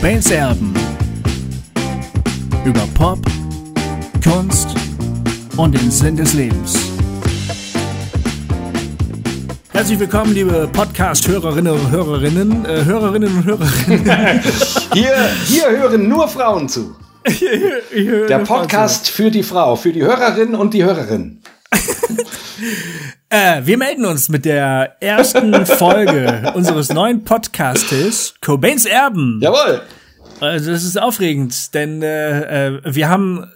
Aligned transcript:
Cobains 0.00 0.30
Erben. 0.30 0.72
Über 2.64 2.88
Pop, 2.94 3.18
Kunst 4.24 4.68
und 5.58 5.74
den 5.74 5.90
Sinn 5.90 6.16
des 6.16 6.32
Lebens. 6.32 6.74
Herzlich 9.68 10.00
willkommen, 10.00 10.32
liebe 10.32 10.70
Podcast-Hörerinnen 10.72 11.74
und 11.74 11.90
Hörerinnen, 11.90 12.64
äh, 12.64 12.82
Hörerinnen 12.86 13.36
und 13.36 13.44
Hörerinnen. 13.44 14.04
Hier, 14.94 15.14
hier 15.44 15.70
hören 15.70 16.08
nur 16.08 16.26
Frauen 16.28 16.66
zu. 16.66 16.96
Der 17.92 18.38
Podcast 18.38 19.10
für 19.10 19.30
die 19.30 19.42
Frau, 19.42 19.76
für 19.76 19.92
die 19.92 20.02
Hörerin 20.02 20.54
und 20.54 20.72
die 20.72 20.82
Hörerin. 20.82 21.39
Äh, 23.32 23.64
wir 23.64 23.78
melden 23.78 24.06
uns 24.06 24.28
mit 24.28 24.44
der 24.44 24.96
ersten 25.00 25.64
Folge 25.64 26.50
unseres 26.56 26.92
neuen 26.92 27.22
Podcastes 27.22 28.34
Cobains 28.40 28.86
Erben. 28.86 29.38
Jawohl. 29.40 29.82
Also 30.40 30.72
das 30.72 30.82
ist 30.82 31.00
aufregend, 31.00 31.72
denn 31.74 32.02
äh, 32.02 32.66
äh, 32.66 32.80
wir 32.84 33.08
haben 33.08 33.46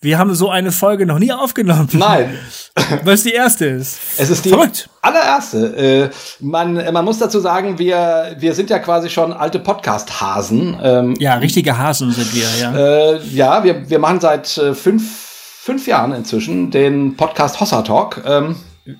wir 0.00 0.18
haben 0.18 0.34
so 0.34 0.50
eine 0.50 0.72
Folge 0.72 1.04
noch 1.06 1.18
nie 1.20 1.30
aufgenommen. 1.30 1.88
Nein. 1.92 2.36
Weil 3.04 3.14
es 3.14 3.22
die 3.22 3.32
erste 3.32 3.66
ist. 3.66 3.98
Es 4.16 4.30
ist 4.30 4.44
die 4.44 4.48
Verrückt. 4.48 4.88
allererste. 5.02 5.76
Äh, 5.76 6.10
man, 6.40 6.74
man 6.92 7.04
muss 7.04 7.18
dazu 7.18 7.38
sagen, 7.38 7.78
wir, 7.78 8.34
wir 8.38 8.54
sind 8.54 8.68
ja 8.70 8.78
quasi 8.80 9.10
schon 9.10 9.32
alte 9.32 9.58
Podcast-Hasen. 9.60 10.76
Ähm, 10.82 11.14
Ja, 11.20 11.34
richtige 11.34 11.78
Hasen 11.78 12.10
sind 12.12 12.34
wir, 12.34 12.48
ja. 12.60 12.74
äh, 13.12 13.20
ja, 13.26 13.62
wir, 13.62 13.88
wir 13.88 13.98
machen 14.00 14.20
seit 14.20 14.56
äh, 14.58 14.74
fünf, 14.74 15.28
fünf 15.64 15.86
Jahren 15.86 16.12
inzwischen 16.12 16.72
den 16.72 17.16
Podcast 17.16 17.60
Hossa 17.60 17.82
Talk. 17.82 18.20
Ähm, 18.26 18.56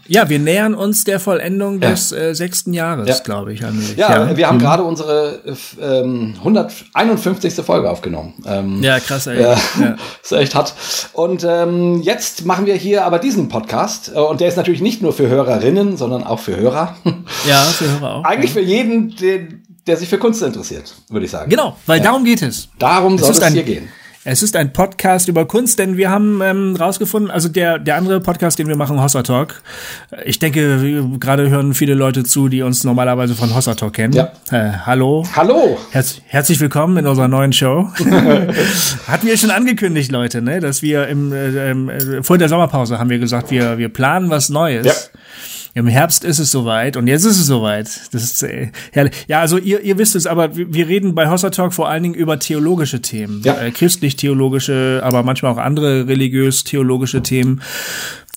Ja, 0.07 0.29
wir 0.29 0.39
nähern 0.39 0.75
uns 0.77 1.03
der 1.03 1.19
Vollendung 1.19 1.81
des 1.81 2.13
äh, 2.13 2.37
sechsten 2.37 2.73
Jahres, 2.73 3.09
Ja. 3.09 3.17
glaube 3.25 3.53
ich. 3.53 3.65
allmählich. 3.65 3.97
ja, 3.97 4.37
wir 4.37 4.47
haben 4.47 4.59
Mhm. 4.59 4.61
gerade 4.61 4.85
unsere 4.85 5.43
äh, 5.45 5.85
ähm, 6.01 6.35
151. 6.39 7.65
Folge 7.65 7.91
aufgenommen. 7.91 8.35
Ähm, 8.47 8.81
Ja, 8.81 9.01
krass, 9.01 9.27
ey. 9.27 9.43
Ja, 9.43 9.57
Ja. 9.81 9.97
ist 10.23 10.31
echt 10.31 10.55
hart. 10.55 10.73
Und 11.15 11.45
ähm, 11.45 12.01
jetzt 12.03 12.45
machen 12.47 12.67
wir 12.67 12.77
hier 12.77 13.05
aber 13.05 13.19
diesen 13.19 13.49
Podcast. 13.49 14.13
Äh, 14.15 14.21
Und 14.21 14.41
der 14.41 14.47
ist 14.47 14.57
natürlich 14.57 14.83
nicht 14.83 15.03
nur 15.03 15.13
für 15.13 15.27
Hörerinnen, 15.29 15.97
sondern 15.97 16.23
auch 16.23 16.39
für 16.39 16.57
Hörer. 16.57 16.95
ja, 17.49 17.57
für 17.65 17.91
Hörer 17.91 18.15
auch. 18.19 18.25
Eigentlich 18.25 18.53
für 18.53 18.61
jeden, 18.63 19.17
den, 19.17 19.65
der 19.89 19.97
sich 19.97 20.09
für 20.09 20.19
Kunst 20.19 20.41
interessiert, 20.43 20.95
würde 21.11 21.25
ich 21.27 21.33
sagen. 21.33 21.51
Genau, 21.51 21.77
weil 21.87 22.01
darum 22.01 22.23
geht 22.23 22.41
es. 22.43 22.69
Darum 22.79 23.19
soll 23.19 23.31
ist 23.31 23.43
es 23.43 23.53
hier 23.53 23.65
gehen. 23.65 23.89
Es 24.25 24.41
ist 24.41 24.55
ein 24.55 24.73
Podcast 24.73 25.27
über 25.27 25.47
Kunst, 25.47 25.81
denn 25.81 25.97
wir 25.97 26.09
haben 26.09 26.41
ähm, 26.43 26.77
rausgefunden, 26.77 27.29
also 27.29 27.49
der 27.49 27.81
der 27.81 27.97
andere 27.97 28.21
Podcast, 28.21 28.57
den 28.57 28.69
wir 28.69 28.77
machen, 28.77 29.03
Hossa 29.03 29.25
Talk. 29.25 29.61
Ich 30.25 30.39
denke, 30.39 31.19
gerade 31.19 31.51
hören 31.51 31.75
viele 31.75 31.95
Leute 31.95 32.23
zu, 32.23 32.49
die 32.49 32.63
uns 32.63 32.85
normalerweise 32.85 33.35
von 33.35 33.53
Hossa 33.53 33.75
Talk 33.75 33.95
kennen. 33.95 34.13
Ja. 34.13 34.31
Äh, 34.53 34.75
hallo. 34.87 35.27
Hallo. 35.35 35.77
Herz, 35.91 36.21
herzlich 36.29 36.61
willkommen 36.61 36.99
in 36.99 37.09
unserer 37.09 37.27
neuen 37.27 37.53
Show. 37.53 37.89
Hatten 39.09 39.27
wir 39.27 39.37
schon 39.37 39.51
angekündigt, 39.51 40.13
Leute, 40.13 40.41
ne, 40.41 40.61
dass 40.61 40.83
wir 40.83 41.09
im 41.09 41.33
äh, 41.33 41.71
ähm, 41.71 41.91
äh, 41.91 42.23
vor 42.23 42.39
der 42.39 42.49
Sommerpause 42.49 43.01
haben 43.01 43.11
wir 43.11 43.19
gesagt, 43.19 43.51
wir 43.51 43.77
wir 43.79 43.89
planen 43.89 44.31
was 44.31 44.51
Neues. 44.51 44.87
Ja. 44.87 44.93
Im 45.75 45.87
Herbst 45.87 46.25
ist 46.25 46.39
es 46.39 46.51
soweit 46.51 46.97
und 46.99 47.07
jetzt 47.07 47.25
ist 47.25 47.39
es 47.41 47.47
soweit. 47.47 47.89
Das 48.13 48.23
ist 48.23 48.43
äh, 48.43 48.71
herrlich. 48.93 49.13
Ja, 49.27 49.41
also 49.41 49.57
ihr, 49.57 49.81
ihr 49.81 49.97
wisst 49.99 50.15
es, 50.15 50.27
aber 50.27 50.55
wir 50.55 50.87
reden 50.89 51.15
bei 51.15 51.31
Hossa 51.31 51.49
Talk 51.51 51.73
vor 51.73 51.89
allen 51.89 52.03
Dingen 52.03 52.15
über 52.15 52.39
theologische 52.39 53.01
Themen, 53.01 53.41
Ja. 53.43 53.55
äh, 53.59 53.71
christlich-theologische, 53.71 55.01
aber 55.03 55.23
manchmal 55.23 55.53
auch 55.53 55.59
andere 55.59 56.07
religiös-theologische 56.09 57.23
Themen 57.23 57.63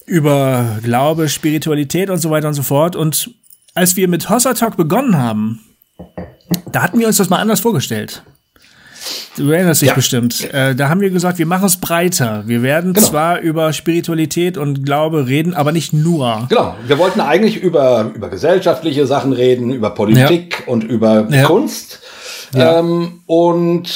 über 0.06 0.80
Glaube, 0.84 1.28
Spiritualität 1.30 2.10
und 2.10 2.20
so 2.20 2.30
weiter 2.30 2.48
und 2.48 2.54
so 2.54 2.64
fort. 2.64 2.96
Und 2.96 3.32
als 3.74 3.96
wir 3.98 4.08
mit 4.08 4.30
Hossa 4.30 4.54
Talk 4.54 4.78
begonnen 4.78 5.18
haben, 5.18 5.60
da 6.72 6.84
hatten 6.84 7.00
wir 7.00 7.08
uns 7.08 7.18
das 7.18 7.30
mal 7.30 7.40
anders 7.40 7.60
vorgestellt. 7.60 8.24
Du 9.38 9.52
erinnerst 9.52 9.82
dich 9.82 9.90
Ja. 9.90 9.96
bestimmt. 9.96 10.54
Äh, 10.54 10.76
da 10.76 10.90
haben 10.90 11.02
wir 11.02 11.10
gesagt, 11.10 11.38
wir 11.38 11.46
machen 11.46 11.66
es 11.66 11.78
breiter. 11.78 12.44
Wir 12.46 12.62
werden 12.64 12.94
Genau. 12.94 13.06
zwar 13.08 13.40
über 13.40 13.74
Spiritualität 13.74 14.58
und 14.58 14.86
Glaube 14.86 15.28
reden, 15.28 15.54
aber 15.54 15.72
nicht 15.72 15.94
nur. 15.94 16.46
Genau. 16.50 16.76
Wir 16.88 16.98
wollten 16.98 17.20
eigentlich 17.22 17.58
über, 17.58 18.12
über 18.16 18.30
gesellschaftliche 18.30 19.06
Sachen 19.06 19.34
reden, 19.34 19.72
über 19.72 19.90
Politik 19.92 20.64
und 20.68 20.84
über 20.84 21.28
Ja. 21.30 21.44
Kunst. 21.44 22.00
Ja. 22.54 22.80
Ähm, 22.80 23.22
und 23.26 23.90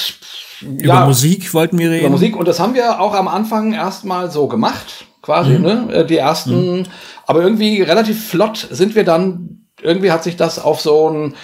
Über 0.62 1.06
Musik 1.06 1.54
wollten 1.54 1.78
wir 1.80 1.90
reden. 1.90 2.02
Über 2.02 2.10
Musik. 2.10 2.36
Und 2.36 2.48
das 2.48 2.60
haben 2.60 2.74
wir 2.74 3.00
auch 3.00 3.14
am 3.16 3.30
Anfang 3.30 3.72
erstmal 3.72 4.30
so 4.30 4.48
gemacht, 4.48 5.06
quasi, 5.22 5.52
Mhm. 5.52 5.62
ne? 5.62 5.88
Äh, 5.94 6.06
Die 6.06 6.18
ersten. 6.18 6.86
Aber 7.26 7.42
irgendwie 7.42 7.82
relativ 7.82 8.28
flott 8.28 8.68
sind 8.70 8.94
wir 8.96 9.06
dann, 9.06 9.62
irgendwie 9.82 10.12
hat 10.12 10.24
sich 10.26 10.36
das 10.36 10.60
auf 10.60 10.82
so 10.82 11.10
ein, 11.10 11.36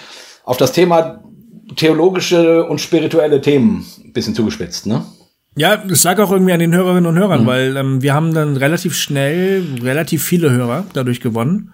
auf 0.44 0.58
das 0.58 0.72
Thema 0.72 1.20
theologische 1.74 2.64
und 2.64 2.80
spirituelle 2.80 3.40
Themen 3.40 3.84
ein 4.04 4.12
bisschen 4.12 4.34
zugespitzt, 4.34 4.86
ne? 4.86 5.04
Ja, 5.58 5.76
das 5.78 6.04
lag 6.04 6.18
auch 6.18 6.30
irgendwie 6.30 6.52
an 6.52 6.60
den 6.60 6.74
Hörerinnen 6.74 7.06
und 7.06 7.18
Hörern, 7.18 7.42
Mhm. 7.42 7.46
weil 7.46 7.76
ähm, 7.78 8.02
wir 8.02 8.12
haben 8.12 8.34
dann 8.34 8.56
relativ 8.58 8.94
schnell 8.94 9.64
relativ 9.82 10.22
viele 10.22 10.50
Hörer 10.50 10.84
dadurch 10.92 11.20
gewonnen. 11.20 11.72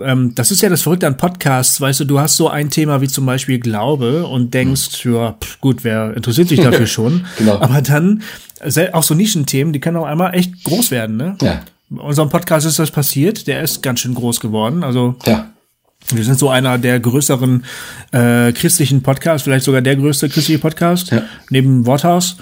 Ähm, 0.00 0.34
das 0.34 0.50
ist 0.50 0.60
ja 0.62 0.68
das 0.68 0.82
Verrückte 0.82 1.06
an 1.06 1.16
Podcasts, 1.16 1.80
weißt 1.80 2.00
du, 2.00 2.04
du 2.04 2.18
hast 2.18 2.36
so 2.36 2.48
ein 2.48 2.70
Thema 2.70 3.00
wie 3.00 3.06
zum 3.08 3.26
Beispiel 3.26 3.60
Glaube 3.60 4.26
und 4.26 4.54
denkst, 4.54 5.04
ja, 5.04 5.32
pff, 5.40 5.60
gut, 5.60 5.84
wer 5.84 6.16
interessiert 6.16 6.48
sich 6.48 6.60
dafür 6.60 6.86
schon? 6.88 7.26
Genau. 7.38 7.60
Aber 7.60 7.80
dann, 7.80 8.22
auch 8.92 9.02
so 9.02 9.14
Nischenthemen, 9.14 9.72
die 9.72 9.80
können 9.80 9.98
auch 9.98 10.06
einmal 10.06 10.34
echt 10.34 10.64
groß 10.64 10.90
werden, 10.90 11.16
ne? 11.16 11.36
Ja. 11.42 11.60
Unserem 11.96 12.30
Podcast 12.30 12.66
ist 12.66 12.78
das 12.78 12.90
passiert, 12.90 13.46
der 13.46 13.62
ist 13.62 13.82
ganz 13.82 14.00
schön 14.00 14.14
groß 14.14 14.40
geworden, 14.40 14.82
also 14.82 15.14
Ja. 15.26 15.50
Wir 16.10 16.24
sind 16.24 16.38
so 16.38 16.50
einer 16.50 16.78
der 16.78 17.00
größeren 17.00 17.64
äh, 18.12 18.52
christlichen 18.52 19.02
Podcasts, 19.02 19.42
vielleicht 19.44 19.64
sogar 19.64 19.80
der 19.82 19.96
größte 19.96 20.28
christliche 20.28 20.58
Podcast, 20.60 21.10
Ja. 21.10 21.22
neben 21.50 21.86
Worthaus. 21.86 22.36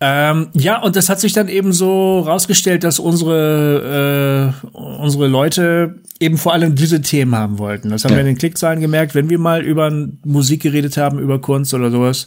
Ähm, 0.00 0.48
ja, 0.54 0.82
und 0.82 0.96
das 0.96 1.08
hat 1.08 1.20
sich 1.20 1.32
dann 1.32 1.48
eben 1.48 1.72
so 1.72 2.20
rausgestellt, 2.20 2.82
dass 2.84 2.98
unsere, 2.98 4.52
äh, 4.64 4.76
unsere 4.76 5.28
Leute 5.28 5.96
eben 6.20 6.36
vor 6.36 6.52
allem 6.52 6.74
diese 6.74 7.00
Themen 7.00 7.34
haben 7.36 7.58
wollten. 7.58 7.90
Das 7.90 8.04
haben 8.04 8.10
Ja. 8.12 8.16
wir 8.16 8.20
in 8.22 8.26
den 8.26 8.38
Klickzahlen 8.38 8.80
gemerkt. 8.80 9.14
Wenn 9.14 9.30
wir 9.30 9.38
mal 9.38 9.62
über 9.62 9.90
Musik 10.24 10.62
geredet 10.62 10.96
haben, 10.96 11.18
über 11.18 11.40
Kunst 11.40 11.72
oder 11.74 11.90
sowas, 11.90 12.26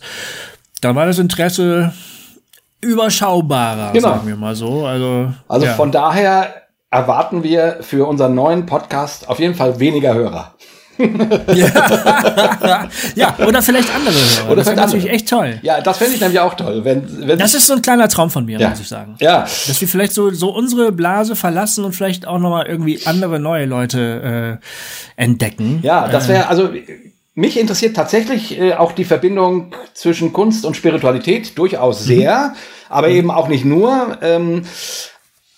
dann 0.81 0.95
war 0.95 1.05
das 1.05 1.19
Interesse 1.19 1.93
überschaubarer, 2.81 3.91
Genau. 3.93 4.09
sagen 4.09 4.27
wir 4.27 4.35
mal 4.35 4.55
so. 4.55 4.85
Also, 4.85 5.33
Also 5.47 5.65
ja. 5.65 5.73
von 5.73 5.91
daher 5.91 6.53
erwarten 6.97 7.43
wir 7.43 7.77
für 7.81 8.07
unseren 8.07 8.33
neuen 8.33 8.65
Podcast 8.65 9.29
auf 9.29 9.37
jeden 9.39 9.53
Fall 9.53 9.79
weniger 9.79 10.15
Hörer. 10.15 10.55
ja, 13.15 13.35
oder 13.45 13.61
vielleicht 13.61 13.93
andere 13.93 14.15
Hörer. 14.15 14.47
Oder 14.47 14.55
das 14.55 14.65
wäre 14.65 14.77
natürlich 14.77 15.11
echt 15.11 15.29
toll. 15.29 15.59
Ja, 15.61 15.79
das 15.79 15.99
fände 15.99 16.15
ich 16.15 16.21
nämlich 16.21 16.39
auch 16.39 16.55
toll. 16.55 16.83
Wenn, 16.83 17.27
wenn 17.27 17.37
Das 17.37 17.53
ist 17.53 17.67
so 17.67 17.73
ein 17.73 17.83
kleiner 17.83 18.09
Traum 18.09 18.31
von 18.31 18.45
mir, 18.45 18.57
ja. 18.59 18.69
muss 18.69 18.79
ich 18.79 18.87
sagen. 18.87 19.15
Ja, 19.19 19.41
Dass 19.41 19.79
wir 19.79 19.87
vielleicht 19.87 20.13
so, 20.13 20.31
so 20.31 20.49
unsere 20.49 20.91
Blase 20.91 21.35
verlassen 21.35 21.85
und 21.85 21.93
vielleicht 21.93 22.25
auch 22.25 22.39
nochmal 22.39 22.65
irgendwie 22.65 23.05
andere 23.05 23.39
neue 23.39 23.67
Leute 23.67 24.59
äh, 25.17 25.21
entdecken. 25.21 25.81
Ja, 25.83 26.07
das 26.07 26.27
wäre, 26.27 26.47
also 26.47 26.71
mich 27.35 27.59
interessiert 27.59 27.95
tatsächlich 27.95 28.59
äh, 28.59 28.73
auch 28.73 28.91
die 28.93 29.05
Verbindung 29.05 29.75
zwischen 29.93 30.33
Kunst 30.33 30.65
und 30.65 30.75
Spiritualität 30.75 31.55
durchaus 31.59 32.03
sehr, 32.03 32.55
aber 32.89 33.09
eben 33.09 33.29
auch 33.29 33.49
nicht 33.49 33.65
nur. 33.65 34.17
Ähm, 34.23 34.63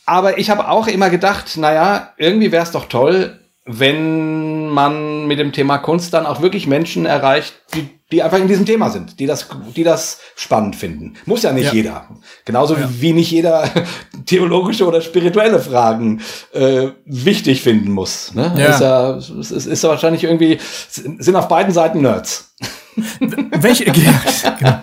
aber 0.09 0.38
ich 0.40 0.50
habe 0.50 0.68
auch 0.68 0.88
immer 0.88 1.09
gedacht, 1.09 1.56
naja, 1.58 2.14
irgendwie 2.18 2.52
wäre 2.52 2.64
es 2.64 2.72
doch 2.72 2.86
toll, 2.86 3.40
wenn 3.66 4.70
man 4.70 5.28
mit 5.28 5.38
dem 5.38 5.52
Thema 5.52 5.78
Kunst 5.78 6.14
dann 6.14 6.25
auch 6.25 6.42
wirklich 6.42 6.66
Menschen 6.66 7.06
erreicht, 7.06 7.53
die, 7.75 7.99
die 8.12 8.24
einfach 8.24 8.40
in 8.40 8.47
diesem 8.47 8.66
Thema 8.66 8.90
sind, 8.90 9.20
die 9.20 9.25
das, 9.25 9.47
die 9.75 9.84
das 9.84 10.20
spannend 10.36 10.75
finden. 10.75 11.14
Muss 11.25 11.44
ja 11.44 11.52
nicht 11.52 11.68
Ja. 11.68 11.74
jeder. 11.74 12.08
Genauso 12.46 12.75
wie 13.00 13.14
nicht 13.14 13.31
jeder 13.31 13.70
theologische 14.25 14.88
oder 14.88 15.02
spirituelle 15.02 15.59
Fragen 15.59 16.22
äh, 16.53 16.88
wichtig 17.06 17.62
finden 17.62 17.92
muss. 17.92 18.34
Ne? 18.34 18.53
Ja. 18.58 18.66
Ist 18.66 18.81
ja, 18.81 19.16
es 19.18 19.52
ist, 19.52 19.66
ist 19.68 19.84
wahrscheinlich 19.84 20.24
irgendwie, 20.24 20.58
sind 20.90 21.36
auf 21.36 21.48
beiden 21.48 21.74
Seiten 21.74 22.02
Nerds. 22.02 22.46
Welche, 23.62 23.86
ja, 23.86 24.22
genau. 24.60 24.78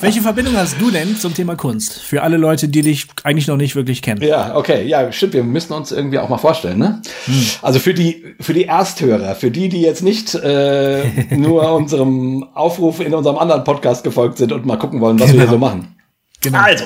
Welche 0.00 0.20
Verbindung 0.20 0.54
hast 0.56 0.78
du 0.78 0.90
denn 0.90 1.16
zum 1.16 1.32
Thema 1.32 1.56
Kunst? 1.56 2.00
Für 2.00 2.22
alle 2.22 2.36
Leute, 2.36 2.68
die 2.68 2.82
dich 2.82 3.06
eigentlich 3.24 3.46
noch 3.46 3.56
nicht 3.56 3.74
wirklich 3.74 4.02
kennen. 4.02 4.20
Ja, 4.22 4.54
okay, 4.56 4.84
ja, 4.86 5.10
stimmt. 5.10 5.32
Wir 5.32 5.42
müssen 5.44 5.72
uns 5.72 5.90
irgendwie 5.92 6.18
auch 6.18 6.28
mal 6.28 6.36
vorstellen, 6.36 6.78
ne? 6.78 7.00
Also 7.62 7.78
für 7.78 7.94
die 7.94 8.34
für 8.40 8.52
die 8.52 8.64
Ersthörer, 8.66 9.34
für 9.34 9.50
die, 9.50 9.70
die 9.70 9.80
jetzt 9.80 10.02
nicht 10.02 10.34
äh, 10.34 11.04
nur 11.34 11.72
unserem 11.72 12.46
Aufruf 12.72 13.00
in 13.00 13.14
unserem 13.14 13.36
anderen 13.36 13.64
Podcast 13.64 14.02
gefolgt 14.02 14.38
sind 14.38 14.50
und 14.50 14.64
mal 14.64 14.78
gucken 14.78 15.00
wollen, 15.00 15.20
was 15.20 15.32
wir 15.32 15.40
hier 15.40 15.50
so 15.50 15.58
machen. 15.58 15.94
Genau. 16.40 16.58
Also, 16.58 16.84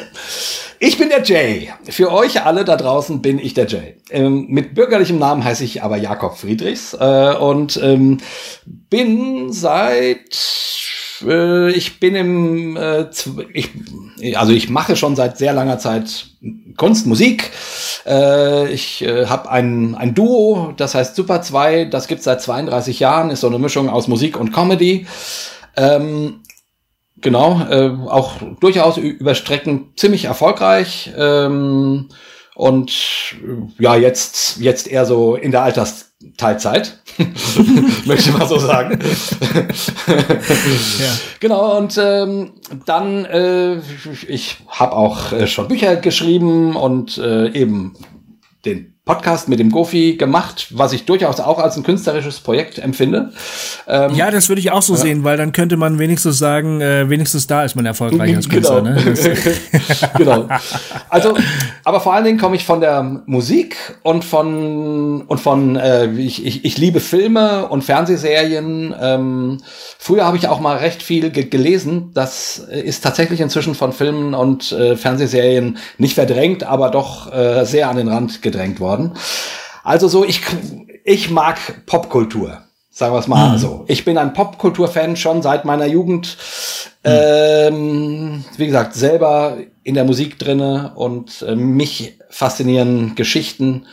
ich 0.81 0.99
bin 0.99 1.09
der 1.09 1.23
Jay. 1.23 1.71
Für 1.89 2.13
euch 2.13 2.43
alle 2.45 2.65
da 2.65 2.77
draußen 2.77 3.23
bin 3.23 3.39
ich 3.39 3.55
der 3.55 3.67
Jay. 3.67 3.97
Ähm, 4.11 4.47
mit 4.49 4.75
bürgerlichem 4.75 5.19
Namen 5.19 5.45
heiße 5.45 5.63
ich 5.63 5.85
aber 5.85 5.97
Jakob 5.97 6.37
Friedrichs 6.37 6.93
äh, 6.93 7.35
und 7.39 7.81
ähm, 7.83 8.19
bin 8.67 9.53
seit 9.53 10.37
äh, 11.25 11.71
ich 11.71 12.01
bin 12.01 12.17
im 12.17 12.77
äh, 12.77 13.07
ich 13.53 13.71
also 14.37 14.53
ich 14.53 14.69
mache 14.69 14.97
schon 14.97 15.15
seit 15.15 15.39
sehr 15.39 15.55
langer 15.55 15.79
Zeit 15.79 16.27
Kunst, 16.77 17.07
Musik. 17.07 17.51
Äh, 18.07 18.71
ich 18.73 19.03
äh, 19.03 19.27
habe 19.27 19.51
ein, 19.51 19.95
ein 19.95 20.15
Duo, 20.15 20.75
das 20.77 20.95
heißt 20.95 21.17
Super 21.17 21.43
2, 21.43 21.87
das 21.87 22.07
gibt's 22.07 22.25
seit 22.25 22.43
32 22.43 23.01
Jahren, 23.01 23.31
ist 23.31 23.41
so 23.41 23.47
eine 23.47 23.59
Mischung 23.59 23.89
aus 23.89 24.09
Musik 24.09 24.39
und 24.39 24.53
Comedy. 24.53 25.07
Ähm, 25.77 26.43
genau, 27.21 27.61
äh, 27.69 27.91
auch 28.09 28.35
durchaus 28.61 28.97
über 28.97 29.35
Strecken 29.35 29.93
ziemlich 29.97 30.27
erfolgreich. 30.27 31.13
Ähm, 31.17 32.09
und 32.57 32.91
äh, 33.35 33.83
ja, 33.83 33.97
jetzt, 33.97 34.57
jetzt 34.59 34.89
eher 34.89 35.05
so 35.05 35.37
in 35.37 35.51
der 35.51 35.63
Altersteilzeit, 35.63 37.03
möchte 38.07 38.31
ich 38.31 38.37
mal 38.37 38.49
so 38.49 38.59
sagen. 38.59 38.99
ja. 40.99 41.13
Genau, 41.41 41.77
und 41.77 41.99
ähm, 42.03 42.53
dann, 42.87 43.27
äh, 43.27 43.77
ich 44.27 44.57
habe 44.69 44.93
auch 44.93 45.33
äh, 45.33 45.47
schon 45.47 45.69
Bücher 45.69 45.97
geschrieben 45.97 46.77
und 46.77 47.19
äh, 47.19 47.51
eben 47.51 47.95
den 48.65 48.96
Podcast 49.07 49.49
mit 49.49 49.61
dem 49.61 49.71
Gofi 49.71 50.17
gemacht, 50.17 50.67
was 50.71 50.93
ich 50.93 51.05
durchaus 51.05 51.39
auch 51.39 51.61
als 51.61 51.77
ein 51.77 51.85
künstlerisches 51.85 52.41
Projekt 52.41 52.81
empfinde. 52.81 53.31
Ähm, 53.87 54.13
ja, 54.17 54.33
das 54.33 54.49
würde 54.49 54.59
ich 54.59 54.73
auch 54.73 54.83
so 54.83 54.95
ja. 54.95 55.01
sehen, 55.01 55.23
weil 55.23 55.37
dann 55.37 55.53
könnte 55.53 55.77
man 55.77 56.01
wenigstens 56.01 56.39
sagen, 56.39 56.81
äh, 56.81 57.09
wenigstens 57.09 57.47
da 57.47 57.63
ist 57.63 57.77
man 57.77 57.87
erfolgreich 57.87 58.35
als 58.35 58.49
Künstler. 58.49 58.83
Genau. 58.83 58.99
Ne? 58.99 59.15
genau. 60.17 60.49
Also, 61.09 61.35
aber 61.85 62.01
vor 62.01 62.15
allen 62.15 62.25
Dingen 62.25 62.37
komme 62.37 62.57
ich 62.57 62.65
von 62.65 62.81
der 62.81 63.23
Musik 63.27 63.77
und 64.03 64.25
von 64.25 65.23
und 65.23 65.39
von 65.39 65.77
äh, 65.77 66.07
ich, 66.07 66.45
ich, 66.45 66.65
ich 66.65 66.77
liebe 66.77 66.99
Filme 66.99 67.69
und 67.69 67.85
Fernsehserien. 67.85 68.93
Ähm, 69.01 69.59
früher 70.01 70.25
habe 70.25 70.37
ich 70.37 70.49
auch 70.49 70.59
mal 70.59 70.79
recht 70.79 71.05
viel 71.05 71.31
ge 71.31 71.45
gelesen. 71.45 72.11
Das 72.13 72.59
ist 72.59 73.05
tatsächlich 73.05 73.41
inzwischen 73.41 73.77
von 73.77 73.93
Filmen 73.93 74.35
und 74.35 74.73
äh, 74.73 74.97
Fernsehserien 74.97 75.79
nicht 75.97 76.17
verdrängt, 76.17 76.65
aber 76.65 76.91
doch 76.91 77.33
äh, 77.33 77.65
sehr 77.65 77.89
an 77.89 77.99
den 77.99 78.09
Rand 78.09 78.43
gedrängt 78.43 78.81
worden 78.81 78.96
worden. 78.99 79.19
Also 79.85 80.09
so, 80.09 80.25
ich, 80.25 80.41
ich 81.05 81.31
mag 81.31 81.87
Popkultur. 81.87 82.63
Sagen 82.91 83.15
wir 83.15 83.19
es 83.19 83.27
mal 83.27 83.53
mhm. 83.53 83.59
so. 83.59 83.85
Ich 83.89 84.05
bin 84.07 84.17
ein 84.17 84.33
Popkultur-Fan 84.33 85.17
schon 85.17 85.43
seit 85.43 85.67
meiner 85.67 85.85
Jugend. 85.85 86.39
Mhm. 87.05 87.11
Ähm, 87.13 88.45
wie 88.57 88.67
gesagt, 88.67 88.95
selber 88.95 89.59
in 89.83 89.95
der 89.95 90.05
Musik 90.05 90.39
drinne 90.39 90.93
und 90.95 91.43
äh, 91.43 91.55
mich 91.55 92.19
faszinieren 92.31 93.15
Geschichten. 93.15 93.87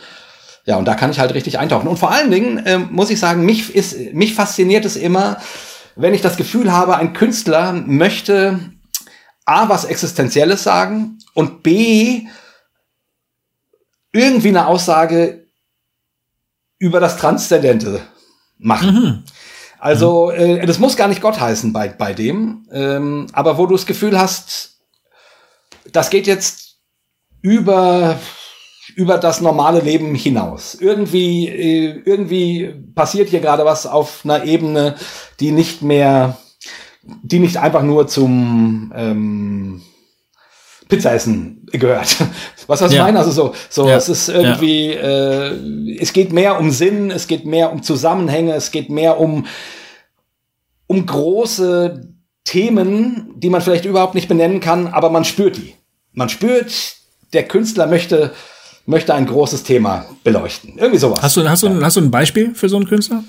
Ja, 0.64 0.76
und 0.76 0.86
da 0.86 0.94
kann 0.94 1.10
ich 1.10 1.18
halt 1.18 1.34
richtig 1.34 1.58
eintauchen. 1.58 1.86
Und 1.86 1.98
vor 1.98 2.10
allen 2.10 2.30
Dingen 2.30 2.58
äh, 2.64 2.78
muss 2.78 3.10
ich 3.10 3.20
sagen, 3.20 3.44
mich, 3.44 3.74
ist, 3.74 4.14
mich 4.14 4.34
fasziniert 4.34 4.86
es 4.86 4.96
immer, 4.96 5.36
wenn 5.96 6.14
ich 6.14 6.22
das 6.22 6.36
Gefühl 6.36 6.72
habe, 6.72 6.96
ein 6.96 7.12
Künstler 7.12 7.72
möchte 7.72 8.58
A, 9.44 9.68
was 9.68 9.84
Existenzielles 9.84 10.62
sagen 10.62 11.18
und 11.34 11.62
B, 11.62 12.22
irgendwie 14.14 14.48
eine 14.48 14.68
Aussage 14.68 15.46
über 16.78 17.00
das 17.00 17.16
Transzendente 17.16 18.00
machen. 18.58 18.94
Mhm. 18.94 19.24
Also, 19.78 20.32
mhm. 20.32 20.40
äh, 20.40 20.66
das 20.66 20.78
muss 20.78 20.96
gar 20.96 21.08
nicht 21.08 21.20
Gott 21.20 21.40
heißen 21.40 21.72
bei, 21.72 21.88
bei 21.88 22.14
dem, 22.14 22.66
ähm, 22.72 23.26
aber 23.32 23.58
wo 23.58 23.66
du 23.66 23.74
das 23.74 23.86
Gefühl 23.86 24.18
hast, 24.18 24.78
das 25.92 26.10
geht 26.10 26.26
jetzt 26.26 26.76
über, 27.42 28.18
über 28.94 29.18
das 29.18 29.40
normale 29.40 29.80
Leben 29.80 30.14
hinaus. 30.14 30.74
Irgendwie, 30.74 31.48
äh, 31.48 32.02
irgendwie 32.04 32.72
passiert 32.94 33.28
hier 33.28 33.40
gerade 33.40 33.64
was 33.64 33.86
auf 33.86 34.20
einer 34.24 34.44
Ebene, 34.44 34.94
die 35.40 35.50
nicht 35.50 35.82
mehr, 35.82 36.38
die 37.02 37.40
nicht 37.40 37.56
einfach 37.56 37.82
nur 37.82 38.06
zum, 38.06 38.92
ähm, 38.94 39.82
Pizza 40.94 41.12
essen 41.12 41.66
gehört. 41.72 42.16
Was 42.66 42.80
was 42.80 42.92
ja. 42.92 42.98
ich 42.98 43.04
meine? 43.04 43.18
Also 43.18 43.30
so, 43.30 43.54
so 43.68 43.88
ja. 43.88 43.96
es 43.96 44.08
ist 44.08 44.28
irgendwie, 44.28 44.92
ja. 44.94 45.48
äh, 45.50 45.98
es 45.98 46.12
geht 46.12 46.32
mehr 46.32 46.58
um 46.58 46.70
Sinn, 46.70 47.10
es 47.10 47.26
geht 47.26 47.44
mehr 47.44 47.72
um 47.72 47.82
Zusammenhänge, 47.82 48.54
es 48.54 48.70
geht 48.70 48.88
mehr 48.88 49.20
um 49.20 49.46
um 50.86 51.04
große 51.06 52.08
Themen, 52.44 53.34
die 53.36 53.50
man 53.50 53.60
vielleicht 53.60 53.84
überhaupt 53.84 54.14
nicht 54.14 54.28
benennen 54.28 54.60
kann, 54.60 54.86
aber 54.88 55.10
man 55.10 55.24
spürt 55.24 55.56
die. 55.56 55.74
Man 56.12 56.28
spürt, 56.28 56.72
der 57.32 57.44
Künstler 57.44 57.86
möchte 57.86 58.32
möchte 58.86 59.14
ein 59.14 59.26
großes 59.26 59.62
Thema 59.62 60.04
beleuchten. 60.24 60.78
Irgendwie 60.78 60.98
sowas. 60.98 61.22
Hast 61.22 61.36
du 61.36 61.48
hast 61.48 61.62
du 61.62 61.82
hast 61.82 61.96
du 61.96 62.00
ein 62.00 62.10
Beispiel 62.10 62.54
für 62.54 62.68
so 62.68 62.76
einen 62.76 62.86
Künstler? 62.86 63.24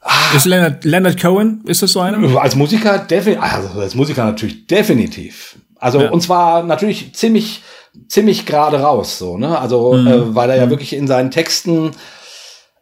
Ah. 0.00 0.34
Ist 0.34 0.46
Leonard, 0.46 0.84
Leonard 0.84 1.20
Cohen, 1.20 1.62
ist 1.66 1.82
das 1.82 1.92
so 1.92 2.00
einer? 2.00 2.40
Als 2.40 2.54
Musiker 2.54 2.98
definitiv, 2.98 3.42
also 3.42 3.80
als 3.80 3.94
Musiker 3.94 4.24
natürlich 4.24 4.66
definitiv. 4.66 5.56
Also 5.78 6.00
ja. 6.00 6.10
und 6.10 6.20
zwar 6.20 6.62
natürlich 6.62 7.14
ziemlich 7.14 7.62
ziemlich 8.08 8.46
gerade 8.46 8.80
raus 8.80 9.18
so, 9.18 9.38
ne? 9.38 9.58
Also 9.58 9.94
mhm. 9.94 10.06
äh, 10.06 10.34
weil 10.34 10.50
er 10.50 10.56
ja 10.56 10.66
mhm. 10.66 10.70
wirklich 10.70 10.92
in 10.92 11.06
seinen 11.06 11.30
Texten 11.30 11.92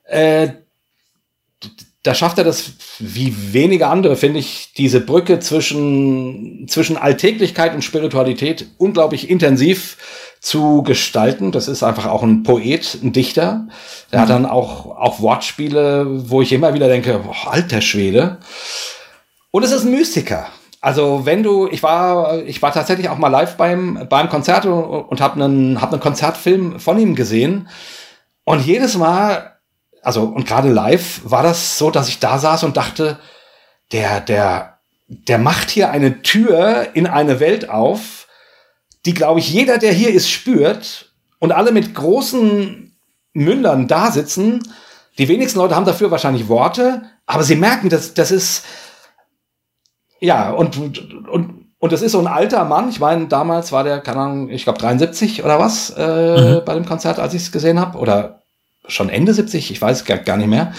äh, 0.04 0.48
da 2.06 2.14
schafft 2.14 2.38
er 2.38 2.44
das 2.44 2.72
wie 3.00 3.52
wenige 3.52 3.88
andere, 3.88 4.14
finde 4.14 4.38
ich, 4.38 4.72
diese 4.76 5.00
Brücke 5.00 5.40
zwischen, 5.40 6.66
zwischen 6.68 6.96
Alltäglichkeit 6.96 7.74
und 7.74 7.82
Spiritualität 7.82 8.66
unglaublich 8.78 9.28
intensiv 9.28 9.96
zu 10.40 10.84
gestalten. 10.84 11.50
Das 11.50 11.66
ist 11.66 11.82
einfach 11.82 12.06
auch 12.06 12.22
ein 12.22 12.44
Poet, 12.44 12.98
ein 13.02 13.12
Dichter. 13.12 13.66
Der 14.12 14.20
mhm. 14.20 14.22
hat 14.22 14.30
dann 14.30 14.46
auch, 14.46 14.86
auch 14.86 15.20
Wortspiele, 15.20 16.06
wo 16.30 16.42
ich 16.42 16.52
immer 16.52 16.74
wieder 16.74 16.86
denke, 16.86 17.18
boah, 17.18 17.52
alter 17.52 17.80
Schwede. 17.80 18.38
Und 19.50 19.64
es 19.64 19.72
ist 19.72 19.84
ein 19.84 19.90
Mystiker. 19.90 20.46
Also 20.86 21.26
wenn 21.26 21.42
du, 21.42 21.66
ich 21.66 21.82
war, 21.82 22.44
ich 22.44 22.62
war 22.62 22.72
tatsächlich 22.72 23.08
auch 23.08 23.18
mal 23.18 23.26
live 23.26 23.56
beim 23.56 24.06
beim 24.08 24.28
Konzert 24.28 24.66
und, 24.66 24.72
und 24.72 25.20
habe 25.20 25.34
einen 25.34 25.80
hab 25.80 25.90
einen 25.90 26.00
Konzertfilm 26.00 26.78
von 26.78 26.96
ihm 26.96 27.16
gesehen 27.16 27.68
und 28.44 28.64
jedes 28.64 28.96
Mal, 28.96 29.56
also 30.00 30.22
und 30.22 30.46
gerade 30.46 30.70
live 30.70 31.22
war 31.24 31.42
das 31.42 31.76
so, 31.76 31.90
dass 31.90 32.08
ich 32.08 32.20
da 32.20 32.38
saß 32.38 32.62
und 32.62 32.76
dachte, 32.76 33.18
der 33.90 34.20
der 34.20 34.78
der 35.08 35.38
macht 35.38 35.70
hier 35.70 35.90
eine 35.90 36.22
Tür 36.22 36.86
in 36.94 37.08
eine 37.08 37.40
Welt 37.40 37.68
auf, 37.68 38.28
die 39.06 39.14
glaube 39.14 39.40
ich 39.40 39.50
jeder, 39.50 39.78
der 39.78 39.92
hier 39.92 40.10
ist, 40.14 40.30
spürt 40.30 41.10
und 41.40 41.50
alle 41.50 41.72
mit 41.72 41.96
großen 41.96 42.96
Mündern 43.32 43.88
da 43.88 44.12
sitzen. 44.12 44.62
Die 45.18 45.26
wenigsten 45.26 45.58
Leute 45.58 45.74
haben 45.74 45.84
dafür 45.84 46.12
wahrscheinlich 46.12 46.46
Worte, 46.46 47.02
aber 47.26 47.42
sie 47.42 47.56
merken, 47.56 47.88
dass 47.88 48.14
das 48.14 48.30
ist 48.30 48.64
ja, 50.20 50.50
und, 50.50 50.76
und, 51.28 51.66
und 51.78 51.92
das 51.92 52.02
ist 52.02 52.12
so 52.12 52.18
ein 52.18 52.26
alter 52.26 52.64
Mann. 52.64 52.88
Ich 52.88 53.00
meine, 53.00 53.26
damals 53.26 53.72
war 53.72 53.84
der, 53.84 54.00
keine 54.00 54.20
Ahnung, 54.20 54.50
ich 54.50 54.64
glaube 54.64 54.78
73 54.78 55.44
oder 55.44 55.58
was 55.58 55.90
äh, 55.96 56.56
mhm. 56.56 56.64
bei 56.64 56.74
dem 56.74 56.86
Konzert, 56.86 57.18
als 57.18 57.34
ich 57.34 57.42
es 57.42 57.52
gesehen 57.52 57.78
habe. 57.78 57.98
Oder 57.98 58.42
schon 58.88 59.08
Ende 59.08 59.34
70, 59.34 59.70
ich 59.70 59.80
weiß 59.80 60.04
gar, 60.04 60.18
gar 60.18 60.36
nicht 60.36 60.48
mehr. 60.48 60.72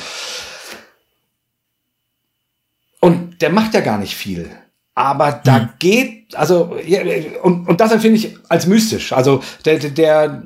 Und 3.00 3.42
der 3.42 3.52
macht 3.52 3.74
ja 3.74 3.82
gar 3.82 3.98
nicht 3.98 4.16
viel. 4.16 4.50
Aber 4.96 5.32
da 5.44 5.60
mhm. 5.60 5.70
geht, 5.78 6.36
also, 6.36 6.76
und, 7.44 7.68
und 7.68 7.80
das 7.80 7.92
empfinde 7.92 8.18
ich 8.18 8.36
als 8.50 8.66
mystisch. 8.66 9.14
Also, 9.14 9.44
der, 9.66 9.78
der, 9.78 10.44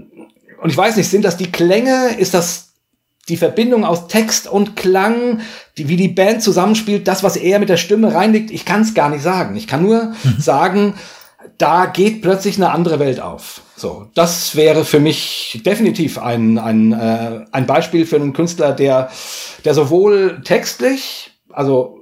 und 0.62 0.69
ich 0.69 0.77
weiß 0.77 0.98
nicht, 0.98 1.10
sind 1.10 1.24
das 1.24 1.38
die 1.38 1.51
Klänge? 1.51 2.15
Ist 2.17 2.33
das 2.33 2.70
die 3.31 3.38
Verbindung 3.38 3.85
aus 3.85 4.09
Text 4.09 4.47
und 4.47 4.75
Klang, 4.75 5.39
die, 5.77 5.88
wie 5.88 5.95
die 5.95 6.09
Band 6.09 6.43
zusammenspielt, 6.43 7.07
das, 7.07 7.23
was 7.23 7.38
er 7.38 7.59
mit 7.59 7.69
der 7.69 7.77
Stimme 7.77 8.13
reinlegt, 8.13 8.51
ich 8.51 8.65
kann 8.65 8.81
es 8.81 8.93
gar 8.93 9.09
nicht 9.09 9.23
sagen. 9.23 9.55
Ich 9.55 9.67
kann 9.67 9.83
nur 9.83 10.13
mhm. 10.23 10.35
sagen, 10.38 10.95
da 11.57 11.85
geht 11.85 12.21
plötzlich 12.21 12.57
eine 12.57 12.71
andere 12.71 13.00
Welt 13.00 13.21
auf. 13.21 13.61
So, 13.77 14.09
das 14.15 14.57
wäre 14.57 14.83
für 14.83 15.00
mich 15.00 15.61
definitiv 15.65 16.17
ein, 16.17 16.57
ein, 16.57 16.91
äh, 16.91 17.45
ein 17.53 17.65
Beispiel 17.65 18.05
für 18.05 18.17
einen 18.17 18.33
Künstler, 18.33 18.73
der, 18.73 19.09
der 19.63 19.73
sowohl 19.73 20.41
textlich, 20.43 21.31
also 21.50 22.00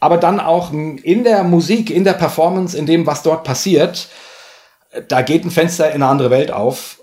aber 0.00 0.16
dann 0.16 0.40
auch 0.40 0.72
in 0.72 1.24
der 1.24 1.44
Musik, 1.44 1.90
in 1.90 2.04
der 2.04 2.12
Performance, 2.14 2.76
in 2.76 2.86
dem, 2.86 3.06
was 3.06 3.22
dort 3.22 3.44
passiert, 3.44 4.08
da 5.08 5.22
geht 5.22 5.44
ein 5.44 5.50
Fenster 5.50 5.88
in 5.88 6.02
eine 6.02 6.06
andere 6.06 6.30
Welt 6.30 6.50
auf 6.50 6.98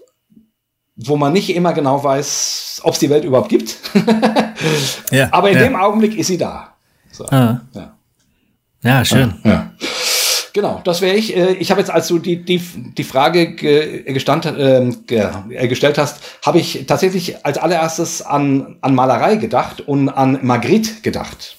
wo 1.05 1.17
man 1.17 1.34
nicht 1.34 1.55
immer 1.55 1.74
genau 1.74 2.03
weiß, 2.03 2.81
ob 2.84 2.93
es 2.93 3.00
die 3.00 3.10
Welt 3.10 3.24
überhaupt 3.24 3.50
gibt. 3.50 3.77
ja, 5.12 5.29
Aber 5.31 5.50
in 5.50 5.58
ja. 5.58 5.63
dem 5.63 5.75
Augenblick 5.75 6.17
ist 6.17 6.27
sie 6.27 6.38
da. 6.38 6.75
So. 7.12 7.25
Ah. 7.25 7.62
Ja. 7.74 7.98
ja, 8.84 9.05
schön. 9.05 9.34
Ja. 9.43 9.72
Genau, 10.53 10.81
das 10.84 11.01
wäre 11.01 11.15
ich. 11.15 11.36
Äh, 11.36 11.53
ich 11.53 11.72
habe 11.72 11.79
jetzt, 11.79 11.89
als 11.89 12.08
du 12.08 12.20
die, 12.20 12.43
die, 12.43 12.60
die 12.60 13.03
Frage 13.03 13.55
ge, 13.55 14.03
gestand, 14.12 14.46
äh, 14.46 14.89
ge, 15.08 15.27
äh, 15.50 15.67
gestellt 15.67 15.98
hast, 15.98 16.22
habe 16.46 16.60
ich 16.60 16.86
tatsächlich 16.88 17.46
als 17.46 17.58
allererstes 17.58 18.22
an, 18.22 18.77
an 18.81 18.93
Malerei 18.93 19.38
gedacht 19.38 19.81
und 19.81 20.10
an 20.10 20.39
Magritte 20.41 21.01
gedacht. 21.01 21.58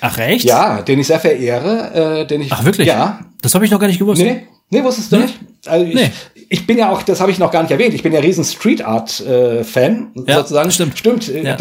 Ach 0.00 0.18
echt? 0.18 0.44
Ja, 0.44 0.82
den 0.82 0.98
ich 0.98 1.06
sehr 1.06 1.20
verehre. 1.20 2.20
Äh, 2.20 2.26
den 2.26 2.40
ich, 2.40 2.52
Ach 2.52 2.64
wirklich? 2.64 2.88
Ja. 2.88 3.20
Das 3.40 3.54
habe 3.54 3.64
ich 3.64 3.70
noch 3.70 3.80
gar 3.80 3.86
nicht 3.86 3.98
gewusst. 3.98 4.20
Nee, 4.20 4.46
nee 4.70 4.82
wusstest 4.82 5.12
du 5.12 5.16
nee. 5.16 5.22
nicht? 5.22 5.38
Also 5.66 5.84
ich, 5.84 5.94
nee 5.94 6.10
ich 6.48 6.66
bin 6.66 6.78
ja 6.78 6.90
auch, 6.90 7.02
das 7.02 7.20
habe 7.20 7.30
ich 7.30 7.38
noch 7.38 7.50
gar 7.50 7.62
nicht 7.62 7.70
erwähnt, 7.70 7.94
ich 7.94 8.02
bin 8.02 8.12
ja 8.12 8.20
riesen 8.20 8.44
Street 8.44 8.84
Art 8.84 9.20
äh, 9.20 9.64
Fan 9.64 10.10
ja, 10.26 10.38
sozusagen. 10.38 10.70
Stimmt. 10.70 10.98
Stimmt. 10.98 11.28
Ja. 11.28 11.56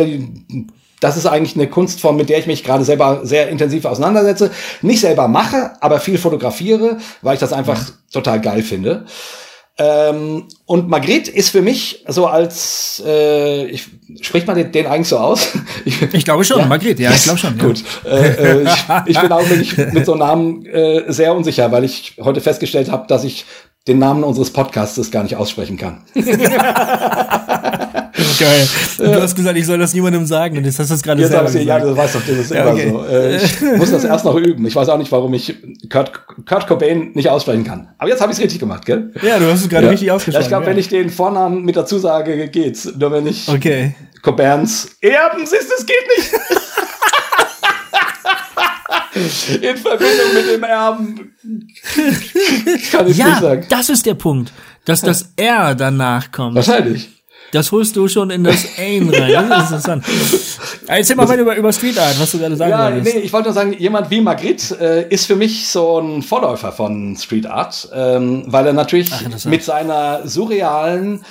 Das 0.99 1.15
ist 1.15 1.27
eigentlich 1.27 1.55
eine 1.55 1.67
Kunstform, 1.67 2.17
mit 2.17 2.29
der 2.29 2.39
ich 2.39 2.47
mich 2.47 2.63
gerade 2.63 2.83
selber 2.83 3.19
sehr 3.23 3.49
intensiv 3.49 3.85
auseinandersetze. 3.85 4.49
Nicht 4.81 5.01
selber 5.01 5.27
mache, 5.27 5.73
aber 5.81 5.99
viel 5.99 6.17
fotografiere, 6.17 6.97
weil 7.21 7.35
ich 7.35 7.39
das 7.39 7.53
einfach 7.53 7.87
ja. 7.87 7.93
total 8.11 8.41
geil 8.41 8.63
finde. 8.63 9.05
Ähm, 9.79 10.45
und 10.65 10.89
Magritte 10.89 11.29
ist 11.29 11.49
für 11.49 11.61
mich 11.61 12.03
so 12.07 12.25
als, 12.25 13.01
äh, 13.05 13.65
ich, 13.65 13.85
spricht 14.21 14.47
man 14.47 14.55
den, 14.55 14.71
den 14.71 14.87
eigentlich 14.87 15.07
so 15.07 15.19
aus? 15.19 15.49
Ich, 15.85 16.01
ich 16.01 16.25
glaube 16.25 16.43
schon, 16.43 16.59
ja? 16.59 16.65
Magritte, 16.65 17.03
ja, 17.03 17.11
ich 17.11 17.23
glaube 17.23 17.37
schon. 17.37 17.57
Ja. 17.57 17.63
Gut. 17.63 17.83
Äh, 18.03 18.61
äh, 18.61 18.63
ich, 18.63 18.85
ich 19.05 19.21
bin 19.21 19.31
auch 19.31 19.47
wirklich 19.47 19.77
mit 19.93 20.05
so 20.05 20.15
Namen 20.15 20.65
äh, 20.65 21.03
sehr 21.07 21.35
unsicher, 21.35 21.71
weil 21.71 21.83
ich 21.83 22.15
heute 22.19 22.41
festgestellt 22.41 22.91
habe, 22.91 23.07
dass 23.07 23.23
ich 23.23 23.45
den 23.87 23.99
Namen 23.99 24.23
unseres 24.23 24.51
Podcasts 24.51 25.11
gar 25.11 25.23
nicht 25.23 25.35
aussprechen 25.35 25.77
kann. 25.77 26.03
Geil. 28.39 28.67
Du 28.97 29.21
hast 29.21 29.35
gesagt, 29.35 29.57
ich 29.57 29.65
soll 29.65 29.77
das 29.77 29.93
niemandem 29.93 30.25
sagen 30.25 30.57
und 30.57 30.65
jetzt 30.65 30.79
hast 30.79 30.89
du 30.89 30.95
es 30.95 31.03
gerade 31.03 31.25
selber 31.27 31.45
gesagt. 31.45 31.65
Ja, 31.65 31.79
du 31.79 31.95
weißt 31.95 32.15
doch, 32.15 32.21
das 32.21 32.37
ist 32.37 32.51
ja, 32.51 32.61
immer 32.61 32.71
okay. 32.73 32.89
so. 32.89 33.05
Äh, 33.05 33.37
ich 33.37 33.61
muss 33.77 33.91
das 33.91 34.03
erst 34.03 34.25
noch 34.25 34.35
üben. 34.35 34.65
Ich 34.65 34.75
weiß 34.75 34.89
auch 34.89 34.97
nicht, 34.97 35.11
warum 35.11 35.33
ich 35.33 35.55
Kurt, 35.89 36.11
Kurt 36.45 36.67
Cobain 36.67 37.11
nicht 37.13 37.29
aussprechen 37.29 37.63
kann. 37.63 37.89
Aber 37.97 38.09
jetzt 38.09 38.21
habe 38.21 38.31
ich 38.31 38.37
es 38.37 38.43
richtig 38.43 38.59
gemacht, 38.59 38.85
gell? 38.85 39.11
Ja, 39.21 39.39
du 39.39 39.51
hast 39.51 39.61
es 39.61 39.69
gerade 39.69 39.85
ja. 39.85 39.91
richtig 39.91 40.11
ausgesprochen. 40.11 40.43
ich 40.43 40.49
glaube, 40.49 40.65
wenn 40.65 40.77
ich 40.77 40.89
den 40.89 41.09
Vornamen 41.09 41.63
mit 41.63 41.75
dazu 41.75 41.97
sage, 41.99 42.47
geht's. 42.49 42.91
Nur 42.97 43.11
wenn 43.11 43.27
ich 43.27 43.47
okay. 43.49 43.95
Cobains 44.21 44.97
Erben 45.01 45.45
siehst, 45.45 45.71
es 45.77 45.85
geht 45.85 45.95
nicht. 46.17 46.31
In 49.61 49.77
Verbindung 49.77 50.33
mit 50.35 50.47
dem 50.47 50.63
Erben. 50.63 51.33
Kann 52.91 53.07
ich 53.07 53.17
ja, 53.17 53.29
nicht 53.29 53.41
sagen. 53.41 53.65
Das 53.69 53.89
ist 53.89 54.05
der 54.05 54.13
Punkt, 54.13 54.53
dass 54.85 55.01
das 55.01 55.31
R 55.37 55.73
danach 55.73 56.31
kommt. 56.31 56.55
Wahrscheinlich. 56.55 57.16
Das 57.51 57.71
holst 57.71 57.95
du 57.95 58.07
schon 58.07 58.29
in 58.29 58.43
das 58.43 58.65
Ain 58.77 59.09
rein. 59.09 59.29
ja. 59.29 59.43
Das 59.43 59.71
ist 59.71 59.87
interessant. 59.87 60.05
Erzähl 60.87 61.15
mal 61.15 61.27
weiter 61.27 61.41
über, 61.41 61.55
über 61.55 61.71
Street 61.71 61.97
Art, 61.97 62.19
was 62.19 62.31
du 62.31 62.39
gerade 62.39 62.55
sagen 62.55 62.71
ja, 62.71 62.91
wolltest. 62.91 63.15
Nee, 63.15 63.21
ich 63.21 63.33
wollte 63.33 63.47
nur 63.49 63.53
sagen, 63.53 63.73
jemand 63.73 64.09
wie 64.09 64.21
Magritte 64.21 64.77
äh, 64.79 65.13
ist 65.13 65.25
für 65.25 65.35
mich 65.35 65.67
so 65.67 65.99
ein 65.99 66.21
Vorläufer 66.21 66.71
von 66.71 67.15
Street 67.15 67.45
Art, 67.45 67.89
ähm, 67.93 68.43
weil 68.47 68.67
er 68.67 68.73
natürlich 68.73 69.11
Ach, 69.13 69.45
mit 69.45 69.63
seiner 69.63 70.27
surrealen 70.27 71.23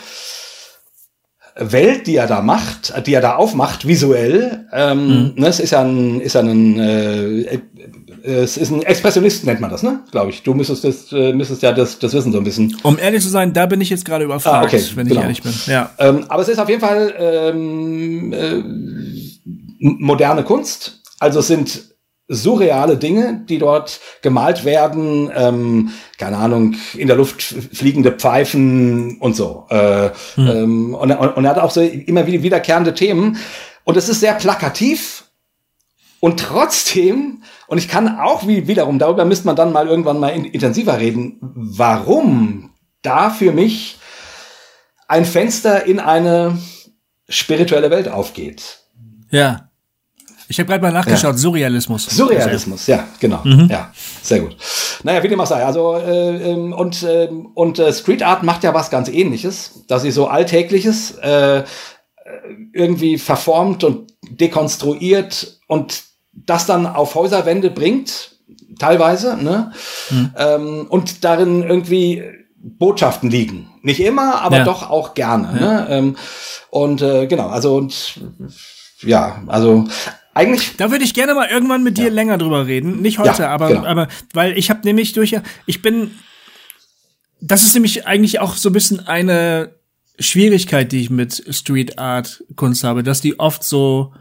Welt, 1.57 2.07
die 2.07 2.17
er 2.17 2.27
da 2.27 2.43
macht, 2.43 3.07
die 3.07 3.15
er 3.15 3.23
da 3.23 3.37
aufmacht, 3.37 3.87
visuell, 3.87 4.67
ähm, 4.73 5.07
mhm. 5.07 5.33
ne, 5.37 5.49
es 5.49 5.59
ist 5.59 5.71
ja 5.71 5.81
ein, 5.81 6.21
ist 6.21 6.35
ja 6.35 6.43
ein 6.43 6.79
äh, 6.79 7.61
es 8.27 8.57
ist 8.57 8.71
ein 8.71 8.83
Expressionist, 8.83 9.45
nennt 9.45 9.61
man 9.61 9.71
das, 9.71 9.83
ne? 9.83 10.01
Glaube 10.11 10.31
ich. 10.31 10.43
Du 10.43 10.55
müsstest, 10.55 10.85
das, 10.85 11.13
äh, 11.13 11.33
müsstest 11.33 11.63
ja 11.63 11.73
das, 11.73 11.99
das 11.99 12.13
wissen 12.13 12.33
so 12.33 12.39
ein 12.39 12.45
bisschen. 12.45 12.77
Um 12.83 12.99
ehrlich 12.99 13.23
zu 13.23 13.29
sein, 13.29 13.53
da 13.53 13.67
bin 13.67 13.81
ich 13.81 13.91
jetzt 13.91 14.05
gerade 14.05 14.25
überfragt, 14.25 14.57
ah, 14.57 14.65
okay, 14.65 14.83
wenn 14.95 15.07
genau. 15.07 15.21
ich 15.21 15.25
ehrlich 15.25 15.43
bin. 15.43 15.53
Ja. 15.67 15.91
Ähm, 15.99 16.25
aber 16.29 16.43
es 16.43 16.49
ist 16.49 16.59
auf 16.59 16.69
jeden 16.69 16.81
Fall 16.81 17.15
ähm, 17.19 18.33
äh, 18.33 18.63
moderne 19.79 20.43
Kunst. 20.43 21.03
Also 21.19 21.41
es 21.41 21.47
sind 21.47 21.97
surreale 22.29 22.97
Dinge, 22.97 23.45
die 23.49 23.59
dort 23.59 24.01
gemalt 24.21 24.65
werden, 24.65 25.31
ähm, 25.35 25.91
keine 26.19 26.39
Ahnung, 26.39 26.75
in 26.95 27.07
der 27.07 27.17
Luft 27.17 27.41
fliegende 27.41 28.11
Pfeifen 28.11 29.19
und 29.21 29.37
so. 29.37 29.67
Äh, 29.71 30.11
hm. 30.35 30.47
ähm, 30.49 30.95
und, 30.95 31.13
und, 31.13 31.37
und 31.37 31.45
er 31.45 31.51
hat 31.51 31.59
auch 31.59 31.71
so 31.71 31.81
immer 31.81 32.27
wieder 32.27 32.43
wiederkehrende 32.43 32.95
Themen. 32.95 33.37
Und 33.85 33.97
es 33.97 34.09
ist 34.09 34.19
sehr 34.19 34.35
plakativ 34.35 35.26
und 36.21 36.41
trotzdem 36.41 37.43
und 37.67 37.79
ich 37.79 37.89
kann 37.89 38.19
auch 38.19 38.47
wie, 38.47 38.69
wiederum, 38.69 38.99
darüber 38.99 39.25
müsste 39.25 39.47
man 39.47 39.57
dann 39.57 39.73
mal 39.73 39.89
irgendwann 39.89 40.21
mal 40.21 40.29
intensiver 40.29 40.99
reden, 40.99 41.39
warum 41.41 42.71
da 43.03 43.31
für 43.31 43.53
mich 43.53 43.99
ein 45.09 45.25
Fenster 45.25 45.85
in 45.85 46.01
eine 46.01 46.59
spirituelle 47.29 47.91
Welt 47.91 48.09
aufgeht. 48.09 48.81
Ja. 49.31 49.71
Ich 50.49 50.61
habe 50.61 50.69
gerade 50.69 50.83
mal 50.83 50.93
nachgeschaut, 50.93 51.33
ja. 51.33 51.39
Surrealismus. 51.39 52.05
Surrealismus, 52.07 52.87
ja, 52.87 53.05
genau. 53.19 53.41
Mhm. 53.43 53.67
Ja, 53.69 53.91
sehr 54.23 54.41
gut. 54.41 54.57
Naja, 55.03 55.21
wie 55.25 55.29
dem 55.29 55.41
auch 55.41 55.47
sei. 55.47 55.65
Also, 55.65 55.97
äh, 55.97 56.53
ähm, 56.53 56.73
und, 56.73 57.03
äh, 57.03 57.29
und 57.55 57.81
äh, 57.81 57.93
Street 57.93 58.23
Art 58.23 58.45
macht 58.45 58.63
ja 58.63 58.73
was 58.73 58.89
ganz 58.91 59.09
ähnliches, 59.09 59.85
dass 59.89 60.03
sie 60.03 60.13
so 60.13 60.29
Alltägliches 60.29 61.17
äh, 61.19 61.65
irgendwie 62.73 63.19
verformt 63.19 63.85
und 63.85 64.13
dekonstruiert 64.29 65.61
und 65.67 66.05
das 66.33 66.67
dann 66.67 66.87
auf 66.87 67.15
Häuserwände 67.15 67.71
bringt, 67.71 68.37
teilweise, 68.79 69.37
ne? 69.43 69.73
Hm. 70.09 70.31
Ähm, 70.37 70.87
und 70.89 71.25
darin 71.25 71.63
irgendwie 71.63 72.25
Botschaften 72.57 73.31
liegen. 73.31 73.71
Nicht 73.83 74.01
immer, 74.01 74.43
aber 74.43 74.59
ja. 74.59 74.65
doch 74.65 74.91
auch 74.91 75.15
gerne. 75.15 75.59
Ja. 75.59 75.67
Ne? 75.67 75.87
Ähm, 75.91 76.17
und 76.71 77.01
äh, 77.03 77.27
genau, 77.27 77.49
also 77.49 77.77
und 77.77 78.21
ja, 79.03 79.43
also 79.47 79.87
eigentlich. 80.35 80.77
Da 80.77 80.91
würde 80.91 81.05
ich 81.05 81.15
gerne 81.15 81.35
mal 81.35 81.49
irgendwann 81.49 81.83
mit 81.83 81.97
dir 81.97 82.07
ja. 82.07 82.11
länger 82.11 82.39
drüber 82.39 82.67
reden. 82.67 83.01
Nicht 83.01 83.19
heute, 83.19 83.49
aber, 83.49 83.69
genau. 83.69 83.85
aber 83.85 84.09
weil 84.35 84.59
ich 84.59 84.69
habe 84.71 84.81
nämlich 84.85 85.13
durch, 85.13 85.37
ich 85.67 85.83
bin, 85.83 86.11
das 87.41 87.63
ist 87.63 87.75
nämlich 87.75 88.07
eigentlich 88.07 88.41
auch 88.41 88.55
so 88.55 88.71
ein 88.71 88.73
bisschen 88.73 89.07
eine 89.07 89.76
Schwierigkeit, 90.19 90.93
die 90.93 91.03
ich 91.03 91.11
mit 91.11 91.45
Street 91.51 91.99
Art 91.99 92.43
Kunst 92.55 92.85
habe, 92.85 93.03
dass 93.03 93.21
die 93.21 93.39
oft 93.39 93.63
so 93.65 94.13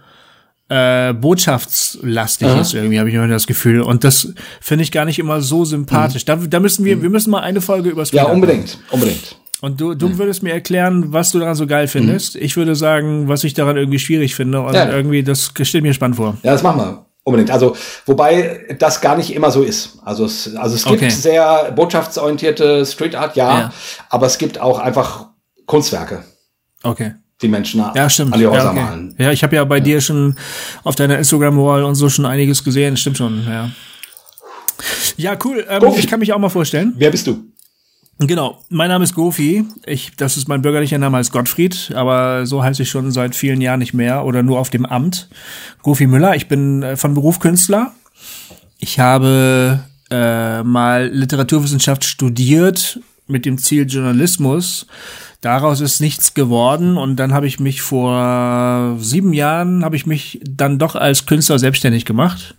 äh, 0.69 1.13
botschaftslastig 1.13 2.47
Aha. 2.47 2.61
ist 2.61 2.73
irgendwie, 2.73 2.99
habe 2.99 3.09
ich 3.09 3.15
immer 3.15 3.27
das 3.27 3.47
Gefühl. 3.47 3.81
Und 3.81 4.03
das 4.03 4.33
finde 4.61 4.83
ich 4.83 4.91
gar 4.91 5.05
nicht 5.05 5.19
immer 5.19 5.41
so 5.41 5.63
sympathisch. 5.63 6.23
Mhm. 6.23 6.25
Da, 6.25 6.35
da 6.35 6.59
müssen 6.59 6.85
wir, 6.85 6.97
mhm. 6.97 7.01
wir 7.03 7.09
müssen 7.09 7.29
mal 7.31 7.41
eine 7.41 7.61
Folge 7.61 7.89
über 7.89 8.03
Ja, 8.05 8.25
unbedingt, 8.25 8.79
unbedingt. 8.89 9.37
Und 9.61 9.79
du, 9.79 9.93
du 9.93 10.09
mhm. 10.09 10.17
würdest 10.17 10.43
mir 10.43 10.53
erklären, 10.53 11.13
was 11.13 11.31
du 11.31 11.39
daran 11.39 11.55
so 11.55 11.65
geil 11.67 11.87
findest. 11.87 12.35
Mhm. 12.35 12.41
Ich 12.41 12.57
würde 12.57 12.75
sagen, 12.75 13.27
was 13.27 13.43
ich 13.43 13.53
daran 13.53 13.77
irgendwie 13.77 13.99
schwierig 13.99 14.35
finde. 14.35 14.61
Und 14.61 14.73
ja. 14.73 14.91
irgendwie, 14.91 15.23
das 15.23 15.53
steht 15.61 15.81
mir 15.81 15.93
spannend 15.93 16.17
vor. 16.17 16.37
Ja, 16.43 16.51
das 16.51 16.63
machen 16.63 16.81
wir. 16.81 17.05
Unbedingt. 17.23 17.49
Also, 17.49 17.75
wobei 18.05 18.75
das 18.77 19.01
gar 19.01 19.17
nicht 19.17 19.33
immer 19.33 19.49
so 19.49 19.63
ist. 19.63 19.97
Also 20.03 20.25
es, 20.25 20.55
also 20.55 20.75
es 20.75 20.83
gibt 20.83 21.01
okay. 21.01 21.09
sehr 21.09 21.71
botschaftsorientierte 21.75 22.85
Street 22.85 23.15
Art, 23.15 23.35
ja, 23.35 23.59
ja, 23.59 23.73
aber 24.09 24.27
es 24.27 24.37
gibt 24.37 24.61
auch 24.61 24.77
einfach 24.77 25.29
Kunstwerke. 25.65 26.23
Okay 26.83 27.15
die 27.41 27.47
Menschen 27.47 27.83
ja, 27.93 28.09
stimmt. 28.09 28.33
an 28.33 28.39
die 28.39 28.47
Häuser 28.47 28.63
ja, 28.63 28.71
okay. 28.71 28.81
malen. 28.81 29.15
Ja, 29.17 29.31
ich 29.31 29.43
habe 29.43 29.55
ja 29.55 29.63
bei 29.65 29.77
ja. 29.77 29.83
dir 29.83 30.01
schon 30.01 30.35
auf 30.83 30.95
deiner 30.95 31.17
Instagram-Wall 31.17 31.83
und 31.83 31.95
so 31.95 32.09
schon 32.09 32.25
einiges 32.25 32.63
gesehen, 32.63 32.97
stimmt 32.97 33.17
schon, 33.17 33.45
ja. 33.45 33.71
Ja, 35.17 35.37
cool. 35.45 35.65
Ähm, 35.69 35.83
ich 35.97 36.07
kann 36.07 36.19
mich 36.19 36.33
auch 36.33 36.39
mal 36.39 36.49
vorstellen. 36.49 36.93
Wer 36.97 37.11
bist 37.11 37.27
du? 37.27 37.43
Genau, 38.19 38.61
mein 38.69 38.89
Name 38.89 39.03
ist 39.03 39.13
Gofi. 39.13 39.65
Ich, 39.85 40.15
das 40.15 40.37
ist 40.37 40.47
mein 40.47 40.61
bürgerlicher 40.61 40.97
Name 40.97 41.17
als 41.17 41.31
Gottfried, 41.31 41.91
aber 41.95 42.45
so 42.45 42.63
heiße 42.63 42.83
ich 42.83 42.89
schon 42.89 43.11
seit 43.11 43.35
vielen 43.35 43.59
Jahren 43.59 43.79
nicht 43.79 43.93
mehr 43.93 44.25
oder 44.25 44.41
nur 44.41 44.59
auf 44.59 44.69
dem 44.69 44.85
Amt. 44.85 45.29
Gofi 45.81 46.07
Müller. 46.07 46.35
Ich 46.35 46.47
bin 46.47 46.81
äh, 46.81 46.95
von 46.97 47.13
Beruf 47.13 47.39
Künstler. 47.39 47.93
Ich 48.79 48.99
habe 48.99 49.81
äh, 50.09 50.63
mal 50.63 51.09
Literaturwissenschaft 51.11 52.05
studiert 52.05 52.99
mit 53.27 53.45
dem 53.45 53.57
Ziel 53.57 53.85
Journalismus 53.85 54.87
daraus 55.41 55.81
ist 55.81 56.01
nichts 56.01 56.33
geworden 56.33 56.97
und 56.97 57.17
dann 57.17 57.33
habe 57.33 57.47
ich 57.47 57.59
mich 57.59 57.81
vor 57.81 58.95
sieben 58.99 59.33
Jahren 59.33 59.83
habe 59.83 59.95
ich 59.95 60.05
mich 60.05 60.39
dann 60.47 60.79
doch 60.79 60.95
als 60.95 61.25
Künstler 61.25 61.59
selbstständig 61.59 62.05
gemacht. 62.05 62.55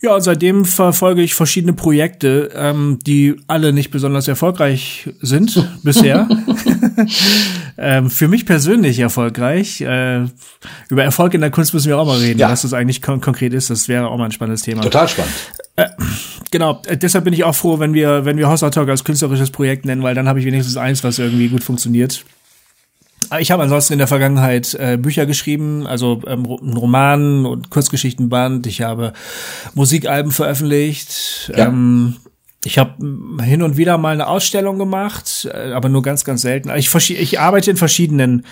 Ja, 0.00 0.16
und 0.16 0.22
seitdem 0.22 0.64
verfolge 0.64 1.22
ich 1.22 1.34
verschiedene 1.34 1.74
Projekte, 1.74 2.50
ähm, 2.56 2.98
die 3.06 3.36
alle 3.46 3.72
nicht 3.72 3.92
besonders 3.92 4.26
erfolgreich 4.26 5.10
sind 5.20 5.68
bisher. 5.84 6.28
ähm, 7.78 8.10
für 8.10 8.28
mich 8.28 8.46
persönlich 8.46 8.98
erfolgreich. 8.98 9.80
Äh, 9.80 10.26
über 10.88 11.04
Erfolg 11.04 11.34
in 11.34 11.40
der 11.40 11.50
Kunst 11.50 11.74
müssen 11.74 11.88
wir 11.88 11.98
auch 11.98 12.06
mal 12.06 12.18
reden, 12.18 12.38
ja. 12.38 12.50
was 12.50 12.62
das 12.62 12.72
eigentlich 12.72 13.02
kon 13.02 13.20
konkret 13.20 13.52
ist. 13.52 13.70
Das 13.70 13.88
wäre 13.88 14.08
auch 14.08 14.16
mal 14.16 14.26
ein 14.26 14.32
spannendes 14.32 14.62
Thema. 14.62 14.82
Total 14.82 15.08
spannend. 15.08 15.32
Äh, 15.76 15.88
genau, 16.50 16.82
äh, 16.86 16.96
deshalb 16.96 17.24
bin 17.24 17.32
ich 17.32 17.44
auch 17.44 17.54
froh, 17.54 17.78
wenn 17.78 17.94
wir, 17.94 18.24
wenn 18.24 18.36
wir 18.36 18.48
Hossa 18.48 18.70
Talk 18.70 18.88
als 18.88 19.04
künstlerisches 19.04 19.50
Projekt 19.50 19.84
nennen, 19.84 20.02
weil 20.02 20.14
dann 20.14 20.28
habe 20.28 20.38
ich 20.38 20.46
wenigstens 20.46 20.76
eins, 20.76 21.02
was 21.02 21.18
irgendwie 21.18 21.48
gut 21.48 21.64
funktioniert. 21.64 22.24
Ah, 23.30 23.38
ich 23.38 23.50
habe 23.50 23.62
ansonsten 23.62 23.94
in 23.94 23.98
der 23.98 24.08
Vergangenheit 24.08 24.74
äh, 24.74 24.98
Bücher 24.98 25.24
geschrieben, 25.24 25.86
also 25.86 26.20
ähm, 26.26 26.44
einen 26.44 26.76
Roman 26.76 27.46
und 27.46 27.70
Kurzgeschichtenband. 27.70 28.66
Ich 28.66 28.82
habe 28.82 29.14
Musikalben 29.74 30.32
veröffentlicht. 30.32 31.50
Ja. 31.56 31.68
Ähm, 31.68 32.16
ich 32.64 32.78
habe 32.78 32.94
hin 33.42 33.62
und 33.62 33.76
wieder 33.76 33.98
mal 33.98 34.14
eine 34.14 34.28
Ausstellung 34.28 34.78
gemacht, 34.78 35.48
äh, 35.52 35.72
aber 35.72 35.88
nur 35.88 36.02
ganz, 36.02 36.24
ganz 36.24 36.42
selten. 36.42 36.70
Ich, 36.76 36.94
ich 37.10 37.40
arbeite 37.40 37.70
in 37.70 37.76
verschiedenen 37.76 38.44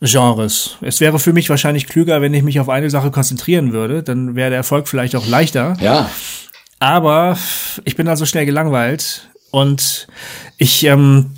Genres. 0.00 0.78
Es 0.80 1.00
wäre 1.00 1.18
für 1.18 1.34
mich 1.34 1.50
wahrscheinlich 1.50 1.86
klüger, 1.86 2.22
wenn 2.22 2.32
ich 2.32 2.42
mich 2.42 2.58
auf 2.58 2.70
eine 2.70 2.88
Sache 2.88 3.10
konzentrieren 3.10 3.72
würde. 3.72 4.02
Dann 4.02 4.34
wäre 4.34 4.50
der 4.50 4.58
Erfolg 4.58 4.88
vielleicht 4.88 5.14
auch 5.14 5.26
leichter. 5.26 5.76
Ja. 5.80 6.10
Aber 6.78 7.36
ich 7.84 7.96
bin 7.96 8.06
da 8.06 8.16
so 8.16 8.24
schnell 8.24 8.46
gelangweilt. 8.46 9.28
Und 9.50 10.06
ich, 10.58 10.84
ähm, 10.84 11.32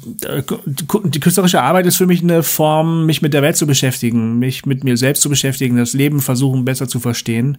die 0.64 1.20
künstlerische 1.20 1.62
Arbeit 1.62 1.86
ist 1.86 1.96
für 1.96 2.06
mich 2.06 2.22
eine 2.22 2.42
Form, 2.42 3.06
mich 3.06 3.22
mit 3.22 3.32
der 3.32 3.40
Welt 3.40 3.56
zu 3.56 3.66
beschäftigen, 3.66 4.38
mich 4.38 4.66
mit 4.66 4.84
mir 4.84 4.98
selbst 4.98 5.22
zu 5.22 5.30
beschäftigen, 5.30 5.78
das 5.78 5.94
Leben 5.94 6.20
versuchen 6.20 6.66
besser 6.66 6.88
zu 6.88 7.00
verstehen. 7.00 7.56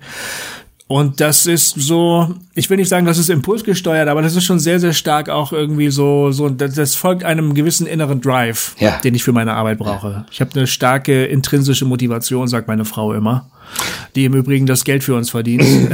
Und 0.93 1.21
das 1.21 1.47
ist 1.47 1.71
so, 1.71 2.35
ich 2.53 2.69
will 2.69 2.77
nicht 2.77 2.87
sagen, 2.87 3.07
das 3.07 3.17
ist 3.17 3.31
impulsgesteuert, 3.31 4.07
aber 4.07 4.21
das 4.21 4.35
ist 4.35 4.43
schon 4.43 4.59
sehr, 4.59 4.79
sehr 4.79 4.93
stark 4.93 5.27
auch 5.27 5.51
irgendwie 5.51 5.89
so, 5.89 6.31
so, 6.31 6.49
das, 6.49 6.75
das 6.75 6.93
folgt 6.93 7.23
einem 7.23 7.55
gewissen 7.55 7.87
inneren 7.87 8.21
Drive, 8.21 8.75
ja. 8.77 8.99
den 8.99 9.15
ich 9.15 9.23
für 9.23 9.31
meine 9.31 9.53
Arbeit 9.55 9.79
brauche. 9.79 10.27
Ich 10.29 10.39
habe 10.39 10.51
eine 10.53 10.67
starke 10.67 11.25
intrinsische 11.25 11.85
Motivation, 11.85 12.47
sagt 12.47 12.67
meine 12.67 12.85
Frau 12.85 13.11
immer, 13.13 13.49
die 14.13 14.25
im 14.25 14.35
Übrigen 14.35 14.67
das 14.67 14.83
Geld 14.83 15.03
für 15.03 15.15
uns 15.15 15.31
verdient. 15.31 15.63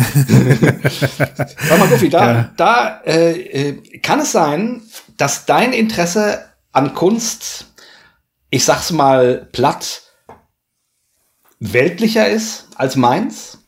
Sag 1.70 1.79
mal, 1.79 1.88
Goofy, 1.88 2.10
da, 2.10 2.32
ja. 2.34 2.51
da 2.58 3.01
äh, 3.06 3.70
äh, 3.70 4.00
kann 4.00 4.20
es 4.20 4.34
sein, 4.34 4.82
dass 5.15 5.46
dein 5.46 5.72
Interesse 5.72 6.44
an 6.74 6.94
Kunst, 6.94 7.68
ich 8.50 8.65
sag's 8.65 8.91
mal 8.91 9.48
platt, 9.53 10.01
weltlicher 11.62 12.27
ist 12.27 12.68
als 12.75 12.98
meins? 12.98 13.58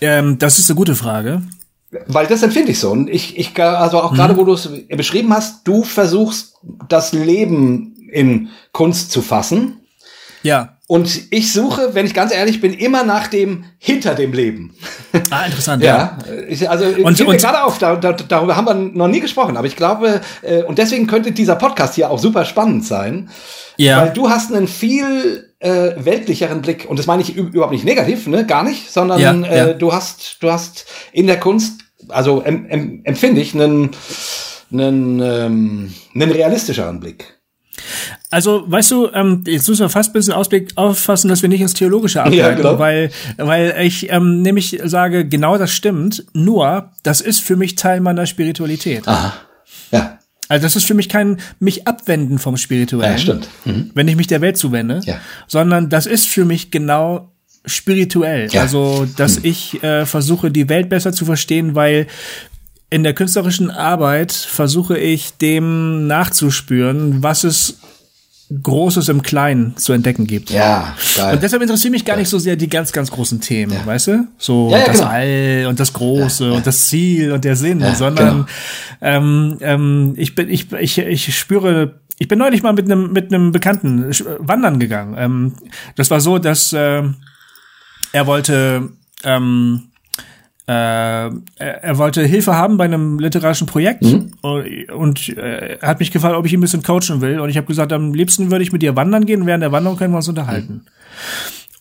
Ähm, 0.00 0.38
das 0.38 0.58
ist 0.58 0.70
eine 0.70 0.76
gute 0.76 0.94
Frage. 0.94 1.42
Weil 2.06 2.26
das 2.26 2.42
empfinde 2.42 2.70
ich 2.70 2.78
so. 2.78 2.90
Und 2.90 3.10
ich, 3.10 3.36
ich 3.36 3.58
also 3.60 4.00
auch 4.00 4.14
gerade, 4.14 4.34
mhm. 4.34 4.38
wo 4.38 4.44
du 4.44 4.52
es 4.52 4.68
beschrieben 4.88 5.32
hast, 5.32 5.66
du 5.66 5.82
versuchst 5.82 6.54
das 6.88 7.12
Leben 7.12 7.96
in 8.12 8.48
Kunst 8.72 9.10
zu 9.10 9.22
fassen. 9.22 9.78
Ja. 10.42 10.76
Und 10.86 11.32
ich 11.32 11.52
suche, 11.52 11.94
wenn 11.94 12.06
ich 12.06 12.14
ganz 12.14 12.32
ehrlich 12.32 12.60
bin, 12.60 12.72
immer 12.72 13.04
nach 13.04 13.28
dem 13.28 13.64
hinter 13.78 14.14
dem 14.14 14.32
Leben. 14.32 14.74
Ah, 15.30 15.44
interessant, 15.44 15.82
ja. 15.84 16.18
ja. 16.26 16.34
Ich, 16.48 16.68
also 16.68 16.84
und, 16.84 17.20
ich 17.20 17.26
und, 17.26 17.36
gerade 17.36 17.62
auf, 17.62 17.78
da, 17.78 17.96
da, 17.96 18.12
darüber 18.12 18.56
haben 18.56 18.66
wir 18.66 18.74
noch 18.74 19.08
nie 19.08 19.20
gesprochen, 19.20 19.56
aber 19.56 19.66
ich 19.66 19.76
glaube, 19.76 20.20
äh, 20.42 20.62
und 20.62 20.78
deswegen 20.78 21.06
könnte 21.06 21.32
dieser 21.32 21.56
Podcast 21.56 21.94
hier 21.94 22.10
auch 22.10 22.18
super 22.18 22.44
spannend 22.44 22.84
sein. 22.84 23.30
Ja. 23.76 24.00
Weil 24.00 24.12
du 24.12 24.30
hast 24.30 24.52
einen 24.52 24.66
viel 24.66 25.49
äh, 25.60 25.92
weltlicheren 25.96 26.62
Blick. 26.62 26.86
Und 26.88 26.98
das 26.98 27.06
meine 27.06 27.22
ich 27.22 27.36
überhaupt 27.36 27.72
nicht 27.72 27.84
negativ, 27.84 28.26
ne? 28.26 28.44
Gar 28.44 28.64
nicht, 28.64 28.90
sondern 28.90 29.20
ja, 29.20 29.32
äh, 29.32 29.56
ja. 29.56 29.72
du 29.72 29.92
hast, 29.92 30.38
du 30.40 30.50
hast 30.50 30.86
in 31.12 31.26
der 31.26 31.38
Kunst, 31.38 31.82
also 32.08 32.42
em, 32.42 32.66
em, 32.68 33.00
empfinde 33.04 33.40
ich 33.40 33.54
einen, 33.54 33.90
einen, 34.72 35.20
ähm, 35.20 35.94
einen 36.14 36.32
realistischeren 36.32 36.98
Blick. 37.00 37.40
Also, 38.30 38.64
weißt 38.66 38.90
du, 38.90 39.08
ähm, 39.12 39.44
jetzt 39.46 39.68
müssen 39.68 39.82
wir 39.82 39.88
fast 39.88 40.10
ein 40.10 40.12
bisschen 40.12 40.34
Ausblick 40.34 40.72
auffassen, 40.76 41.28
dass 41.28 41.42
wir 41.42 41.48
nicht 41.48 41.60
ins 41.60 41.74
Theologische 41.74 42.22
abgleiten, 42.22 42.38
ja, 42.38 42.54
genau. 42.54 42.78
weil, 42.78 43.10
weil 43.36 43.74
ich 43.80 44.10
ähm, 44.10 44.42
nämlich 44.42 44.80
sage, 44.84 45.26
genau 45.26 45.58
das 45.58 45.72
stimmt, 45.72 46.24
nur 46.32 46.90
das 47.02 47.20
ist 47.20 47.40
für 47.40 47.56
mich 47.56 47.74
Teil 47.74 48.00
meiner 48.00 48.26
Spiritualität. 48.26 49.08
Aha. 49.08 49.34
Ja. 49.90 50.19
Also 50.50 50.64
das 50.64 50.74
ist 50.74 50.84
für 50.84 50.94
mich 50.94 51.08
kein 51.08 51.38
mich 51.60 51.86
abwenden 51.86 52.40
vom 52.40 52.56
Spirituellen, 52.56 53.12
ja, 53.12 53.18
stimmt. 53.18 53.48
Mhm. 53.64 53.92
wenn 53.94 54.08
ich 54.08 54.16
mich 54.16 54.26
der 54.26 54.40
Welt 54.40 54.56
zuwende, 54.56 55.00
ja. 55.04 55.20
sondern 55.46 55.88
das 55.88 56.06
ist 56.06 56.26
für 56.26 56.44
mich 56.44 56.72
genau 56.72 57.32
spirituell. 57.64 58.48
Ja. 58.50 58.62
Also, 58.62 59.06
dass 59.16 59.38
mhm. 59.38 59.44
ich 59.44 59.82
äh, 59.84 60.06
versuche, 60.06 60.50
die 60.50 60.68
Welt 60.68 60.88
besser 60.88 61.12
zu 61.12 61.24
verstehen, 61.24 61.76
weil 61.76 62.08
in 62.90 63.04
der 63.04 63.14
künstlerischen 63.14 63.70
Arbeit 63.70 64.32
versuche 64.32 64.98
ich 64.98 65.34
dem 65.34 66.08
nachzuspüren, 66.08 67.22
was 67.22 67.44
es 67.44 67.78
Großes 68.62 69.08
im 69.08 69.22
Kleinen 69.22 69.76
zu 69.76 69.92
entdecken 69.92 70.26
gibt. 70.26 70.50
Ja, 70.50 70.96
geil. 71.16 71.34
Und 71.34 71.42
deshalb 71.42 71.62
interessieren 71.62 71.92
mich 71.92 72.04
gar 72.04 72.16
nicht 72.16 72.28
so 72.28 72.38
sehr 72.38 72.56
die 72.56 72.68
ganz, 72.68 72.90
ganz 72.90 73.10
großen 73.10 73.40
Themen, 73.40 73.72
ja. 73.72 73.86
weißt 73.86 74.08
du? 74.08 74.28
So 74.38 74.70
ja, 74.70 74.78
ja, 74.78 74.86
das 74.86 74.98
genau. 74.98 75.10
All 75.10 75.66
und 75.68 75.78
das 75.78 75.92
Große 75.92 76.52
und 76.52 76.66
das 76.66 76.88
Ziel 76.88 77.30
und 77.30 77.44
der 77.44 77.54
Sinn, 77.54 77.84
sondern 77.94 78.46
genau. 79.00 79.16
ähm, 79.16 79.58
ähm, 79.60 80.14
ich 80.16 80.34
bin, 80.34 80.48
ich, 80.48 80.72
ich, 80.72 80.98
ich 80.98 81.38
spüre, 81.38 82.00
ich 82.18 82.26
bin 82.26 82.40
neulich 82.40 82.62
mal 82.62 82.72
mit 82.72 82.86
einem 82.86 83.12
mit 83.12 83.32
einem 83.32 83.52
Bekannten 83.52 84.10
wandern 84.40 84.80
gegangen. 84.80 85.14
Ähm, 85.16 85.52
das 85.94 86.10
war 86.10 86.20
so, 86.20 86.38
dass 86.38 86.72
äh, 86.72 87.02
er 88.12 88.26
wollte 88.26 88.90
ähm, 89.22 89.89
äh, 90.66 91.30
er 91.56 91.98
wollte 91.98 92.22
Hilfe 92.22 92.54
haben 92.54 92.76
bei 92.76 92.84
einem 92.84 93.18
literarischen 93.18 93.66
Projekt 93.66 94.02
mhm. 94.02 94.32
und 94.42 95.28
äh, 95.30 95.78
er 95.80 95.88
hat 95.88 96.00
mich 96.00 96.12
gefragt, 96.12 96.36
ob 96.36 96.46
ich 96.46 96.52
ihn 96.52 96.58
ein 96.58 96.62
bisschen 96.62 96.82
coachen 96.82 97.20
will. 97.20 97.40
Und 97.40 97.50
ich 97.50 97.56
habe 97.56 97.66
gesagt, 97.66 97.92
am 97.92 98.14
liebsten 98.14 98.50
würde 98.50 98.62
ich 98.62 98.72
mit 98.72 98.82
dir 98.82 98.94
wandern 98.94 99.26
gehen. 99.26 99.46
Während 99.46 99.62
der 99.62 99.72
Wanderung 99.72 99.98
können 99.98 100.12
wir 100.12 100.18
uns 100.18 100.28
unterhalten. 100.28 100.72
Mhm. 100.72 100.80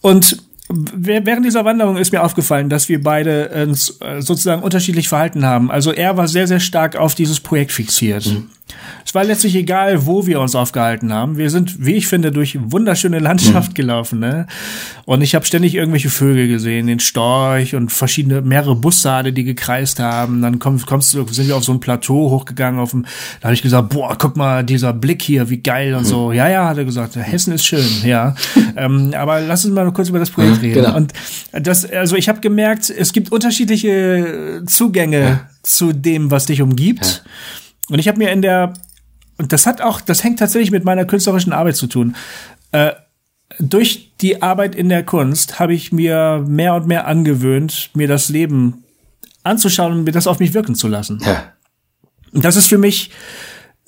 Und 0.01 0.43
während 0.69 1.45
dieser 1.45 1.65
Wanderung 1.65 1.97
ist 1.97 2.11
mir 2.11 2.23
aufgefallen, 2.23 2.69
dass 2.69 2.89
wir 2.89 3.01
beide 3.01 3.65
uns 3.67 3.99
äh, 4.01 4.21
sozusagen 4.21 4.61
unterschiedlich 4.61 5.09
verhalten 5.09 5.45
haben. 5.45 5.71
Also 5.71 5.91
er 5.91 6.15
war 6.17 6.27
sehr, 6.27 6.47
sehr 6.47 6.59
stark 6.59 6.95
auf 6.95 7.15
dieses 7.15 7.39
Projekt 7.39 7.71
fixiert. 7.71 8.27
Mhm. 8.27 8.49
Es 9.05 9.15
war 9.15 9.23
letztlich 9.23 9.55
egal, 9.55 10.05
wo 10.05 10.27
wir 10.27 10.39
uns 10.39 10.53
aufgehalten 10.53 11.11
haben. 11.11 11.37
Wir 11.37 11.49
sind, 11.49 11.83
wie 11.83 11.95
ich 11.95 12.07
finde, 12.07 12.31
durch 12.31 12.59
wunderschöne 12.61 13.17
Landschaft 13.17 13.71
mhm. 13.71 13.73
gelaufen. 13.73 14.19
Ne? 14.19 14.45
Und 15.05 15.21
ich 15.23 15.33
habe 15.33 15.45
ständig 15.45 15.73
irgendwelche 15.73 16.11
Vögel 16.11 16.47
gesehen, 16.47 16.87
den 16.87 16.99
Storch 16.99 17.73
und 17.73 17.91
verschiedene, 17.91 18.41
mehrere 18.41 18.75
Bussarde, 18.75 19.33
die 19.33 19.43
gekreist 19.43 19.99
haben. 19.99 20.43
Dann 20.43 20.59
komm, 20.59 20.79
kommst 20.85 21.13
du, 21.15 21.25
sind 21.27 21.47
wir 21.47 21.55
auf 21.55 21.63
so 21.63 21.71
ein 21.71 21.79
Plateau 21.79 22.29
hochgegangen. 22.29 22.79
Auf 22.79 22.91
dem, 22.91 23.05
da 23.41 23.45
habe 23.45 23.55
ich 23.55 23.63
gesagt, 23.63 23.89
boah, 23.89 24.15
guck 24.15 24.37
mal, 24.37 24.63
dieser 24.63 24.93
Blick 24.93 25.23
hier, 25.23 25.49
wie 25.49 25.57
geil 25.57 25.95
und 25.95 26.03
mhm. 26.03 26.07
so. 26.07 26.31
Ja, 26.31 26.47
ja, 26.47 26.67
hat 26.67 26.77
er 26.77 26.85
gesagt, 26.85 27.15
Hessen 27.15 27.53
ist 27.53 27.65
schön, 27.65 27.89
ja. 28.03 28.35
ähm, 28.77 29.13
aber 29.17 29.41
lass 29.41 29.65
uns 29.65 29.73
mal 29.73 29.85
noch 29.85 29.93
kurz 29.93 30.09
über 30.09 30.19
das 30.19 30.29
Projekt 30.29 30.57
mhm, 30.57 30.61
reden. 30.61 30.83
Genau. 30.83 30.95
Und 30.95 31.13
das, 31.51 31.89
also 31.89 32.15
ich 32.15 32.29
habe 32.29 32.41
gemerkt, 32.41 32.89
es 32.89 33.11
gibt 33.11 33.31
unterschiedliche 33.31 34.61
Zugänge 34.67 35.19
ja. 35.19 35.49
zu 35.63 35.93
dem, 35.93 36.29
was 36.29 36.45
dich 36.45 36.61
umgibt. 36.61 37.23
Ja. 37.25 37.31
Und 37.89 37.99
ich 37.99 38.07
habe 38.07 38.17
mir 38.17 38.31
in 38.31 38.41
der, 38.41 38.73
und 39.37 39.51
das 39.51 39.65
hat 39.65 39.81
auch, 39.81 40.01
das 40.01 40.23
hängt 40.23 40.39
tatsächlich 40.39 40.71
mit 40.71 40.83
meiner 40.85 41.05
künstlerischen 41.05 41.53
Arbeit 41.53 41.75
zu 41.75 41.87
tun. 41.87 42.15
Äh, 42.71 42.91
durch 43.59 44.11
die 44.21 44.41
Arbeit 44.41 44.75
in 44.75 44.89
der 44.89 45.03
Kunst 45.03 45.59
habe 45.59 45.73
ich 45.73 45.91
mir 45.91 46.43
mehr 46.47 46.75
und 46.75 46.87
mehr 46.87 47.07
angewöhnt, 47.07 47.89
mir 47.93 48.07
das 48.07 48.29
Leben 48.29 48.83
anzuschauen 49.43 49.93
und 49.93 50.03
mir 50.03 50.11
das 50.11 50.27
auf 50.27 50.39
mich 50.39 50.53
wirken 50.53 50.75
zu 50.75 50.87
lassen. 50.87 51.19
Ja. 51.25 51.53
Und 52.31 52.45
das 52.45 52.55
ist 52.55 52.67
für 52.67 52.77
mich, 52.77 53.11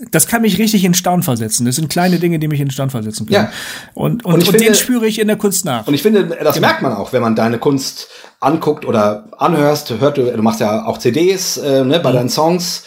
das 0.09 0.27
kann 0.27 0.41
mich 0.41 0.57
richtig 0.57 0.83
in 0.83 0.93
Staunen 0.93 1.21
versetzen. 1.21 1.65
Das 1.65 1.75
sind 1.75 1.89
kleine 1.89 2.17
Dinge, 2.17 2.39
die 2.39 2.47
mich 2.47 2.59
in 2.59 2.71
Staunen 2.71 2.89
versetzen 2.89 3.27
können. 3.27 3.43
Ja. 3.43 3.51
Und, 3.93 4.25
und, 4.25 4.33
und, 4.33 4.39
und 4.39 4.43
finde, 4.45 4.65
den 4.65 4.75
spüre 4.75 5.05
ich 5.05 5.19
in 5.19 5.27
der 5.27 5.37
Kunst 5.37 5.63
nach. 5.63 5.85
Und 5.87 5.93
ich 5.93 6.01
finde, 6.01 6.25
das 6.25 6.55
genau. 6.55 6.67
merkt 6.67 6.81
man 6.81 6.93
auch, 6.93 7.13
wenn 7.13 7.21
man 7.21 7.35
deine 7.35 7.59
Kunst 7.59 8.07
anguckt 8.39 8.85
oder 8.85 9.29
anhörst, 9.37 9.91
hört, 9.99 10.17
du, 10.17 10.31
du 10.31 10.41
machst 10.41 10.59
ja 10.59 10.85
auch 10.85 10.97
CDs 10.97 11.57
äh, 11.57 11.83
ne, 11.83 11.99
bei 11.99 12.11
mhm. 12.11 12.15
deinen 12.15 12.29
Songs 12.29 12.83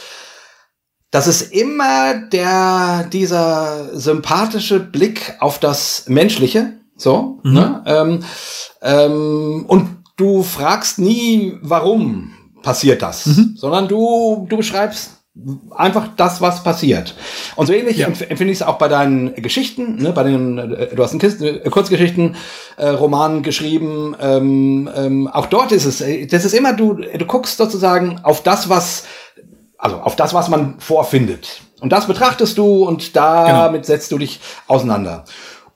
das 1.14 1.28
ist 1.28 1.52
immer 1.52 2.14
der, 2.14 3.04
dieser 3.04 3.96
sympathische 3.96 4.80
Blick 4.80 5.34
auf 5.38 5.60
das 5.60 6.06
Menschliche, 6.08 6.72
so, 6.96 7.38
mhm. 7.44 7.52
ne? 7.52 7.82
Ähm, 7.86 8.24
ähm, 8.82 9.64
und 9.68 9.90
du 10.16 10.42
fragst 10.42 10.98
nie, 10.98 11.56
warum 11.62 12.32
passiert 12.62 13.00
das, 13.00 13.26
mhm. 13.26 13.54
sondern 13.56 13.86
du, 13.86 14.44
du 14.48 14.56
beschreibst 14.56 15.10
einfach 15.70 16.08
das, 16.16 16.40
was 16.40 16.64
passiert. 16.64 17.14
Und 17.54 17.66
so 17.66 17.72
ähnlich 17.72 17.98
ja. 17.98 18.06
empfinde 18.06 18.52
ich 18.52 18.58
es 18.58 18.62
auch 18.62 18.78
bei 18.78 18.88
deinen 18.88 19.34
Geschichten, 19.36 19.96
ne, 19.96 20.10
bei 20.12 20.24
den, 20.24 20.56
du 20.56 21.02
hast 21.02 21.12
einen 21.12 21.42
äh, 21.42 21.70
Kurzgeschichten, 21.70 22.34
äh, 22.76 22.88
Roman 22.88 23.44
geschrieben, 23.44 24.16
ähm, 24.20 24.90
ähm, 24.96 25.28
auch 25.28 25.46
dort 25.46 25.70
ist 25.70 25.84
es, 25.84 26.00
äh, 26.00 26.26
das 26.26 26.44
ist 26.44 26.54
immer, 26.54 26.72
du, 26.72 26.94
du 26.94 27.24
guckst 27.24 27.56
sozusagen 27.56 28.18
auf 28.24 28.42
das, 28.42 28.68
was 28.68 29.04
also 29.84 30.00
auf 30.00 30.16
das, 30.16 30.32
was 30.32 30.48
man 30.48 30.80
vorfindet. 30.80 31.60
Und 31.80 31.92
das 31.92 32.06
betrachtest 32.06 32.56
du 32.56 32.84
und 32.84 33.14
damit 33.14 33.72
genau. 33.72 33.84
setzt 33.84 34.10
du 34.10 34.18
dich 34.18 34.40
auseinander. 34.66 35.24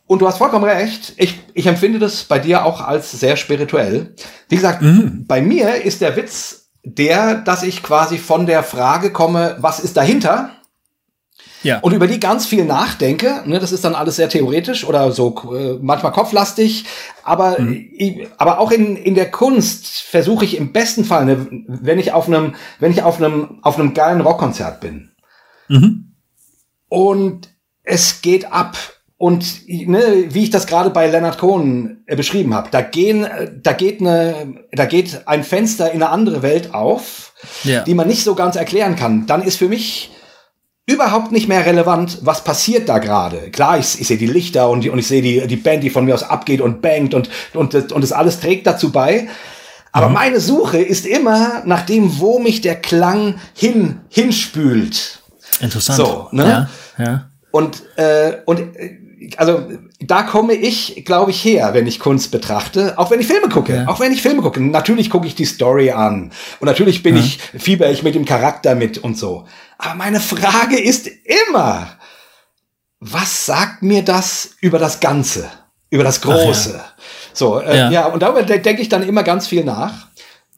Und 0.06 0.22
du 0.22 0.26
hast 0.26 0.38
vollkommen 0.38 0.64
recht. 0.64 1.12
Ich, 1.18 1.38
ich 1.52 1.66
empfinde 1.66 1.98
das 1.98 2.24
bei 2.24 2.38
dir 2.38 2.64
auch 2.64 2.80
als 2.80 3.12
sehr 3.12 3.36
spirituell. 3.36 4.14
Wie 4.48 4.56
gesagt, 4.56 4.80
mhm. 4.80 5.26
bei 5.28 5.42
mir 5.42 5.84
ist 5.84 6.00
der 6.00 6.16
Witz 6.16 6.70
der, 6.82 7.34
dass 7.34 7.62
ich 7.62 7.82
quasi 7.82 8.16
von 8.16 8.46
der 8.46 8.62
Frage 8.62 9.12
komme, 9.12 9.56
was 9.60 9.78
ist 9.78 9.98
dahinter? 9.98 10.52
Ja. 11.62 11.80
Und 11.80 11.92
über 11.92 12.06
die 12.06 12.20
ganz 12.20 12.46
viel 12.46 12.64
nachdenke. 12.64 13.42
Ne, 13.44 13.58
das 13.58 13.72
ist 13.72 13.84
dann 13.84 13.94
alles 13.94 14.16
sehr 14.16 14.28
theoretisch 14.28 14.84
oder 14.84 15.10
so 15.12 15.34
äh, 15.52 15.78
manchmal 15.80 16.12
kopflastig. 16.12 16.84
Aber, 17.24 17.60
mhm. 17.60 17.88
ich, 17.92 18.28
aber 18.38 18.60
auch 18.60 18.70
in, 18.70 18.96
in 18.96 19.14
der 19.14 19.30
Kunst 19.30 19.86
versuche 19.86 20.44
ich 20.44 20.56
im 20.56 20.72
besten 20.72 21.04
Fall, 21.04 21.24
ne, 21.24 21.46
wenn 21.66 21.98
ich 21.98 22.12
auf 22.12 22.28
einem, 22.28 22.54
wenn 22.78 22.92
ich 22.92 23.02
auf 23.02 23.18
einem, 23.18 23.58
auf 23.62 23.78
einem 23.78 23.94
geilen 23.94 24.20
Rockkonzert 24.20 24.80
bin. 24.80 25.10
Mhm. 25.68 26.14
Und 26.88 27.48
es 27.82 28.22
geht 28.22 28.52
ab. 28.52 28.76
Und 29.20 29.66
ne, 29.66 30.26
wie 30.28 30.44
ich 30.44 30.50
das 30.50 30.68
gerade 30.68 30.90
bei 30.90 31.08
Leonard 31.08 31.38
Cohen 31.38 32.04
äh, 32.06 32.14
beschrieben 32.14 32.54
habe, 32.54 32.68
da 32.70 32.82
gehen, 32.82 33.24
äh, 33.24 33.50
da 33.60 33.72
geht 33.72 34.00
eine, 34.00 34.54
da 34.70 34.86
geht 34.86 35.26
ein 35.26 35.42
Fenster 35.42 35.90
in 35.90 36.02
eine 36.02 36.10
andere 36.10 36.42
Welt 36.42 36.72
auf, 36.72 37.32
ja. 37.64 37.82
die 37.82 37.94
man 37.94 38.06
nicht 38.06 38.22
so 38.22 38.36
ganz 38.36 38.54
erklären 38.54 38.94
kann. 38.94 39.26
Dann 39.26 39.42
ist 39.42 39.56
für 39.56 39.68
mich 39.68 40.12
überhaupt 40.88 41.32
nicht 41.32 41.48
mehr 41.48 41.66
relevant, 41.66 42.18
was 42.22 42.42
passiert 42.42 42.88
da 42.88 42.98
gerade. 42.98 43.50
Klar, 43.50 43.78
ich, 43.78 44.00
ich 44.00 44.08
sehe 44.08 44.16
die 44.16 44.26
Lichter 44.26 44.70
und, 44.70 44.80
die, 44.80 44.90
und 44.90 44.98
ich 44.98 45.06
sehe 45.06 45.20
die, 45.20 45.46
die 45.46 45.56
Band, 45.56 45.84
die 45.84 45.90
von 45.90 46.06
mir 46.06 46.14
aus 46.14 46.22
abgeht 46.22 46.62
und 46.62 46.80
bangt 46.80 47.12
und, 47.12 47.28
und, 47.52 47.92
und 47.92 48.00
das 48.02 48.12
alles 48.12 48.40
trägt 48.40 48.66
dazu 48.66 48.90
bei. 48.90 49.28
Aber 49.92 50.08
mhm. 50.08 50.14
meine 50.14 50.40
Suche 50.40 50.78
ist 50.78 51.06
immer 51.06 51.62
nach 51.66 51.82
dem, 51.82 52.18
wo 52.18 52.38
mich 52.38 52.62
der 52.62 52.76
Klang 52.76 53.34
hin, 53.54 54.00
hinspült. 54.08 55.22
Interessant. 55.60 55.98
So, 55.98 56.28
ne? 56.32 56.68
Ja, 56.98 57.04
ja. 57.04 57.30
Und, 57.50 57.82
äh, 57.96 58.38
und 58.46 58.60
äh, 58.76 58.96
also 59.36 59.66
da 60.00 60.22
komme 60.22 60.54
ich, 60.54 61.04
glaube 61.04 61.32
ich, 61.32 61.44
her, 61.44 61.70
wenn 61.74 61.86
ich 61.86 62.00
Kunst 62.00 62.30
betrachte, 62.30 62.98
auch 62.98 63.10
wenn 63.10 63.20
ich 63.20 63.26
Filme 63.26 63.48
gucke, 63.48 63.74
ja. 63.74 63.88
auch 63.88 64.00
wenn 64.00 64.12
ich 64.12 64.22
Filme 64.22 64.40
gucke. 64.40 64.60
Natürlich 64.62 65.10
gucke 65.10 65.26
ich 65.26 65.34
die 65.34 65.44
Story 65.44 65.90
an 65.90 66.30
und 66.60 66.66
natürlich 66.66 67.02
bin 67.02 67.16
ja. 67.16 67.22
ich 67.22 67.38
fieber 67.58 67.90
ich 67.90 68.02
mit 68.02 68.14
dem 68.14 68.24
Charakter 68.24 68.74
mit 68.74 68.96
und 68.98 69.18
so. 69.18 69.46
Aber 69.78 69.94
meine 69.94 70.20
Frage 70.20 70.78
ist 70.78 71.06
immer, 71.06 71.88
was 73.00 73.46
sagt 73.46 73.82
mir 73.82 74.02
das 74.02 74.50
über 74.60 74.78
das 74.78 75.00
Ganze, 75.00 75.48
über 75.90 76.04
das 76.04 76.20
Große? 76.20 76.74
Ja. 76.76 76.84
So, 77.32 77.60
äh, 77.60 77.76
ja. 77.76 77.90
ja. 77.90 78.06
und 78.06 78.20
darüber 78.22 78.42
denke 78.42 78.82
ich 78.82 78.88
dann 78.88 79.02
immer 79.04 79.22
ganz 79.22 79.46
viel 79.46 79.64
nach. 79.64 80.08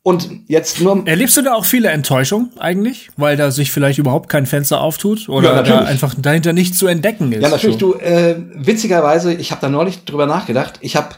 und 0.02 0.30
jetzt 0.48 0.80
nur. 0.80 1.06
Erlebst 1.06 1.36
du 1.36 1.42
da 1.42 1.52
auch 1.52 1.66
viele 1.66 1.90
Enttäuschungen 1.90 2.58
eigentlich, 2.58 3.10
weil 3.18 3.36
da 3.36 3.50
sich 3.50 3.70
vielleicht 3.70 3.98
überhaupt 3.98 4.30
kein 4.30 4.46
Fenster 4.46 4.80
auftut 4.80 5.28
oder 5.28 5.56
Ja, 5.56 5.62
da 5.62 5.78
einfach 5.80 6.14
dahinter 6.16 6.54
nichts 6.54 6.78
zu 6.78 6.86
entdecken 6.86 7.30
ist? 7.32 7.42
Ja, 7.42 7.50
natürlich. 7.50 7.78
So. 7.78 7.92
Du, 7.92 7.98
äh, 7.98 8.36
witzigerweise, 8.54 9.34
ich 9.34 9.50
habe 9.50 9.60
da 9.60 9.68
neulich 9.68 10.04
drüber 10.06 10.24
nachgedacht. 10.24 10.78
Ich 10.80 10.96
habe 10.96 11.10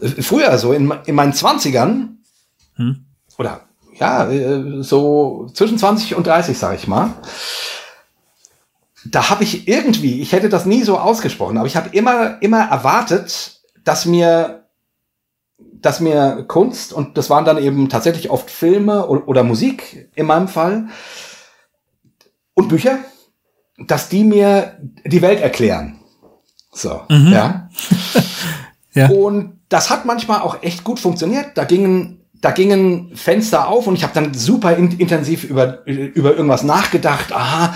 äh, 0.00 0.08
früher 0.20 0.58
so 0.58 0.72
in, 0.72 0.92
in 1.06 1.14
meinen 1.14 1.32
Zwanzigern 1.32 2.18
Hm? 2.76 3.04
oder 3.38 3.63
ja, 3.98 4.30
äh, 4.30 4.82
so 4.82 5.48
zwischen 5.54 5.78
20 5.78 6.14
und 6.14 6.26
30, 6.26 6.58
sag 6.58 6.76
ich 6.76 6.88
mal. 6.88 7.10
Da 9.04 9.30
habe 9.30 9.44
ich 9.44 9.68
irgendwie, 9.68 10.20
ich 10.20 10.32
hätte 10.32 10.48
das 10.48 10.66
nie 10.66 10.82
so 10.82 10.98
ausgesprochen, 10.98 11.58
aber 11.58 11.66
ich 11.66 11.76
habe 11.76 11.90
immer, 11.90 12.40
immer 12.42 12.62
erwartet, 12.62 13.60
dass 13.84 14.06
mir, 14.06 14.64
dass 15.58 16.00
mir 16.00 16.44
Kunst, 16.48 16.92
und 16.92 17.18
das 17.18 17.28
waren 17.28 17.44
dann 17.44 17.58
eben 17.58 17.88
tatsächlich 17.88 18.30
oft 18.30 18.50
Filme 18.50 19.06
oder, 19.06 19.28
oder 19.28 19.42
Musik 19.42 20.10
in 20.14 20.26
meinem 20.26 20.48
Fall, 20.48 20.88
und 22.54 22.68
Bücher, 22.68 22.98
dass 23.76 24.08
die 24.08 24.24
mir 24.24 24.78
die 25.04 25.20
Welt 25.20 25.40
erklären. 25.40 26.00
So, 26.72 27.02
ja. 27.08 27.68
Ja. 28.94 29.08
Und 29.08 29.60
das 29.68 29.90
hat 29.90 30.04
manchmal 30.04 30.40
auch 30.40 30.62
echt 30.62 30.84
gut 30.84 31.00
funktioniert. 31.00 31.58
Da 31.58 31.64
gingen, 31.64 32.23
da 32.44 32.50
gingen 32.50 33.10
Fenster 33.14 33.68
auf 33.68 33.86
und 33.86 33.94
ich 33.94 34.02
habe 34.02 34.12
dann 34.12 34.34
super 34.34 34.76
in, 34.76 34.98
intensiv 34.98 35.44
über, 35.44 35.78
über 35.86 36.32
irgendwas 36.32 36.62
nachgedacht. 36.62 37.32
Aha, 37.32 37.74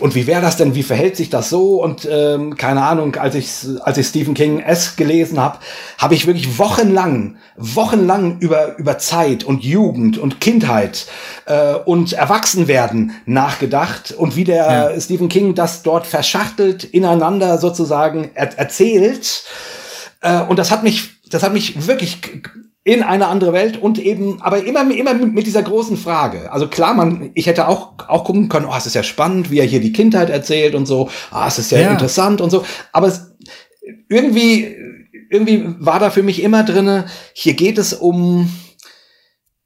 und 0.00 0.16
wie 0.16 0.26
wäre 0.26 0.42
das 0.42 0.56
denn? 0.56 0.74
Wie 0.74 0.82
verhält 0.82 1.16
sich 1.16 1.30
das 1.30 1.50
so? 1.50 1.80
Und 1.80 2.08
ähm, 2.10 2.56
keine 2.56 2.82
Ahnung, 2.82 3.14
als 3.14 3.36
ich, 3.36 3.48
als 3.82 3.98
ich 3.98 4.08
Stephen 4.08 4.34
King 4.34 4.58
S 4.58 4.96
gelesen 4.96 5.38
habe, 5.38 5.58
habe 5.98 6.16
ich 6.16 6.26
wirklich 6.26 6.58
wochenlang, 6.58 7.36
wochenlang 7.56 8.40
über, 8.40 8.76
über 8.76 8.98
Zeit 8.98 9.44
und 9.44 9.62
Jugend 9.62 10.18
und 10.18 10.40
Kindheit 10.40 11.06
äh, 11.46 11.74
und 11.74 12.12
Erwachsenwerden 12.12 13.12
nachgedacht 13.24 14.10
und 14.10 14.34
wie 14.34 14.42
der 14.42 14.90
Ja. 14.94 15.00
Stephen 15.00 15.28
King 15.28 15.54
das 15.54 15.84
dort 15.84 16.08
verschachtelt 16.08 16.82
ineinander 16.82 17.56
sozusagen 17.58 18.32
er 18.34 18.58
erzählt. 18.58 19.44
Äh, 20.22 20.40
und 20.40 20.58
das 20.58 20.72
hat 20.72 20.82
mich, 20.82 21.10
das 21.30 21.44
hat 21.44 21.52
mich 21.52 21.86
wirklich 21.86 22.18
in 22.84 23.02
eine 23.02 23.28
andere 23.28 23.52
Welt 23.52 23.80
und 23.80 23.98
eben, 23.98 24.42
aber 24.42 24.64
immer, 24.64 24.88
immer 24.92 25.14
mit 25.14 25.46
dieser 25.46 25.62
großen 25.62 25.96
Frage. 25.96 26.50
Also 26.50 26.66
klar, 26.66 26.94
man, 26.94 27.30
ich 27.34 27.46
hätte 27.46 27.68
auch, 27.68 27.92
auch 28.08 28.24
gucken 28.24 28.48
können, 28.48 28.66
oh, 28.66 28.74
es 28.76 28.86
ist 28.86 28.94
ja 28.94 29.04
spannend, 29.04 29.50
wie 29.50 29.60
er 29.60 29.66
hier 29.66 29.80
die 29.80 29.92
Kindheit 29.92 30.30
erzählt 30.30 30.74
und 30.74 30.86
so, 30.86 31.08
ah, 31.30 31.46
es 31.46 31.58
ist 31.58 31.70
ja, 31.70 31.78
Ja. 31.78 31.92
interessant 31.92 32.40
und 32.40 32.50
so. 32.50 32.64
Aber 32.92 33.06
es, 33.06 33.34
irgendwie, 34.08 34.76
irgendwie 35.30 35.64
war 35.78 36.00
da 36.00 36.10
für 36.10 36.24
mich 36.24 36.42
immer 36.42 36.64
drinne, 36.64 37.06
hier 37.34 37.54
geht 37.54 37.78
es 37.78 37.92
um, 37.92 38.52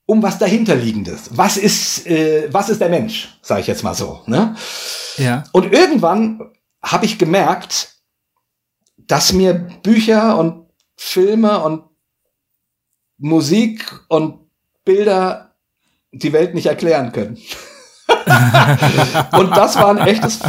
um 0.04 0.22
was 0.22 0.38
dahinterliegendes. 0.38 1.30
Was 1.38 1.56
ist, 1.56 2.06
äh, 2.06 2.48
was 2.52 2.68
ist 2.68 2.82
der 2.82 2.90
Mensch, 2.90 3.38
sage 3.40 3.62
ich 3.62 3.66
jetzt 3.66 3.82
mal 3.82 3.94
so. 3.94 4.20
Ne? 4.26 4.54
Ja. 5.16 5.44
Und 5.52 5.72
irgendwann 5.72 6.50
habe 6.82 7.06
ich 7.06 7.18
gemerkt, 7.18 7.94
dass 8.98 9.32
mir 9.32 9.54
Bücher 9.82 10.38
und 10.38 10.66
Filme 10.96 11.62
und 11.64 11.84
Musik 13.18 14.00
und 14.08 14.38
Bilder 14.84 15.54
die 16.12 16.32
Welt 16.32 16.54
nicht 16.54 16.66
erklären 16.66 17.12
können. 17.12 17.38
und 19.38 19.56
das 19.56 19.76
war 19.76 19.90
ein 19.90 19.98
echtes, 19.98 20.40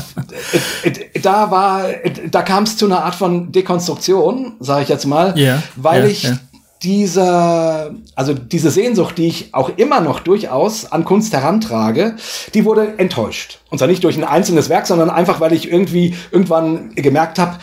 da 1.21 1.49
war, 1.51 1.86
da 2.30 2.41
kam 2.43 2.63
es 2.63 2.77
zu 2.77 2.86
einer 2.86 3.03
Art 3.03 3.15
von 3.15 3.51
Dekonstruktion, 3.51 4.56
sage 4.60 4.84
ich 4.84 4.89
jetzt 4.89 5.06
mal, 5.06 5.38
Ja, 5.38 5.62
weil 5.75 6.03
ja, 6.03 6.10
ich 6.10 6.23
ja. 6.23 6.38
dieser, 6.84 7.95
also 8.15 8.34
diese 8.34 8.69
Sehnsucht, 8.69 9.17
die 9.17 9.27
ich 9.27 9.53
auch 9.53 9.69
immer 9.77 10.01
noch 10.01 10.19
durchaus 10.19 10.91
an 10.91 11.03
Kunst 11.03 11.34
herantrage, 11.34 12.15
die 12.53 12.63
wurde 12.65 12.97
enttäuscht. 12.99 13.60
Und 13.69 13.80
zwar 13.80 13.88
nicht 13.88 14.03
durch 14.03 14.17
ein 14.17 14.23
einzelnes 14.23 14.69
Werk, 14.69 14.86
sondern 14.88 15.10
einfach, 15.10 15.39
weil 15.39 15.53
ich 15.53 15.71
irgendwie 15.71 16.15
irgendwann 16.32 16.93
gemerkt 16.95 17.39
habe, 17.39 17.58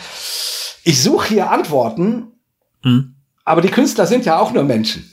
ich 0.83 1.01
suche 1.01 1.29
hier 1.29 1.51
Antworten, 1.51 2.31
Hm. 2.85 3.14
Aber 3.45 3.61
die 3.61 3.69
Künstler 3.69 4.05
sind 4.07 4.25
ja 4.25 4.37
auch 4.39 4.51
nur 4.51 4.63
Menschen. 4.63 5.09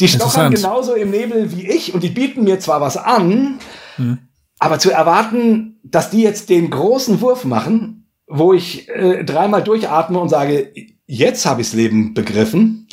Die 0.00 0.08
stochern 0.08 0.54
genauso 0.54 0.94
im 0.94 1.10
Nebel 1.10 1.50
wie 1.56 1.68
ich 1.68 1.92
und 1.92 2.02
die 2.02 2.10
bieten 2.10 2.44
mir 2.44 2.60
zwar 2.60 2.80
was 2.80 2.96
an, 2.96 3.58
Hm. 3.96 4.18
aber 4.60 4.78
zu 4.78 4.92
erwarten, 4.92 5.80
dass 5.82 6.10
die 6.10 6.22
jetzt 6.22 6.48
den 6.50 6.70
großen 6.70 7.20
Wurf 7.20 7.44
machen, 7.44 8.08
wo 8.28 8.52
ich 8.52 8.88
äh, 8.90 9.24
dreimal 9.24 9.64
durchatme 9.64 10.18
und 10.20 10.28
sage, 10.28 10.72
jetzt 11.06 11.46
habe 11.46 11.62
ichs 11.62 11.72
Leben 11.72 12.14
begriffen, 12.14 12.86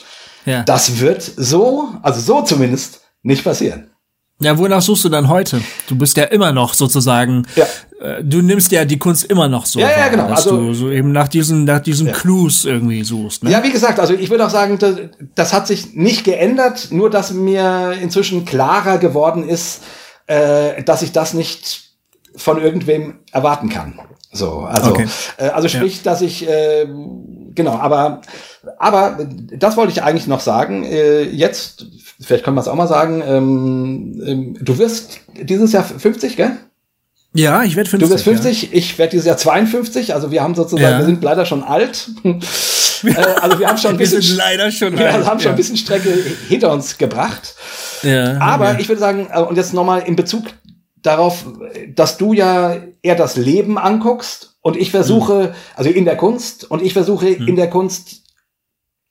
Ja. 0.45 0.63
das 0.63 0.99
wird 0.99 1.21
so, 1.21 1.89
also 2.01 2.19
so 2.21 2.41
zumindest, 2.41 3.01
nicht 3.21 3.43
passieren. 3.43 3.91
ja, 4.39 4.57
wonach 4.57 4.81
suchst 4.81 5.05
du 5.05 5.09
dann 5.09 5.29
heute? 5.29 5.61
Du 5.87 5.95
bist 5.97 6.17
ja 6.17 6.23
immer 6.25 6.51
noch 6.51 6.73
sozusagen, 6.73 7.45
Ja. 7.55 7.65
Äh, 8.05 8.23
du 8.23 8.41
nimmst 8.41 8.71
ja 8.71 8.85
die 8.85 8.97
Kunst 8.99 9.23
immer 9.25 9.47
noch 9.47 9.65
so 9.65 9.79
Ja, 9.79 9.89
ja, 9.89 9.97
wahr, 9.97 10.09
genau. 10.09 10.27
dass 10.29 10.45
Also- 10.47 10.57
du 10.57 10.73
so 10.73 10.89
eben 10.91 11.11
nach 11.11 11.27
diesen, 11.27 11.63
nach 11.65 11.79
diesen 11.79 12.07
Ja. 12.07 12.13
Clues 12.13 12.65
irgendwie 12.65 13.03
suchst. 13.03 13.43
Ne? 13.43 13.51
Ja, 13.51 13.63
wie 13.63 13.71
gesagt, 13.71 13.99
also 13.99 14.13
ich 14.13 14.29
würde 14.29 14.45
auch 14.45 14.49
sagen, 14.49 14.77
das, 14.79 14.95
das 15.35 15.53
hat 15.53 15.67
sich 15.67 15.93
nicht 15.95 16.23
geändert, 16.23 16.87
nur 16.91 17.09
dass 17.09 17.31
mir 17.33 17.93
inzwischen 18.01 18.45
klarer 18.45 18.97
geworden 18.97 19.47
ist, 19.47 19.81
äh, 20.27 20.83
dass 20.83 21.01
ich 21.01 21.11
das 21.11 21.33
nicht 21.33 21.83
von 22.35 22.61
irgendwem 22.61 23.19
erwarten 23.31 23.69
kann. 23.69 23.99
So, 24.31 24.59
also, 24.61 24.91
Okay. 24.91 25.07
äh, 25.37 25.47
also 25.47 25.69
sprich, 25.69 26.03
dass 26.03 26.21
ich 26.21 26.45
äh, 26.47 26.85
genau, 27.55 27.71
aber 27.77 28.21
aber 28.77 29.17
das 29.57 29.77
wollte 29.77 29.93
ich 29.93 30.03
eigentlich 30.03 30.27
noch 30.27 30.41
sagen. 30.41 30.83
Äh, 30.83 31.21
jetzt, 31.23 31.85
vielleicht 32.19 32.43
können 32.43 32.57
wir 32.57 32.61
es 32.61 32.67
auch 32.67 32.75
mal 32.75 32.87
sagen. 32.87 33.23
Ähm, 33.25 34.21
ähm, 34.25 34.57
du 34.59 34.77
wirst 34.77 35.21
dieses 35.41 35.71
Jahr 35.71 35.85
50, 35.85 36.35
gell? 36.35 36.57
Ja, 37.35 37.63
ich 37.63 37.75
werde 37.75 37.89
50. 37.89 38.07
Du 38.09 38.13
wirst 38.13 38.23
50, 38.23 38.73
ich 38.73 38.97
werde 38.97 39.11
dieses 39.11 39.25
Jahr 39.25 39.37
52. 39.37 40.13
Also 40.13 40.31
wir 40.31 40.41
haben 40.41 40.55
sozusagen, 40.55 40.83
Ja. 40.93 40.97
wir 40.99 41.05
sind 41.05 41.21
leider 41.23 41.45
schon 41.45 41.63
alt. 41.63 42.09
äh, 42.23 43.13
also 43.41 43.59
wir 43.59 43.67
haben 43.67 43.77
schon 43.77 43.91
ein 43.91 43.95
Ja. 43.95 43.99
Bisschen, 43.99 44.21
sind 44.21 44.37
leider 44.37 44.71
schon 44.71 44.97
wir 44.97 45.13
alt, 45.13 45.25
haben 45.25 45.39
schon 45.39 45.47
ja. 45.47 45.51
ein 45.51 45.57
bisschen 45.57 45.75
Strecke 45.77 46.09
hinter 46.47 46.71
uns 46.71 46.97
gebracht. 46.97 47.55
Ja, 48.03 48.39
Aber 48.39 48.73
ja. 48.73 48.79
ich 48.79 48.87
würde 48.87 48.99
sagen, 49.01 49.27
äh, 49.31 49.41
und 49.41 49.57
jetzt 49.57 49.73
nochmal 49.73 50.03
in 50.05 50.15
Bezug 50.15 50.45
darauf, 50.95 51.45
dass 51.93 52.17
du 52.17 52.33
ja 52.33 52.77
eher 53.01 53.15
das 53.15 53.35
Leben 53.35 53.77
anguckst 53.77 54.55
und 54.61 54.77
ich 54.77 54.89
versuche, 54.91 55.53
also 55.75 55.89
in 55.89 56.05
der 56.05 56.17
Kunst, 56.17 56.63
und 56.71 56.81
ich 56.81 56.93
versuche 56.93 57.27
in 57.27 57.55
der 57.55 57.69
Kunst 57.69 58.23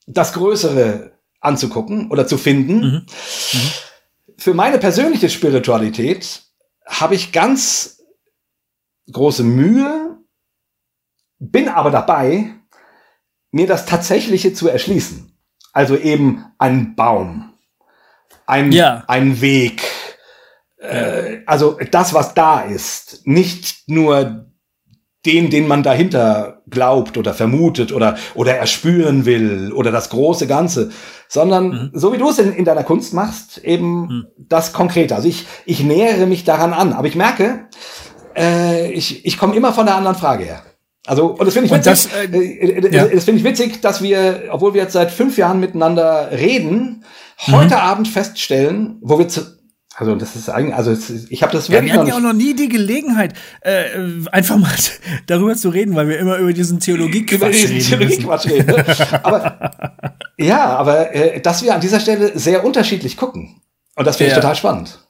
das 0.07 0.33
Größere 0.33 1.11
anzugucken 1.39 2.09
oder 2.11 2.27
zu 2.27 2.37
finden. 2.37 3.05
Mhm. 3.53 3.61
Für 4.37 4.53
meine 4.53 4.79
persönliche 4.79 5.29
Spiritualität 5.29 6.41
habe 6.85 7.15
ich 7.15 7.31
ganz 7.31 7.94
große 9.11 9.43
Mühe, 9.43 10.17
bin 11.39 11.67
aber 11.67 11.91
dabei, 11.91 12.51
mir 13.51 13.67
das 13.67 13.85
Tatsächliche 13.85 14.53
zu 14.53 14.67
erschließen. 14.67 15.31
Also 15.73 15.97
eben 15.97 16.45
ein 16.57 16.95
Baum, 16.95 17.53
ein, 18.45 18.71
Ja. 18.71 19.03
ein 19.07 19.41
Weg, 19.41 19.83
äh, 20.77 21.39
also 21.45 21.77
das, 21.91 22.13
was 22.13 22.33
da 22.33 22.61
ist, 22.61 23.25
nicht 23.25 23.87
nur 23.87 24.45
den, 25.25 25.49
den 25.49 25.67
man 25.67 25.83
dahinter 25.83 26.61
glaubt 26.69 27.17
oder 27.17 27.33
vermutet 27.33 27.91
oder, 27.91 28.17
oder 28.35 28.55
erspüren 28.55 29.25
will 29.25 29.71
oder 29.73 29.91
das 29.91 30.09
große 30.09 30.47
Ganze, 30.47 30.91
sondern 31.27 31.89
so 31.93 32.13
wie 32.13 32.17
du 32.17 32.29
es 32.29 32.37
in, 32.37 32.53
in 32.53 32.65
deiner 32.65 32.83
Kunst 32.83 33.13
machst, 33.13 33.57
eben 33.63 34.27
das 34.37 34.71
Konkrete. 34.71 35.15
Also 35.15 35.27
ich, 35.27 35.47
ich 35.65 35.83
nähere 35.83 36.27
mich 36.27 36.43
daran 36.43 36.73
an, 36.73 36.93
aber 36.93 37.07
ich 37.07 37.15
merke, 37.15 37.67
äh, 38.37 38.91
ich, 38.91 39.25
ich 39.25 39.37
komme 39.37 39.55
immer 39.55 39.73
von 39.73 39.85
der 39.85 39.95
anderen 39.95 40.15
Frage 40.17 40.43
her. 40.45 40.61
Also, 41.07 41.27
und 41.27 41.45
das 41.45 41.53
finde 41.53 41.67
ich 41.67 41.71
witzig, 41.71 41.83
das, 41.91 42.07
äh, 42.07 42.25
äh, 42.25 42.93
ja. 42.95 43.05
das 43.07 43.25
finde 43.25 43.39
ich 43.39 43.45
witzig, 43.45 43.81
dass 43.81 44.01
wir, 44.01 44.45
obwohl 44.49 44.73
wir 44.73 44.81
jetzt 44.81 44.93
seit 44.93 45.11
fünf 45.11 45.37
Jahren 45.37 45.59
miteinander 45.59 46.31
reden, 46.31 47.03
heute 47.47 47.75
Mhm. 47.75 47.81
Abend 47.81 48.07
feststellen, 48.07 48.97
wo 49.01 49.19
wir 49.19 49.27
zu, 49.27 49.41
also 49.97 50.15
das 50.15 50.35
ist 50.35 50.49
eigentlich, 50.49 50.73
also 50.75 50.97
ich 51.29 51.43
habe 51.43 51.53
das 51.53 51.67
Ja, 51.67 51.73
wirklich 51.73 51.93
wir 51.93 51.99
hatten 51.99 52.09
ja 52.09 52.15
auch 52.15 52.19
noch 52.21 52.33
nie 52.33 52.55
die 52.55 52.69
Gelegenheit, 52.69 53.33
äh, 53.61 53.83
einfach 54.31 54.57
mal 54.57 54.71
darüber 55.27 55.55
zu 55.55 55.69
reden, 55.69 55.95
weil 55.95 56.07
wir 56.09 56.17
immer 56.17 56.37
über 56.37 56.53
diesen 56.53 56.77
über 56.77 56.85
Theologie-Quatsch 56.85 57.53
diesen 57.53 57.75
reden. 57.75 57.87
Theologiequatsch 57.87 58.45
reden. 58.47 58.65
Ne? 58.67 58.85
Aber 59.23 59.71
ja, 60.37 60.75
aber 60.75 61.13
äh, 61.15 61.39
dass 61.39 61.63
wir 61.63 61.73
an 61.75 61.81
dieser 61.81 61.99
Stelle 62.01 62.37
sehr 62.37 62.65
unterschiedlich 62.65 63.15
gucken. 63.15 63.61
Und 63.95 64.05
das 64.05 64.17
finde 64.17 64.31
ich 64.31 64.35
Ja. 64.35 64.41
total 64.41 64.55
spannend. 64.55 65.04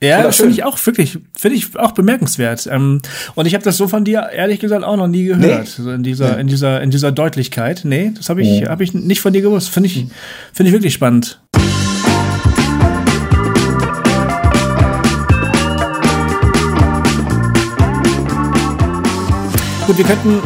Ja, 0.00 0.22
das 0.22 0.36
finde 0.36 0.52
ich 0.52 0.62
auch 0.62 0.78
wirklich, 0.86 1.18
finde 1.36 1.56
ich 1.56 1.76
auch 1.76 1.90
bemerkenswert. 1.90 2.68
Ähm, 2.70 3.02
und 3.34 3.46
ich 3.46 3.54
habe 3.54 3.64
das 3.64 3.76
so 3.76 3.88
von 3.88 4.04
dir 4.04 4.28
ehrlich 4.32 4.60
gesagt 4.60 4.84
auch 4.84 4.96
noch 4.96 5.08
nie 5.08 5.24
gehört, 5.24 5.64
Nee. 5.64 5.64
so 5.84 5.90
in 5.90 6.04
dieser, 6.04 6.36
Nee. 6.36 6.42
in 6.42 6.46
dieser, 6.46 6.80
in 6.80 6.90
dieser 6.92 7.10
Deutlichkeit. 7.10 7.80
Nee, 7.84 8.12
das 8.16 8.28
habe 8.28 8.40
ich, 8.42 8.66
habe 8.66 8.84
ich 8.84 8.94
nicht 8.94 9.20
von 9.20 9.32
dir 9.32 9.42
gewusst. 9.42 9.70
Finde 9.70 9.88
ich, 9.88 10.06
finde 10.52 10.68
ich 10.68 10.72
wirklich 10.72 10.94
spannend. 10.94 11.40
Gut, 19.86 19.96
wir 19.96 20.04
könnten 20.04 20.42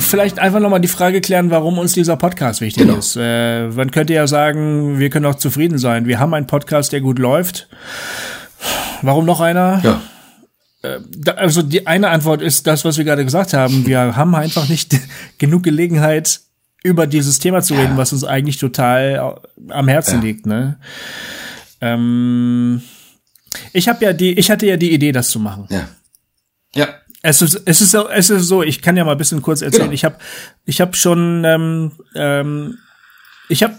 vielleicht 0.00 0.38
einfach 0.38 0.60
nochmal 0.60 0.80
die 0.80 0.88
Frage 0.88 1.20
klären, 1.20 1.50
warum 1.50 1.78
uns 1.78 1.92
dieser 1.92 2.16
Podcast 2.16 2.60
wichtig 2.60 2.84
Genau. 2.84 2.98
ist. 2.98 3.16
Äh, 3.20 3.68
man 3.68 3.90
könnte 3.90 4.12
ja 4.14 4.26
sagen, 4.26 4.98
wir 4.98 5.10
können 5.10 5.26
auch 5.26 5.34
zufrieden 5.36 5.78
sein. 5.78 6.06
Wir 6.06 6.18
haben 6.18 6.34
einen 6.34 6.46
Podcast, 6.46 6.92
der 6.92 7.00
gut 7.00 7.18
läuft. 7.18 7.68
Warum 9.02 9.24
noch 9.26 9.40
einer? 9.40 9.80
Ja. 9.84 10.00
Da- 11.16 11.32
Also 11.32 11.62
die 11.62 11.86
eine 11.86 12.08
Antwort 12.10 12.40
ist 12.42 12.66
das, 12.66 12.84
was 12.84 12.98
wir 12.98 13.04
gerade 13.04 13.24
gesagt 13.24 13.52
haben. 13.52 13.84
Wir 13.86 14.16
haben 14.16 14.34
einfach 14.34 14.68
nicht 14.68 14.96
genug 15.38 15.62
Gelegenheit, 15.64 16.40
über 16.84 17.06
dieses 17.08 17.40
Thema 17.40 17.60
zu 17.62 17.74
reden, 17.74 17.96
was 17.96 18.12
uns 18.12 18.22
eigentlich 18.24 18.56
total 18.58 19.40
am 19.68 19.88
Herzen 19.88 20.18
Ja. 20.18 20.22
liegt. 20.24 20.46
Ne? 20.46 20.78
Ähm, 21.80 22.82
ich 23.72 23.88
habe 23.88 24.04
ja 24.04 24.12
die, 24.12 24.38
ich 24.38 24.50
hatte 24.50 24.66
ja 24.66 24.76
die 24.76 24.92
Idee, 24.92 25.10
das 25.12 25.30
zu 25.30 25.40
machen. 25.40 25.66
Ja. 25.70 25.88
Ja. 26.74 26.88
Es 27.22 27.42
ist, 27.42 27.62
es 27.64 27.80
ist 27.80 27.90
so, 27.90 28.08
es 28.08 28.30
ist 28.30 28.46
so. 28.46 28.62
Ich 28.62 28.80
kann 28.80 28.96
ja 28.96 29.04
mal 29.04 29.12
ein 29.12 29.18
bisschen 29.18 29.42
kurz 29.42 29.62
erzählen. 29.62 29.84
Genau. 29.84 29.94
Ich 29.94 30.04
habe, 30.04 30.16
ich 30.64 30.80
habe 30.80 30.94
schon, 30.94 31.44
ähm, 31.44 31.92
ähm, 32.14 32.78
ich 33.48 33.62
habe 33.62 33.74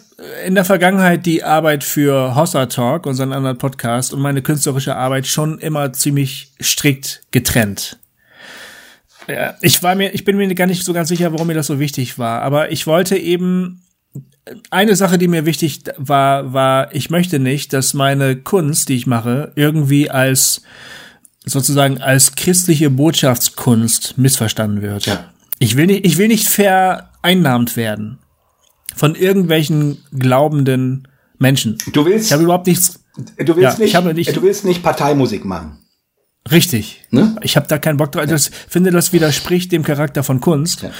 in 0.45 0.56
der 0.56 0.65
Vergangenheit 0.65 1.25
die 1.25 1.43
Arbeit 1.43 1.84
für 1.84 2.36
Hossa 2.36 2.65
Talk, 2.65 3.06
unseren 3.06 3.32
anderen 3.32 3.58
Podcast, 3.58 4.13
und 4.13 4.21
meine 4.21 4.41
künstlerische 4.41 4.95
Arbeit 4.95 5.28
schon 5.28 5.60
immer 5.60 5.93
ziemlich 5.93 6.52
strikt 6.62 7.21
getrennt. 7.32 7.97
Ja, 9.28 9.56
ich 9.62 9.84
war 9.84 9.95
mir, 9.95 10.13
ich 10.13 10.25
bin 10.25 10.38
mir 10.38 10.54
gar 10.56 10.65
nicht 10.65 10.84
so 10.84 10.91
ganz 10.91 11.08
sicher, 11.10 11.32
warum 11.32 11.47
mir 11.47 11.54
das 11.54 11.67
so 11.67 11.80
wichtig 11.80 12.17
war, 12.17 12.41
aber 12.41 12.71
ich 12.71 12.88
wollte 12.88 13.15
eben 13.15 13.84
eine 14.71 14.95
Sache, 14.95 15.17
die 15.17 15.28
mir 15.28 15.45
wichtig 15.45 15.84
war, 15.97 16.54
war, 16.54 16.93
ich 16.95 17.10
möchte 17.10 17.39
nicht, 17.39 17.73
dass 17.73 17.93
meine 17.93 18.36
Kunst, 18.36 18.89
die 18.89 18.95
ich 18.95 19.08
mache, 19.08 19.52
irgendwie 19.56 20.10
als 20.10 20.63
sozusagen 21.49 21.99
als 22.01 22.35
christliche 22.35 22.89
Botschaftskunst 22.89 24.17
missverstanden 24.17 24.81
wird. 24.81 25.05
Ja. 25.05 25.25
Ich 25.59 25.75
will 25.75 25.88
nicht, 25.88 26.05
ich 26.05 26.17
will 26.17 26.27
nicht 26.27 26.47
vereinnahmt 26.47 27.75
werden 27.75 28.19
von 28.95 29.15
irgendwelchen 29.15 29.97
glaubenden 30.17 31.07
Menschen. 31.38 31.77
Du 31.93 32.05
willst, 32.05 32.27
Ich 32.27 32.33
habe 32.33 32.43
überhaupt 32.43 32.67
nichts 32.67 32.99
du 33.38 33.55
willst 33.55 33.62
ja, 33.62 33.71
ich 33.73 33.79
nicht, 33.79 33.95
habe 33.95 34.13
nicht- 34.13 34.35
du 34.35 34.41
willst 34.41 34.63
nicht 34.65 34.81
Parteimusik 34.83 35.43
machen. 35.45 35.77
Richtig. 36.51 37.01
Ne? 37.12 37.35
Ich 37.41 37.55
habe 37.55 37.67
da 37.67 37.77
keinen 37.77 37.97
Bock 37.97 38.12
drauf. 38.12 38.25
Das 38.27 38.51
finde, 38.67 38.91
das 38.91 39.13
widerspricht 39.13 39.71
dem 39.71 39.83
Charakter 39.83 40.23
von 40.23 40.39
Kunst, 40.41 40.83
Ja. 40.83 40.91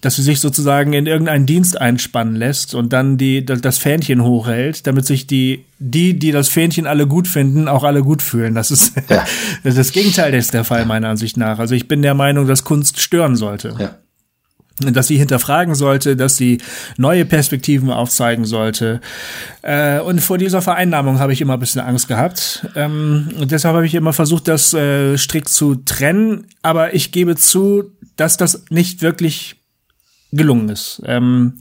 dass 0.00 0.16
sie 0.16 0.22
sich 0.22 0.40
sozusagen 0.40 0.92
in 0.92 1.06
irgendeinen 1.06 1.46
Dienst 1.46 1.80
einspannen 1.80 2.36
lässt 2.36 2.74
und 2.74 2.92
dann 2.92 3.18
die 3.18 3.44
das 3.44 3.60
das 3.60 3.78
Fähnchen 3.78 4.22
hochhält, 4.22 4.86
damit 4.86 5.06
sich 5.06 5.26
die 5.26 5.64
die, 5.80 6.18
die 6.18 6.32
das 6.32 6.48
Fähnchen 6.48 6.86
alle 6.86 7.06
gut 7.06 7.28
finden, 7.28 7.68
auch 7.68 7.84
alle 7.84 8.02
gut 8.02 8.22
fühlen. 8.22 8.54
Das 8.54 8.70
ist 8.70 8.94
Ja. 9.08 9.24
das, 9.24 9.28
ist 9.64 9.78
das 9.78 9.92
Gegenteil 9.92 10.34
ist 10.34 10.54
der 10.54 10.64
Fall 10.64 10.86
meiner 10.86 11.08
Ansicht 11.08 11.36
nach. 11.36 11.58
Also 11.58 11.74
ich 11.74 11.86
bin 11.88 12.02
der 12.02 12.14
Meinung, 12.14 12.46
dass 12.46 12.64
Kunst 12.64 13.00
stören 13.00 13.36
sollte. 13.36 13.74
Ja. 13.78 13.96
Dass 14.80 15.08
sie 15.08 15.16
hinterfragen 15.16 15.74
sollte, 15.74 16.16
dass 16.16 16.36
sie 16.36 16.58
neue 16.96 17.24
Perspektiven 17.24 17.90
aufzeigen 17.90 18.44
sollte. 18.44 19.00
Äh, 19.62 20.00
und 20.00 20.20
vor 20.20 20.38
dieser 20.38 20.62
Vereinnahmung 20.62 21.18
habe 21.18 21.32
ich 21.32 21.40
immer 21.40 21.54
ein 21.54 21.60
bisschen 21.60 21.80
Angst 21.80 22.08
gehabt. 22.08 22.66
Ähm, 22.76 23.28
und 23.38 23.50
deshalb 23.50 23.74
habe 23.74 23.86
ich 23.86 23.94
immer 23.94 24.12
versucht, 24.12 24.48
das 24.48 24.72
äh, 24.74 25.16
strikt 25.16 25.48
zu 25.48 25.76
trennen. 25.76 26.46
Aber 26.62 26.94
ich 26.94 27.12
gebe 27.12 27.36
zu, 27.36 27.92
dass 28.16 28.36
das 28.36 28.64
nicht 28.70 29.02
wirklich 29.02 29.56
gelungen 30.30 30.68
ist. 30.68 31.02
Ähm, 31.06 31.54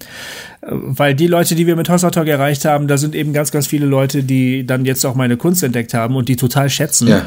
äh, 0.62 0.68
weil 0.70 1.16
die 1.16 1.28
Leute, 1.28 1.56
die 1.56 1.68
wir 1.68 1.76
mit 1.76 1.90
Hossa 1.90 2.12
Talk 2.12 2.28
erreicht 2.28 2.66
haben, 2.66 2.88
da 2.88 2.98
sind 2.98 3.16
eben 3.16 3.34
ganz, 3.34 3.52
ganz 3.52 3.68
viele 3.68 3.86
Leute, 3.86 4.24
die 4.24 4.66
dann 4.66 4.86
jetzt 4.86 5.06
auch 5.06 5.16
meine 5.16 5.38
Kunst 5.38 5.64
entdeckt 5.64 5.94
haben 5.94 6.16
und 6.16 6.30
die 6.30 6.36
total 6.36 6.70
schätzen. 6.70 7.08
Ja. 7.08 7.26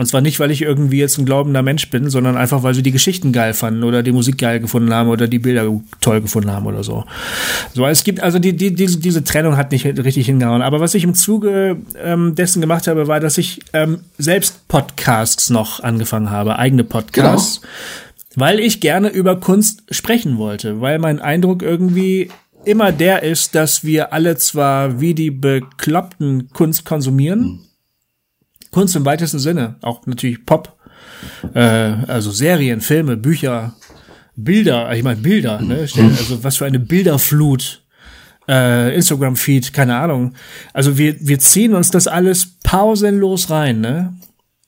Und 0.00 0.06
zwar 0.06 0.22
nicht, 0.22 0.40
weil 0.40 0.50
ich 0.50 0.62
irgendwie 0.62 0.98
jetzt 0.98 1.18
ein 1.18 1.26
glaubender 1.26 1.60
Mensch 1.60 1.90
bin, 1.90 2.08
sondern 2.08 2.38
einfach, 2.38 2.62
weil 2.62 2.72
sie 2.72 2.82
die 2.82 2.90
Geschichten 2.90 3.32
geil 3.32 3.52
fanden 3.52 3.84
oder 3.84 4.02
die 4.02 4.12
Musik 4.12 4.38
geil 4.38 4.58
gefunden 4.58 4.94
haben 4.94 5.10
oder 5.10 5.28
die 5.28 5.38
Bilder 5.38 5.70
toll 6.00 6.22
gefunden 6.22 6.50
haben 6.50 6.64
oder 6.64 6.82
so. 6.82 7.04
So, 7.74 7.86
es 7.86 8.02
gibt 8.02 8.22
also 8.22 8.38
die, 8.38 8.56
die, 8.56 8.74
diese, 8.74 8.98
diese 8.98 9.24
Trennung 9.24 9.58
hat 9.58 9.72
nicht 9.72 9.84
richtig 9.84 10.24
hingehauen. 10.24 10.62
Aber 10.62 10.80
was 10.80 10.94
ich 10.94 11.04
im 11.04 11.14
Zuge 11.14 11.76
ähm, 12.02 12.34
dessen 12.34 12.62
gemacht 12.62 12.86
habe, 12.86 13.08
war, 13.08 13.20
dass 13.20 13.36
ich 13.36 13.60
ähm, 13.74 13.98
selbst 14.16 14.66
Podcasts 14.68 15.50
noch 15.50 15.80
angefangen 15.80 16.30
habe, 16.30 16.58
eigene 16.58 16.84
Podcasts, 16.84 17.60
weil 18.36 18.58
ich 18.58 18.80
gerne 18.80 19.10
über 19.10 19.38
Kunst 19.38 19.82
sprechen 19.90 20.38
wollte, 20.38 20.80
weil 20.80 20.98
mein 20.98 21.20
Eindruck 21.20 21.60
irgendwie 21.60 22.30
immer 22.64 22.90
der 22.90 23.22
ist, 23.22 23.54
dass 23.54 23.84
wir 23.84 24.14
alle 24.14 24.38
zwar 24.38 25.02
wie 25.02 25.12
die 25.12 25.30
Bekloppten 25.30 26.48
Kunst 26.54 26.86
konsumieren, 26.86 27.66
Kunst 28.70 28.96
im 28.96 29.04
weitesten 29.04 29.38
Sinne, 29.38 29.76
auch 29.82 30.06
natürlich 30.06 30.44
Pop, 30.46 30.76
äh, 31.54 31.60
also 31.60 32.30
Serien, 32.30 32.80
Filme, 32.80 33.16
Bücher, 33.16 33.74
Bilder, 34.36 34.92
ich 34.94 35.02
meine 35.02 35.20
Bilder, 35.20 35.60
ne? 35.60 35.80
Also 35.80 36.42
was 36.42 36.56
für 36.56 36.66
eine 36.66 36.78
Bilderflut, 36.78 37.82
äh, 38.48 38.94
Instagram-Feed, 38.94 39.72
keine 39.72 39.96
Ahnung. 39.96 40.34
Also 40.72 40.98
wir, 40.98 41.16
wir 41.20 41.38
ziehen 41.38 41.74
uns 41.74 41.90
das 41.90 42.06
alles 42.06 42.58
pausenlos 42.62 43.50
rein, 43.50 43.80
ne? 43.80 44.14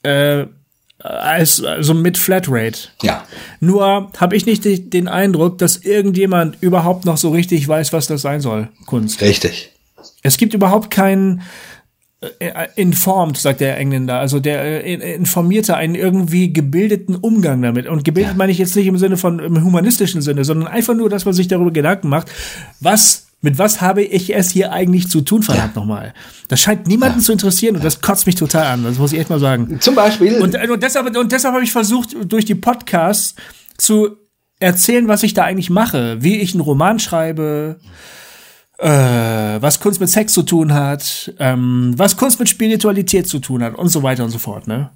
Äh, 0.02 0.46
als, 0.98 1.64
also 1.64 1.94
mit 1.94 2.16
Flatrate. 2.16 2.90
Ja. 3.02 3.24
Nur 3.60 4.12
habe 4.18 4.36
ich 4.36 4.46
nicht 4.46 4.64
die, 4.64 4.88
den 4.88 5.08
Eindruck, 5.08 5.58
dass 5.58 5.78
irgendjemand 5.78 6.58
überhaupt 6.60 7.04
noch 7.06 7.16
so 7.16 7.30
richtig 7.30 7.66
weiß, 7.66 7.92
was 7.92 8.06
das 8.06 8.22
sein 8.22 8.40
soll, 8.40 8.68
Kunst. 8.86 9.20
Richtig. 9.20 9.72
Es 10.22 10.36
gibt 10.36 10.54
überhaupt 10.54 10.90
keinen 10.90 11.38
äh, 11.38 11.42
informed, 12.76 13.36
sagt 13.36 13.60
der 13.60 13.76
Engländer, 13.78 14.18
also 14.18 14.38
der 14.40 14.84
äh, 14.84 15.14
informierte, 15.14 15.76
einen 15.76 15.94
irgendwie 15.94 16.52
gebildeten 16.52 17.16
Umgang 17.16 17.62
damit. 17.62 17.86
Und 17.86 18.04
gebildet 18.04 18.32
Ja. 18.32 18.36
meine 18.38 18.52
ich 18.52 18.58
jetzt 18.58 18.76
nicht 18.76 18.86
im 18.86 18.98
Sinne 18.98 19.16
von 19.16 19.38
im 19.40 19.64
humanistischen 19.64 20.22
Sinne, 20.22 20.44
sondern 20.44 20.68
einfach 20.68 20.94
nur, 20.94 21.08
dass 21.08 21.24
man 21.24 21.34
sich 21.34 21.48
darüber 21.48 21.70
Gedanken 21.72 22.08
macht, 22.08 22.30
was 22.80 23.26
mit 23.44 23.58
was 23.58 23.80
habe 23.80 24.02
ich 24.04 24.32
es 24.34 24.50
hier 24.50 24.70
eigentlich 24.70 25.08
zu 25.08 25.20
tun, 25.20 25.42
verdammt 25.42 25.74
nochmal. 25.74 26.14
Das 26.46 26.60
scheint 26.60 26.86
niemanden 26.86 27.18
zu 27.18 27.32
interessieren 27.32 27.74
und 27.74 27.84
das 27.84 28.00
kotzt 28.00 28.26
mich 28.26 28.36
total 28.36 28.66
an, 28.66 28.84
das 28.84 28.98
muss 28.98 29.12
ich 29.12 29.18
echt 29.18 29.30
mal 29.30 29.40
sagen. 29.40 29.78
Zum 29.80 29.96
Beispiel. 29.96 30.40
Und, 30.40 30.54
äh, 30.54 30.68
und 30.68 30.80
deshalb, 30.80 31.16
und 31.16 31.32
deshalb 31.32 31.52
habe 31.52 31.64
ich 31.64 31.72
versucht, 31.72 32.14
durch 32.24 32.44
die 32.44 32.54
Podcasts 32.54 33.34
zu 33.78 34.16
erzählen, 34.60 35.08
was 35.08 35.24
ich 35.24 35.34
da 35.34 35.42
eigentlich 35.42 35.70
mache, 35.70 36.22
wie 36.22 36.36
ich 36.36 36.54
einen 36.54 36.60
Roman 36.60 37.00
schreibe, 37.00 37.80
äh, 38.82 39.62
was 39.62 39.78
Kunst 39.78 40.00
mit 40.00 40.10
Sex 40.10 40.32
zu 40.32 40.42
tun 40.42 40.74
hat, 40.74 41.32
ähm, 41.38 41.94
was 41.96 42.16
Kunst 42.16 42.40
mit 42.40 42.48
Spiritualität 42.48 43.28
zu 43.28 43.38
tun 43.38 43.62
hat 43.62 43.76
und 43.76 43.88
so 43.88 44.02
weiter 44.02 44.24
und 44.24 44.30
so 44.30 44.38
fort, 44.38 44.66
ne? 44.66 44.90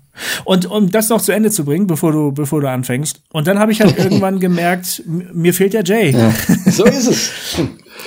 Und 0.44 0.66
um 0.66 0.90
das 0.90 1.08
noch 1.08 1.20
zu 1.20 1.32
Ende 1.32 1.50
zu 1.50 1.64
bringen, 1.64 1.86
bevor 1.86 2.10
du, 2.10 2.32
bevor 2.32 2.60
du 2.62 2.70
anfängst. 2.70 3.20
Und 3.32 3.46
dann 3.46 3.58
habe 3.58 3.70
ich 3.70 3.80
halt 3.80 3.96
irgendwann 3.98 4.40
gemerkt, 4.40 5.02
mir 5.06 5.54
fehlt 5.54 5.74
der 5.74 5.84
Jay. 5.84 6.16
so 6.66 6.84
ist 6.84 7.06
es. 7.06 7.30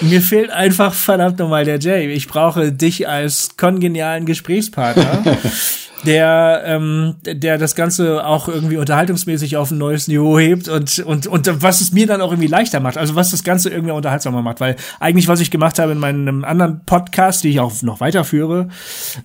Mir 0.02 0.22
fehlt 0.22 0.50
einfach 0.50 0.94
verdammt 0.94 1.40
nochmal 1.40 1.66
der 1.66 1.80
Jay. 1.80 2.12
Ich 2.12 2.28
brauche 2.28 2.72
dich 2.72 3.08
als 3.08 3.56
kongenialen 3.58 4.26
Gesprächspartner, 4.26 5.24
der, 6.06 6.62
ähm, 6.66 7.16
der 7.24 7.58
das 7.58 7.76
Ganze 7.76 8.26
auch 8.26 8.48
irgendwie 8.48 8.78
unterhaltungsmäßig 8.78 9.58
auf 9.58 9.72
ein 9.72 9.78
neues 9.78 10.08
Niveau 10.08 10.40
hebt 10.40 10.68
und, 10.68 11.00
und, 11.00 11.28
und 11.28 11.62
was 11.62 11.82
es 11.82 11.92
mir 11.92 12.08
dann 12.08 12.22
auch 12.22 12.32
irgendwie 12.32 12.48
leichter 12.48 12.80
macht. 12.80 12.98
Also 12.98 13.16
was 13.16 13.32
das 13.32 13.44
Ganze 13.44 13.70
irgendwie 13.70 13.92
unterhaltsamer 13.92 14.42
macht. 14.42 14.60
Weil 14.62 14.76
eigentlich, 15.00 15.28
was 15.28 15.40
ich 15.42 15.52
gemacht 15.52 15.78
habe 15.80 15.92
in 15.92 15.98
meinem 16.00 16.44
anderen 16.46 16.86
Podcast, 16.86 17.44
die 17.44 17.50
ich 17.50 17.60
auch 17.60 17.82
noch 17.82 18.00
weiterführe, 18.00 18.70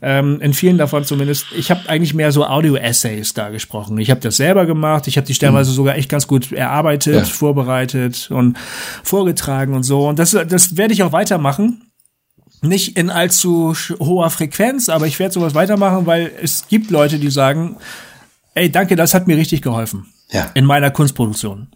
ähm, 0.02 0.40
in 0.40 0.52
vielen 0.52 0.78
davon 0.78 1.04
zumindest, 1.04 1.46
ich 1.56 1.70
habe 1.70 1.88
eigentlich 1.88 2.14
mehr 2.14 2.32
so 2.32 2.44
Audio-Essays 2.44 3.34
da 3.34 3.50
gesprochen. 3.50 3.98
Ich 3.98 4.10
habe 4.10 4.20
das 4.20 4.36
selber 4.36 4.66
gemacht. 4.66 5.06
Ich 5.06 5.16
habe 5.16 5.26
die 5.26 5.34
stellenweise 5.34 5.70
sogar 5.70 5.96
echt 5.96 6.08
ganz 6.08 6.26
gut 6.26 6.50
erarbeitet, 6.52 7.14
Ja. 7.14 7.24
vorbereitet 7.24 8.28
und 8.30 8.56
vorgetragen 9.02 9.74
und 9.74 9.84
so. 9.84 10.08
Und 10.08 10.18
das, 10.18 10.32
das 10.48 10.76
werde 10.76 10.92
ich 10.92 11.02
auch 11.02 11.12
weitermachen. 11.12 11.82
Nicht 12.64 12.96
in 12.96 13.10
allzu 13.10 13.74
hoher 14.00 14.30
Frequenz, 14.30 14.88
aber 14.88 15.06
ich 15.06 15.18
werde 15.18 15.34
sowas 15.34 15.54
weitermachen, 15.54 16.06
weil 16.06 16.32
es 16.42 16.66
gibt 16.68 16.90
Leute, 16.90 17.18
die 17.18 17.30
sagen, 17.30 17.76
ey, 18.54 18.70
danke, 18.70 18.96
das 18.96 19.14
hat 19.14 19.26
mir 19.26 19.36
richtig 19.36 19.62
geholfen. 19.62 20.06
Ja. 20.30 20.50
In 20.54 20.64
meiner 20.64 20.90
Kunstproduktion. 20.90 21.68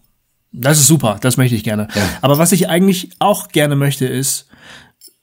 Das 0.51 0.79
ist 0.79 0.87
super, 0.87 1.18
das 1.20 1.37
möchte 1.37 1.55
ich 1.55 1.62
gerne. 1.62 1.88
Ja. 1.94 2.03
Aber 2.22 2.38
was 2.38 2.53
ich 2.53 2.68
eigentlich 2.68 3.11
auch 3.18 3.48
gerne 3.48 3.77
möchte, 3.77 4.07
ist, 4.07 4.46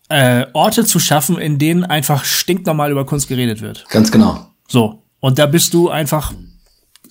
äh, 0.10 0.46
Orte 0.54 0.86
zu 0.86 1.00
schaffen, 1.00 1.38
in 1.40 1.58
denen 1.58 1.84
einfach 1.84 2.26
stinknormal 2.26 2.92
über 2.92 3.06
Kunst 3.06 3.28
geredet 3.28 3.62
wird. 3.62 3.86
Ganz 3.90 4.12
genau. 4.12 4.48
So. 4.68 5.04
Und 5.20 5.40
da 5.40 5.48
bist 5.48 5.74
du 5.74 5.90
einfach, 5.90 6.34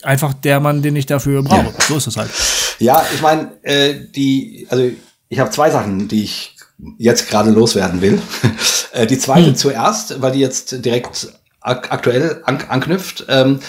einfach 0.02 0.32
der 0.32 0.60
Mann, 0.60 0.82
den 0.82 0.94
ich 0.94 1.06
dafür 1.06 1.42
brauche. 1.42 1.64
Ja. 1.76 1.84
So 1.88 1.96
ist 1.96 2.06
es 2.06 2.16
halt. 2.16 2.30
Ja, 2.78 3.04
ich 3.12 3.20
meine, 3.20 3.50
äh, 3.62 3.94
die, 4.14 4.66
also 4.70 4.88
ich 5.28 5.38
habe 5.40 5.50
zwei 5.50 5.70
Sachen, 5.70 6.06
die 6.06 6.22
ich 6.22 6.53
jetzt 6.98 7.28
gerade 7.28 7.50
loswerden 7.50 8.00
will. 8.00 8.20
äh, 8.92 9.06
die 9.06 9.18
zweite 9.18 9.48
Hm. 9.48 9.56
zuerst, 9.56 10.20
weil 10.20 10.32
die 10.32 10.40
jetzt 10.40 10.84
direkt 10.84 11.32
ak 11.60 11.90
aktuell 11.92 12.42
an 12.44 12.62
anknüpft. 12.68 13.24
Ähm, 13.28 13.60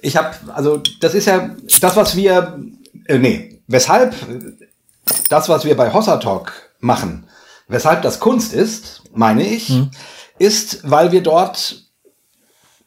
ich 0.00 0.16
habe, 0.16 0.34
also 0.54 0.80
das 1.00 1.14
ist 1.14 1.26
ja 1.26 1.54
das, 1.80 1.96
was 1.96 2.16
wir, 2.16 2.58
äh, 3.06 3.18
nee, 3.18 3.60
weshalb 3.66 4.14
das, 5.28 5.48
was 5.48 5.64
wir 5.64 5.76
bei 5.76 5.92
Hossa 5.92 6.16
Talk 6.16 6.52
machen, 6.80 7.24
weshalb 7.68 8.02
das 8.02 8.20
Kunst 8.20 8.52
ist, 8.52 9.02
meine 9.14 9.46
ich, 9.46 9.68
Hm. 9.68 9.90
ist, 10.38 10.88
weil 10.90 11.12
wir 11.12 11.22
dort 11.22 11.84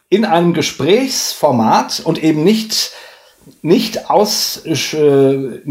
in 0.10 0.26
einem 0.26 0.54
Gesprächsformat 0.54 2.02
und 2.04 2.24
eben 2.24 2.44
nicht 2.44 2.92
nicht 3.62 4.10
aus, 4.10 4.62
äh, 4.66 5.62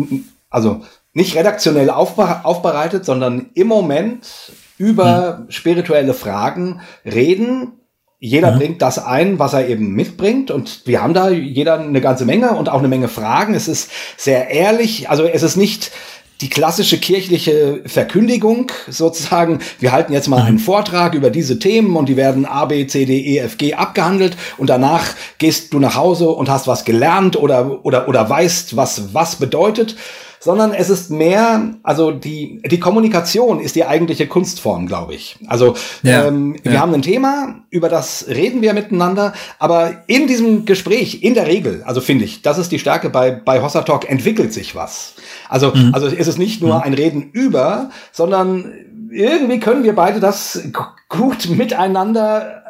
also 0.51 0.85
nicht 1.15 1.37
redaktionell 1.37 1.91
aufbereitet, 1.91 3.05
sondern 3.05 3.51
im 3.55 3.69
Moment 3.69 4.53
über 4.77 5.39
hm. 5.39 5.51
spirituelle 5.51 6.13
Fragen 6.13 6.81
reden. 7.05 7.73
Jeder 8.19 8.53
mhm. 8.53 8.59
bringt 8.59 8.83
das 8.83 8.99
ein, 8.99 9.39
was 9.39 9.53
er 9.53 9.69
eben 9.69 9.93
mitbringt. 9.93 10.51
Und 10.51 10.87
wir 10.87 11.03
haben 11.03 11.13
da 11.13 11.29
jeder 11.29 11.79
eine 11.79 12.01
ganze 12.01 12.25
Menge 12.25 12.53
und 12.53 12.71
auch 12.71 12.79
eine 12.79 12.89
Menge 12.89 13.09
Fragen. 13.09 13.53
Es 13.53 13.69
ist 13.69 13.91
sehr 14.17 14.49
ehrlich. 14.49 15.11
Also 15.11 15.25
es 15.25 15.43
ist 15.43 15.57
nicht 15.57 15.93
die 16.41 16.49
klassische 16.49 16.99
kirchliche 16.99 17.83
Verkündigung 17.87 18.73
sozusagen. 18.89 19.61
Wir 19.79 19.93
halten 19.93 20.13
jetzt 20.13 20.29
mal 20.29 20.43
einen 20.43 20.59
Vortrag 20.59 21.15
über 21.15 21.31
diese 21.31 21.59
Themen 21.59 21.97
und 21.97 22.09
die 22.09 22.17
werden 22.17 22.45
A, 22.45 22.65
B, 22.65 22.87
C, 22.87 23.05
D, 23.05 23.19
E, 23.19 23.39
F, 23.39 23.57
G 23.57 23.75
abgehandelt 23.75 24.37
und 24.59 24.69
danach 24.69 25.05
gehst 25.39 25.73
du 25.73 25.79
nach 25.79 25.95
Hause 25.95 26.31
und 26.31 26.49
hast 26.49 26.67
was 26.67 26.85
gelernt 26.85 27.37
oder, 27.37 27.85
oder, 27.85 28.09
oder 28.09 28.29
weißt, 28.29 28.77
was 28.77 29.15
was 29.15 29.37
bedeutet, 29.37 29.97
sondern 30.45 30.75
es 30.75 30.91
ist 30.91 31.11
mehr, 31.11 31.71
also 31.83 32.11
die, 32.11 32.61
die 32.71 32.79
Kommunikation 32.79 33.61
ist 33.61 33.77
die 33.77 33.87
eigentliche 33.87 34.27
Kunstform, 34.27 34.87
glaube 34.87 35.15
ich. 35.15 35.39
Also 35.47 35.75
ja, 36.03 36.27
ähm, 36.27 36.57
wir 36.63 36.81
haben 36.81 36.93
ein 36.93 37.01
Thema, 37.01 37.63
über 37.71 37.89
das 37.89 38.27
reden 38.29 38.61
wir 38.61 38.75
miteinander, 38.75 39.33
aber 39.59 40.05
in 40.07 40.27
diesem 40.27 40.67
Gespräch, 40.67 41.23
in 41.23 41.33
der 41.33 41.47
Regel, 41.47 41.83
also 41.87 42.03
finde 42.03 42.27
ich, 42.27 42.43
das 42.43 42.59
ist 42.59 42.73
die 42.73 42.79
Stärke 42.79 43.09
bei, 43.09 43.31
bei 43.31 43.63
Hossa 43.63 43.83
Talk, 43.83 44.11
entwickelt 44.11 44.53
sich 44.53 44.75
was. 44.75 45.15
Also, 45.49 45.73
mhm. 45.75 45.95
also 45.95 46.09
ist 46.09 46.29
es 46.29 46.37
nicht 46.37 46.61
nur 46.61 46.75
mhm. 46.75 46.83
ein 46.83 46.95
Reden 46.95 47.31
über, 47.33 47.89
sondern 48.13 48.71
irgendwie 49.11 49.61
können 49.61 49.83
wir 49.83 49.95
beide 49.95 50.21
das 50.21 50.63
gut 51.09 51.49
miteinander 51.49 52.64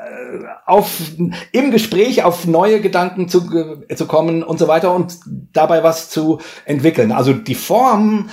auf, 0.67 1.01
im 1.53 1.71
Gespräch 1.71 2.23
auf 2.23 2.47
neue 2.47 2.81
Gedanken 2.81 3.29
zu, 3.29 3.49
zu 3.95 4.07
kommen 4.07 4.43
und 4.43 4.59
so 4.59 4.69
weiter 4.69 4.95
und 4.95 5.19
dabei 5.53 5.83
was 5.83 6.11
zu 6.11 6.41
entwickeln. 6.65 7.13
Also 7.13 7.33
die 7.33 7.55
Form, 7.55 8.31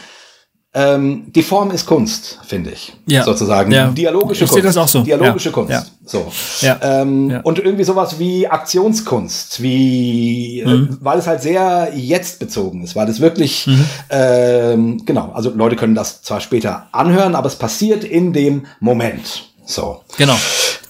ähm, 0.74 1.26
die 1.28 1.44
Form 1.44 1.72
ist 1.72 1.86
Kunst, 1.86 2.40
finde 2.46 2.72
ich. 2.72 2.94
Ja. 3.06 3.24
Sozusagen. 3.24 3.72
Ja. 3.72 3.88
Dialogische 3.88 4.46
ich 4.46 4.50
Kunst. 4.50 4.66
das 4.66 4.78
auch 4.78 4.88
so. 4.88 5.02
Dialogische 5.02 5.50
ja. 5.50 5.54
Kunst. 5.54 5.72
Ja. 5.72 5.86
So. 6.06 6.32
Ja. 6.62 6.80
Ähm. 6.82 7.40
Und 7.44 7.60
irgendwie 7.60 7.84
sowas 7.84 8.20
wie 8.20 8.48
Aktionskunst, 8.48 9.62
wie, 9.62 10.62
äh, 10.62 10.68
mhm. 10.68 10.84
äh, 10.94 10.98
weil 11.02 11.20
es 11.20 11.28
halt 11.28 11.42
sehr 11.42 11.92
jetzt 11.94 12.40
bezogen 12.40 12.84
ist, 12.84 12.96
weil 12.96 13.10
es 13.10 13.20
wirklich, 13.20 13.68
mhm. 13.68 13.86
ähm, 14.10 15.06
genau, 15.06 15.32
also 15.34 15.52
Leute 15.54 15.76
können 15.76 15.96
das 15.96 16.22
zwar 16.22 16.40
später 16.40 16.88
anhören, 16.94 17.36
aber 17.36 17.48
es 17.48 17.56
passiert 17.56 18.04
in 18.06 18.32
dem 18.32 18.66
Moment. 18.80 19.52
So. 19.66 20.02
Genau. 20.18 20.38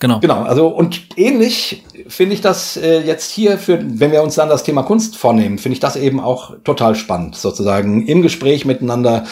Genau. 0.02 0.20
Genau. 0.20 0.42
Also 0.42 0.68
und 0.68 1.16
ähnlich 1.16 1.84
finde 2.08 2.34
ich 2.34 2.42
das 2.42 2.76
äh, 2.76 3.02
jetzt 3.02 3.32
hier 3.32 3.60
für, 3.60 3.80
wenn 3.82 4.12
wir 4.12 4.24
uns 4.24 4.34
dann 4.34 4.50
das 4.50 4.64
Thema 4.64 4.82
Kunst 4.82 5.16
vornehmen, 5.16 5.60
finde 5.60 5.74
ich 5.74 5.80
das 5.80 5.96
eben 5.96 6.20
auch 6.20 6.56
total 6.64 6.96
spannend, 6.96 7.36
sozusagen 7.36 8.08
im 8.08 8.24
Gespräch 8.24 8.66
miteinander 8.66 9.26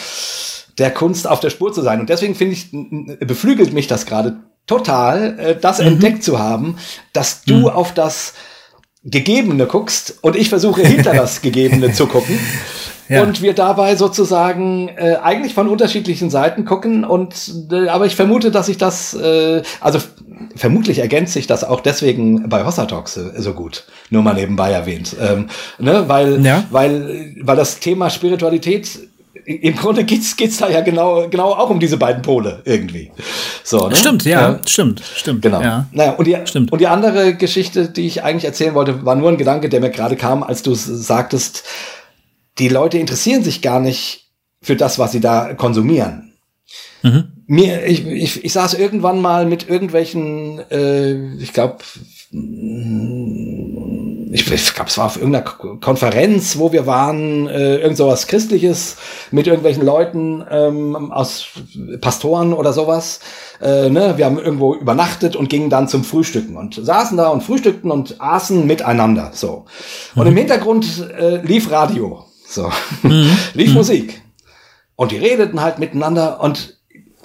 der 0.78 0.92
Kunst 0.92 1.28
auf 1.28 1.40
der 1.40 1.50
Spur 1.50 1.72
zu 1.72 1.82
sein. 1.82 1.98
Und 1.98 2.08
deswegen 2.08 2.36
finde 2.36 2.54
ich, 2.54 2.70
beflügelt 3.18 3.72
mich 3.72 3.88
das 3.88 4.06
gerade 4.06 4.36
total, 4.68 5.38
äh, 5.40 5.56
das 5.60 5.80
mhm. 5.80 5.88
entdeckt 5.88 6.22
zu 6.22 6.38
haben, 6.38 6.76
dass 7.12 7.42
du 7.42 7.56
mhm. 7.56 7.66
auf 7.66 7.92
das 7.92 8.34
Gegebene 9.02 9.66
guckst 9.66 10.18
und 10.22 10.36
ich 10.36 10.50
versuche 10.50 10.82
hinter 10.82 11.14
das 11.14 11.42
Gegebene 11.42 11.92
zu 11.92 12.06
gucken 12.06 12.38
ja. 13.10 13.22
und 13.22 13.42
wir 13.42 13.54
dabei 13.54 13.96
sozusagen 13.96 14.88
äh, 14.88 15.16
eigentlich 15.20 15.52
von 15.52 15.68
unterschiedlichen 15.68 16.30
Seiten 16.30 16.64
gucken 16.64 17.04
und 17.04 17.34
äh, 17.72 17.88
aber 17.88 18.06
ich 18.06 18.14
vermute, 18.14 18.50
dass 18.50 18.66
sich 18.66 18.78
das 18.78 19.14
äh, 19.14 19.62
also 19.80 19.98
vermutlich 20.54 21.00
ergänzt 21.00 21.32
sich 21.32 21.46
das 21.48 21.64
auch 21.64 21.80
deswegen 21.80 22.48
bei 22.48 22.64
Hossa 22.64 22.86
Talks 22.86 23.14
so, 23.14 23.30
so 23.36 23.52
gut, 23.52 23.84
nur 24.10 24.22
mal 24.22 24.34
nebenbei 24.34 24.70
erwähnt, 24.70 25.16
ähm, 25.20 25.48
ne, 25.78 26.04
weil 26.06 26.44
ja. 26.46 26.64
weil 26.70 27.34
weil 27.40 27.56
das 27.56 27.80
Thema 27.80 28.10
Spiritualität 28.10 29.00
im 29.44 29.74
Grunde 29.74 30.04
geht's 30.04 30.36
geht's 30.36 30.58
da 30.58 30.68
ja 30.68 30.80
genau 30.80 31.28
genau 31.28 31.52
auch 31.52 31.70
um 31.70 31.80
diese 31.80 31.96
beiden 31.96 32.22
Pole 32.22 32.62
irgendwie. 32.64 33.10
So, 33.64 33.88
ne? 33.88 33.96
Stimmt, 33.96 34.24
ja, 34.24 34.52
ja, 34.52 34.60
stimmt, 34.66 35.02
stimmt. 35.16 35.42
Genau. 35.42 35.60
Ja. 35.60 35.86
Naja, 35.90 36.12
und 36.12 36.26
die 36.26 36.36
stimmt. 36.44 36.70
und 36.70 36.80
die 36.80 36.86
andere 36.86 37.34
Geschichte, 37.34 37.88
die 37.88 38.06
ich 38.06 38.22
eigentlich 38.22 38.44
erzählen 38.44 38.74
wollte, 38.74 39.04
war 39.04 39.16
nur 39.16 39.30
ein 39.30 39.36
Gedanke, 39.36 39.68
der 39.68 39.80
mir 39.80 39.90
gerade 39.90 40.14
kam, 40.14 40.42
als 40.44 40.62
du 40.62 40.74
sagtest, 40.74 41.64
die 42.58 42.68
Leute 42.68 42.98
interessieren 42.98 43.42
sich 43.42 43.62
gar 43.62 43.80
nicht 43.80 44.30
für 44.62 44.76
das, 44.76 44.98
was 44.98 45.12
sie 45.12 45.20
da 45.20 45.54
konsumieren. 45.54 46.32
Mhm. 47.02 47.32
Mir, 47.46 47.86
ich, 47.86 48.06
ich, 48.06 48.44
ich 48.44 48.52
saß 48.52 48.74
irgendwann 48.74 49.20
mal 49.20 49.46
mit 49.46 49.68
irgendwelchen, 49.68 50.60
äh, 50.70 51.34
ich 51.36 51.52
glaube, 51.52 51.78
ich, 54.32 54.50
ich 54.52 54.74
glaube, 54.74 54.88
es 54.88 54.98
war 54.98 55.06
auf 55.06 55.16
irgendeiner 55.16 55.44
Konferenz, 55.80 56.58
wo 56.58 56.70
wir 56.72 56.86
waren, 56.86 57.48
äh, 57.48 57.78
irgend 57.78 57.96
sowas 57.96 58.28
Christliches 58.28 58.96
mit 59.32 59.48
irgendwelchen 59.48 59.84
Leuten 59.84 60.44
ähm, 60.48 61.10
aus 61.10 61.46
Pastoren 62.00 62.52
oder 62.52 62.72
sowas. 62.72 63.18
Äh, 63.60 63.90
ne? 63.90 64.14
Wir 64.16 64.26
haben 64.26 64.38
irgendwo 64.38 64.74
übernachtet 64.74 65.34
und 65.34 65.48
gingen 65.48 65.70
dann 65.70 65.88
zum 65.88 66.04
Frühstücken 66.04 66.56
und 66.56 66.74
saßen 66.74 67.16
da 67.16 67.28
und 67.28 67.42
frühstückten 67.42 67.90
und 67.90 68.20
aßen 68.20 68.64
miteinander. 68.64 69.32
So. 69.34 69.64
Und 70.14 70.24
mhm. 70.24 70.30
im 70.30 70.36
Hintergrund 70.36 71.10
äh, 71.18 71.38
lief 71.44 71.70
Radio. 71.72 72.26
So. 72.50 72.70
Mhm. 73.02 73.36
Lief 73.54 73.68
mhm. 73.68 73.74
Musik. 73.74 74.22
Und 74.96 75.12
die 75.12 75.18
redeten 75.18 75.62
halt 75.62 75.78
miteinander 75.78 76.40
und 76.40 76.76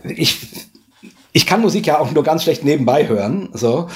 ich, 0.03 0.47
ich 1.33 1.45
kann 1.45 1.61
Musik 1.61 1.87
ja 1.87 1.99
auch 1.99 2.11
nur 2.11 2.23
ganz 2.23 2.43
schlecht 2.43 2.63
nebenbei 2.63 3.07
hören. 3.07 3.49
So. 3.53 3.89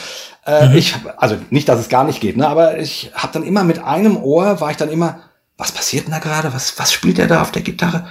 Äh, 0.45 0.69
mhm. 0.69 0.75
Ich, 0.75 0.95
also 1.17 1.37
nicht, 1.51 1.69
dass 1.69 1.79
es 1.79 1.87
gar 1.87 2.03
nicht 2.03 2.19
geht, 2.19 2.35
ne? 2.35 2.47
aber 2.47 2.79
ich 2.79 3.11
habe 3.13 3.31
dann 3.33 3.43
immer 3.43 3.63
mit 3.63 3.79
einem 3.79 4.17
Ohr, 4.17 4.59
war 4.59 4.71
ich 4.71 4.77
dann 4.77 4.89
immer, 4.89 5.21
was 5.57 5.71
passiert 5.71 6.05
denn 6.05 6.13
da 6.13 6.19
gerade? 6.19 6.53
Was, 6.53 6.79
was 6.79 6.91
spielt 6.91 7.19
er 7.19 7.27
da 7.27 7.41
auf 7.41 7.51
der 7.51 7.61
Gitarre? 7.61 8.07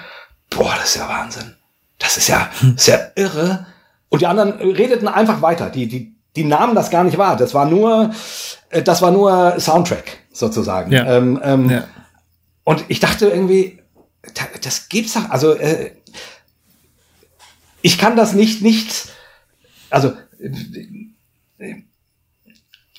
Boah, 0.51 0.75
das 0.79 0.91
ist 0.91 0.97
ja 0.97 1.09
Wahnsinn. 1.09 1.57
Das 1.99 2.17
ist 2.17 2.29
ja, 2.29 2.49
hm. 2.61 2.75
ist 2.77 2.87
ja 2.87 2.99
irre. 3.17 3.67
Und 4.09 4.23
die 4.23 4.27
anderen 4.27 4.53
redeten 4.53 5.09
einfach 5.09 5.43
weiter. 5.43 5.71
Die, 5.71 5.89
die, 5.89 6.15
die 6.37 6.45
nahmen 6.45 6.75
das 6.75 6.91
gar 6.91 7.05
nicht 7.05 7.19
wahr. 7.19 7.37
Das 7.37 7.53
war 7.53 7.67
nur, 7.67 8.11
äh, 8.71 8.83
das 8.83 9.03
war 9.03 9.11
nur 9.11 9.59
Soundtrack 9.59 10.19
sozusagen. 10.33 10.93
Ja. 10.93 11.05
Ähm, 11.17 11.41
ähm, 11.43 11.71
ja. 11.71 11.85
Und 12.69 12.85
ich 12.89 13.01
dachte 13.01 13.29
irgendwie, 13.29 13.79
das 14.61 14.91
gibt's 14.91 15.15
doch, 15.15 15.31
also 15.31 15.55
äh, 15.55 15.93
ich 17.81 17.97
kann 17.97 18.15
das 18.15 18.35
nicht, 18.35 18.61
nicht, 18.61 19.07
also 19.89 20.13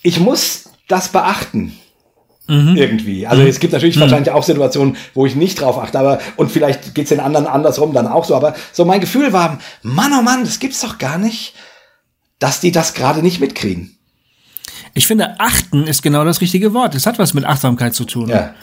ich 0.01 0.19
muss 0.19 0.71
das 0.87 1.09
beachten. 1.09 1.77
Mhm. 2.47 2.77
Irgendwie. 2.77 3.27
Also 3.27 3.43
mhm. 3.43 3.47
es 3.47 3.59
gibt 3.59 3.73
natürlich 3.73 3.97
mhm. 3.97 4.01
wahrscheinlich 4.01 4.31
auch 4.31 4.41
Situationen, 4.41 4.97
wo 5.13 5.27
ich 5.27 5.35
nicht 5.35 5.61
drauf 5.61 5.77
achte, 5.77 5.99
aber 5.99 6.17
und 6.35 6.51
vielleicht 6.51 6.95
geht's 6.95 7.09
den 7.09 7.19
anderen 7.19 7.45
andersrum 7.45 7.93
dann 7.93 8.07
auch 8.07 8.25
so. 8.25 8.35
Aber 8.35 8.55
so 8.71 8.85
mein 8.85 9.01
Gefühl 9.01 9.33
war, 9.33 9.59
Mann, 9.83 10.13
oh 10.17 10.23
Mann, 10.23 10.45
das 10.45 10.57
gibt's 10.57 10.81
doch 10.81 10.97
gar 10.97 11.19
nicht, 11.19 11.53
dass 12.39 12.59
die 12.59 12.71
das 12.71 12.95
gerade 12.95 13.21
nicht 13.21 13.39
mitkriegen. 13.39 13.99
Ich 14.95 15.05
finde, 15.05 15.39
achten 15.39 15.85
ist 15.85 16.01
genau 16.01 16.25
das 16.25 16.41
richtige 16.41 16.73
Wort. 16.73 16.95
Es 16.95 17.05
hat 17.05 17.19
was 17.19 17.35
mit 17.35 17.45
Achtsamkeit 17.45 17.93
zu 17.93 18.05
tun. 18.05 18.29
Ja 18.29 18.55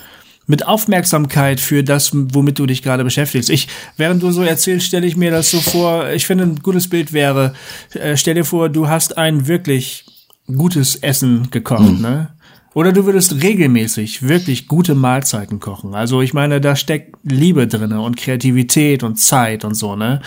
mit 0.47 0.67
Aufmerksamkeit 0.67 1.61
für 1.61 1.83
das, 1.83 2.11
womit 2.13 2.59
du 2.59 2.67
dich 2.67 2.83
gerade 2.83 3.05
beschäftigst. 3.05 3.51
Ich, 3.51 3.69
während 3.97 4.23
du 4.23 4.31
so 4.31 4.43
erzählst, 4.43 4.87
stelle 4.87 5.07
ich 5.07 5.17
mir 5.17 5.31
das 5.31 5.51
so 5.51 5.61
vor, 5.61 6.11
ich 6.11 6.27
finde, 6.27 6.45
ein 6.45 6.57
gutes 6.63 6.89
Bild 6.89 7.13
wäre, 7.13 7.55
äh, 7.95 8.17
stell 8.17 8.35
dir 8.35 8.45
vor, 8.45 8.69
du 8.69 8.89
hast 8.89 9.19
ein 9.19 9.47
wirklich 9.49 10.05
gutes 10.47 10.97
Essen 10.97 11.51
gekocht, 11.51 11.93
mhm. 11.93 12.01
ne? 12.01 12.29
Oder 12.77 12.93
du 12.93 13.07
würdest 13.07 13.43
regelmäßig 13.43 14.29
wirklich 14.29 14.69
gute 14.69 14.95
Mahlzeiten 14.95 15.61
kochen. 15.61 15.95
Also 15.95 16.21
ich 16.21 16.35
meine, 16.35 16.61
da 16.61 16.77
steckt 16.77 17.17
Liebe 17.25 17.67
drinne 17.67 18.03
und 18.03 18.19
Kreativität 18.19 19.03
und 19.03 19.17
Zeit 19.17 19.65
und 19.65 19.73
so, 19.73 19.97
ne? 19.97 20.21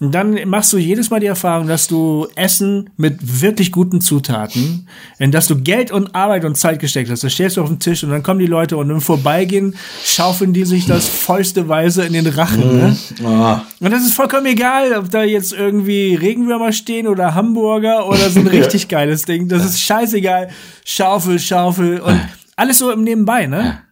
Und 0.00 0.14
dann 0.14 0.48
machst 0.48 0.72
du 0.72 0.78
jedes 0.78 1.10
Mal 1.10 1.20
die 1.20 1.26
Erfahrung, 1.26 1.66
dass 1.66 1.88
du 1.88 2.26
Essen 2.36 2.88
mit 2.96 3.42
wirklich 3.42 3.70
guten 3.70 4.00
Zutaten, 4.00 4.88
in 5.18 5.30
das 5.30 5.46
du 5.46 5.60
Geld 5.60 5.90
und 5.90 6.14
Arbeit 6.14 6.46
und 6.46 6.56
Zeit 6.56 6.78
gesteckt 6.78 7.10
hast, 7.10 7.22
das 7.22 7.34
stellst 7.34 7.58
du 7.58 7.62
auf 7.62 7.68
den 7.68 7.80
Tisch 7.80 8.02
und 8.02 8.08
dann 8.08 8.22
kommen 8.22 8.40
die 8.40 8.46
Leute 8.46 8.78
und 8.78 8.88
im 8.88 9.02
Vorbeigehen 9.02 9.76
schaufeln 10.02 10.54
die 10.54 10.64
sich 10.64 10.86
das 10.86 11.06
vollsteweise 11.06 12.06
in 12.06 12.14
den 12.14 12.28
Rachen, 12.28 12.78
ne? 12.78 12.96
Oh. 13.22 13.84
Und 13.84 13.90
das 13.90 14.02
ist 14.04 14.14
vollkommen 14.14 14.46
egal, 14.46 14.94
ob 14.94 15.10
da 15.10 15.22
jetzt 15.22 15.52
irgendwie 15.52 16.14
Regenwürmer 16.14 16.72
stehen 16.72 17.08
oder 17.08 17.34
Hamburger 17.34 18.08
oder 18.08 18.30
so 18.30 18.40
ein 18.40 18.46
richtig 18.46 18.88
geiles 18.88 19.26
Ding. 19.26 19.48
Das 19.48 19.66
ist 19.66 19.80
scheißegal. 19.80 20.48
Schaufel, 20.82 21.38
Schaufel 21.38 21.89
und 21.98 22.20
alles 22.56 22.78
so 22.78 22.90
im 22.90 23.02
Nebenbei, 23.02 23.46
ne? 23.46 23.82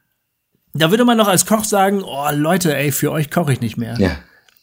Da 0.74 0.90
würde 0.90 1.04
man 1.04 1.16
noch 1.16 1.28
als 1.28 1.46
Koch 1.46 1.64
sagen, 1.64 2.02
oh 2.02 2.28
Leute, 2.32 2.76
ey, 2.76 2.92
für 2.92 3.10
euch 3.10 3.30
koche 3.30 3.52
ich 3.52 3.60
nicht 3.60 3.76
mehr. 3.76 3.98
Ja. 3.98 4.10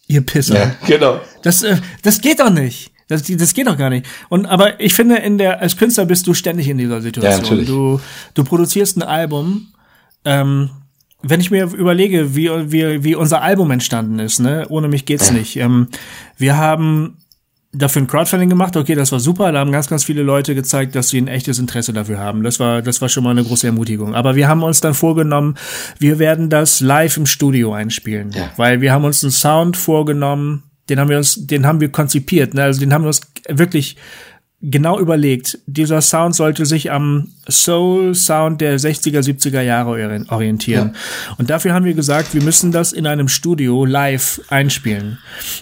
Ihr 0.08 0.22
Pisser. 0.22 0.56
Ja, 0.56 0.76
genau. 0.86 1.20
Das, 1.42 1.64
äh, 1.64 1.78
das 2.04 2.22
geht 2.22 2.40
doch 2.40 2.52
nicht. 2.52 2.92
Das, 3.08 3.24
das 3.24 3.54
geht 3.54 3.68
doch 3.68 3.78
gar 3.78 3.90
nicht. 3.90 4.06
Und 4.30 4.46
aber 4.46 4.80
ich 4.80 4.94
finde, 4.94 5.18
in 5.18 5.38
der 5.38 5.62
als 5.62 5.78
Künstler 5.78 6.06
bist 6.06 6.26
du 6.28 6.34
ständig 6.34 6.68
in 6.68 6.78
dieser 6.78 7.02
Situation. 7.02 7.34
Ja, 7.34 7.42
natürlich. 7.42 7.68
Du, 7.68 8.00
du 8.34 8.44
produzierst 8.44 8.98
ein 8.98 9.04
Album. 9.04 9.68
Ähm, 10.24 10.70
wenn 11.22 11.40
ich 11.40 11.50
mir 11.50 11.66
überlege, 11.66 12.36
wie, 12.36 12.50
wie, 12.72 13.04
wie 13.04 13.16
unser 13.16 13.42
Album 13.42 13.72
entstanden 13.72 14.20
ist, 14.20 14.40
ne, 14.40 14.66
ohne 14.70 14.88
mich 14.88 15.06
geht's 15.06 15.32
nicht. 15.32 15.56
Ähm, 15.58 15.88
wir 16.38 16.58
haben 16.58 17.18
dafür 17.78 18.02
ein 18.02 18.08
Crowdfunding 18.08 18.50
gemacht. 18.50 18.76
Okay, 18.78 18.96
das 18.96 19.12
war 19.12 19.20
super. 19.20 19.52
Da 19.52 19.60
haben 19.60 19.72
ganz, 19.72 19.88
ganz 19.88 20.04
viele 20.04 20.24
Leute 20.24 20.56
gezeigt, 20.56 20.96
dass 20.96 21.10
sie 21.10 21.20
ein 21.20 21.28
echtes 21.28 21.60
Interesse 21.60 21.94
dafür 21.94 22.20
haben. 22.20 22.44
Das 22.44 22.60
war, 22.60 22.82
das 22.82 23.02
war 23.02 23.10
schon 23.10 23.24
mal 23.24 23.32
eine 23.32 23.44
große 23.44 23.68
Ermutigung. 23.68 24.16
Aber 24.16 24.36
wir 24.36 24.48
haben 24.48 24.64
uns 24.64 24.82
dann 24.82 24.94
vorgenommen, 24.94 25.56
wir 26.00 26.20
werden 26.20 26.50
das 26.50 26.80
live 26.82 27.18
im 27.18 27.26
Studio 27.26 27.74
einspielen. 27.74 28.32
Ja. 28.32 28.50
Weil 28.58 28.82
wir 28.82 28.92
haben 28.92 29.04
uns 29.04 29.24
einen 29.24 29.32
Sound 29.32 29.78
vorgenommen, 29.78 30.64
den 30.90 31.00
haben 31.00 31.10
wir 31.10 31.18
uns, 31.18 31.48
den 31.48 31.66
haben 31.66 31.82
wir 31.82 31.90
konzipiert. 31.90 32.54
Ne? 32.54 32.64
Also 32.64 32.80
den 32.80 32.94
haben 32.94 33.04
wir 33.04 33.08
uns 33.08 33.22
wirklich 33.50 33.98
genau 34.62 35.00
überlegt. 35.00 35.60
Dieser 35.66 36.02
Sound 36.02 36.36
sollte 36.36 36.66
sich 36.66 36.92
am 36.92 37.30
Soul-Sound 37.50 38.62
der 38.62 38.80
60er, 38.80 39.20
70er 39.20 39.62
Jahre 39.62 40.26
orientieren. 40.30 40.92
Ja. 40.94 41.36
Und 41.38 41.50
dafür 41.50 41.74
haben 41.74 41.86
wir 41.86 41.94
gesagt, 41.94 42.34
wir 42.34 42.44
müssen 42.44 42.72
das 42.72 42.94
in 42.94 43.08
einem 43.08 43.28
Studio 43.28 43.86
live 43.86 44.42
einspielen. 44.50 45.20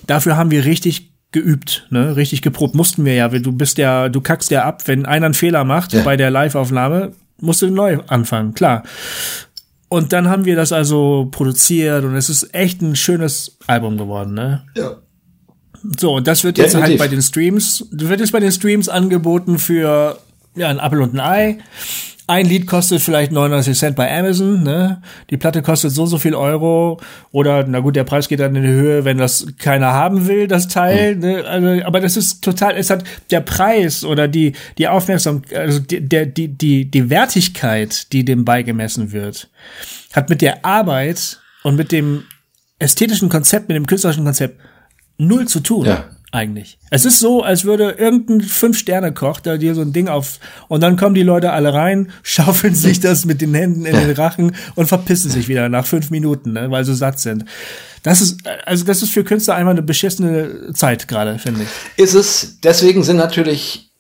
Dafür 0.08 0.38
haben 0.38 0.52
wir 0.52 0.66
richtig 0.66 1.13
geübt, 1.34 1.86
ne, 1.90 2.16
richtig 2.16 2.42
geprobt. 2.42 2.76
Mussten 2.76 3.04
wir 3.04 3.16
ja, 3.16 3.28
du 3.28 3.52
bist 3.52 3.78
ja, 3.78 4.08
du 4.10 4.22
kackst 4.22 4.52
ja 4.52 4.64
ab, 4.64 4.84
wenn 4.88 5.06
einer 5.06 5.26
einen 5.26 5.34
Fehler 5.34 5.66
macht 5.66 5.94
ja. 5.94 6.04
bei 6.04 6.16
der 6.16 6.32
Live-Aufnahme, 6.32 7.12
musst 7.42 7.62
du 7.62 7.70
neu 7.70 8.00
anfangen, 8.08 8.54
klar. 8.54 8.84
Und 9.90 10.14
dann 10.14 10.30
haben 10.30 10.46
wir 10.46 10.56
das 10.56 10.72
also 10.72 11.28
produziert 11.30 12.04
und 12.04 12.16
es 12.16 12.30
ist 12.30 12.54
echt 12.56 12.82
ein 12.82 12.96
schönes 12.96 13.58
Album 13.68 13.98
geworden, 13.98 14.34
ne? 14.34 14.64
Ja. 14.76 14.98
So, 16.00 16.16
und 16.16 16.28
das 16.28 16.44
wird 16.44 16.58
jetzt 16.58 16.74
Definitiv. 16.74 17.00
halt 17.00 17.10
bei 17.10 17.14
den 17.14 17.22
Streams, 17.22 17.86
wird 17.92 18.22
jetzt 18.22 18.32
bei 18.32 18.40
den 18.40 18.52
Streams 18.52 18.88
angeboten 18.88 19.60
für 19.60 20.18
ja, 20.56 20.70
ein 20.70 20.80
Apple 20.80 21.02
und 21.02 21.14
ein 21.14 21.20
Ei 21.20 21.58
ein 22.26 22.46
Lied 22.46 22.68
kostet 22.68 23.02
vielleicht 23.02 23.32
99 23.32 23.78
Cent 23.78 23.96
bei 23.96 24.18
Amazon, 24.18 24.64
ne? 24.64 25.02
Die 25.30 25.38
Platte 25.38 25.62
kostet 25.62 25.92
so 25.92 26.06
so 26.06 26.18
viel 26.18 26.36
Euro 26.36 27.02
oder 27.32 27.66
na 27.68 27.80
gut, 27.80 27.98
der 27.98 28.06
Preis 28.06 28.30
geht 28.30 28.40
dann 28.40 28.56
in 28.56 28.64
die 28.64 28.70
Höhe, 28.70 29.04
wenn 29.04 29.18
das 29.18 29.46
keiner 29.58 29.92
haben 29.92 30.28
will, 30.28 30.48
das 30.48 30.70
Teil, 30.70 31.16
mhm. 31.16 31.22
ne? 31.22 31.44
Also, 31.46 31.86
aber 31.86 32.00
das 32.00 32.16
ist 32.16 32.42
total, 32.42 32.78
es 32.78 32.90
hat 32.90 33.04
der 33.30 33.42
Preis 33.42 34.06
oder 34.06 34.28
die 34.28 34.54
die 34.78 34.88
Aufmerksamkeit, 34.88 35.58
also 35.58 35.80
die, 35.80 36.08
der 36.08 36.26
die 36.26 36.48
die 36.48 36.90
die 36.90 37.10
Wertigkeit, 37.10 38.14
die 38.14 38.24
dem 38.24 38.46
beigemessen 38.46 39.12
wird, 39.12 39.50
hat 40.14 40.30
mit 40.30 40.42
der 40.42 40.64
Arbeit 40.64 41.42
und 41.64 41.76
mit 41.76 41.92
dem 41.92 42.24
ästhetischen 42.80 43.28
Konzept, 43.28 43.68
mit 43.68 43.76
dem 43.76 43.86
künstlerischen 43.86 44.24
Konzept 44.24 44.62
null 45.18 45.48
zu 45.48 45.60
tun. 45.60 45.86
Ja 45.86 46.06
eigentlich. 46.34 46.80
Es 46.90 47.06
ist 47.06 47.20
so, 47.20 47.44
als 47.44 47.64
würde 47.64 47.92
irgendein 47.92 48.42
Fünf-Sterne-Koch 48.42 49.40
da 49.40 49.58
dir 49.58 49.76
so 49.76 49.82
ein 49.82 49.94
Ding 49.94 50.08
auf 50.08 50.40
und 50.68 50.82
dann 50.82 50.98
kommen 50.98 51.14
die 51.14 51.24
Leute 51.24 51.52
alle 51.52 51.74
rein, 51.74 52.12
schaufeln 52.24 52.74
sich 52.74 53.00
das 53.00 53.26
mit 53.26 53.42
den 53.42 53.54
Händen 53.54 53.86
in 53.86 53.96
den 53.96 54.12
Rachen 54.12 54.56
und 54.76 54.88
verpissen 54.88 55.30
sich 55.30 55.48
wieder 55.48 55.70
nach 55.70 55.86
fünf 55.86 56.10
Minuten, 56.10 56.54
ne, 56.54 56.72
weil 56.72 56.86
sie 56.86 56.96
satt 56.96 57.20
sind. 57.20 57.46
Das 58.02 58.20
ist, 58.20 58.42
also 58.66 58.84
das 58.84 59.04
ist 59.04 59.14
für 59.14 59.24
Künstler 59.24 59.56
einmal 59.56 59.74
eine 59.74 59.84
beschissene 59.84 60.74
Zeit 60.74 61.08
gerade, 61.08 61.38
finde 61.38 61.64
ich. 61.64 62.04
Ist 62.04 62.16
es, 62.16 62.60
deswegen 62.62 63.04
sind 63.04 63.18
natürlich 63.18 63.92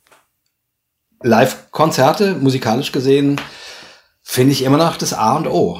Live-Konzerte, 1.21 2.35
musikalisch 2.35 2.91
gesehen, 2.91 3.39
finde 4.23 4.53
ich 4.53 4.63
immer 4.63 4.77
noch 4.77 4.97
das 4.97 5.13
A 5.13 5.35
und 5.37 5.47
O. 5.47 5.79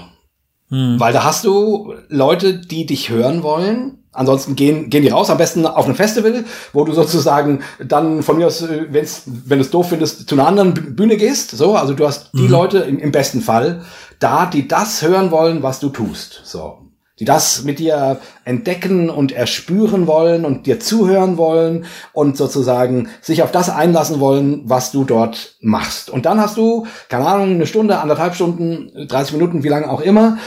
Hm. 0.70 1.00
Weil 1.00 1.14
da 1.14 1.24
hast 1.24 1.46
du 1.46 1.96
Leute, 2.10 2.60
die 2.60 2.86
dich 2.86 3.10
hören 3.10 3.44
wollen, 3.44 4.03
Ansonsten 4.14 4.56
gehen, 4.56 4.92
gehen 4.92 5.02
die 5.02 5.10
raus, 5.10 5.32
am 5.32 5.40
besten 5.40 5.66
auf 5.66 5.88
ein 5.88 5.96
Festival, 5.96 6.46
wo 6.72 6.86
du 6.86 6.94
sozusagen 6.94 7.64
dann 7.84 8.22
von 8.22 8.38
mir 8.38 8.46
aus, 8.46 8.62
äh, 8.62 8.86
wenn's, 8.90 9.24
wenn 9.26 9.58
du 9.58 9.66
es 9.66 9.72
doof 9.72 9.90
findest, 9.90 10.30
zu 10.30 10.36
einer 10.36 10.48
anderen 10.48 10.96
Bühne 10.96 11.18
gehst. 11.18 11.52
So, 11.52 11.76
also 11.76 11.94
du 11.96 12.06
hast 12.06 12.30
die 12.34 12.44
mhm. 12.44 12.52
Leute 12.52 12.78
im, 12.80 13.00
im, 13.00 13.12
besten 13.12 13.42
Fall 13.42 13.82
da, 14.20 14.46
die 14.46 14.68
das 14.68 15.02
hören 15.02 15.32
wollen, 15.32 15.64
was 15.64 15.80
du 15.80 15.90
tust. 15.90 16.42
So. 16.44 16.78
Die 17.20 17.26
das 17.26 17.64
mit 17.64 17.80
dir 17.80 18.20
entdecken 18.44 19.10
und 19.10 19.32
erspüren 19.32 20.06
wollen 20.06 20.46
und 20.46 20.68
dir 20.68 20.80
zuhören 20.80 21.38
wollen 21.38 21.86
und 22.12 22.38
sozusagen 22.38 23.10
sich 23.22 23.42
auf 23.42 23.52
das 23.52 23.70
einlassen 23.70 24.20
wollen, 24.20 24.62
was 24.66 24.92
du 24.92 25.04
dort 25.06 25.56
machst. 25.62 26.10
Und 26.10 26.26
dann 26.26 26.40
hast 26.40 26.58
du, 26.58 26.86
keine 27.10 27.26
Ahnung, 27.26 27.52
eine 27.52 27.68
Stunde, 27.68 28.00
anderthalb 28.00 28.36
Stunden, 28.36 29.08
30 29.08 29.34
Minuten, 29.34 29.64
wie 29.64 29.70
lange 29.70 29.90
auch 29.90 30.02
immer, 30.02 30.38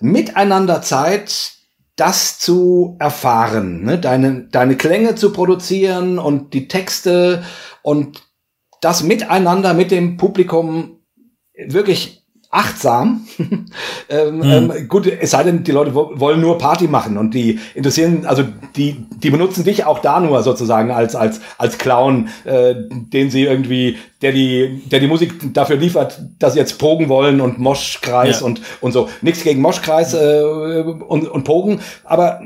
miteinander 0.00 0.82
Zeit, 0.82 1.57
das 1.98 2.38
zu 2.38 2.96
erfahren, 3.00 3.82
ne? 3.82 3.98
deine, 3.98 4.44
deine 4.44 4.76
Klänge 4.76 5.16
zu 5.16 5.32
produzieren 5.32 6.18
und 6.20 6.54
die 6.54 6.68
Texte 6.68 7.42
und 7.82 8.22
das 8.80 9.02
miteinander 9.02 9.74
mit 9.74 9.90
dem 9.90 10.16
Publikum 10.16 11.00
wirklich 11.54 12.17
achtsam. 12.50 13.26
ähm, 14.08 14.36
mhm. 14.38 14.42
ähm, 14.42 14.88
gut, 14.88 15.06
es 15.06 15.32
sei 15.32 15.42
denn, 15.42 15.64
die 15.64 15.72
Leute 15.72 15.94
wollen 15.94 16.40
nur 16.40 16.56
Party 16.56 16.88
machen 16.88 17.18
und 17.18 17.34
die 17.34 17.58
interessieren, 17.74 18.24
also 18.24 18.44
die, 18.74 19.04
die 19.22 19.30
benutzen 19.30 19.64
dich 19.64 19.84
auch 19.84 19.98
da 19.98 20.18
nur 20.18 20.42
sozusagen 20.42 20.90
als, 20.90 21.14
als, 21.14 21.40
als 21.58 21.76
Clown, 21.76 22.28
äh, 22.44 22.74
den 22.88 23.30
sie 23.30 23.42
irgendwie, 23.42 23.98
der 24.22 24.32
die, 24.32 24.82
der 24.86 25.00
die 25.00 25.08
Musik 25.08 25.52
dafür 25.52 25.76
liefert, 25.76 26.22
dass 26.38 26.54
sie 26.54 26.58
jetzt 26.58 26.78
pogen 26.78 27.10
wollen 27.10 27.40
und 27.42 27.58
Moschkreis 27.58 28.40
ja. 28.40 28.46
und, 28.46 28.62
und 28.80 28.92
so. 28.92 29.10
Nichts 29.20 29.44
gegen 29.44 29.60
Moschkreis 29.60 30.14
äh, 30.14 30.82
und, 30.82 31.28
und 31.28 31.44
Pogen, 31.44 31.80
aber 32.04 32.40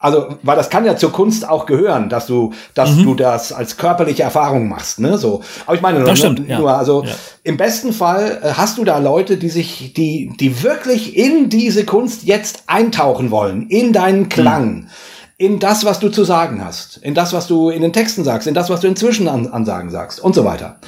also, 0.00 0.36
weil 0.44 0.56
das 0.56 0.70
kann 0.70 0.84
ja 0.84 0.96
zur 0.96 1.10
Kunst 1.10 1.48
auch 1.48 1.66
gehören, 1.66 2.08
dass 2.08 2.26
du, 2.26 2.52
dass 2.74 2.92
mhm. 2.92 3.02
du 3.02 3.14
das 3.16 3.52
als 3.52 3.76
körperliche 3.76 4.22
Erfahrung 4.22 4.68
machst, 4.68 5.00
ne? 5.00 5.18
So. 5.18 5.42
Aber 5.66 5.74
ich 5.74 5.82
meine, 5.82 5.98
nur, 5.98 6.14
stimmt, 6.14 6.48
ja. 6.48 6.60
nur 6.60 6.72
also 6.72 7.02
ja. 7.02 7.10
im 7.42 7.56
besten 7.56 7.92
Fall 7.92 8.38
äh, 8.42 8.52
hast 8.52 8.78
du 8.78 8.84
da 8.84 8.98
Leute, 8.98 9.38
die 9.38 9.48
sich, 9.48 9.92
die, 9.94 10.32
die 10.38 10.62
wirklich 10.62 11.16
in 11.16 11.48
diese 11.48 11.84
Kunst 11.84 12.22
jetzt 12.22 12.62
eintauchen 12.68 13.32
wollen, 13.32 13.68
in 13.68 13.92
deinen 13.92 14.28
Klang. 14.28 14.74
Mhm. 14.74 14.88
In 15.36 15.58
das, 15.60 15.84
was 15.84 16.00
du 16.00 16.08
zu 16.08 16.24
sagen 16.24 16.64
hast, 16.64 16.96
in 16.96 17.14
das, 17.14 17.32
was 17.32 17.46
du 17.46 17.70
in 17.70 17.82
den 17.82 17.92
Texten 17.92 18.24
sagst, 18.24 18.48
in 18.48 18.54
das, 18.54 18.70
was 18.70 18.80
du 18.80 18.88
in 18.88 18.96
Zwischenansagen 18.96 19.88
sagst 19.88 20.20
und 20.20 20.34
so 20.34 20.44
weiter. 20.44 20.80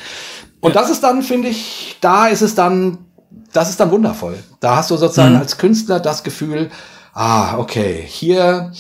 Und 0.60 0.74
ja. 0.74 0.80
das 0.80 0.90
ist 0.90 1.02
dann, 1.04 1.22
finde 1.22 1.48
ich, 1.48 1.96
da 2.00 2.26
ist 2.26 2.42
es 2.42 2.56
dann, 2.56 2.98
das 3.52 3.70
ist 3.70 3.78
dann 3.78 3.92
wundervoll. 3.92 4.38
Da 4.58 4.76
hast 4.76 4.90
du 4.90 4.96
sozusagen 4.96 5.34
mhm. 5.34 5.40
als 5.40 5.56
Künstler 5.56 6.00
das 6.00 6.24
Gefühl, 6.24 6.70
ah, 7.12 7.58
okay, 7.58 8.04
hier, 8.06 8.72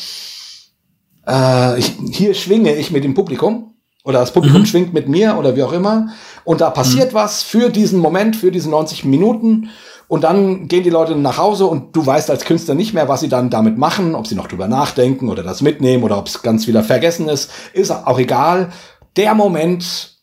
äh, 1.26 1.78
ich, 1.78 1.92
hier 2.10 2.34
schwinge 2.34 2.74
ich 2.74 2.90
mit 2.90 3.04
dem 3.04 3.14
Publikum 3.14 3.74
oder 4.04 4.20
das 4.20 4.32
Publikum 4.32 4.62
mhm. 4.62 4.66
schwingt 4.66 4.94
mit 4.94 5.08
mir 5.08 5.36
oder 5.38 5.56
wie 5.56 5.62
auch 5.62 5.72
immer 5.72 6.08
und 6.44 6.60
da 6.60 6.70
passiert 6.70 7.12
mhm. 7.12 7.16
was 7.16 7.42
für 7.42 7.70
diesen 7.70 8.00
Moment, 8.00 8.36
für 8.36 8.50
diese 8.50 8.70
90 8.70 9.04
Minuten 9.04 9.70
und 10.10 10.24
dann 10.24 10.66
gehen 10.66 10.82
die 10.82 10.90
Leute 10.90 11.14
nach 11.14 11.38
Hause 11.38 11.66
und 11.66 11.94
du 11.94 12.04
weißt 12.04 12.30
als 12.30 12.44
Künstler 12.44 12.74
nicht 12.74 12.94
mehr, 12.94 13.08
was 13.08 13.20
sie 13.20 13.28
dann 13.28 13.48
damit 13.48 13.78
machen, 13.78 14.16
ob 14.16 14.26
sie 14.26 14.34
noch 14.34 14.48
drüber 14.48 14.66
nachdenken 14.66 15.28
oder 15.28 15.44
das 15.44 15.62
mitnehmen 15.62 16.02
oder 16.02 16.18
ob 16.18 16.26
es 16.26 16.42
ganz 16.42 16.66
wieder 16.66 16.82
vergessen 16.82 17.28
ist, 17.28 17.52
ist 17.74 17.92
auch 17.92 18.18
egal. 18.18 18.72
Der 19.16 19.36
Moment 19.36 20.18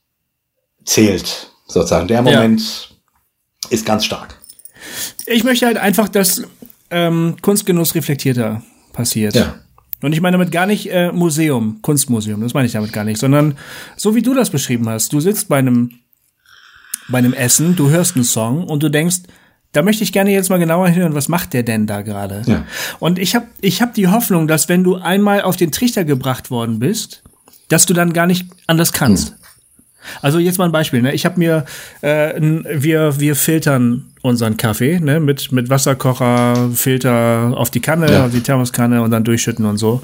zählt 0.83 1.51
sozusagen. 1.67 2.09
Der 2.09 2.21
Moment 2.21 2.59
ja. 2.59 3.69
ist 3.69 3.85
ganz 3.85 4.03
stark. 4.03 4.37
Ich 5.25 5.45
möchte 5.45 5.65
halt 5.65 5.77
einfach, 5.77 6.09
dass 6.09 6.41
ähm, 6.91 7.35
Kunstgenuss 7.41 7.95
reflektierter 7.95 8.63
passiert. 8.93 9.35
Ja. 9.35 9.55
Und 10.01 10.13
ich 10.13 10.21
meine 10.21 10.37
damit 10.37 10.51
gar 10.51 10.65
nicht 10.65 10.91
äh, 10.91 11.11
Museum, 11.11 11.79
Kunstmuseum, 11.81 12.41
das 12.41 12.53
meine 12.53 12.67
ich 12.67 12.73
damit 12.73 12.93
gar 12.93 13.03
nicht, 13.03 13.19
sondern 13.19 13.57
so 13.95 14.13
wie 14.13 14.21
du 14.21 14.33
das 14.33 14.51
beschrieben 14.51 14.87
hast. 14.87 15.11
Du 15.11 15.19
sitzt 15.19 15.49
bei 15.49 15.57
einem, 15.57 15.91
bei 17.09 17.17
einem 17.17 17.33
Essen, 17.33 17.75
du 17.75 17.89
hörst 17.89 18.15
einen 18.15 18.25
Song 18.25 18.63
und 18.63 18.83
du 18.83 18.89
denkst, 18.89 19.23
da 19.71 19.81
möchte 19.81 20.03
ich 20.03 20.13
gerne 20.13 20.31
jetzt 20.31 20.49
mal 20.49 20.59
genauer 20.59 20.93
hören, 20.93 21.13
was 21.13 21.29
macht 21.29 21.53
der 21.53 21.63
denn 21.63 21.87
da 21.87 22.01
gerade? 22.01 22.43
Ja. 22.45 22.65
Und 22.99 23.19
ich 23.19 23.35
habe 23.35 23.47
ich 23.61 23.81
hab 23.81 23.93
die 23.95 24.07
Hoffnung, 24.07 24.47
dass 24.47 24.69
wenn 24.69 24.83
du 24.83 24.95
einmal 24.95 25.41
auf 25.41 25.55
den 25.55 25.71
Trichter 25.71 26.03
gebracht 26.03 26.51
worden 26.51 26.79
bist, 26.79 27.23
dass 27.67 27.85
du 27.85 27.93
dann 27.93 28.13
gar 28.13 28.27
nicht 28.27 28.47
anders 28.67 28.93
kannst. 28.93 29.31
Mhm. 29.31 29.36
Also 30.21 30.39
jetzt 30.39 30.57
mal 30.57 30.65
ein 30.65 30.71
Beispiel. 30.71 31.01
Ne? 31.01 31.13
Ich 31.13 31.25
habe 31.25 31.39
mir, 31.39 31.65
äh, 32.01 32.33
wir, 32.39 33.19
wir 33.19 33.35
filtern 33.35 34.05
unseren 34.21 34.57
Kaffee 34.57 34.99
ne? 34.99 35.19
mit, 35.19 35.51
mit 35.51 35.69
Wasserkocher, 35.69 36.69
Filter 36.73 37.53
auf 37.55 37.71
die 37.71 37.81
Kanne, 37.81 38.11
ja. 38.11 38.25
auf 38.25 38.31
die 38.31 38.41
Thermoskanne 38.41 39.01
und 39.01 39.11
dann 39.11 39.23
durchschütten 39.23 39.65
und 39.65 39.77
so. 39.77 40.01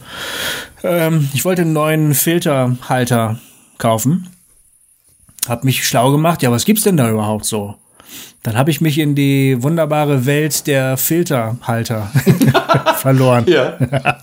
Ähm, 0.83 1.29
ich 1.33 1.45
wollte 1.45 1.63
einen 1.63 1.73
neuen 1.73 2.13
Filterhalter 2.13 3.39
kaufen. 3.77 4.29
Hab 5.47 5.63
mich 5.63 5.85
schlau 5.85 6.11
gemacht. 6.11 6.41
Ja, 6.41 6.51
was 6.51 6.65
gibt's 6.65 6.83
denn 6.83 6.97
da 6.97 7.09
überhaupt 7.09 7.45
so? 7.45 7.75
Dann 8.43 8.57
habe 8.57 8.71
ich 8.71 8.81
mich 8.81 8.97
in 8.99 9.15
die 9.15 9.55
wunderbare 9.63 10.25
Welt 10.25 10.67
der 10.67 10.97
Filterhalter 10.97 12.11
verloren. 12.97 13.45
Ja. 13.47 13.77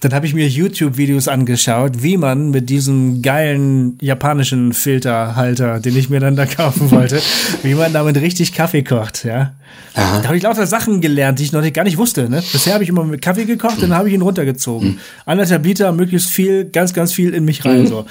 Dann 0.00 0.14
habe 0.14 0.24
ich 0.24 0.34
mir 0.34 0.46
YouTube-Videos 0.46 1.26
angeschaut, 1.26 2.02
wie 2.02 2.16
man 2.16 2.50
mit 2.50 2.70
diesem 2.70 3.22
geilen 3.22 3.98
japanischen 4.00 4.72
Filterhalter, 4.72 5.80
den 5.80 5.96
ich 5.96 6.10
mir 6.10 6.20
dann 6.20 6.36
da 6.36 6.46
kaufen 6.46 6.92
wollte, 6.92 7.20
wie 7.62 7.74
man 7.74 7.92
damit 7.92 8.16
richtig 8.18 8.52
Kaffee 8.52 8.84
kocht, 8.84 9.24
ja. 9.24 9.54
Aha. 9.94 10.20
Da 10.20 10.28
habe 10.28 10.36
ich 10.36 10.42
lauter 10.44 10.66
Sachen 10.66 11.00
gelernt, 11.00 11.40
die 11.40 11.44
ich 11.44 11.52
noch 11.52 11.62
nicht, 11.62 11.74
gar 11.74 11.84
nicht 11.84 11.98
wusste. 11.98 12.28
Ne? 12.28 12.42
Bisher 12.52 12.74
habe 12.74 12.84
ich 12.84 12.90
immer 12.90 13.02
mit 13.04 13.22
Kaffee 13.22 13.46
gekocht, 13.46 13.82
dann 13.82 13.94
habe 13.94 14.08
ich 14.08 14.14
ihn 14.14 14.22
runtergezogen. 14.22 14.90
Mhm. 14.90 14.98
Anderthalb 15.24 15.64
Liter, 15.64 15.90
möglichst 15.92 16.30
viel, 16.30 16.66
ganz, 16.66 16.92
ganz 16.92 17.12
viel 17.12 17.34
in 17.34 17.44
mich 17.44 17.64
rein. 17.64 17.82
Mhm. 17.82 17.86
So. 17.88 18.06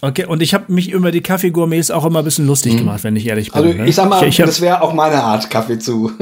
Okay, 0.00 0.26
und 0.26 0.42
ich 0.42 0.54
habe 0.54 0.72
mich 0.72 0.90
über 0.90 1.10
die 1.10 1.22
Kaffeegourmets 1.22 1.90
auch 1.90 2.04
immer 2.04 2.20
ein 2.20 2.24
bisschen 2.24 2.46
lustig 2.46 2.74
mhm. 2.74 2.78
gemacht, 2.78 3.02
wenn 3.02 3.16
ich 3.16 3.26
ehrlich 3.26 3.50
bin. 3.50 3.64
Also 3.64 3.78
ne? 3.78 3.88
ich 3.88 3.96
sag 3.96 4.08
mal, 4.08 4.22
ich, 4.22 4.38
ich 4.38 4.44
das 4.46 4.60
wäre 4.60 4.80
auch 4.80 4.94
meine 4.94 5.22
Art, 5.22 5.50
Kaffee 5.50 5.78
zu. 5.78 6.12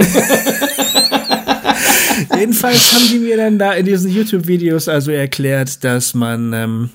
Jedenfalls 2.38 2.92
haben 2.94 3.08
die 3.10 3.18
mir 3.18 3.36
dann 3.36 3.58
da 3.58 3.72
in 3.72 3.84
diesen 3.84 4.10
YouTube-Videos 4.10 4.88
also 4.88 5.10
erklärt, 5.10 5.84
dass 5.84 6.14
man 6.14 6.54
ähm, 6.54 6.90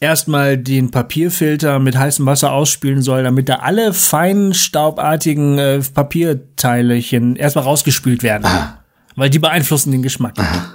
erstmal 0.00 0.58
den 0.58 0.90
Papierfilter 0.90 1.78
mit 1.78 1.96
heißem 1.96 2.26
Wasser 2.26 2.52
ausspülen 2.52 3.00
soll, 3.02 3.22
damit 3.22 3.48
da 3.48 3.56
alle 3.56 3.94
feinen 3.94 4.52
staubartigen 4.52 5.58
äh, 5.58 5.80
Papierteilchen 5.94 7.36
erstmal 7.36 7.64
rausgespült 7.64 8.22
werden. 8.22 8.44
Aha. 8.44 8.78
Weil 9.16 9.30
die 9.30 9.38
beeinflussen 9.38 9.90
den 9.92 10.02
Geschmack. 10.02 10.34
Aha. 10.38 10.74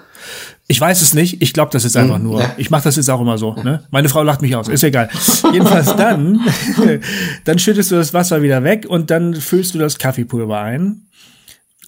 Ich 0.68 0.80
weiß 0.80 1.01
es 1.01 1.14
nicht. 1.14 1.41
Ich 1.41 1.53
glaube 1.53 1.72
das 1.72 1.84
ist 1.84 1.97
einfach 1.97 2.16
hm, 2.16 2.24
nur. 2.24 2.45
Ich 2.57 2.70
mache 2.70 2.84
das 2.84 2.95
jetzt 2.95 3.09
auch 3.09 3.20
immer 3.20 3.38
so. 3.38 3.53
Ne? 3.64 3.84
Meine 3.91 4.07
Frau 4.07 4.24
lacht 4.24 4.41
mich 4.41 4.55
aus. 4.55 4.70
Ist 4.70 4.84
egal. 4.84 5.09
Jedenfalls 5.51 5.95
dann, 5.97 6.39
dann 7.43 7.59
schüttest 7.59 7.91
du 7.91 7.95
das 7.95 8.14
Wasser 8.14 8.41
wieder 8.41 8.64
weg 8.64 8.86
und 8.88 9.11
dann 9.11 9.36
füllst 9.36 9.76
du 9.76 9.80
das 9.80 9.97
Kaffeepulver 9.97 10.59
ein. 10.59 11.07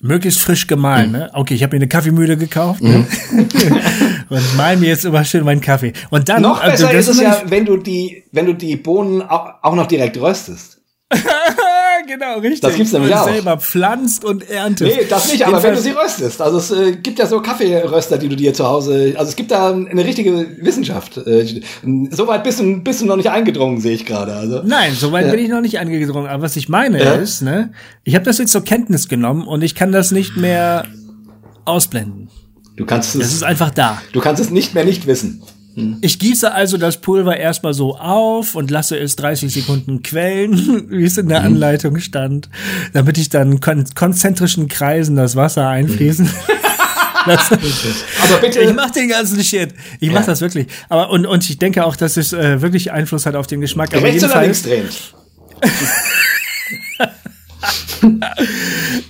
Möglichst 0.01 0.41
frisch 0.41 0.67
gemahlen, 0.67 1.13
ne? 1.13 1.31
Okay, 1.33 1.55
ich 1.55 1.63
habe 1.63 1.75
mir 1.75 1.79
eine 1.79 1.87
Kaffeemühle 1.87 2.35
gekauft 2.35 2.81
ne? 2.81 3.07
und 4.29 4.57
mal 4.57 4.75
mir 4.75 4.89
jetzt 4.89 5.05
immer 5.05 5.23
schön 5.23 5.45
meinen 5.45 5.61
Kaffee. 5.61 5.93
Und 6.09 6.27
dann 6.27 6.41
noch 6.41 6.61
besser 6.61 6.89
also, 6.89 7.11
ist 7.11 7.17
es 7.17 7.21
ja, 7.21 7.41
wenn 7.45 7.65
du 7.65 7.77
die, 7.77 8.23
wenn 8.33 8.45
du 8.45 8.53
die 8.53 8.75
Bohnen 8.75 9.21
auch 9.21 9.73
noch 9.73 9.87
direkt 9.87 10.19
röstest. 10.19 10.81
Genau, 12.07 12.39
richtig. 12.39 12.61
Das 12.61 12.75
gibt's 12.75 12.93
nämlich 12.93 13.13
auch. 13.13 13.25
selber 13.25 13.57
pflanzt 13.57 14.23
und 14.23 14.49
erntet. 14.49 14.87
Nee, 14.87 15.05
das 15.09 15.31
nicht, 15.31 15.45
aber 15.45 15.61
wenn 15.61 15.75
du 15.75 15.81
sie 15.81 15.91
röstest. 15.91 16.41
Also 16.41 16.57
es 16.57 16.71
äh, 16.71 16.93
gibt 16.93 17.19
ja 17.19 17.25
so 17.25 17.41
Kaffeeröster, 17.41 18.17
die 18.17 18.29
du 18.29 18.35
dir 18.35 18.53
zu 18.53 18.67
Hause, 18.67 19.13
also 19.17 19.29
es 19.29 19.35
gibt 19.35 19.51
da 19.51 19.73
eine 19.73 20.03
richtige 20.05 20.57
Wissenschaft. 20.61 21.17
Äh, 21.17 21.61
Soweit 22.11 22.43
bist 22.43 22.59
du, 22.59 22.81
bist 22.81 23.01
du 23.01 23.05
noch 23.05 23.17
nicht 23.17 23.29
eingedrungen, 23.29 23.79
sehe 23.79 23.93
ich 23.93 24.05
gerade. 24.05 24.33
Also, 24.33 24.61
Nein, 24.63 24.93
soweit 24.93 25.25
ja. 25.25 25.31
bin 25.31 25.39
ich 25.39 25.49
noch 25.49 25.61
nicht 25.61 25.79
eingedrungen. 25.79 26.27
Aber 26.27 26.43
was 26.43 26.55
ich 26.55 26.69
meine 26.69 27.03
ja. 27.03 27.13
ist, 27.13 27.41
ne, 27.41 27.71
ich 28.03 28.15
habe 28.15 28.25
das 28.25 28.37
jetzt 28.37 28.51
zur 28.51 28.63
Kenntnis 28.63 29.07
genommen 29.07 29.47
und 29.47 29.63
ich 29.63 29.75
kann 29.75 29.91
das 29.91 30.11
nicht 30.11 30.37
mehr 30.37 30.85
ausblenden. 31.65 32.29
Du 32.75 32.85
kannst 32.85 33.15
es. 33.15 33.21
Das 33.21 33.33
ist 33.33 33.43
einfach 33.43 33.71
da. 33.71 34.01
Du 34.11 34.19
kannst 34.19 34.41
es 34.41 34.49
nicht 34.49 34.73
mehr 34.73 34.85
nicht 34.85 35.07
wissen. 35.07 35.41
Hm. 35.75 35.97
Ich 36.01 36.19
gieße 36.19 36.53
also 36.53 36.77
das 36.77 36.97
Pulver 36.97 37.37
erstmal 37.37 37.73
so 37.73 37.97
auf 37.97 38.55
und 38.55 38.71
lasse 38.71 38.97
es 38.97 39.15
30 39.17 39.53
Sekunden 39.53 40.01
quellen, 40.01 40.85
wie 40.89 41.03
es 41.03 41.17
in 41.17 41.27
der 41.27 41.39
hm. 41.39 41.53
Anleitung 41.53 41.99
stand, 41.99 42.49
damit 42.93 43.17
ich 43.17 43.29
dann 43.29 43.59
kon 43.59 43.85
konzentrischen 43.93 44.67
Kreisen 44.67 45.15
das 45.15 45.35
Wasser 45.35 45.67
einfließen. 45.67 46.29
lasse. 47.25 47.57
Aber 48.23 48.37
bitte. 48.41 48.61
Ich 48.61 48.73
mach 48.73 48.91
den 48.91 49.09
ganzen 49.09 49.43
Shit. 49.43 49.73
Ich 49.99 50.09
mach 50.09 50.21
ja. 50.21 50.27
das 50.27 50.41
wirklich. 50.41 50.67
Aber 50.89 51.09
und 51.09 51.25
und 51.25 51.49
ich 51.49 51.57
denke 51.57 51.85
auch, 51.85 51.95
dass 51.95 52.17
es 52.17 52.33
äh, 52.33 52.61
wirklich 52.61 52.91
Einfluss 52.91 53.25
hat 53.25 53.35
auf 53.35 53.47
den 53.47 53.61
Geschmack. 53.61 53.93
Aber 53.93 54.03
Rechts 54.03 54.23
oder 54.23 54.41
links 54.41 54.63
drehen. 54.63 54.87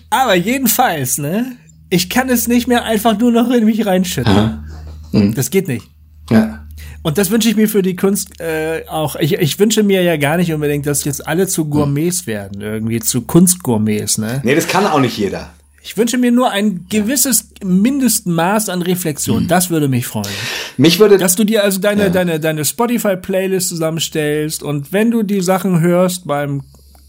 Aber 0.09 0.35
jedenfalls, 0.35 1.17
ne? 1.17 1.57
Ich 1.89 2.09
kann 2.09 2.29
es 2.29 2.47
nicht 2.47 2.67
mehr 2.67 2.83
einfach 2.83 3.17
nur 3.17 3.31
noch 3.31 3.49
in 3.51 3.65
mich 3.65 3.85
reinschütten. 3.85 4.63
Mhm. 5.11 5.35
Das 5.35 5.49
geht 5.49 5.67
nicht. 5.67 5.85
Ja. 6.29 6.65
Und 7.03 7.19
das 7.19 7.29
wünsche 7.29 7.49
ich 7.49 7.55
mir 7.55 7.69
für 7.69 7.83
die 7.83 7.95
Kunst 7.95 8.39
äh, 8.41 8.83
auch. 8.87 9.15
Ich, 9.17 9.33
ich 9.33 9.59
wünsche 9.59 9.83
mir 9.83 10.01
ja 10.01 10.17
gar 10.17 10.37
nicht 10.37 10.51
unbedingt, 10.51 10.87
dass 10.87 11.03
jetzt 11.03 11.27
alle 11.27 11.47
zu 11.47 11.65
Gourmets 11.65 12.25
werden, 12.25 12.61
irgendwie 12.61 12.99
zu 12.99 13.21
Kunstgourmets, 13.21 14.17
ne? 14.17 14.41
Nee, 14.43 14.55
das 14.55 14.67
kann 14.67 14.87
auch 14.87 14.99
nicht 14.99 15.15
jeder. 15.15 15.53
Ich 15.83 15.97
wünsche 15.97 16.17
mir 16.17 16.31
nur 16.31 16.49
ein 16.49 16.87
gewisses 16.89 17.49
Mindestmaß 17.63 18.69
an 18.69 18.81
Reflexion. 18.81 19.43
Mhm. 19.43 19.47
Das 19.47 19.69
würde 19.69 19.87
mich 19.87 20.07
freuen. 20.07 20.33
Mich 20.77 20.97
würde, 20.97 21.19
dass 21.19 21.35
du 21.35 21.43
dir 21.43 21.63
also 21.63 21.79
deine 21.79 22.05
ja. 22.05 22.09
deine 22.09 22.39
deine 22.39 22.65
Spotify 22.65 23.15
Playlist 23.15 23.69
zusammenstellst 23.69 24.63
und 24.63 24.91
wenn 24.91 25.11
du 25.11 25.21
die 25.21 25.41
Sachen 25.41 25.81
hörst 25.81 26.25
beim 26.25 26.63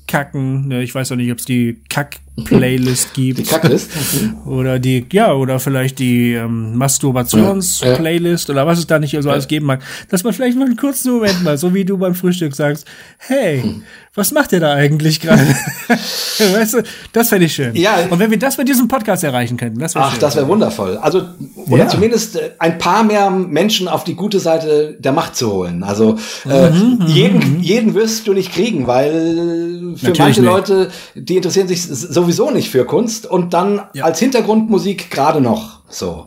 Kacken, 0.07 0.69
ne, 0.69 0.83
ich 0.83 0.95
weiß 0.95 1.11
auch 1.13 1.17
nicht, 1.17 1.33
ob 1.33 1.39
es 1.39 1.47
die 1.47 1.81
Kack 1.89 2.19
Playlist 2.45 3.15
gibt. 3.15 3.39
Die 3.39 3.43
Kacklist? 3.45 3.91
oder 4.45 4.79
die, 4.79 5.07
ja, 5.11 5.33
oder 5.33 5.59
vielleicht 5.59 5.99
die 5.99 6.35
ähm, 6.35 6.77
Masturbations-Playlist 6.77 8.49
ja, 8.49 8.55
ja. 8.55 8.61
oder 8.61 8.67
was 8.67 8.79
es 8.79 8.87
da 8.87 8.99
nicht 8.99 9.17
so 9.21 9.31
alles 9.31 9.49
geben 9.49 9.67
mag. 9.67 9.81
Dass 10.11 10.23
man 10.23 10.33
vielleicht 10.33 10.59
mal 10.59 10.67
einen 10.67 10.77
kurzen 10.77 11.13
Moment 11.13 11.43
mal, 11.43 11.57
so 11.57 11.73
wie 11.75 11.85
du 11.85 11.97
beim 11.97 12.15
Frühstück 12.15 12.55
sagst, 12.55 12.87
hey, 13.19 13.63
hm. 13.63 13.83
was 14.15 14.33
macht 14.33 14.53
ihr 14.53 14.61
da 14.61 14.75
eigentlich 14.75 15.21
gerade? 15.21 15.43
weißt 15.89 16.75
du, 16.75 16.83
das 17.13 17.31
fände 17.31 17.47
ich 17.47 17.55
schön. 17.55 17.75
Ja. 17.75 18.07
Und 18.11 18.19
wenn 18.19 18.31
wir 18.31 18.39
das 18.39 18.59
mit 18.59 18.69
diesem 18.69 18.89
Podcast 18.89 19.25
erreichen 19.25 19.57
könnten, 19.57 19.79
das 19.79 19.95
wäre 19.95 20.05
Ach, 20.05 20.11
schön. 20.13 20.21
das 20.21 20.37
wäre 20.37 20.47
wundervoll. 20.47 20.99
Also, 20.99 21.23
oder 21.69 21.85
ja. 21.85 21.89
zumindest 21.89 22.37
äh, 22.37 22.51
ein 22.59 22.77
paar 22.77 23.03
mehr 23.03 23.31
Menschen 23.31 23.89
auf 23.89 24.05
die 24.05 24.15
gute 24.15 24.41
Seite 24.41 24.97
der 24.99 25.13
Macht 25.13 25.37
zu 25.37 25.53
holen. 25.53 25.83
Also, 25.83 26.19
äh, 26.49 26.71
mhm, 26.71 26.99
mhm 26.99 27.07
jeden, 27.07 27.39
mhm. 27.39 27.61
jeden 27.61 27.95
wirst 27.95 28.27
du 28.27 28.35
nicht 28.35 28.53
kriegen, 28.53 28.87
weil 28.87 29.95
für 29.97 30.09
Natürlich 30.09 30.19
manche 30.19 30.41
nicht. 30.43 30.51
Leute, 30.51 30.91
die 31.15 31.37
interessieren 31.37 31.69
sich 31.69 31.83
so 31.83 32.26
sowieso 32.27 32.51
nicht 32.51 32.71
für 32.71 32.85
Kunst 32.85 33.25
und 33.25 33.55
dann 33.55 33.83
ja. 33.93 34.05
als 34.05 34.19
Hintergrundmusik 34.19 35.13
gerade 35.13 35.41
noch 35.41 35.83
so. 35.89 36.27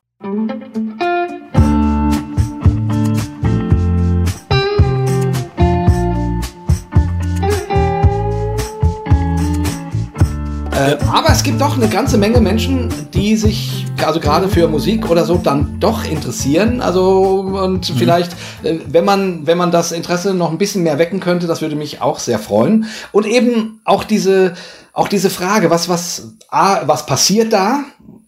Äh, 10.71 10.95
aber 11.11 11.31
es 11.31 11.43
gibt 11.43 11.59
doch 11.59 11.75
eine 11.75 11.89
ganze 11.89 12.17
Menge 12.17 12.39
Menschen, 12.39 12.87
die 13.13 13.35
sich 13.35 13.85
also 14.05 14.21
gerade 14.21 14.47
für 14.47 14.69
Musik 14.69 15.09
oder 15.09 15.25
so 15.25 15.35
dann 15.35 15.81
doch 15.81 16.05
interessieren. 16.05 16.79
Also 16.79 17.41
und 17.61 17.89
mhm. 17.89 17.97
vielleicht, 17.97 18.31
äh, 18.63 18.79
wenn 18.87 19.03
man 19.03 19.45
wenn 19.45 19.57
man 19.57 19.71
das 19.71 19.91
Interesse 19.91 20.33
noch 20.33 20.49
ein 20.49 20.57
bisschen 20.57 20.83
mehr 20.83 20.97
wecken 20.97 21.19
könnte, 21.19 21.47
das 21.47 21.61
würde 21.61 21.75
mich 21.75 22.01
auch 22.01 22.19
sehr 22.19 22.39
freuen. 22.39 22.85
Und 23.11 23.25
eben 23.25 23.81
auch 23.83 24.05
diese 24.05 24.53
auch 24.99 25.07
diese 25.07 25.29
Frage, 25.29 25.69
was, 25.69 25.87
was, 25.87 26.35
A, 26.49 26.87
was 26.87 27.05
passiert 27.05 27.53
da? 27.53 27.85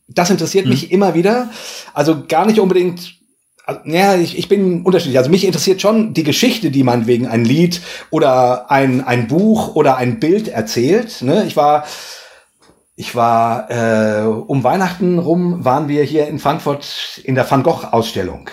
Das 0.07 0.30
interessiert 0.30 0.65
mhm. 0.65 0.72
mich 0.72 0.91
immer 0.91 1.13
wieder. 1.13 1.49
Also 1.93 2.24
gar 2.28 2.45
nicht 2.45 2.59
unbedingt 2.59 3.22
also, 3.65 3.82
ja, 3.86 4.15
ich, 4.15 4.38
ich 4.38 4.47
bin 4.47 4.84
unterschiedlich. 4.84 5.17
Also 5.17 5.30
mich 5.30 5.45
interessiert 5.45 5.82
schon 5.82 6.13
die 6.13 6.24
Geschichte, 6.24 6.72
die 6.72 6.84
man 6.84 7.07
wegen 7.07 7.28
ein 7.28 7.45
Lied 7.45 7.82
oder 8.09 8.72
ein, 8.72 9.05
ein 9.05 9.28
Buch 9.28 9.76
oder 9.76 9.97
ein 9.97 10.19
Bild 10.19 10.47
erzählt. 10.47 11.22
Ne? 11.22 11.45
Ich 11.45 11.55
war, 11.55 11.86
ich 12.95 13.15
war 13.15 13.69
äh, 13.69 14.26
um 14.26 14.63
Weihnachten 14.63 15.19
rum 15.19 15.63
waren 15.63 15.88
wir 15.88 16.03
hier 16.03 16.28
in 16.28 16.39
Frankfurt 16.39 17.22
in 17.24 17.36
der 17.36 17.49
Van 17.49 17.63
Gogh 17.63 17.88
Ausstellung. 17.91 18.49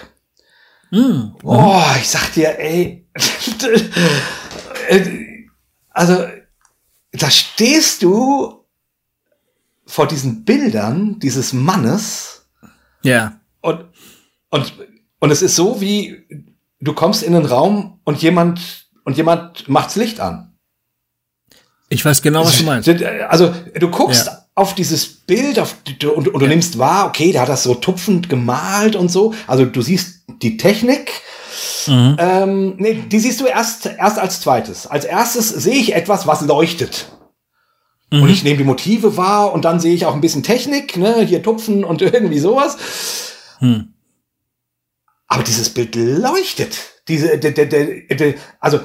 Mhm. 0.90 1.34
Oh, 1.42 1.82
ich 1.98 2.08
sag 2.08 2.32
dir, 2.32 2.58
ey, 2.58 3.06
also 5.90 6.24
da 7.22 7.30
stehst 7.30 8.02
du 8.02 8.64
vor 9.86 10.06
diesen 10.06 10.44
Bildern 10.44 11.18
dieses 11.18 11.52
Mannes. 11.52 12.46
Ja. 13.02 13.40
Und, 13.60 13.86
und, 14.50 14.72
und 15.18 15.30
es 15.30 15.42
ist 15.42 15.56
so 15.56 15.80
wie, 15.80 16.26
du 16.80 16.92
kommst 16.92 17.22
in 17.22 17.32
den 17.32 17.46
Raum 17.46 18.00
und 18.04 18.22
jemand, 18.22 18.88
und 19.04 19.16
jemand 19.16 19.68
macht's 19.68 19.96
Licht 19.96 20.20
an. 20.20 20.58
Ich 21.88 22.04
weiß 22.04 22.20
genau, 22.20 22.44
was 22.44 22.58
du 22.58 22.64
meinst. 22.64 22.88
Also, 23.28 23.54
du 23.74 23.90
guckst 23.90 24.26
ja. 24.26 24.46
auf 24.54 24.74
dieses 24.74 25.06
Bild 25.06 25.58
auf, 25.58 25.76
und, 26.02 26.28
und 26.28 26.40
du 26.40 26.44
ja. 26.44 26.48
nimmst 26.48 26.78
wahr, 26.78 27.06
okay, 27.06 27.32
der 27.32 27.42
hat 27.42 27.48
das 27.48 27.62
so 27.62 27.74
tupfend 27.74 28.28
gemalt 28.28 28.94
und 28.94 29.10
so. 29.10 29.32
Also, 29.46 29.64
du 29.64 29.80
siehst 29.80 30.24
die 30.42 30.58
Technik, 30.58 31.10
Mhm. 31.88 32.16
Ähm, 32.18 32.74
nee, 32.78 33.02
die 33.06 33.18
siehst 33.18 33.40
du 33.40 33.46
erst, 33.46 33.86
erst 33.86 34.18
als 34.18 34.40
zweites. 34.40 34.86
Als 34.86 35.04
erstes 35.04 35.48
sehe 35.48 35.76
ich 35.76 35.94
etwas, 35.94 36.26
was 36.26 36.42
leuchtet. 36.42 37.08
Mhm. 38.10 38.22
Und 38.22 38.28
ich 38.30 38.44
nehme 38.44 38.58
die 38.58 38.64
Motive 38.64 39.16
wahr 39.16 39.52
und 39.52 39.64
dann 39.64 39.80
sehe 39.80 39.94
ich 39.94 40.06
auch 40.06 40.14
ein 40.14 40.20
bisschen 40.20 40.42
Technik, 40.42 40.96
ne, 40.96 41.22
hier 41.22 41.42
Tupfen 41.42 41.84
und 41.84 42.02
irgendwie 42.02 42.38
sowas. 42.38 42.76
Mhm. 43.60 43.94
Aber 45.26 45.42
dieses 45.42 45.70
Bild 45.70 45.94
leuchtet. 45.94 46.78
Diese, 47.08 47.38
der, 47.38 47.52
der, 47.52 47.66
der, 47.66 48.34
also 48.60 48.80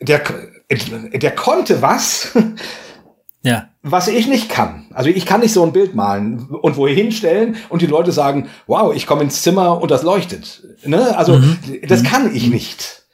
der, 0.00 0.22
der 0.70 1.34
konnte 1.34 1.82
was, 1.82 2.32
ja. 3.42 3.68
Was 3.82 4.08
ich 4.08 4.26
nicht 4.26 4.50
kann. 4.50 4.86
Also 4.92 5.08
ich 5.08 5.24
kann 5.24 5.40
nicht 5.40 5.52
so 5.52 5.64
ein 5.64 5.72
Bild 5.72 5.94
malen 5.94 6.48
und 6.50 6.76
wohin 6.76 6.96
hinstellen 6.96 7.56
und 7.70 7.80
die 7.80 7.86
Leute 7.86 8.12
sagen, 8.12 8.48
wow, 8.66 8.94
ich 8.94 9.06
komme 9.06 9.22
ins 9.22 9.42
Zimmer 9.42 9.80
und 9.80 9.90
das 9.90 10.02
leuchtet. 10.02 10.62
Ne? 10.84 11.16
Also 11.16 11.38
mhm. 11.38 11.58
das 11.88 12.02
kann 12.02 12.34
ich 12.34 12.48
nicht. 12.48 13.04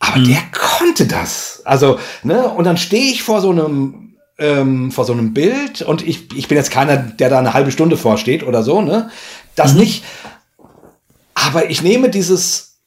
Aber 0.00 0.18
mhm. 0.18 0.28
der 0.28 0.42
konnte 0.52 1.06
das. 1.06 1.62
Also, 1.64 1.98
ne, 2.22 2.48
und 2.48 2.64
dann 2.64 2.76
stehe 2.76 3.10
ich 3.10 3.22
vor 3.22 3.40
so 3.40 3.50
einem 3.50 4.08
ähm, 4.38 4.92
vor 4.92 5.04
so 5.04 5.12
einem 5.12 5.34
Bild 5.34 5.82
und 5.82 6.06
ich, 6.06 6.32
ich 6.36 6.46
bin 6.46 6.56
jetzt 6.56 6.70
keiner, 6.70 6.96
der 6.96 7.28
da 7.28 7.38
eine 7.38 7.54
halbe 7.54 7.72
Stunde 7.72 7.96
vorsteht 7.96 8.44
oder 8.44 8.62
so, 8.62 8.80
ne? 8.80 9.10
Das 9.56 9.72
mhm. 9.72 9.80
nicht. 9.80 10.04
Aber 11.34 11.70
ich 11.70 11.82
nehme 11.82 12.08
dieses, 12.08 12.78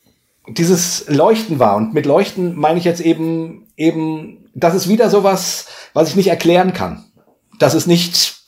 dieses 0.47 1.05
Leuchten 1.09 1.59
wahr. 1.59 1.75
Und 1.75 1.93
mit 1.93 2.05
Leuchten 2.05 2.55
meine 2.55 2.79
ich 2.79 2.85
jetzt 2.85 3.01
eben, 3.01 3.60
eben, 3.77 4.49
das 4.53 4.75
ist 4.75 4.87
wieder 4.87 5.09
sowas, 5.09 5.67
was 5.93 6.09
ich 6.09 6.15
nicht 6.15 6.27
erklären 6.27 6.73
kann. 6.73 7.05
Das 7.59 7.73
ist 7.73 7.87
nicht, 7.87 8.43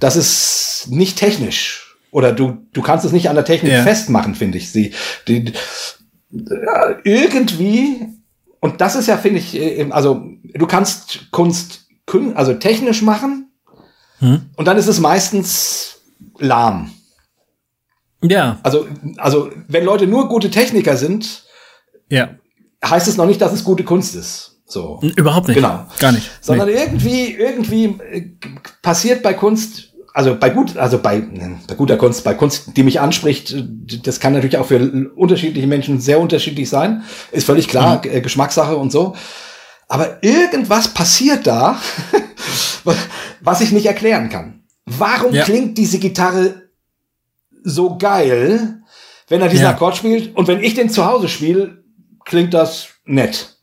das 0.00 0.16
ist 0.16 0.86
nicht 0.88 1.18
technisch. 1.18 1.96
Oder 2.10 2.32
du, 2.32 2.66
du 2.72 2.82
kannst 2.82 3.04
es 3.04 3.12
nicht 3.12 3.28
an 3.28 3.36
der 3.36 3.44
Technik 3.44 3.72
ja. 3.72 3.82
festmachen, 3.82 4.34
finde 4.34 4.58
ich. 4.58 4.70
Sie, 4.70 4.92
die, 5.28 5.52
irgendwie, 7.04 8.06
und 8.60 8.80
das 8.80 8.96
ist 8.96 9.08
ja, 9.08 9.16
finde 9.16 9.38
ich, 9.38 9.54
äh, 9.54 9.88
also 9.90 10.22
du 10.42 10.66
kannst 10.66 11.30
Kunst, 11.30 11.86
also 12.34 12.54
technisch 12.54 13.00
machen, 13.02 13.50
hm. 14.18 14.50
und 14.56 14.66
dann 14.66 14.76
ist 14.76 14.88
es 14.88 15.00
meistens 15.00 16.00
lahm. 16.38 16.90
Ja. 18.22 18.60
Also, 18.62 18.86
also, 19.16 19.50
wenn 19.68 19.84
Leute 19.84 20.06
nur 20.06 20.28
gute 20.28 20.50
Techniker 20.50 20.96
sind, 20.96 21.44
Ja. 22.12 22.34
Heißt 22.84 23.08
es 23.08 23.16
noch 23.16 23.26
nicht, 23.26 23.40
dass 23.40 23.52
es 23.52 23.64
gute 23.64 23.84
Kunst 23.84 24.14
ist. 24.16 24.60
So. 24.66 25.00
Überhaupt 25.16 25.48
nicht. 25.48 25.56
Genau. 25.56 25.84
Gar 25.98 26.12
nicht. 26.12 26.30
Sondern 26.40 26.68
irgendwie, 26.68 27.32
irgendwie 27.34 27.84
äh, 28.10 28.30
passiert 28.80 29.22
bei 29.22 29.34
Kunst, 29.34 29.90
also 30.14 30.34
bei 30.38 30.50
gut, 30.50 30.76
also 30.76 30.98
bei, 30.98 31.18
ne, 31.18 31.58
bei 31.68 31.74
guter 31.74 31.96
Kunst, 31.96 32.24
bei 32.24 32.34
Kunst, 32.34 32.76
die 32.76 32.82
mich 32.82 33.00
anspricht, 33.00 33.52
äh, 33.52 33.64
das 34.02 34.18
kann 34.20 34.32
natürlich 34.32 34.56
auch 34.58 34.66
für 34.66 35.10
unterschiedliche 35.14 35.66
Menschen 35.66 36.00
sehr 36.00 36.20
unterschiedlich 36.20 36.68
sein. 36.70 37.02
Ist 37.32 37.46
völlig 37.46 37.68
klar, 37.68 38.00
Mhm. 38.04 38.10
äh, 38.10 38.20
Geschmackssache 38.22 38.76
und 38.76 38.90
so. 38.90 39.14
Aber 39.88 40.22
irgendwas 40.24 40.88
passiert 40.88 41.46
da, 41.46 41.78
was 43.42 43.60
ich 43.60 43.72
nicht 43.72 43.86
erklären 43.86 44.28
kann. 44.30 44.62
Warum 44.86 45.34
Ja. 45.34 45.44
klingt 45.44 45.76
diese 45.78 45.98
Gitarre 45.98 46.62
so 47.62 47.96
geil, 47.98 48.82
wenn 49.28 49.40
er 49.40 49.48
diesen 49.48 49.64
Ja. 49.64 49.70
Akkord 49.70 49.96
spielt 49.96 50.34
und 50.34 50.48
wenn 50.48 50.62
ich 50.62 50.74
den 50.74 50.88
zu 50.90 51.04
Hause 51.06 51.28
spiele, 51.28 51.81
klingt 52.24 52.54
das 52.54 52.88
nett. 53.04 53.56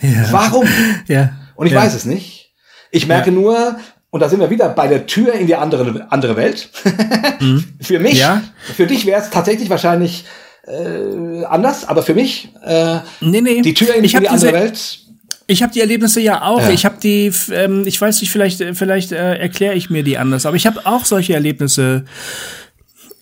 Ja. 0.00 0.28
Warum? 0.30 0.66
Ja. 1.06 1.32
Und 1.56 1.66
ich 1.66 1.72
ja. 1.72 1.80
weiß 1.82 1.94
es 1.94 2.04
nicht. 2.04 2.52
Ich 2.90 3.06
merke 3.06 3.30
Ja. 3.30 3.36
nur, 3.36 3.76
und 4.10 4.20
da 4.20 4.28
sind 4.28 4.40
wir 4.40 4.50
wieder 4.50 4.68
bei 4.68 4.86
der 4.88 5.06
Tür 5.06 5.32
in 5.34 5.46
die 5.46 5.54
andere, 5.56 6.06
andere 6.10 6.36
Welt. 6.36 6.68
für 7.80 7.98
mich, 7.98 8.14
Mhm. 8.14 8.18
Ja. 8.18 8.42
für 8.74 8.86
dich 8.86 9.06
wäre 9.06 9.20
es 9.20 9.30
tatsächlich 9.30 9.70
wahrscheinlich 9.70 10.24
äh, 10.66 11.44
anders, 11.44 11.86
aber 11.86 12.02
für 12.02 12.14
mich 12.14 12.48
äh, 12.64 12.98
Nee, 13.20 13.40
nee. 13.40 13.60
die 13.62 13.74
Tür 13.74 13.94
in, 13.94 14.04
ich 14.04 14.14
in 14.14 14.20
die 14.20 14.28
andere 14.28 14.52
Welt. 14.52 14.98
Ich 15.46 15.62
habe 15.62 15.72
die 15.74 15.80
Erlebnisse 15.80 16.20
ja 16.22 16.40
auch. 16.42 16.62
Ja. 16.62 16.70
Ich 16.70 16.86
habe 16.86 16.96
die, 17.02 17.30
ähm, 17.52 17.82
ich 17.86 18.00
weiß 18.00 18.20
nicht, 18.22 18.30
vielleicht, 18.30 18.60
äh, 18.62 18.74
vielleicht 18.74 19.12
äh, 19.12 19.34
erkläre 19.36 19.74
ich 19.74 19.90
mir 19.90 20.02
die 20.02 20.16
anders, 20.16 20.46
aber 20.46 20.56
ich 20.56 20.66
habe 20.66 20.86
auch 20.86 21.04
solche 21.04 21.34
Erlebnisse. 21.34 22.06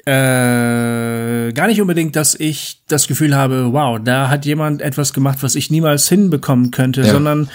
Äh, 0.04 1.52
gar 1.52 1.66
nicht 1.68 1.80
unbedingt, 1.80 2.16
dass 2.16 2.34
ich 2.34 2.82
das 2.88 3.06
Gefühl 3.06 3.36
habe, 3.36 3.72
wow, 3.72 3.98
da 4.02 4.28
hat 4.28 4.44
jemand 4.46 4.82
etwas 4.82 5.12
gemacht, 5.12 5.38
was 5.42 5.54
ich 5.54 5.70
niemals 5.70 6.08
hinbekommen 6.08 6.70
könnte, 6.70 7.02
Ja. 7.02 7.12
sondern 7.12 7.48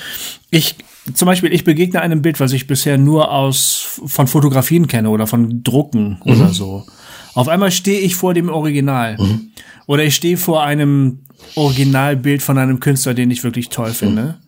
ich, 0.49 0.75
zum 1.13 1.25
Beispiel, 1.25 1.51
ich 1.53 1.63
begegne 1.63 1.99
einem 2.01 2.21
Bild, 2.21 2.39
was 2.39 2.53
ich 2.53 2.67
bisher 2.67 2.97
nur 2.97 3.31
aus 3.31 3.99
von 4.05 4.27
Fotografien 4.27 4.87
kenne 4.87 5.09
oder 5.09 5.27
von 5.27 5.61
Drucken 5.63 6.21
Mhm. 6.23 6.31
oder 6.31 6.53
so. 6.53 6.85
Auf 7.33 7.47
einmal 7.49 7.71
stehe 7.71 7.99
ich 7.99 8.15
vor 8.15 8.33
dem 8.33 8.49
Original. 8.49 9.17
Mhm. 9.19 9.51
Oder 9.85 10.03
ich 10.03 10.15
stehe 10.15 10.37
vor 10.37 10.63
einem 10.63 11.19
Originalbild 11.55 12.41
von 12.41 12.57
einem 12.57 12.79
Künstler, 12.79 13.13
den 13.13 13.29
ich 13.31 13.43
wirklich 13.43 13.69
toll 13.69 13.91
finde. 13.91 14.39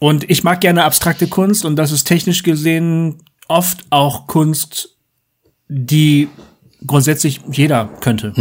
Und 0.00 0.28
ich 0.30 0.44
mag 0.44 0.60
gerne 0.60 0.84
abstrakte 0.84 1.28
Kunst 1.28 1.64
und 1.64 1.76
das 1.76 1.92
ist 1.92 2.04
technisch 2.04 2.42
gesehen 2.42 3.22
oft 3.48 3.84
auch 3.90 4.26
Kunst, 4.26 4.96
die 5.68 6.28
grundsätzlich 6.86 7.40
jeder 7.50 7.88
könnte. 8.00 8.32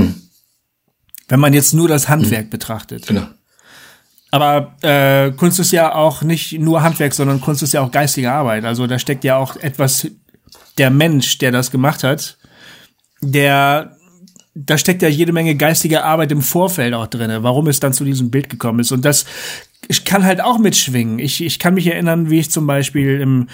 Wenn 1.28 1.39
man 1.39 1.54
jetzt 1.54 1.74
nur 1.74 1.88
das 1.88 2.10
Handwerk 2.10 2.50
betrachtet. 2.50 3.08
Genau. 3.08 3.28
Aber 4.32 4.76
äh, 4.82 5.32
Kunst 5.32 5.60
ist 5.60 5.72
ja 5.72 5.94
auch 5.94 6.24
nicht 6.24 6.60
nur 6.60 6.82
Handwerk, 6.82 7.14
sondern 7.14 7.39
Kunst 7.39 7.62
ist 7.62 7.74
ja 7.74 7.82
auch 7.82 7.91
geistige 7.91 8.32
Arbeit. 8.32 8.66
Also 8.66 8.88
da 8.88 8.98
steckt 8.98 9.24
ja 9.24 9.38
auch 9.38 9.56
etwas, 9.58 10.08
der 10.78 10.89
Mensch, 10.89 11.38
der 11.38 11.52
das 11.52 11.70
gemacht 11.70 12.04
hat, 12.04 12.38
der, 13.22 13.96
da 14.56 14.78
steckt 14.78 15.02
ja 15.02 15.08
jede 15.08 15.34
Menge 15.34 15.56
geistige 15.56 16.04
Arbeit 16.04 16.32
im 16.32 16.41
Vorfeld 16.41 16.94
auch 16.94 17.08
drinne, 17.08 17.44
warum 17.44 17.68
es 17.68 17.80
dann 17.80 17.94
zu 17.94 18.04
diesem 18.04 18.32
Bild 18.32 18.50
gekommen 18.50 18.80
ist. 18.80 18.91
Und 18.91 19.06
das 19.06 19.26
ich 19.88 20.06
kann 20.06 20.24
halt 20.24 20.41
auch 20.41 20.60
mitschwingen. 20.60 21.20
Ich, 21.20 21.44
ich 21.44 21.60
kann 21.60 21.74
mich 21.74 21.88
erinnern, 21.88 22.30
wie 22.30 22.39
ich 22.39 22.52
zum 22.52 22.68
Beispiel 22.68 23.20
im, 23.20 23.48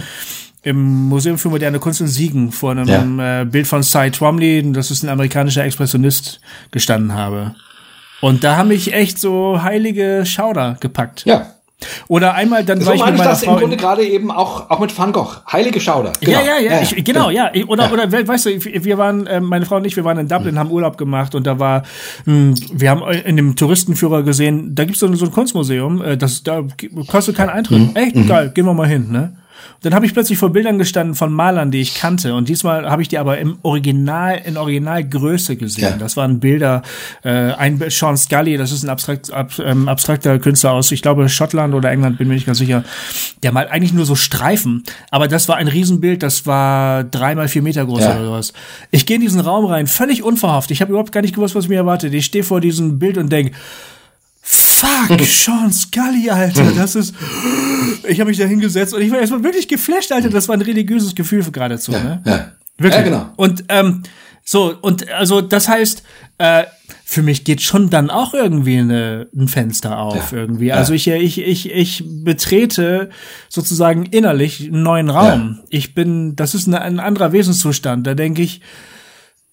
im 0.64 1.08
Museum 1.10 1.38
für 1.38 1.50
moderne 1.50 1.80
Kunst 1.80 2.02
in 2.02 2.08
Siegen 2.08 2.52
vor 2.52 2.72
einem 2.72 3.20
äh, 3.20 3.46
Bild 3.46 3.66
von 3.68 3.82
Cy 3.84 4.12
Twombly, 4.12 4.72
das 4.74 4.92
ist 4.92 5.04
ein 5.04 5.10
amerikanischer 5.10 5.64
Expressionist, 5.64 6.42
gestanden 6.72 7.14
habe. 7.14 7.56
Und 8.22 8.44
da 8.44 8.58
haben 8.58 8.68
mich 8.70 8.94
echt 8.94 9.18
so 9.20 9.62
heilige 9.64 10.24
Schauder 10.26 10.76
gepackt. 10.82 11.24
Ja. 11.26 11.46
Oder 12.10 12.34
einmal, 12.34 12.66
dann 12.66 12.82
So 12.82 12.88
war 12.88 12.96
ich 12.96 13.00
mit 13.00 13.06
meine 13.06 13.16
ich 13.16 13.20
meiner 13.20 13.30
das 13.32 13.44
im 13.44 13.50
Frau. 13.52 13.56
Grunde 13.60 13.76
in- 13.76 13.80
gerade 13.82 14.06
eben 14.06 14.32
auch, 14.32 14.70
auch 14.70 14.80
mit 14.80 14.98
Van 14.98 15.14
Gogh. 15.14 15.38
Heilige 15.50 15.80
Schauder. 15.80 16.12
Genau. 16.20 16.38
Ja, 16.38 16.46
ja, 16.46 16.60
ja, 16.60 16.82
ich, 16.82 17.06
genau, 17.06 17.30
ja. 17.30 17.52
Ich- 17.54 17.70
Oder, 17.70 17.86
Ja. 17.86 17.92
oder, 17.94 18.12
we- 18.12 18.28
weißt 18.28 18.48
du, 18.48 18.50
wir 18.84 18.98
waren, 18.98 19.26
äh, 19.28 19.40
meine 19.40 19.66
Frau 19.66 19.78
und 19.78 19.86
ich, 19.86 19.96
wir 19.96 20.04
waren 20.04 20.18
in 20.18 20.28
Dublin, 20.28 20.60
haben 20.60 20.72
Urlaub 20.72 20.98
gemacht 20.98 21.36
und 21.36 21.48
da 21.48 21.58
war, 21.58 21.84
mh, 22.26 22.56
wir 22.74 22.90
haben 22.90 23.02
in 23.10 23.38
dem 23.38 23.56
Touristenführer 23.56 24.24
gesehen, 24.24 24.76
da 24.76 24.84
gibt's 24.84 25.00
so, 25.00 25.06
ein- 25.06 25.16
so 25.16 25.24
ein 25.24 25.32
Kunstmuseum, 25.32 26.02
äh, 26.02 26.18
das, 26.18 26.44
da 26.44 26.64
kostet 27.08 27.38
keinen 27.38 27.50
Eintritt. 27.52 27.96
Echt 27.96 28.28
geil, 28.28 28.52
gehen 28.54 28.66
wir 28.66 28.74
mal 28.74 28.86
hin, 28.88 29.10
ne? 29.10 29.38
Dann 29.82 29.94
habe 29.94 30.06
ich 30.06 30.14
plötzlich 30.14 30.38
vor 30.38 30.50
Bildern 30.52 30.78
gestanden 30.78 31.16
von 31.16 31.32
Malern, 31.32 31.72
die 31.72 31.80
ich 31.80 31.96
kannte. 31.96 32.34
Und 32.36 32.50
diesmal 32.50 32.90
habe 32.90 33.02
ich 33.02 33.08
die 33.08 33.18
aber 33.18 33.38
im 33.38 33.60
Original, 33.62 34.42
in 34.44 34.58
Originalgröße 34.58 35.56
gesehen. 35.56 35.84
Ja. 35.84 35.98
Das 35.98 36.18
waren 36.18 36.40
Bilder, 36.40 36.82
äh, 37.24 37.30
ein 37.54 37.82
Sean 37.90 38.18
Scully, 38.18 38.58
das 38.58 38.72
ist 38.72 38.84
ein 38.84 38.90
abstrakt, 38.90 39.32
ab, 39.32 39.52
ähm, 39.64 39.88
abstrakter 39.88 40.38
Künstler 40.40 40.74
aus, 40.74 40.92
ich 40.92 41.02
glaube, 41.02 41.30
Schottland 41.30 41.74
oder 41.74 41.92
England, 41.92 42.18
bin 42.18 42.28
mir 42.28 42.34
nicht 42.34 42.46
ganz 42.46 42.58
sicher. 42.58 42.84
Der 43.44 43.52
malt 43.52 43.72
eigentlich 43.72 43.94
nur 43.94 44.06
so 44.06 44.16
Streifen. 44.16 44.84
Aber 45.12 45.28
das 45.28 45.48
war 45.48 45.56
ein 45.56 45.68
Riesenbild, 45.68 46.24
das 46.24 46.46
war 46.46 47.04
dreimal 47.06 47.48
vier 47.48 47.62
Meter 47.62 47.86
groß 47.86 48.02
Ja. 48.02 48.16
oder 48.16 48.26
sowas. 48.26 48.54
Ich 48.92 49.06
gehe 49.06 49.16
in 49.16 49.22
diesen 49.22 49.40
Raum 49.40 49.66
rein, 49.66 49.88
völlig 49.88 50.24
unverhofft. 50.24 50.72
Ich 50.72 50.82
habe 50.82 50.92
überhaupt 50.92 51.12
gar 51.12 51.22
nicht 51.22 51.36
gewusst, 51.36 51.56
was 51.56 51.68
mir 51.68 51.76
erwartet. 51.76 52.14
Ich 52.14 52.26
stehe 52.26 52.44
vor 52.44 52.60
diesem 52.60 53.00
Bild 53.00 53.18
und 53.18 53.32
denk 53.32 53.54
Fuck, 54.80 55.20
Sean 55.26 55.72
Scully, 55.72 56.30
Alter, 56.30 56.72
das 56.76 56.96
ist. 56.96 57.14
Ich 58.08 58.20
habe 58.20 58.30
mich 58.30 58.38
da 58.38 58.46
hingesetzt 58.46 58.94
und 58.94 59.02
ich 59.02 59.12
war 59.12 59.20
erstmal 59.20 59.44
wirklich 59.44 59.68
geflasht, 59.68 60.12
Alter. 60.12 60.30
Das 60.30 60.48
war 60.48 60.56
ein 60.56 60.62
religiös 60.62 61.14
Gefühl 61.16 61.44
für 61.44 61.52
geradezu, 61.52 61.92
ne? 61.92 62.22
Ja. 62.26 62.52
Wirklich. 62.78 62.96
Ja, 62.96 63.02
genau. 63.02 63.30
Und 63.36 63.66
ähm, 63.70 64.04
so, 64.46 64.74
und 64.82 65.10
also 65.12 65.42
das 65.42 65.68
heißt, 65.68 66.02
äh, 66.38 66.64
für 67.04 67.22
mich 67.22 67.44
geht 67.44 67.62
schon 67.62 67.90
dann 67.90 68.10
auch 68.10 68.34
irgendwie 68.34 68.78
eine, 68.80 69.28
ein 69.36 69.48
Fenster 69.48 70.00
auf 70.00 70.32
Ja. 70.32 70.38
irgendwie. 70.40 70.72
Also 70.72 70.94
ich, 70.94 71.08
ich, 71.08 71.40
ich, 71.40 71.72
ich 71.72 72.04
betrete 72.24 73.10
sozusagen 73.50 74.06
innerlich 74.06 74.62
einen 74.72 74.84
neuen 74.84 75.10
Raum. 75.10 75.60
Ich 75.70 75.94
bin, 75.94 76.36
das 76.36 76.56
ist 76.56 76.68
eine, 76.68 76.82
ein 76.82 77.00
anderer 77.00 77.32
Wesenszustand. 77.32 78.08
Da 78.08 78.14
denke 78.16 78.42
ich, 78.42 78.62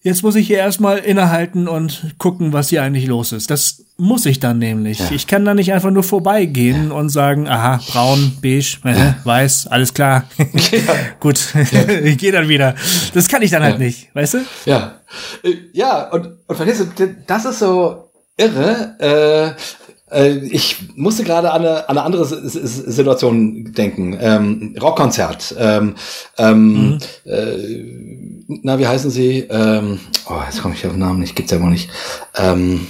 jetzt 0.07 0.23
muss 0.23 0.37
ich 0.37 0.47
hier 0.47 0.59
erstmal 0.59 0.99
innehalten 0.99 1.67
und 1.67 2.15
gucken, 2.17 2.53
was 2.53 2.69
hier 2.69 2.83
eigentlich 2.83 3.07
los 3.07 3.33
ist. 3.33 3.51
Das 3.51 3.83
muss 3.97 4.25
ich 4.25 4.39
dann 4.39 4.59
nämlich. 4.59 5.11
Ich 5.11 5.27
kann 5.27 5.45
da 5.45 5.53
nicht 5.53 5.73
einfach 5.73 5.91
nur 5.91 6.05
vorbeigehen 6.05 6.93
und 6.93 7.09
sagen, 7.09 7.49
aha, 7.49 7.81
braun, 7.89 8.39
beige, 8.41 8.79
äh, 8.85 9.15
weiß, 9.25 9.67
alles 9.67 9.95
klar. 9.95 10.25
Gut, 11.21 11.41
ich 12.05 12.19
gehe 12.19 12.31
dann 12.31 12.49
wieder. 12.49 12.77
Das 13.15 13.27
kann 13.27 13.43
ich 13.43 13.51
dann 13.51 13.65
halt 13.65 13.81
nicht, 13.81 14.15
weißt 14.15 14.35
du? 14.35 14.39
Ja. 14.65 15.01
Äh, 15.43 15.55
Ja, 15.73 16.09
und, 16.11 16.29
und 16.47 16.57
verstehst 16.57 16.87
du, 16.97 17.17
das 17.27 17.45
ist 17.45 17.59
so 17.59 18.11
irre. 18.37 18.95
Äh, 19.01 19.86
ich 20.13 20.77
musste 20.95 21.25
gerade 21.25 21.51
an 21.51 21.63
eine, 21.63 21.89
an 21.89 21.99
eine 21.99 22.03
andere 22.03 22.25
Situation 22.25 23.73
denken. 23.73 24.17
Ähm, 24.21 24.77
Rockkonzert. 24.81 25.55
Ähm, 25.59 25.97
ähm, 26.39 26.99
äh, 27.25 28.47
na, 28.49 28.79
wie 28.79 28.87
heißen 28.87 29.11
sie? 29.11 29.41
Ähm, 29.51 29.99
oh, 30.29 30.41
jetzt 30.47 30.63
komme 30.63 30.75
ich 30.75 30.87
auf 30.87 30.93
den 30.93 31.01
Namen 31.01 31.21
nicht, 31.21 31.35
gibt's 31.35 31.51
ja 31.51 31.61
wohl 31.61 31.71
nicht. 31.71 31.91
Ähm, 32.37 32.87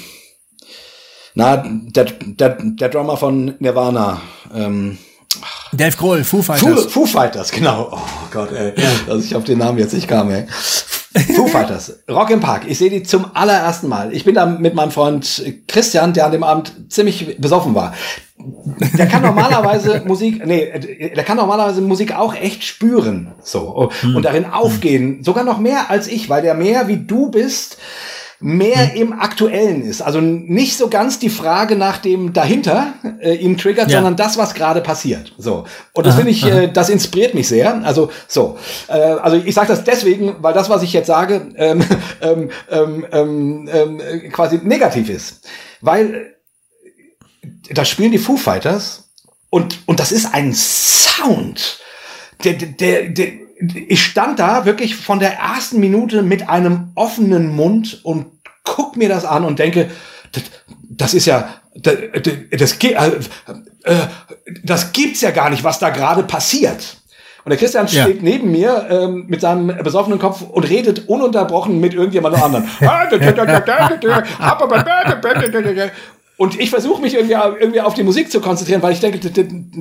na, 1.35 1.65
der, 1.67 2.05
der, 2.05 2.59
der 2.61 2.89
Drummer 2.91 3.17
von 3.17 3.55
Nirvana. 3.61 4.21
Ähm, 4.55 4.99
Dave 5.73 5.97
Grohl, 5.97 6.23
Foo 6.25 6.39
Foo, 6.39 6.43
Fighters. 6.43 6.87
Foo 6.87 7.07
Fighters, 7.07 7.51
genau. 7.51 7.89
Oh 7.93 8.29
Gott, 8.31 8.53
ey, 8.53 8.73
dass 9.07 9.25
ich 9.25 9.35
auf 9.35 9.45
den 9.45 9.59
Namen 9.59 9.79
jetzt 9.79 9.95
nicht 9.95 10.09
kam, 10.09 10.31
ey. 10.31 10.47
Foo 11.35 11.47
Fighters, 11.47 12.01
Rock 12.11 12.31
im 12.31 12.41
Park. 12.41 12.65
Ich 12.67 12.79
sehe 12.79 12.91
die 12.91 13.03
zum 13.03 13.27
allerersten 13.35 13.89
Mal. 13.89 14.13
Ich 14.13 14.25
bin 14.25 14.35
da 14.35 14.47
mit 14.47 14.75
meinem 14.75 14.91
Freund 14.91 15.45
Christian, 15.67 16.13
der 16.13 16.27
an 16.27 16.33
dem 16.33 16.43
Abend 16.43 16.93
ziemlich 16.93 17.39
besoffen 17.41 17.75
war. 17.75 17.95
Der 18.99 19.07
kann 19.07 19.23
normalerweise 19.23 20.03
Musik, 20.07 20.45
nee, 20.45 21.11
der 21.15 21.25
kann 21.25 21.39
normalerweise 21.39 21.81
Musik 21.81 22.15
auch 22.15 22.35
echt 22.35 22.65
spüren, 22.65 23.33
so 23.43 23.91
und 24.03 24.25
darin 24.25 24.45
aufgehen, 24.45 25.23
sogar 25.25 25.43
noch 25.43 25.59
mehr 25.59 25.91
als 25.91 26.07
ich, 26.07 26.29
weil 26.29 26.43
der 26.43 26.55
mehr 26.55 26.87
wie 26.87 26.99
du 26.99 27.31
bist 27.31 27.79
mehr 28.39 28.95
im 28.95 29.13
Aktuellen 29.15 29.83
ist. 29.83 30.03
Also 30.03 30.21
nicht 30.21 30.77
so 30.77 30.89
ganz 30.89 31.19
die 31.19 31.31
Frage 31.31 31.75
nach 31.77 31.99
dem 31.99 32.33
dahinter 32.33 32.93
äh, 33.21 33.35
ihn 33.35 33.57
triggert, 33.57 33.91
Ja. 33.91 33.99
sondern 33.99 34.17
das, 34.17 34.37
was 34.37 34.55
gerade 34.55 34.81
passiert. 34.83 35.33
So. 35.39 35.65
Und 35.95 36.07
das 36.07 36.17
finde 36.17 36.31
ich, 36.31 36.45
äh, 36.45 36.69
das 36.71 36.91
inspiriert 36.91 37.35
mich 37.35 37.49
sehr. 37.49 37.83
Also 37.85 38.11
so. 38.29 38.59
Äh, 38.89 38.93
also 38.93 39.37
ich 39.39 39.55
sage 39.55 39.69
das 39.69 39.85
deswegen, 39.85 40.37
weil 40.41 40.53
das, 40.53 40.69
was 40.69 40.83
ich 40.83 40.93
jetzt 40.93 41.07
sage, 41.07 41.49
ähm, 41.57 41.83
ähm, 42.21 42.51
ähm, 42.71 43.07
ähm, 43.11 43.69
ähm, 43.73 44.01
äh, 44.01 44.29
quasi 44.29 44.61
negativ 44.63 45.09
ist. 45.09 45.49
Weil 45.81 46.35
äh, 47.43 47.75
da 47.75 47.85
spielen 47.85 48.13
die 48.13 48.19
Foo 48.19 48.37
Fighters 48.37 49.11
und, 49.49 49.79
und 49.87 49.99
das 49.99 50.13
ist 50.13 50.35
ein 50.35 50.53
Sound. 50.55 51.79
Der, 52.45 52.53
der, 52.53 52.69
der, 52.69 53.09
der, 53.09 53.29
ich 53.59 54.05
stand 54.05 54.39
da 54.39 54.65
wirklich 54.67 54.97
von 54.97 55.19
der 55.19 55.39
ersten 55.39 55.81
Minute 55.81 56.23
mit 56.23 56.49
einem 56.49 56.93
offenen 56.95 57.55
Mund 57.55 58.01
und 58.05 58.27
guck 58.65 58.97
mir 58.97 59.09
das 59.09 59.25
an 59.25 59.45
und 59.45 59.59
denke, 59.59 59.91
das, 60.33 60.43
das 60.83 61.15
ist 61.15 61.27
ja, 61.27 61.49
das, 61.75 61.95
das, 62.51 62.79
äh, 62.83 62.95
äh, 63.85 63.95
das 64.65 64.93
gibt's 64.93 65.21
ja 65.21 65.31
gar 65.31 65.51
nicht, 65.51 65.65
was 65.65 65.79
da 65.79 65.91
gerade 65.91 66.23
passiert. 66.23 66.99
Und 67.45 67.51
der 67.51 67.59
Christian 67.59 67.87
Ja. 67.87 68.03
steht 68.03 68.25
neben 68.25 68.51
mir 68.51 68.89
ähm, 68.91 69.27
mit 69.29 69.41
seinem 69.41 69.69
besoffenen 69.85 70.19
Kopf 70.19 70.43
und 70.43 70.69
redet 70.69 71.09
ununterbrochen 71.09 71.79
mit 71.79 71.95
irgendjemandem 71.95 72.43
anderen. 72.43 72.69
und 76.39 76.61
ich 76.61 76.69
versuche 76.69 77.01
mich 77.01 77.15
irgendwie, 77.15 77.33
irgendwie 77.33 77.81
auf 77.81 77.95
die 77.95 78.03
Musik 78.03 78.31
zu 78.31 78.41
konzentrieren, 78.41 78.83
weil 78.83 78.93
ich 78.93 79.01
denke, 79.01 79.19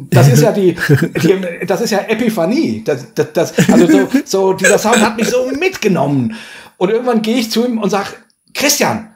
das 0.10 0.28
ist 0.30 0.42
ja 0.42 0.54
die, 0.54 0.76
die 1.22 1.66
das 1.66 1.82
ist 1.82 1.92
ja 1.92 2.00
Epiphanie. 2.00 2.82
Das, 2.86 3.14
das, 3.14 3.34
das, 3.34 3.54
also 3.70 3.88
so, 3.88 4.08
so, 4.24 4.54
dieser 4.54 4.78
Sound 4.78 5.02
hat 5.02 5.18
mich 5.18 5.30
so 5.30 5.52
mitgenommen. 5.52 6.36
Und 6.78 6.90
irgendwann 6.90 7.22
gehe 7.22 7.38
ich 7.38 7.52
zu 7.52 7.66
ihm 7.66 7.78
und 7.78 7.90
sag, 7.90 8.24
Christian, 8.54 9.10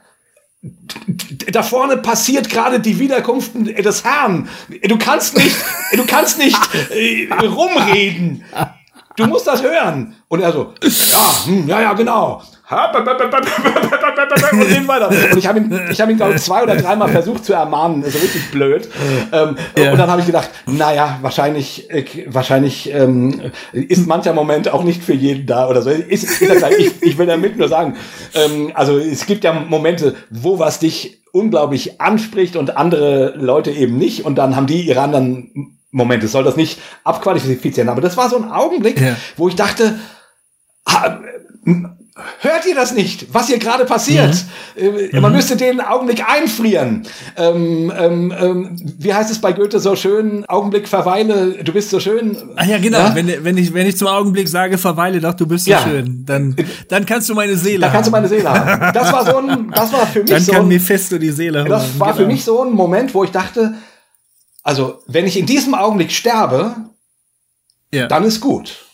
da 1.51 1.63
vorne 1.63 1.97
passiert 1.97 2.49
gerade 2.49 2.81
die 2.81 2.99
Wiederkunft 2.99 3.51
des 3.55 4.03
Herrn. 4.03 4.49
Du 4.83 4.97
kannst 4.97 5.37
nicht, 5.37 5.55
du 5.93 6.05
kannst 6.05 6.37
nicht 6.37 6.59
äh, 6.89 7.29
rumreden. 7.45 8.43
Du 9.15 9.27
musst 9.27 9.47
das 9.47 9.63
hören. 9.63 10.15
Und 10.27 10.41
er 10.41 10.51
so, 10.51 10.73
ja, 10.83 11.45
hm, 11.45 11.67
ja, 11.67 11.81
ja, 11.81 11.93
genau. 11.93 12.41
Und 14.51 14.69
den 14.69 14.87
weiter. 14.87 15.09
Und 15.09 15.37
ich 15.37 15.47
habe 15.47 15.59
ihn, 15.59 15.79
ich 15.89 15.99
habe 15.99 16.11
ihn, 16.11 16.17
glaube 16.17 16.35
ich, 16.35 16.41
zwei 16.41 16.61
oder 16.61 16.75
dreimal 16.75 17.09
versucht 17.09 17.43
zu 17.43 17.53
ermahnen. 17.53 18.03
Das 18.03 18.13
ist 18.13 18.21
richtig 18.21 18.51
blöd. 18.51 18.87
Ähm, 19.31 19.55
ja. 19.75 19.91
Und 19.91 19.97
dann 19.97 20.09
habe 20.09 20.21
ich 20.21 20.27
gedacht, 20.27 20.49
naja, 20.67 21.17
wahrscheinlich, 21.21 21.89
äh, 21.89 22.05
wahrscheinlich 22.27 22.93
ähm, 22.93 23.51
ist 23.73 24.05
mancher 24.05 24.33
Moment 24.33 24.71
auch 24.71 24.83
nicht 24.83 25.03
für 25.03 25.13
jeden 25.13 25.47
da 25.47 25.67
oder 25.67 25.81
so. 25.81 25.89
Ist, 25.89 26.41
ist 26.41 26.65
ich, 26.77 27.01
ich 27.01 27.17
will 27.17 27.25
damit 27.25 27.57
nur 27.57 27.69
sagen, 27.69 27.95
ähm, 28.35 28.71
also 28.75 28.99
es 28.99 29.25
gibt 29.25 29.43
ja 29.43 29.53
Momente, 29.53 30.15
wo 30.29 30.59
was 30.59 30.77
dich 30.77 31.23
unglaublich 31.31 31.99
anspricht 31.99 32.55
und 32.55 32.77
andere 32.77 33.33
Leute 33.35 33.71
eben 33.71 33.97
nicht. 33.97 34.25
Und 34.25 34.35
dann 34.35 34.55
haben 34.55 34.67
die 34.67 34.81
ihre 34.81 35.01
anderen 35.01 35.79
Momente. 35.89 36.27
Soll 36.27 36.43
das 36.43 36.55
nicht 36.55 36.79
abqualifizieren. 37.03 37.89
Aber 37.89 38.01
das 38.01 38.15
war 38.15 38.29
so 38.29 38.37
ein 38.37 38.51
Augenblick, 38.51 39.01
ja. 39.01 39.15
wo 39.37 39.47
ich 39.47 39.55
dachte, 39.55 39.99
Hört 42.39 42.65
ihr 42.65 42.75
das 42.75 42.93
nicht, 42.93 43.33
was 43.33 43.47
hier 43.47 43.59
gerade 43.59 43.85
passiert? 43.85 44.45
Mhm. 44.75 45.11
Äh, 45.11 45.19
man 45.19 45.31
mhm. 45.31 45.37
müsste 45.37 45.55
den 45.55 45.81
Augenblick 45.81 46.23
einfrieren. 46.27 47.07
Ähm, 47.35 47.91
ähm, 47.97 48.33
ähm, 48.37 48.75
wie 48.97 49.13
heißt 49.13 49.31
es 49.31 49.39
bei 49.39 49.53
Goethe 49.53 49.79
so 49.79 49.95
schön? 49.95 50.45
Augenblick 50.45 50.87
verweile, 50.87 51.63
du 51.63 51.73
bist 51.73 51.89
so 51.89 51.99
schön. 51.99 52.37
Ach 52.55 52.65
ja, 52.65 52.77
genau. 52.77 52.99
Ja? 52.99 53.15
Wenn, 53.15 53.43
wenn, 53.43 53.57
ich, 53.57 53.73
wenn 53.73 53.87
ich 53.87 53.97
zum 53.97 54.07
Augenblick 54.07 54.47
sage, 54.47 54.77
verweile 54.77 55.19
doch, 55.19 55.33
du 55.33 55.47
bist 55.47 55.65
so 55.65 55.71
ja. 55.71 55.81
schön, 55.81 56.25
dann, 56.25 56.55
dann 56.87 57.05
kannst 57.05 57.29
du 57.29 57.35
meine 57.35 57.57
Seele 57.57 57.81
Dann 57.81 57.91
kannst 57.91 58.07
du 58.07 58.11
meine 58.11 58.27
Seele 58.27 58.49
haben. 58.49 58.93
Das 58.93 59.11
war 59.11 59.25
so 59.25 59.37
ein, 59.37 59.71
das 59.71 59.91
war 59.93 60.07
für 60.07 60.19
mich 60.23 60.29
dann 60.29 60.41
so. 60.41 60.51
Dann 60.53 60.69
kann 60.69 60.79
fest 60.79 61.11
die 61.11 61.31
Seele 61.31 61.59
haben. 61.59 61.69
Das 61.69 61.99
war 61.99 62.07
genau. 62.07 62.19
für 62.19 62.27
mich 62.27 62.43
so 62.43 62.63
ein 62.63 62.71
Moment, 62.71 63.13
wo 63.13 63.23
ich 63.23 63.31
dachte, 63.31 63.75
also, 64.63 65.01
wenn 65.07 65.25
ich 65.25 65.37
in 65.37 65.45
diesem 65.45 65.73
Augenblick 65.73 66.11
sterbe, 66.11 66.75
ja. 67.91 68.07
dann 68.07 68.23
ist 68.23 68.41
gut. 68.41 68.85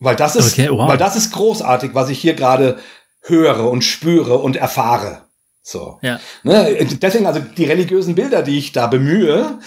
Weil 0.00 0.16
das 0.16 0.36
ist, 0.36 0.52
okay, 0.52 0.68
wow. 0.70 0.88
weil 0.88 0.98
das 0.98 1.16
ist 1.16 1.32
großartig, 1.32 1.90
was 1.94 2.08
ich 2.08 2.20
hier 2.20 2.34
gerade 2.34 2.78
höre 3.22 3.70
und 3.70 3.82
spüre 3.82 4.38
und 4.38 4.56
erfahre. 4.56 5.22
So. 5.62 5.98
Ja. 6.02 6.20
Ne? 6.44 6.86
Deswegen, 7.02 7.26
also 7.26 7.40
die 7.40 7.64
religiösen 7.64 8.14
Bilder, 8.14 8.42
die 8.42 8.58
ich 8.58 8.72
da 8.72 8.86
bemühe, 8.86 9.58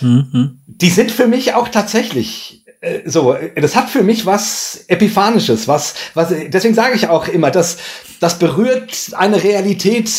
mhm. 0.00 0.60
die 0.66 0.90
sind 0.90 1.10
für 1.10 1.26
mich 1.26 1.54
auch 1.54 1.68
tatsächlich 1.68 2.64
äh, 2.80 3.02
so, 3.04 3.36
das 3.54 3.76
hat 3.76 3.90
für 3.90 4.02
mich 4.02 4.26
was 4.26 4.84
Epiphanisches, 4.88 5.68
was, 5.68 5.94
was, 6.14 6.32
deswegen 6.48 6.74
sage 6.74 6.94
ich 6.94 7.08
auch 7.08 7.28
immer, 7.28 7.50
dass 7.50 7.78
das 8.20 8.38
berührt 8.38 9.12
eine 9.12 9.42
Realität, 9.42 10.10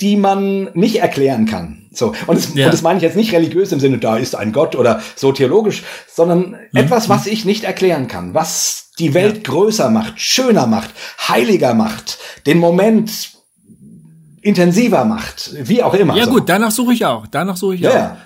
die 0.00 0.16
man 0.16 0.70
nicht 0.74 0.96
erklären 0.96 1.46
kann. 1.46 1.83
So. 1.96 2.14
Und 2.26 2.38
das, 2.38 2.54
ja. 2.54 2.66
und 2.66 2.74
das 2.74 2.82
meine 2.82 2.98
ich 2.98 3.02
jetzt 3.02 3.16
nicht 3.16 3.32
religiös 3.32 3.72
im 3.72 3.80
Sinne, 3.80 3.98
da 3.98 4.16
ist 4.16 4.34
ein 4.34 4.52
Gott 4.52 4.76
oder 4.76 5.00
so 5.16 5.32
theologisch, 5.32 5.82
sondern 6.12 6.50
mhm. 6.50 6.56
etwas, 6.74 7.08
was 7.08 7.26
ich 7.26 7.44
nicht 7.44 7.64
erklären 7.64 8.08
kann, 8.08 8.34
was 8.34 8.90
die 8.98 9.14
Welt 9.14 9.36
ja. 9.36 9.42
größer 9.52 9.90
macht, 9.90 10.20
schöner 10.20 10.66
macht, 10.66 10.90
heiliger 11.28 11.74
macht, 11.74 12.18
den 12.46 12.58
Moment 12.58 13.30
intensiver 14.40 15.04
macht, 15.04 15.54
wie 15.68 15.82
auch 15.82 15.94
immer. 15.94 16.16
Ja 16.16 16.26
so. 16.26 16.32
gut, 16.32 16.48
danach 16.48 16.70
suche 16.70 16.92
ich 16.92 17.04
auch, 17.06 17.26
danach 17.26 17.56
suche 17.56 17.76
ich 17.76 17.80
ja, 17.80 18.12
auch. 18.12 18.16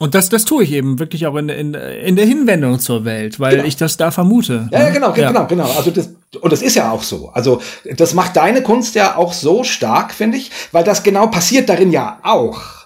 Und 0.00 0.14
das, 0.14 0.30
das 0.30 0.46
tue 0.46 0.64
ich 0.64 0.72
eben 0.72 0.98
wirklich 0.98 1.26
auch 1.26 1.36
in, 1.36 1.50
in, 1.50 1.74
in 1.74 2.16
der 2.16 2.24
Hinwendung 2.24 2.80
zur 2.80 3.04
Welt, 3.04 3.38
weil 3.38 3.56
genau. 3.56 3.64
ich 3.68 3.76
das 3.76 3.98
da 3.98 4.10
vermute. 4.10 4.66
Ja, 4.72 4.80
ja 4.80 4.86
ne? 4.86 4.92
genau, 4.94 5.14
ja. 5.14 5.28
genau, 5.28 5.46
genau. 5.46 5.70
Also 5.76 5.90
das, 5.90 6.14
und 6.40 6.50
das 6.50 6.62
ist 6.62 6.74
ja 6.74 6.90
auch 6.90 7.02
so. 7.02 7.28
Also 7.28 7.60
das 7.84 8.14
macht 8.14 8.34
deine 8.34 8.62
Kunst 8.62 8.94
ja 8.94 9.16
auch 9.16 9.34
so 9.34 9.62
stark, 9.62 10.14
finde 10.14 10.38
ich, 10.38 10.50
weil 10.72 10.84
das 10.84 11.02
genau 11.02 11.26
passiert 11.26 11.68
darin 11.68 11.92
ja 11.92 12.18
auch. 12.22 12.79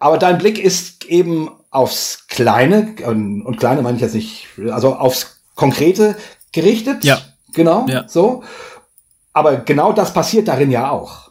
Aber 0.00 0.18
dein 0.18 0.38
Blick 0.38 0.58
ist 0.58 1.04
eben 1.04 1.50
aufs 1.70 2.26
Kleine, 2.26 2.96
und, 3.06 3.42
und 3.42 3.58
Kleine 3.58 3.82
meine 3.82 3.96
ich 3.96 4.02
jetzt 4.02 4.14
nicht, 4.14 4.48
also 4.70 4.96
aufs 4.96 5.40
Konkrete 5.54 6.16
gerichtet. 6.52 7.04
Ja. 7.04 7.18
Genau, 7.52 7.86
ja. 7.88 8.08
so. 8.08 8.42
Aber 9.32 9.58
genau 9.58 9.92
das 9.92 10.12
passiert 10.12 10.48
darin 10.48 10.70
ja 10.70 10.90
auch. 10.90 11.30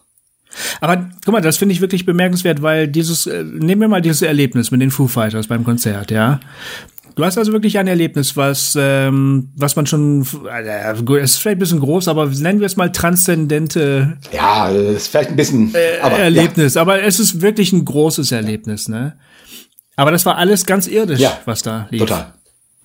Aber 0.82 1.10
guck 1.24 1.34
mal, 1.34 1.42
das 1.42 1.58
finde 1.58 1.74
ich 1.74 1.82
wirklich 1.82 2.06
bemerkenswert, 2.06 2.62
weil 2.62 2.88
dieses, 2.88 3.28
äh, 3.28 3.44
nehmen 3.44 3.82
wir 3.82 3.88
mal 3.88 4.02
dieses 4.02 4.22
Erlebnis 4.22 4.72
mit 4.72 4.82
den 4.82 4.92
Foo 4.92 5.08
Fighters 5.08 5.48
beim 5.48 5.64
Konzert, 5.64 6.12
ja. 6.12 6.40
Du 7.20 7.26
hast 7.26 7.38
also 7.38 7.52
wirklich 7.52 7.78
ein 7.78 7.88
Erlebnis, 7.88 8.38
was, 8.38 8.78
ähm, 8.80 9.50
was 9.58 9.76
man 9.76 9.86
schon, 9.86 10.26
äh, 10.50 10.94
es 10.94 11.32
ist 11.32 11.38
vielleicht 11.40 11.58
ein 11.58 11.60
bisschen 11.60 11.82
groß, 11.82 12.08
aber 12.08 12.28
nennen 12.28 12.62
wir 12.62 12.66
es 12.66 12.78
mal 12.78 12.94
transzendente. 12.94 14.18
Ja, 14.32 14.70
ist 14.70 15.10
vielleicht 15.10 15.32
ein 15.32 15.36
bisschen 15.36 15.76
äh, 15.76 16.00
aber, 16.02 16.18
Erlebnis, 16.18 16.76
ja. 16.76 16.82
aber 16.82 17.04
es 17.04 17.20
ist 17.20 17.42
wirklich 17.42 17.74
ein 17.74 17.84
großes 17.84 18.32
Erlebnis, 18.32 18.88
ne? 18.88 19.18
Aber 19.98 20.12
das 20.12 20.26
war 20.26 20.38
alles 20.38 20.66
ganz 20.66 20.88
irdisch, 20.88 21.20
ja, 21.20 21.38
was 21.44 21.62
da 21.62 21.90
lief. 21.90 22.00
Total. 22.04 22.36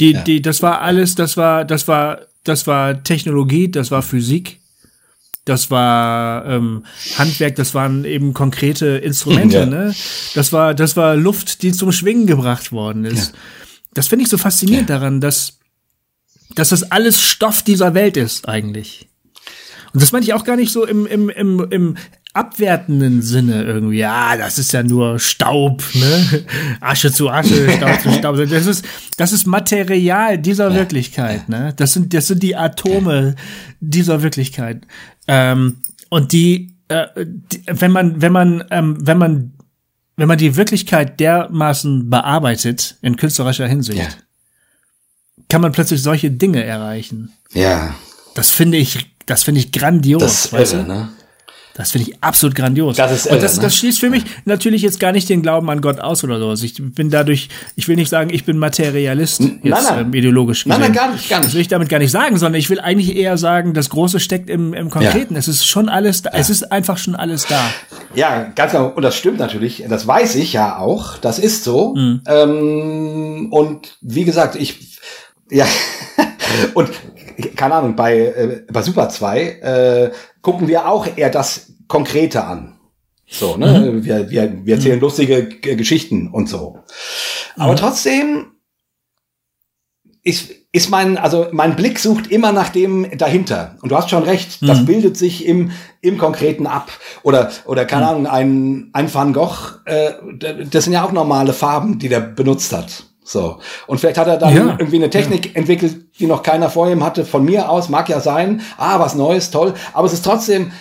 Die, 0.00 0.10
ja. 0.14 0.22
die, 0.22 0.42
das 0.42 0.64
war 0.64 0.80
alles, 0.80 1.14
das 1.14 1.36
war, 1.36 1.64
das 1.64 1.86
war, 1.86 2.22
das 2.42 2.66
war 2.66 3.04
Technologie, 3.04 3.70
das 3.70 3.92
war 3.92 4.02
Physik 4.02 4.58
das 5.44 5.70
war 5.70 6.46
ähm, 6.46 6.86
Handwerk, 7.18 7.54
das 7.56 7.74
waren 7.74 8.06
eben 8.06 8.32
konkrete 8.32 8.86
Instrumente, 8.86 9.58
ja. 9.58 9.66
ne? 9.66 9.94
Das 10.34 10.54
war, 10.54 10.72
das 10.72 10.96
war 10.96 11.16
Luft, 11.16 11.62
die 11.62 11.70
zum 11.70 11.92
Schwingen 11.92 12.26
gebracht 12.26 12.72
worden 12.72 13.04
ist. 13.04 13.34
Ja. 13.34 13.38
Das 13.94 14.08
finde 14.08 14.24
ich 14.24 14.28
so 14.28 14.38
faszinierend 14.38 14.90
ja. 14.90 14.98
daran, 14.98 15.20
dass, 15.20 15.58
dass 16.54 16.70
das 16.70 16.90
alles 16.90 17.20
Stoff 17.20 17.62
dieser 17.62 17.94
Welt 17.94 18.16
ist, 18.16 18.48
eigentlich. 18.48 19.08
Und 19.92 20.02
das 20.02 20.12
meine 20.12 20.24
ich 20.24 20.34
auch 20.34 20.44
gar 20.44 20.56
nicht 20.56 20.72
so 20.72 20.84
im, 20.84 21.06
im, 21.06 21.30
im, 21.30 21.66
im 21.70 21.96
abwertenden 22.34 23.22
Sinne 23.22 23.62
irgendwie. 23.62 23.98
Ja, 23.98 24.36
das 24.36 24.58
ist 24.58 24.72
ja 24.72 24.82
nur 24.82 25.20
Staub, 25.20 25.82
ne? 25.94 26.44
Asche 26.80 27.12
zu 27.12 27.30
Asche, 27.30 27.70
Staub 27.70 28.00
zu 28.00 28.12
Staub. 28.12 28.36
Das 28.50 28.66
ist, 28.66 28.84
das 29.16 29.32
ist 29.32 29.46
Material 29.46 30.36
dieser 30.38 30.70
ja. 30.70 30.74
Wirklichkeit, 30.74 31.48
ne? 31.48 31.72
Das 31.76 31.92
sind, 31.92 32.12
das 32.12 32.26
sind 32.26 32.42
die 32.42 32.56
Atome 32.56 33.36
dieser 33.80 34.22
Wirklichkeit. 34.22 34.84
Ähm, 35.28 35.76
und 36.10 36.32
die, 36.32 36.74
äh, 36.88 37.06
die, 37.24 37.62
wenn 37.66 37.92
man, 37.92 38.20
wenn 38.20 38.32
man, 38.32 38.64
ähm, 38.70 38.96
wenn 39.00 39.18
man, 39.18 39.52
wenn 40.16 40.28
man 40.28 40.38
die 40.38 40.56
Wirklichkeit 40.56 41.18
dermaßen 41.20 42.08
bearbeitet 42.08 42.96
in 43.02 43.16
künstlerischer 43.16 43.66
Hinsicht, 43.66 43.98
ja. 43.98 44.08
kann 45.48 45.60
man 45.60 45.72
plötzlich 45.72 46.02
solche 46.02 46.30
Dinge 46.30 46.62
erreichen. 46.62 47.32
Ja. 47.52 47.94
Das 48.34 48.50
finde 48.50 48.78
ich, 48.78 49.10
das 49.26 49.42
finde 49.42 49.60
ich 49.60 49.72
grandios. 49.72 50.22
Das 50.22 50.44
ist 50.46 50.72
irre, 50.72 50.84
ne? 50.84 51.08
Das 51.76 51.90
finde 51.90 52.08
ich 52.08 52.22
absolut 52.22 52.54
grandios. 52.54 52.96
Das 52.96 53.10
ist 53.10 53.26
irre, 53.26 53.34
und 53.34 53.42
das, 53.42 53.56
ne? 53.56 53.62
das 53.62 53.74
schließt 53.74 53.98
für 53.98 54.08
mich 54.08 54.22
natürlich 54.44 54.82
jetzt 54.82 55.00
gar 55.00 55.10
nicht 55.10 55.28
den 55.28 55.42
Glauben 55.42 55.68
an 55.70 55.80
Gott 55.80 55.98
aus 55.98 56.22
oder 56.22 56.38
so. 56.38 56.48
Also 56.48 56.64
ich 56.64 56.74
bin 56.78 57.10
dadurch, 57.10 57.48
ich 57.74 57.88
will 57.88 57.96
nicht 57.96 58.08
sagen, 58.08 58.30
ich 58.32 58.44
bin 58.44 58.58
Materialist, 58.58 59.40
jetzt 59.40 59.64
nein, 59.64 59.82
nein. 59.82 59.98
Ähm, 60.06 60.14
ideologisch 60.14 60.62
gesehen. 60.62 60.80
Nein, 60.80 60.92
nein, 60.92 60.92
gar 60.92 61.12
nicht, 61.12 61.28
gar 61.28 61.38
nicht. 61.38 61.48
Das 61.48 61.54
will 61.54 61.60
ich 61.60 61.68
damit 61.68 61.88
gar 61.88 61.98
nicht 61.98 62.12
sagen, 62.12 62.38
sondern 62.38 62.60
ich 62.60 62.70
will 62.70 62.78
eigentlich 62.78 63.16
eher 63.16 63.36
sagen, 63.38 63.74
das 63.74 63.90
Große 63.90 64.20
steckt 64.20 64.48
im, 64.50 64.72
im 64.72 64.88
Konkreten. 64.88 65.34
Ja. 65.34 65.40
Es 65.40 65.48
ist 65.48 65.66
schon 65.66 65.88
alles 65.88 66.22
da. 66.22 66.30
Ja. 66.30 66.38
Es 66.38 66.48
ist 66.48 66.70
einfach 66.70 66.96
schon 66.96 67.16
alles 67.16 67.46
da. 67.46 67.60
Ja, 68.14 68.52
ganz 68.54 68.70
genau. 68.70 68.92
Und 68.94 69.02
das 69.02 69.16
stimmt 69.16 69.40
natürlich. 69.40 69.84
Das 69.88 70.06
weiß 70.06 70.36
ich 70.36 70.52
ja 70.52 70.78
auch. 70.78 71.18
Das 71.18 71.40
ist 71.40 71.64
so. 71.64 71.96
Mhm. 71.96 72.20
Ähm, 72.26 73.48
und 73.50 73.96
wie 74.00 74.22
gesagt, 74.22 74.54
ich, 74.54 75.00
ja, 75.50 75.66
und 76.74 76.88
keine 77.56 77.74
Ahnung, 77.74 77.96
bei, 77.96 78.18
äh, 78.18 78.62
bei 78.70 78.82
Super 78.82 79.08
2 79.08 79.40
äh, 79.40 80.10
gucken 80.42 80.68
wir 80.68 80.88
auch 80.88 81.06
eher 81.16 81.30
das 81.30 81.72
Konkrete 81.88 82.44
an. 82.44 82.78
So, 83.26 83.56
ne? 83.56 83.92
Mhm. 83.92 84.04
Wir, 84.04 84.30
wir, 84.30 84.66
wir 84.66 84.74
erzählen 84.74 84.96
mhm. 84.96 85.02
lustige 85.02 85.48
Geschichten 85.48 86.28
und 86.28 86.48
so. 86.48 86.78
Aber 87.56 87.72
mhm. 87.72 87.76
trotzdem 87.76 88.46
ist, 90.22 90.50
ist 90.72 90.90
mein, 90.90 91.18
also 91.18 91.48
mein 91.52 91.76
Blick 91.76 91.98
sucht 91.98 92.28
immer 92.28 92.52
nach 92.52 92.70
dem 92.70 93.16
dahinter. 93.16 93.76
Und 93.82 93.92
du 93.92 93.96
hast 93.96 94.10
schon 94.10 94.22
recht, 94.22 94.66
das 94.66 94.80
mhm. 94.80 94.86
bildet 94.86 95.16
sich 95.16 95.46
im, 95.46 95.70
im 96.00 96.18
Konkreten 96.18 96.66
ab. 96.66 96.90
Oder, 97.22 97.50
oder 97.66 97.84
keine 97.84 98.04
mhm. 98.04 98.10
Ahnung, 98.10 98.26
ein, 98.26 98.90
ein 98.92 99.12
Van 99.12 99.32
Gogh, 99.32 99.80
äh, 99.84 100.12
das 100.70 100.84
sind 100.84 100.92
ja 100.92 101.04
auch 101.04 101.12
normale 101.12 101.52
Farben, 101.52 101.98
die 101.98 102.08
der 102.08 102.20
benutzt 102.20 102.72
hat. 102.72 103.04
So. 103.24 103.58
Und 103.86 103.98
vielleicht 103.98 104.18
hat 104.18 104.28
er 104.28 104.36
dann 104.36 104.54
ja. 104.54 104.76
irgendwie 104.78 104.96
eine 104.96 105.10
Technik 105.10 105.46
ja. 105.46 105.52
entwickelt, 105.54 106.18
die 106.20 106.26
noch 106.26 106.42
keiner 106.42 106.68
vor 106.68 106.88
ihm 106.90 107.02
hatte. 107.02 107.24
Von 107.24 107.44
mir 107.44 107.70
aus 107.70 107.88
mag 107.88 108.08
ja 108.08 108.20
sein. 108.20 108.60
Ah, 108.76 109.00
was 109.00 109.14
Neues, 109.14 109.50
toll. 109.50 109.74
Aber 109.94 110.06
es 110.06 110.12
ist 110.12 110.24
trotzdem 110.24 110.72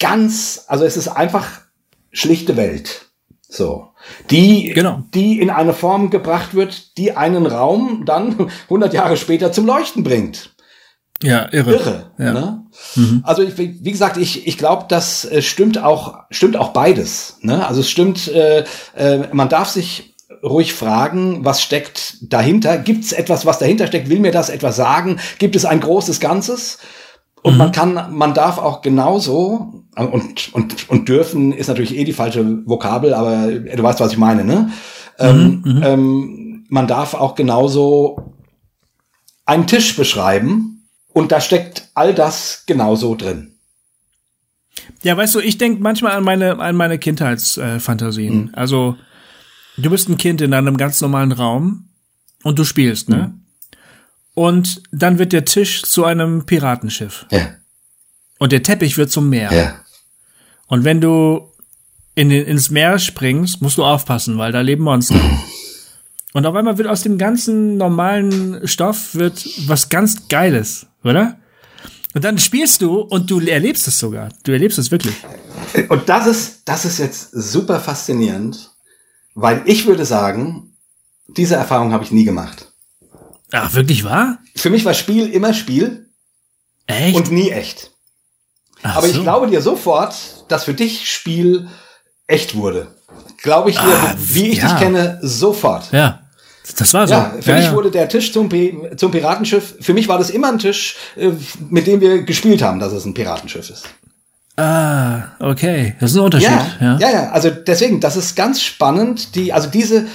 ganz, 0.00 0.64
also 0.66 0.84
es 0.84 0.96
ist 0.96 1.08
einfach 1.08 1.46
schlichte 2.10 2.56
Welt. 2.56 3.06
So. 3.48 3.90
Die, 4.30 4.72
genau. 4.74 5.04
die 5.14 5.40
in 5.40 5.50
eine 5.50 5.74
Form 5.74 6.10
gebracht 6.10 6.54
wird, 6.54 6.98
die 6.98 7.16
einen 7.16 7.46
Raum 7.46 8.02
dann 8.04 8.50
100 8.64 8.92
Jahre 8.92 9.16
später 9.16 9.52
zum 9.52 9.64
Leuchten 9.64 10.02
bringt. 10.02 10.50
Ja, 11.22 11.48
irre. 11.52 11.74
irre. 11.74 12.10
Ja. 12.18 12.32
Ne? 12.32 12.66
Also 13.22 13.42
ich, 13.42 13.56
wie 13.56 13.92
gesagt, 13.92 14.16
ich, 14.16 14.46
ich 14.48 14.58
glaube, 14.58 14.86
das 14.88 15.24
äh, 15.24 15.40
stimmt 15.40 15.78
auch 15.78 16.18
stimmt 16.30 16.56
auch 16.56 16.70
beides. 16.70 17.36
Ne? 17.42 17.64
Also 17.64 17.80
es 17.80 17.90
stimmt, 17.90 18.26
äh, 18.28 18.64
äh, 18.96 19.28
man 19.32 19.48
darf 19.48 19.68
sich 19.68 20.11
ruhig 20.42 20.74
fragen, 20.74 21.44
was 21.44 21.62
steckt 21.62 22.16
dahinter? 22.20 22.78
Gibt 22.78 23.04
es 23.04 23.12
etwas, 23.12 23.46
was 23.46 23.58
dahinter 23.58 23.86
steckt? 23.86 24.08
Will 24.08 24.20
mir 24.20 24.32
das 24.32 24.50
etwas 24.50 24.76
sagen? 24.76 25.18
Gibt 25.38 25.56
es 25.56 25.64
ein 25.64 25.80
großes 25.80 26.20
Ganzes? 26.20 26.78
Und 27.42 27.58
man 27.58 27.72
kann, 27.72 28.16
man 28.16 28.34
darf 28.34 28.58
auch 28.58 28.82
genauso 28.82 29.84
und 29.96 30.54
und 30.54 30.88
und 30.88 31.08
dürfen 31.08 31.52
ist 31.52 31.66
natürlich 31.66 31.96
eh 31.96 32.04
die 32.04 32.12
falsche 32.12 32.64
Vokabel, 32.66 33.14
aber 33.14 33.48
du 33.48 33.82
weißt, 33.82 33.98
was 33.98 34.12
ich 34.12 34.18
meine, 34.18 34.44
ne? 34.44 34.70
ähm, 35.18 35.82
ähm, 35.84 36.66
man 36.68 36.86
darf 36.86 37.14
auch 37.14 37.34
genauso 37.34 38.34
einen 39.44 39.66
Tisch 39.66 39.96
beschreiben 39.96 40.88
und 41.12 41.32
da 41.32 41.40
steckt 41.40 41.90
all 41.94 42.14
das 42.14 42.64
genauso 42.66 43.14
drin. 43.14 43.56
Ja, 45.02 45.16
weißt 45.16 45.34
du, 45.34 45.40
ich 45.40 45.58
denke 45.58 45.82
manchmal 45.82 46.12
an 46.12 46.24
meine, 46.24 46.58
an 46.58 46.76
meine 46.76 46.98
Kindheitsfantasien. 46.98 48.34
Mhm. 48.34 48.50
Also, 48.54 48.96
du 49.76 49.90
bist 49.90 50.08
ein 50.08 50.16
Kind 50.18 50.40
in 50.40 50.54
einem 50.54 50.76
ganz 50.76 51.00
normalen 51.00 51.32
Raum 51.32 51.88
und 52.42 52.58
du 52.58 52.64
spielst, 52.64 53.08
ne? 53.08 53.32
Mhm. 53.34 53.40
Und 54.34 54.82
dann 54.92 55.18
wird 55.18 55.32
der 55.32 55.44
Tisch 55.44 55.82
zu 55.82 56.04
einem 56.04 56.46
Piratenschiff. 56.46 57.26
Ja, 57.30 57.54
Und 58.38 58.52
der 58.52 58.62
Teppich 58.62 58.96
wird 58.96 59.10
zum 59.10 59.28
Meer. 59.28 59.52
ja. 59.52 59.76
Und 60.68 60.84
wenn 60.84 61.02
du 61.02 61.52
in 62.14 62.30
den, 62.30 62.46
ins 62.46 62.70
Meer 62.70 62.98
springst, 62.98 63.60
musst 63.60 63.76
du 63.76 63.84
aufpassen, 63.84 64.38
weil 64.38 64.52
da 64.52 64.62
leben 64.62 64.84
Monster. 64.84 65.20
Und 66.32 66.46
auf 66.46 66.54
einmal 66.54 66.78
wird 66.78 66.88
aus 66.88 67.02
dem 67.02 67.18
ganzen 67.18 67.76
normalen 67.76 68.66
Stoff 68.66 69.14
wird 69.14 69.46
was 69.66 69.90
ganz 69.90 70.28
Geiles, 70.28 70.86
oder? 71.04 71.36
Und 72.14 72.24
dann 72.24 72.38
spielst 72.38 72.80
du 72.80 73.00
und 73.00 73.30
du 73.30 73.40
erlebst 73.40 73.86
es 73.86 73.98
sogar. 73.98 74.30
Du 74.44 74.52
erlebst 74.52 74.78
es 74.78 74.90
wirklich. 74.90 75.14
Und 75.90 76.08
das 76.08 76.26
ist, 76.26 76.62
das 76.64 76.86
ist 76.86 76.98
jetzt 76.98 77.32
super 77.32 77.80
faszinierend, 77.80 78.71
weil 79.34 79.62
ich 79.66 79.86
würde 79.86 80.04
sagen, 80.04 80.74
diese 81.28 81.54
Erfahrung 81.56 81.92
habe 81.92 82.04
ich 82.04 82.10
nie 82.10 82.24
gemacht. 82.24 82.72
Ach, 83.52 83.74
wirklich 83.74 84.04
wahr? 84.04 84.38
Für 84.56 84.70
mich 84.70 84.84
war 84.84 84.94
Spiel 84.94 85.28
immer 85.28 85.52
Spiel 85.54 86.08
Echt? 86.86 87.16
und 87.16 87.30
nie 87.30 87.50
echt. 87.50 87.90
Ach 88.82 88.96
Aber 88.96 89.06
ich 89.06 89.14
so. 89.14 89.22
glaube 89.22 89.46
dir 89.48 89.62
sofort, 89.62 90.14
dass 90.48 90.64
für 90.64 90.74
dich 90.74 91.10
Spiel 91.10 91.68
echt 92.26 92.54
wurde. 92.56 92.94
Glaube 93.42 93.70
ich 93.70 93.76
dir, 93.76 93.84
Ah, 93.84 94.14
wie 94.18 94.48
ich 94.48 94.58
ja. 94.58 94.68
dich 94.68 94.78
kenne, 94.78 95.18
sofort. 95.22 95.92
Ja. 95.92 96.20
Das 96.78 96.94
war 96.94 97.06
so. 97.08 97.14
Ja, 97.14 97.34
für 97.40 97.50
ja, 97.50 97.56
mich 97.56 97.66
ja. 97.66 97.74
wurde 97.74 97.90
der 97.90 98.08
Tisch 98.08 98.32
zum, 98.32 98.48
zum 98.96 99.10
Piratenschiff, 99.10 99.74
für 99.80 99.94
mich 99.94 100.08
war 100.08 100.18
das 100.18 100.30
immer 100.30 100.48
ein 100.48 100.58
Tisch, 100.58 100.96
äh, 101.16 101.32
mit 101.68 101.86
dem 101.86 102.00
wir 102.00 102.22
gespielt 102.22 102.62
haben, 102.62 102.78
dass 102.78 102.92
es 102.92 103.04
ein 103.04 103.14
Piratenschiff 103.14 103.68
ist. 103.68 103.84
Ah, 104.56 105.32
okay. 105.40 105.94
Das 106.00 106.10
ist 106.10 106.16
ein 106.16 106.24
Unterschied. 106.24 106.50
Ja, 106.50 106.66
Ja. 106.80 106.98
ja, 106.98 107.10
ja, 107.10 107.30
also 107.30 107.48
deswegen, 107.50 108.00
das 108.00 108.16
ist 108.16 108.34
ganz 108.36 108.62
spannend, 108.62 109.34
die, 109.34 109.52
also 109.52 109.68
diese, 109.70 110.06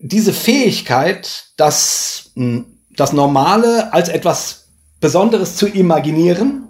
diese 0.00 0.32
Fähigkeit, 0.32 1.44
das, 1.56 2.30
mh, 2.34 2.64
das 2.96 3.12
Normale 3.12 3.92
als 3.92 4.08
etwas 4.08 4.66
Besonderes 5.00 5.56
zu 5.56 5.66
imaginieren, 5.66 6.60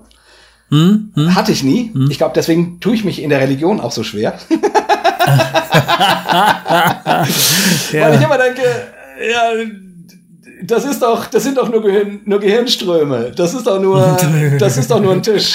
Hm, 0.71 1.13
hatte 1.35 1.53
ich 1.53 1.63
nie. 1.63 1.93
Ich 2.09 2.17
glaube, 2.17 2.33
deswegen 2.35 2.81
tue 2.81 2.95
ich 2.95 3.05
mich 3.05 3.23
in 3.23 3.29
der 3.31 3.39
Religion 3.39 3.81
auch 3.81 3.93
so 3.93 4.03
schwer. 4.03 4.39
Weil 7.93 8.15
ich 8.15 8.21
immer 8.23 8.39
denke, 8.39 8.63
ja, 9.31 9.51
das 10.63 10.85
ist 10.85 11.03
doch, 11.03 11.27
das 11.27 11.43
sind 11.43 11.57
doch 11.59 11.69
nur, 11.71 11.83
Gehirn, 11.83 12.21
nur 12.25 12.41
Gehirnströme. 12.41 13.33
Das 13.37 13.55
ist 13.55 13.67
doch 13.67 13.81
nur, 13.81 14.17
das 14.59 14.77
ist 14.77 14.91
doch 14.91 15.01
nur 15.01 15.13
ein 15.13 15.23
Tisch. 15.23 15.55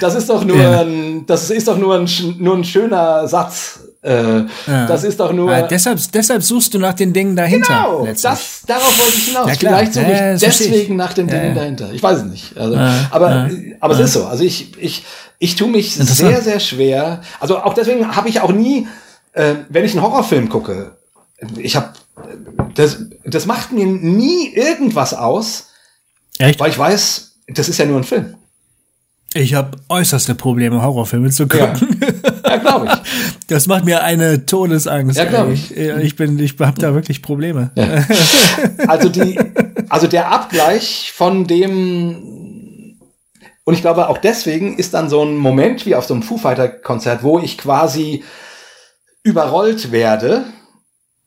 Das 0.00 0.14
ist 0.14 0.28
doch 0.28 0.44
nur, 0.44 0.56
Ja. 0.56 0.80
ein, 0.80 1.24
das 1.26 1.50
ist 1.50 1.68
doch 1.68 1.78
nur 1.78 1.96
ein, 1.96 2.08
nur 2.38 2.56
ein 2.56 2.64
schöner 2.64 3.26
Satz. 3.28 3.80
Äh, 4.02 4.44
Ja. 4.66 4.86
Das 4.86 5.04
ist 5.04 5.20
doch 5.20 5.32
nur. 5.32 5.52
Ah, 5.52 5.62
deshalb, 5.62 5.98
deshalb 6.14 6.42
suchst 6.42 6.72
du 6.72 6.78
nach 6.78 6.94
den 6.94 7.12
Dingen 7.12 7.36
dahinter. 7.36 7.74
Genau, 7.84 8.04
letztlich. 8.04 8.22
das, 8.32 8.62
darauf 8.66 8.98
wollte 8.98 9.16
ich 9.18 9.24
hinaus. 9.26 9.46
Ja. 9.48 9.54
Vielleicht 9.58 9.92
suche 9.94 10.04
ich 10.04 10.10
Ja, 10.10 10.30
ja, 10.32 10.38
verstehe 10.38 10.66
ich. 10.66 10.72
deswegen 10.72 10.96
nach 10.96 11.12
den 11.12 11.28
Ja, 11.28 11.34
Dingen 11.34 11.48
ja. 11.56 11.60
dahinter. 11.60 11.90
Ich 11.92 12.02
weiß 12.02 12.18
es 12.18 12.24
nicht. 12.24 12.56
Also, 12.56 12.74
Ja, 12.74 12.94
aber 13.10 13.30
ja, 13.30 13.48
aber 13.80 13.94
es 13.94 14.00
ist 14.00 14.12
so. 14.14 14.24
Also 14.24 14.42
ich, 14.42 14.72
ich, 14.82 15.04
ich 15.38 15.56
tue 15.56 15.68
mich 15.68 15.94
sehr, 15.96 16.40
sehr 16.40 16.60
schwer. 16.60 17.20
Also 17.40 17.58
auch 17.58 17.74
deswegen 17.74 18.16
habe 18.16 18.28
ich 18.30 18.40
auch 18.40 18.52
nie, 18.52 18.88
äh, 19.34 19.54
wenn 19.68 19.84
ich 19.84 19.92
einen 19.92 20.02
Horrorfilm 20.02 20.48
gucke, 20.48 20.92
ich 21.58 21.76
habe, 21.76 21.90
das, 22.74 23.04
das 23.24 23.46
macht 23.46 23.72
mir 23.72 23.86
nie 23.86 24.52
irgendwas 24.54 25.14
aus, 25.14 25.68
Echt? 26.38 26.60
weil 26.60 26.70
ich 26.70 26.78
weiß, 26.78 27.36
das 27.48 27.68
ist 27.68 27.78
ja 27.78 27.86
nur 27.86 27.98
ein 27.98 28.04
Film. 28.04 28.34
Ich 29.32 29.54
habe 29.54 29.78
äußerste 29.88 30.34
Probleme, 30.34 30.82
Horrorfilme 30.82 31.30
zu 31.30 31.46
gucken. 31.46 32.00
Ja, 32.44 32.56
glaube 32.56 32.86
ich. 32.86 32.92
Das 33.46 33.66
macht 33.66 33.84
mir 33.84 34.04
eine 34.04 34.46
Todesangst. 34.46 35.18
Ja, 35.18 35.24
glaub 35.24 35.48
ey. 35.48 35.54
ich. 35.54 35.76
Ich 35.76 36.14
bin, 36.14 36.38
ich 36.38 36.54
habe 36.60 36.80
da 36.80 36.94
wirklich 36.94 37.20
Probleme. 37.22 37.70
Also 38.86 39.08
die, 39.08 39.38
also 39.88 40.06
der 40.06 40.30
Abgleich 40.30 41.12
von 41.14 41.46
dem 41.46 42.96
und 43.64 43.74
ich 43.74 43.82
glaube 43.82 44.08
auch 44.08 44.18
deswegen 44.18 44.76
ist 44.78 44.94
dann 44.94 45.08
so 45.08 45.22
ein 45.22 45.36
Moment 45.36 45.86
wie 45.86 45.94
auf 45.94 46.04
so 46.04 46.14
einem 46.14 46.22
Foo 46.24 46.38
Fighter 46.38 46.68
Konzert, 46.68 47.22
wo 47.22 47.38
ich 47.38 47.56
quasi 47.58 48.24
überrollt 49.22 49.92
werde. 49.92 50.44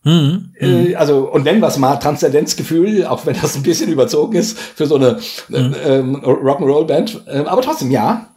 Hm. 0.04 0.54
Äh, 0.60 0.96
also 0.96 1.32
und 1.32 1.44
nennen 1.44 1.62
wir 1.62 1.68
es 1.68 1.78
mal 1.78 1.96
Transzendenzgefühl, 1.96 3.06
auch 3.06 3.26
wenn 3.26 3.40
das 3.42 3.56
ein 3.56 3.64
bisschen 3.64 3.90
überzogen 3.92 4.36
ist 4.36 4.58
für 4.60 4.86
so 4.86 4.96
eine 4.96 5.20
äh, 5.52 5.58
ähm, 5.58 6.18
Rock'n'Roll 6.18 6.86
Band, 6.86 7.22
ähm, 7.28 7.48
aber 7.48 7.62
trotzdem 7.62 7.90
ja. 7.90 8.28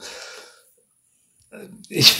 Ich 1.88 2.16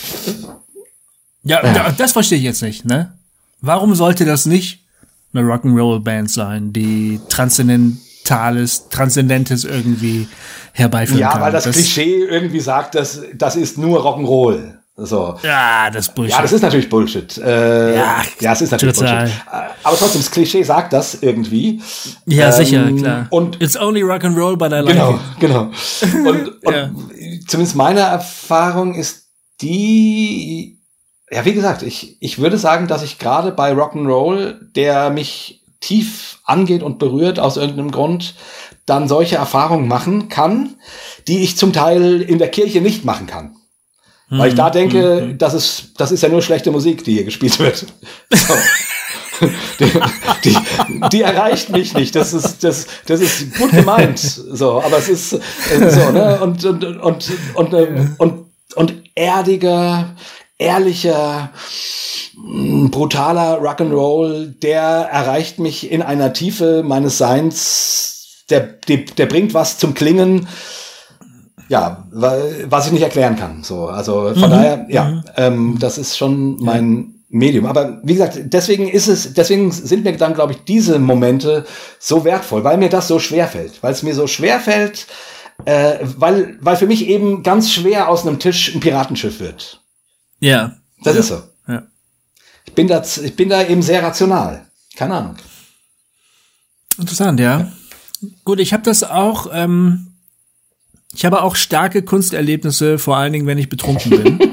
Ja, 1.43 1.61
da- 1.61 1.91
das 1.91 2.11
verstehe 2.11 2.37
ich 2.37 2.43
jetzt 2.43 2.61
nicht, 2.61 2.85
ne? 2.85 3.13
Warum 3.61 3.95
sollte 3.95 4.25
das 4.25 4.45
nicht 4.45 4.85
eine 5.33 5.41
Rock'n'Roll-Band 5.47 6.29
sein, 6.29 6.73
die 6.73 7.19
Transzendentales, 7.29 8.89
Transzendentes 8.89 9.63
irgendwie 9.63 10.27
herbeiführen 10.73 11.19
ja, 11.19 11.31
kann? 11.31 11.41
weil 11.41 11.51
das, 11.51 11.63
Klischee 11.65 12.23
irgendwie 12.23 12.59
sagt, 12.59 12.95
dass 12.95 13.21
das 13.33 13.55
ist 13.55 13.77
nur 13.77 14.05
Rock'n'Roll. 14.05 14.76
So. 14.99 15.37
Ja, 15.43 15.91
das 15.91 16.07
ist 16.07 16.15
Bullshit. 16.15 16.33
Ja, 16.35 16.41
das 16.41 16.51
ist 16.53 16.61
natürlich 16.63 16.89
Bullshit. 16.89 17.37
Äh, 17.37 17.95
Ja, 17.97 18.21
ja, 18.39 18.53
es 18.53 18.61
ist 18.61 18.71
natürlich 18.71 18.95
total. 18.95 19.25
Bullshit. 19.25 19.37
Äh, 19.45 19.57
Aber 19.83 19.95
trotzdem, 19.97 20.21
das 20.21 20.31
Klischee 20.31 20.63
sagt 20.63 20.91
das 20.91 21.21
irgendwie. 21.21 21.79
Ja, 22.25 22.47
Ähm, 22.47 22.51
sicher, 22.51 22.91
klar. 22.93 23.27
Und 23.29 23.61
It's 23.61 23.77
only 23.77 24.01
Rock'n'Roll, 24.01 24.57
but 24.57 24.71
I 24.71 24.77
like 24.77 24.87
genau, 24.87 25.11
it. 25.13 25.19
genau. 25.39 25.71
Und, 26.29 26.47
und 26.65 26.73
Ja. 26.73 26.89
zumindest 27.47 27.75
meine 27.75 27.99
Erfahrung 27.99 28.95
ist 28.95 29.27
die, 29.61 30.79
ja, 31.29 31.45
wie 31.45 31.53
gesagt, 31.53 31.83
ich, 31.83 32.17
ich 32.19 32.39
würde 32.39 32.57
sagen, 32.57 32.87
dass 32.87 33.03
ich 33.03 33.19
gerade 33.19 33.51
bei 33.51 33.73
Rock'n'Roll, 33.73 34.55
der 34.75 35.11
mich 35.11 35.63
tief 35.79 36.39
angeht 36.43 36.81
und 36.81 36.97
berührt 36.97 37.39
aus 37.39 37.57
irgendeinem 37.57 37.91
Grund, 37.91 38.33
dann 38.87 39.07
solche 39.07 39.35
Erfahrungen 39.35 39.87
machen 39.87 40.27
kann, 40.29 40.75
die 41.27 41.43
ich 41.43 41.55
zum 41.55 41.71
Teil 41.71 42.21
in 42.21 42.39
der 42.39 42.49
Kirche 42.49 42.81
nicht 42.81 43.05
machen 43.05 43.27
kann. 43.27 43.56
Weil 44.29 44.49
ich 44.49 44.53
Mhm. 44.53 44.57
da 44.57 44.69
denke, 44.69 45.35
das 45.37 45.53
ist, 45.53 45.91
das 45.97 46.11
ist 46.11 46.21
ja 46.23 46.29
nur 46.29 46.41
schlechte 46.41 46.71
Musik, 46.71 47.03
die 47.03 47.13
hier 47.13 47.23
gespielt 47.25 47.57
wird. 47.59 47.85
So. 48.33 48.53
die, 49.79 49.91
die, 50.43 50.57
die 51.11 51.21
erreicht 51.21 51.69
mich 51.69 51.93
nicht. 51.93 52.15
Das 52.15 52.33
ist, 52.33 52.63
das, 52.63 52.87
das 53.05 53.21
ist 53.21 53.55
gut 53.57 53.71
gemeint. 53.71 54.19
So, 54.19 54.81
aber 54.81 54.97
es 54.97 55.09
ist 55.09 55.33
äh, 55.33 55.89
so, 55.91 56.11
ne? 56.11 56.39
Und, 56.41 56.65
und, 56.65 56.83
und, 56.83 57.01
und, 57.55 57.73
und, 57.73 58.15
und, 58.17 58.45
und 58.75 58.93
erdiger, 59.15 60.15
ehrlicher, 60.57 61.51
mh, 62.35 62.89
brutaler 62.89 63.61
Rock'n'Roll, 63.61 64.59
der 64.59 64.81
erreicht 64.81 65.59
mich 65.59 65.91
in 65.91 66.01
einer 66.01 66.33
Tiefe 66.33 66.83
meines 66.83 67.17
Seins, 67.19 68.43
der, 68.49 68.61
der, 68.61 68.97
der 68.97 69.25
bringt 69.27 69.53
was 69.53 69.77
zum 69.77 69.93
Klingen, 69.93 70.47
ja, 71.69 72.07
was 72.11 72.87
ich 72.87 72.93
nicht 72.93 73.01
erklären 73.03 73.35
kann. 73.35 73.63
So, 73.63 73.87
also 73.87 74.33
von 74.33 74.49
daher, 74.49 74.85
ja, 74.89 75.23
ähm, 75.35 75.77
das 75.79 75.97
ist 75.97 76.17
schon 76.17 76.57
mein 76.63 77.15
Medium. 77.29 77.65
Aber 77.65 77.99
wie 78.03 78.13
gesagt, 78.13 78.39
deswegen 78.43 78.87
ist 78.87 79.07
es, 79.07 79.33
deswegen 79.33 79.71
sind 79.71 80.03
mir 80.03 80.15
dann, 80.15 80.33
glaube 80.33 80.53
ich, 80.53 80.63
diese 80.63 80.97
Momente 80.99 81.65
so 81.99 82.23
wertvoll, 82.23 82.63
weil 82.63 82.77
mir 82.77 82.89
das 82.89 83.07
so 83.07 83.19
schwer 83.19 83.47
fällt, 83.47 83.83
weil 83.83 83.93
es 83.93 84.03
mir 84.03 84.15
so 84.15 84.27
schwer 84.27 84.59
fällt, 84.59 85.07
äh, 85.65 85.97
weil, 86.01 86.57
weil 86.61 86.77
für 86.77 86.87
mich 86.87 87.07
eben 87.07 87.43
ganz 87.43 87.71
schwer 87.71 88.07
aus 88.09 88.25
einem 88.25 88.39
Tisch 88.39 88.73
ein 88.73 88.79
Piratenschiff 88.79 89.39
wird. 89.39 89.81
Ja. 90.39 90.75
Das 91.03 91.15
ja. 91.15 91.19
ist 91.19 91.27
so. 91.27 91.43
Ja. 91.67 91.83
Ich 92.65 92.73
bin 92.73 92.87
da, 92.87 93.01
ich 93.01 93.35
bin 93.35 93.49
da 93.49 93.63
eben 93.63 93.81
sehr 93.81 94.03
rational. 94.03 94.67
Keine 94.95 95.15
Ahnung. 95.15 95.35
Interessant, 96.97 97.39
ja. 97.39 97.71
Gut, 98.43 98.59
ich 98.59 98.73
habe 98.73 98.83
das 98.83 99.03
auch, 99.03 99.47
ähm, 99.51 100.06
ich 101.17 101.25
habe 101.25 101.41
auch 101.41 101.55
starke 101.55 102.03
Kunsterlebnisse, 102.03 102.99
vor 102.99 103.17
allen 103.17 103.33
Dingen, 103.33 103.47
wenn 103.47 103.57
ich 103.57 103.69
betrunken 103.69 104.11
bin. 104.11 104.39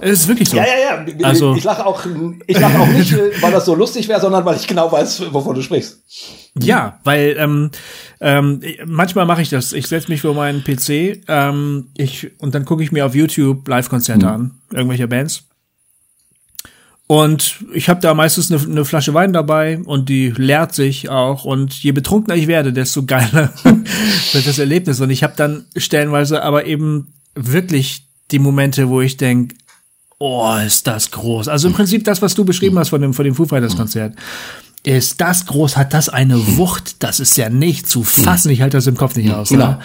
Es 0.00 0.20
ist 0.20 0.28
wirklich 0.28 0.48
so. 0.48 0.56
Ja, 0.56 0.62
ja, 0.64 1.04
ja. 1.08 1.26
Also- 1.26 1.56
ich 1.56 1.64
lache 1.64 1.84
auch, 1.84 2.06
ich 2.46 2.56
lach 2.60 2.78
auch 2.78 2.86
nicht, 2.86 3.12
weil 3.42 3.50
das 3.50 3.64
so 3.64 3.74
lustig 3.74 4.06
wäre, 4.06 4.20
sondern 4.20 4.44
weil 4.44 4.54
ich 4.54 4.68
genau 4.68 4.92
weiß, 4.92 5.32
wovon 5.32 5.56
du 5.56 5.60
sprichst. 5.60 6.00
Ja, 6.56 7.00
weil 7.02 7.34
ähm, 7.36 7.70
ähm, 8.20 8.62
manchmal 8.86 9.26
mache 9.26 9.42
ich 9.42 9.50
das. 9.50 9.72
Ich 9.72 9.88
setze 9.88 10.08
mich 10.08 10.20
vor 10.20 10.34
meinen 10.34 10.62
PC 10.62 11.22
ähm, 11.26 11.88
ich, 11.96 12.30
und 12.38 12.54
dann 12.54 12.64
gucke 12.64 12.84
ich 12.84 12.92
mir 12.92 13.06
auf 13.06 13.16
YouTube 13.16 13.66
Live-Konzerte 13.66 14.24
Mhm. 14.26 14.32
an, 14.32 14.50
irgendwelche 14.72 15.08
Bands. 15.08 15.47
Und 17.08 17.64
ich 17.72 17.88
habe 17.88 18.02
da 18.02 18.12
meistens 18.12 18.52
eine, 18.52 18.60
eine 18.62 18.84
Flasche 18.84 19.14
Wein 19.14 19.32
dabei 19.32 19.78
und 19.78 20.10
die 20.10 20.28
leert 20.28 20.74
sich 20.74 21.08
auch. 21.08 21.44
Und 21.44 21.82
je 21.82 21.92
betrunkener 21.92 22.36
ich 22.36 22.46
werde, 22.46 22.74
desto 22.74 23.06
geiler 23.06 23.50
wird 24.32 24.46
das 24.46 24.58
Erlebnis. 24.58 25.00
Und 25.00 25.08
ich 25.08 25.22
habe 25.22 25.32
dann 25.34 25.64
stellenweise 25.74 26.42
aber 26.42 26.66
eben 26.66 27.14
wirklich 27.34 28.04
die 28.30 28.38
Momente, 28.38 28.90
wo 28.90 29.00
ich 29.00 29.16
denk, 29.16 29.54
oh, 30.18 30.54
ist 30.64 30.86
das 30.86 31.10
groß. 31.10 31.48
Also 31.48 31.68
im 31.68 31.74
Prinzip 31.74 32.04
das, 32.04 32.20
was 32.20 32.34
du 32.34 32.44
beschrieben 32.44 32.78
hast 32.78 32.90
von 32.90 33.00
dem, 33.00 33.14
von 33.14 33.24
dem 33.24 33.34
Foo 33.34 33.46
Fighters 33.46 33.74
Konzert. 33.74 34.14
Ist 34.84 35.20
das 35.20 35.46
groß? 35.46 35.76
Hat 35.76 35.92
das 35.92 36.08
eine 36.08 36.56
Wucht? 36.56 37.02
Das 37.02 37.20
ist 37.20 37.36
ja 37.36 37.48
nicht 37.50 37.88
zu 37.88 38.02
fassen. 38.04 38.50
Ich 38.50 38.62
halte 38.62 38.76
das 38.76 38.86
im 38.86 38.96
Kopf 38.96 39.16
nicht 39.16 39.30
aus. 39.32 39.48
Genau. 39.48 39.66
Ne? 39.72 39.78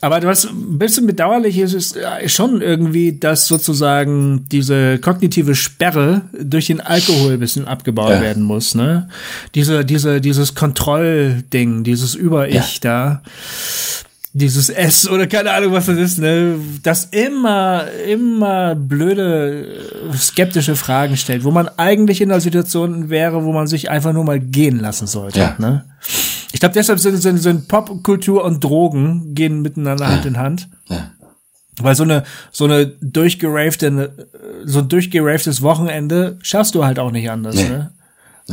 Aber 0.00 0.20
was 0.24 0.46
ein 0.46 0.78
bisschen 0.78 1.06
bedauerlich 1.06 1.58
ist, 1.58 1.74
ist 1.74 1.96
äh, 1.96 2.28
schon 2.28 2.60
irgendwie, 2.60 3.18
dass 3.18 3.46
sozusagen 3.46 4.48
diese 4.50 4.98
kognitive 4.98 5.54
Sperre 5.54 6.22
durch 6.40 6.66
den 6.66 6.80
Alkohol 6.80 7.34
ein 7.34 7.40
bisschen 7.40 7.66
abgebaut 7.68 8.10
Ja. 8.10 8.20
werden 8.20 8.42
muss. 8.42 8.74
Ne? 8.74 9.08
Diese, 9.54 9.84
diese, 9.84 10.20
dieses 10.20 10.54
Kontrollding, 10.56 11.84
dieses 11.84 12.14
Über-Ich 12.14 12.80
da 12.80 13.22
dieses 14.34 14.70
S 14.70 15.08
oder 15.08 15.26
keine 15.26 15.52
Ahnung, 15.52 15.72
was 15.72 15.86
das 15.86 15.98
ist, 15.98 16.18
ne, 16.18 16.58
das 16.82 17.04
immer, 17.06 17.84
immer 18.08 18.74
blöde, 18.74 19.66
äh, 20.10 20.16
skeptische 20.16 20.74
Fragen 20.74 21.16
stellt, 21.16 21.44
wo 21.44 21.50
man 21.50 21.68
eigentlich 21.76 22.20
in 22.22 22.30
einer 22.30 22.40
Situation 22.40 23.10
wäre, 23.10 23.44
wo 23.44 23.52
man 23.52 23.66
sich 23.66 23.90
einfach 23.90 24.12
nur 24.12 24.24
mal 24.24 24.40
gehen 24.40 24.80
lassen 24.80 25.06
sollte. 25.06 25.40
Ja. 25.40 25.56
Ne? 25.58 25.84
Ich 26.52 26.60
glaube, 26.60 26.74
deshalb 26.74 26.98
sind, 26.98 27.16
sind, 27.16 27.38
sind 27.38 27.68
Popkultur 27.68 28.44
und 28.44 28.64
Drogen 28.64 29.34
gehen 29.34 29.60
miteinander 29.60 30.08
Hand 30.08 30.24
in 30.24 30.38
Hand. 30.38 30.68
Ja. 30.88 31.10
Weil 31.78 31.94
so 31.94 32.04
eine, 32.04 32.24
so 32.50 32.64
eine 32.64 32.86
durchgeravte, 32.86 34.12
so 34.64 34.80
ein 34.80 34.88
durchgeravtes 34.88 35.62
Wochenende 35.62 36.38
schaffst 36.42 36.74
du 36.74 36.84
halt 36.84 36.98
auch 36.98 37.10
nicht 37.10 37.30
anders, 37.30 37.56
ne? 37.56 37.92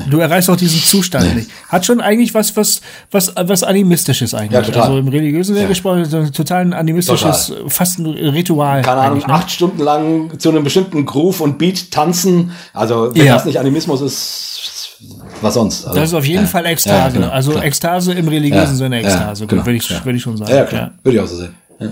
Du 0.10 0.20
erreichst 0.20 0.50
auch 0.50 0.56
diesen 0.56 0.80
Zustand 0.82 1.36
nicht. 1.36 1.50
Hat 1.68 1.86
schon 1.86 2.00
eigentlich 2.00 2.34
was, 2.34 2.56
was, 2.56 2.82
was, 3.12 3.34
was 3.36 3.64
animistisches 3.64 4.34
eigentlich. 4.34 4.52
Ja, 4.52 4.62
total. 4.62 4.84
Also 4.84 4.98
im 5.00 5.08
religiösen 5.08 5.56
Sinne 5.56 5.68
gesprochen, 5.68 6.06
so 6.06 6.18
ein 6.18 6.32
total 6.32 6.62
ein 6.62 6.74
animistisches, 6.74 7.52
fast 7.68 8.00
ein 8.00 8.06
Ritual. 8.06 8.82
Keine 8.84 9.02
Ahnung, 9.02 9.18
ne? 9.20 9.30
acht 9.30 9.50
Stunden 9.50 9.82
lang 9.82 10.40
zu 10.40 10.50
einem 10.50 10.64
bestimmten 10.64 11.06
Groove 11.06 11.42
und 11.42 11.58
Beat 11.58 11.92
tanzen. 11.92 12.52
Also, 12.74 13.14
wenn 13.16 13.26
Ja. 13.26 13.34
das 13.34 13.46
nicht 13.46 13.58
Animismus 13.60 14.02
ist, 14.02 14.98
was 15.42 15.56
sonst? 15.56 15.86
Also, 15.86 16.00
Das 16.00 16.10
ist 16.10 16.16
auf 16.16 16.26
jeden 16.26 16.44
ja. 16.44 16.48
Fall 16.48 16.66
Ekstase. 16.68 16.96
Ja, 16.98 17.10
genau, 17.10 17.30
also 17.30 17.52
klar. 17.52 17.64
Ekstase 17.66 18.14
im 18.14 18.28
religiösen 18.28 18.72
Ja, 18.72 18.76
Sinne 18.76 19.02
ja, 19.02 19.08
Ekstase, 19.08 19.48
genau, 19.48 19.66
würde 19.66 19.78
ich, 19.78 19.90
ja. 19.90 20.06
würde 20.06 20.18
ich 20.18 20.22
schon 20.24 20.38
sagen. 20.38 20.52
Ja, 20.52 20.66
klar. 20.66 20.92
Würde 21.04 21.18
ich 21.18 21.24
auch 21.24 21.28
so 21.28 21.36
sehen. 21.36 21.56
Ja. 21.80 21.90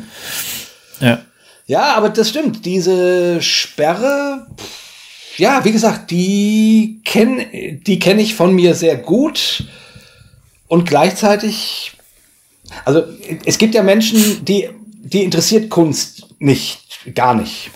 Ja. 0.99 1.17
Ja, 1.65 1.95
aber 1.97 2.09
das 2.09 2.29
stimmt. 2.29 2.65
Diese 2.65 3.41
Sperre, 3.41 4.45
pff, 4.57 4.86
ja, 5.38 5.63
wie 5.63 5.71
gesagt, 5.71 6.11
die 6.11 6.99
kenne 7.05 7.45
die 7.85 7.99
kenn 7.99 8.19
ich 8.19 8.35
von 8.35 8.53
mir 8.53 8.75
sehr 8.75 8.97
gut. 8.97 9.65
Und 10.67 10.88
gleichzeitig, 10.88 11.93
also 12.83 13.03
es 13.45 13.57
gibt 13.57 13.73
ja 13.73 13.83
Menschen, 13.83 14.43
die, 14.43 14.69
die 15.14 15.24
interessiert 15.24 15.70
Kunst 15.70 16.26
nicht, 16.39 17.16
gar 17.16 17.34
nicht. 17.34 17.72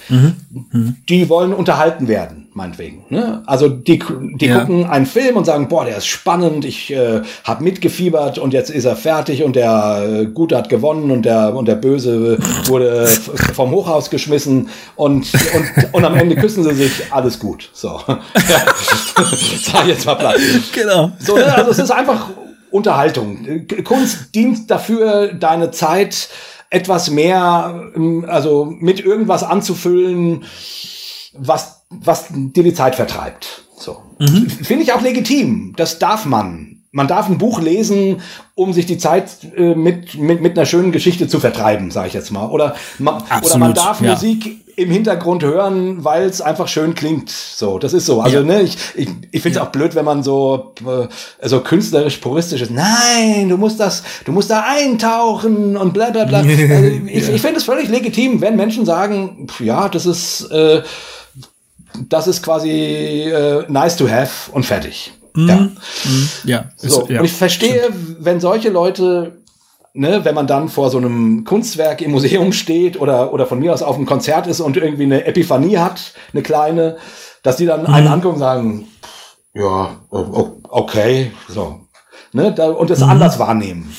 Die 1.09 1.29
wollen 1.29 1.53
unterhalten 1.53 2.07
werden, 2.07 2.49
meinetwegen. 2.53 3.05
Ne? 3.09 3.41
Also 3.45 3.69
die, 3.69 4.03
die 4.35 4.45
Ja. 4.45 4.59
gucken 4.59 4.85
einen 4.85 5.05
Film 5.05 5.37
und 5.37 5.45
sagen, 5.45 5.67
boah, 5.67 5.85
der 5.85 5.97
ist 5.97 6.05
spannend, 6.07 6.65
ich 6.65 6.91
äh, 6.91 7.21
habe 7.43 7.63
mitgefiebert 7.63 8.37
und 8.37 8.53
jetzt 8.53 8.69
ist 8.69 8.85
er 8.85 8.95
fertig 8.95 9.43
und 9.43 9.55
der 9.55 10.03
äh, 10.05 10.25
Gute 10.25 10.57
hat 10.57 10.69
gewonnen 10.69 11.11
und 11.11 11.23
der, 11.23 11.55
und 11.55 11.67
der 11.67 11.75
Böse 11.75 12.37
wurde 12.65 13.03
f- 13.03 13.31
vom 13.55 13.71
Hochhaus 13.71 14.09
geschmissen 14.09 14.69
und, 14.95 15.27
und, 15.55 15.93
und 15.93 16.05
am 16.05 16.15
Ende 16.15 16.35
küssen 16.35 16.63
sie 16.63 16.73
sich, 16.75 16.91
alles 17.11 17.39
gut. 17.39 17.69
So. 17.73 17.99
Sag 18.05 19.83
ich 19.83 19.87
jetzt 19.89 20.05
mal 20.05 20.15
platt. 20.15 20.37
Genau. 20.73 21.11
So, 21.19 21.35
ne? 21.35 21.53
Also 21.55 21.71
es 21.71 21.79
ist 21.79 21.91
einfach 21.91 22.27
Unterhaltung. 22.69 23.65
Kunst 23.83 24.33
dient 24.35 24.69
dafür, 24.71 25.33
deine 25.33 25.71
Zeit 25.71 26.29
etwas 26.71 27.11
mehr, 27.11 27.91
ähm, 27.95 28.25
also 28.27 28.73
mit 28.79 28.99
irgendwas 28.99 29.43
anzufüllen, 29.43 30.45
was, 31.33 31.83
was 31.89 32.27
dir 32.31 32.63
die 32.63 32.73
Zeit 32.73 32.95
vertreibt. 32.95 33.65
So. 33.77 34.01
Finde 34.63 34.83
ich 34.83 34.93
auch 34.93 35.01
legitim. 35.01 35.73
Das 35.75 35.99
darf 35.99 36.25
man. 36.25 36.70
Man 36.93 37.07
darf 37.07 37.29
ein 37.29 37.37
Buch 37.37 37.61
lesen, 37.61 38.21
um 38.53 38.73
sich 38.73 38.85
die 38.85 38.97
Zeit 38.97 39.29
äh, 39.55 39.75
mit, 39.75 40.15
mit, 40.15 40.41
mit 40.41 40.57
einer 40.57 40.65
schönen 40.65 40.91
Geschichte 40.91 41.29
zu 41.29 41.39
vertreiben, 41.39 41.89
sage 41.89 42.09
ich 42.09 42.13
jetzt 42.13 42.31
mal. 42.31 42.47
Oder 42.47 42.75
man, 42.99 43.15
oder 43.15 43.23
man 43.57 43.71
Absolut, 43.71 43.77
darf 43.77 44.01
ja. 44.01 44.11
Musik 44.11 44.57
im 44.75 44.91
Hintergrund 44.91 45.43
hören, 45.43 46.03
weil 46.03 46.23
es 46.23 46.41
einfach 46.41 46.67
schön 46.67 46.93
klingt. 46.93 47.29
So, 47.29 47.79
das 47.79 47.93
ist 47.93 48.05
so. 48.05 48.19
Also, 48.19 48.37
Ja. 48.37 48.43
ne, 48.43 48.61
ich, 48.61 48.77
ich, 48.95 49.07
ich 49.31 49.41
finde 49.41 49.59
es 49.59 49.65
auch 49.65 49.69
blöd, 49.71 49.95
wenn 49.95 50.03
man 50.03 50.21
so, 50.21 50.73
äh, 50.85 51.47
so 51.47 51.61
künstlerisch 51.61 52.17
puristisch 52.17 52.61
ist. 52.61 52.71
Nein, 52.71 53.47
du 53.47 53.55
musst 53.57 53.79
das, 53.79 54.03
du 54.25 54.33
musst 54.33 54.49
da 54.49 54.65
eintauchen 54.67 55.77
und 55.77 55.93
bla 55.93 56.09
bla 56.09 56.25
bla. 56.25 56.39
also, 56.39 56.49
ich 57.07 57.29
ich 57.29 57.41
finde 57.41 57.57
es 57.57 57.63
völlig 57.63 57.87
legitim, 57.89 58.41
wenn 58.41 58.57
Menschen 58.57 58.85
sagen, 58.85 59.47
pf, 59.49 59.61
ja, 59.61 59.87
das 59.87 60.05
ist, 60.05 60.49
äh, 60.51 60.81
das 62.09 62.27
ist 62.27 62.43
quasi 62.43 62.69
äh, 62.69 63.63
nice 63.69 63.95
to 63.95 64.09
have 64.09 64.51
und 64.51 64.65
fertig. 64.65 65.13
Ja. 65.35 65.69
Ja. 66.43 66.65
ist- 66.81 66.91
So, 66.91 67.07
ja. 67.09 67.19
und 67.19 67.25
ich 67.25 67.33
verstehe, 67.33 67.89
wenn 68.19 68.39
solche 68.39 68.69
Leute, 68.69 69.37
ne, 69.93 70.23
wenn 70.23 70.35
man 70.35 70.47
dann 70.47 70.69
vor 70.69 70.89
so 70.89 70.97
einem 70.97 71.43
Kunstwerk 71.43 72.01
im 72.01 72.11
Museum 72.11 72.51
steht 72.53 72.99
oder, 72.99 73.33
oder 73.33 73.45
von 73.45 73.59
mir 73.59 73.73
aus 73.73 73.81
auf 73.81 73.95
einem 73.95 74.05
Konzert 74.05 74.47
ist 74.47 74.59
und 74.59 74.77
irgendwie 74.77 75.03
eine 75.03 75.25
Epiphanie 75.25 75.77
hat, 75.77 76.13
eine 76.33 76.41
kleine, 76.43 76.97
dass 77.43 77.57
die 77.57 77.65
dann 77.65 77.85
einen 77.87 78.07
angucken 78.07 78.35
und 78.35 78.39
sagen, 78.39 78.87
ja, 79.53 79.95
okay, 80.69 81.31
so. 81.49 81.81
Ne, 82.33 82.53
da, 82.53 82.69
und 82.69 82.89
das 82.89 83.01
anders 83.01 83.39
wahrnehmen. 83.39 83.93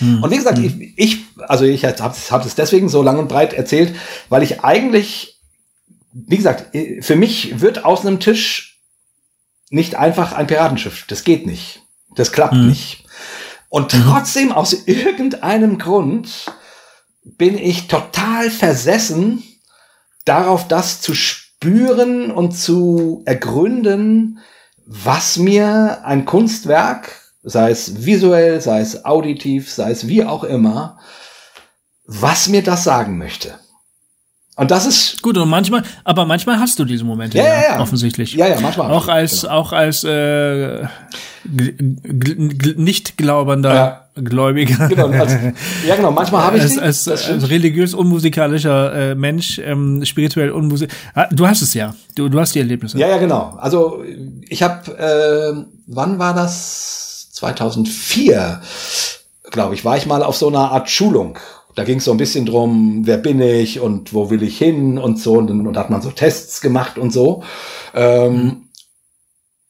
Und 0.00 0.30
wie 0.30 0.36
gesagt, 0.36 0.58
ich, 0.58 0.74
ich, 0.96 1.18
also 1.46 1.64
ich 1.64 1.84
habe 1.84 1.98
hab 2.30 2.44
es 2.46 2.54
deswegen 2.54 2.88
so 2.88 3.02
lang 3.02 3.18
und 3.18 3.28
breit 3.28 3.52
erzählt, 3.52 3.94
weil 4.30 4.42
ich 4.42 4.64
eigentlich, 4.64 5.38
wie 6.12 6.36
gesagt, 6.38 6.76
für 7.02 7.14
mich 7.14 7.60
wird 7.60 7.84
aus 7.84 8.04
einem 8.04 8.18
Tisch 8.18 8.71
nicht 9.72 9.94
einfach 9.94 10.32
ein 10.32 10.46
Piratenschiff. 10.46 11.06
Das 11.08 11.24
geht 11.24 11.46
nicht. 11.46 11.82
Das 12.14 12.32
klappt 12.32 12.54
nicht. 12.54 13.04
Und 13.68 13.90
trotzdem, 13.90 14.52
aus 14.52 14.86
irgendeinem 14.86 15.78
Grund, 15.78 16.28
bin 17.24 17.56
ich 17.56 17.88
total 17.88 18.50
versessen 18.50 19.42
darauf, 20.26 20.68
das 20.68 21.00
zu 21.00 21.14
spüren 21.14 22.30
und 22.30 22.52
zu 22.52 23.22
ergründen, 23.24 24.40
was 24.84 25.38
mir 25.38 26.04
ein 26.04 26.26
Kunstwerk, 26.26 27.12
sei 27.42 27.70
es 27.70 28.04
visuell, 28.04 28.60
sei 28.60 28.80
es 28.80 29.06
auditiv, 29.06 29.70
sei 29.70 29.90
es 29.90 30.06
wie 30.06 30.24
auch 30.24 30.44
immer, 30.44 30.98
was 32.04 32.48
mir 32.48 32.62
das 32.62 32.84
sagen 32.84 33.16
möchte. 33.16 33.58
Und 34.56 34.70
das 34.70 34.84
ist 34.86 35.22
Gut, 35.22 35.38
und 35.38 35.48
manchmal, 35.48 35.82
aber 36.04 36.26
manchmal 36.26 36.58
hast 36.58 36.78
du 36.78 36.84
diese 36.84 37.04
Momente, 37.04 37.38
Ja, 37.38 37.44
ja, 37.44 37.62
ja. 37.74 37.80
offensichtlich. 37.80 38.34
Ja, 38.34 38.48
ja, 38.48 38.60
manchmal 38.60 38.90
Auch 38.90 39.08
als, 39.08 39.42
genau. 39.42 39.54
auch 39.54 39.72
als 39.72 40.04
äh, 40.04 40.84
nicht 42.76 43.16
glaubender 43.16 43.74
Ja. 43.74 43.98
Gläubiger. 44.22 44.88
genau, 44.90 45.08
als, 45.08 45.32
ja 45.86 45.96
genau, 45.96 46.10
manchmal 46.10 46.42
habe 46.44 46.58
ich 46.58 46.64
als, 46.64 46.78
als, 46.78 47.08
als 47.08 47.48
religiös 47.48 47.94
unmusikalischer 47.94 49.12
äh, 49.12 49.14
Mensch, 49.14 49.58
ähm, 49.58 50.04
spirituell 50.04 50.50
unmusik. 50.50 50.90
Ah, 51.14 51.28
Du 51.30 51.46
hast 51.46 51.62
es 51.62 51.72
ja. 51.72 51.94
Du, 52.14 52.28
du 52.28 52.38
hast 52.38 52.54
die 52.54 52.58
Erlebnisse. 52.58 52.98
Ja, 52.98 53.08
ja, 53.08 53.16
genau. 53.16 53.56
Also 53.58 54.02
ich 54.48 54.62
habe, 54.62 54.92
äh, 54.98 55.64
wann 55.86 56.18
war 56.18 56.34
das? 56.34 57.28
2004, 57.32 58.60
glaube 59.50 59.74
ich, 59.74 59.84
war 59.84 59.96
ich 59.96 60.06
mal 60.06 60.22
auf 60.22 60.36
so 60.36 60.48
einer 60.48 60.70
Art 60.70 60.88
Schulung. 60.90 61.38
Da 61.74 61.84
ging 61.84 61.98
es 61.98 62.04
so 62.04 62.10
ein 62.10 62.16
bisschen 62.18 62.44
drum, 62.46 63.06
wer 63.06 63.16
bin 63.18 63.40
ich 63.40 63.80
und 63.80 64.12
wo 64.12 64.28
will 64.30 64.42
ich 64.42 64.58
hin 64.58 64.98
und 64.98 65.18
so. 65.18 65.34
Und, 65.34 65.46
dann- 65.48 65.66
und 65.66 65.76
hat 65.76 65.90
man 65.90 66.02
so 66.02 66.10
Tests 66.10 66.60
gemacht 66.60 66.98
und 66.98 67.12
so. 67.12 67.42
Ähm, 67.94 68.68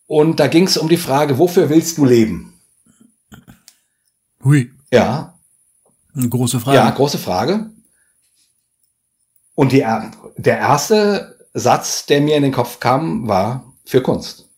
Und 0.06 0.40
da 0.40 0.46
ging 0.48 0.66
es 0.66 0.76
um 0.76 0.88
die 0.90 0.98
Frage, 0.98 1.38
wofür 1.38 1.70
willst 1.70 1.96
du 1.96 2.04
leben? 2.04 2.52
Hui. 4.44 4.70
Ja, 4.92 5.38
Eine 6.14 6.28
große 6.28 6.60
Frage. 6.60 6.76
ja, 6.76 6.90
große 6.90 7.16
Frage. 7.18 7.70
Und 9.54 9.72
die, 9.72 9.80
er- 9.80 10.10
der 10.36 10.58
erste 10.58 11.38
Satz, 11.54 12.04
der 12.06 12.20
mir 12.20 12.36
in 12.36 12.42
den 12.42 12.52
Kopf 12.52 12.78
kam, 12.80 13.26
war 13.28 13.72
für 13.86 14.02
Kunst. 14.02 14.48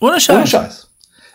Ohne 0.00 0.20
Scheiß. 0.20 0.36
Ohne 0.36 0.46
Scheiß. 0.46 0.88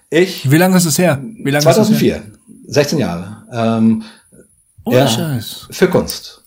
Ich 0.09 0.51
Wie 0.51 0.57
lange 0.57 0.75
ist 0.75 0.85
es 0.85 0.97
her? 0.97 1.21
Wie 1.21 1.49
lange 1.51 1.57
Ist 1.69 1.77
es 1.77 1.89
her? 2.01 2.23
2004, 2.23 2.23
16 2.67 2.99
Jahre, 2.99 3.47
ähm, 3.53 4.03
Ohne 4.83 4.97
Ja. 4.97 5.07
Scheiß. 5.07 5.67
für 5.71 5.89
Kunst. 5.89 6.43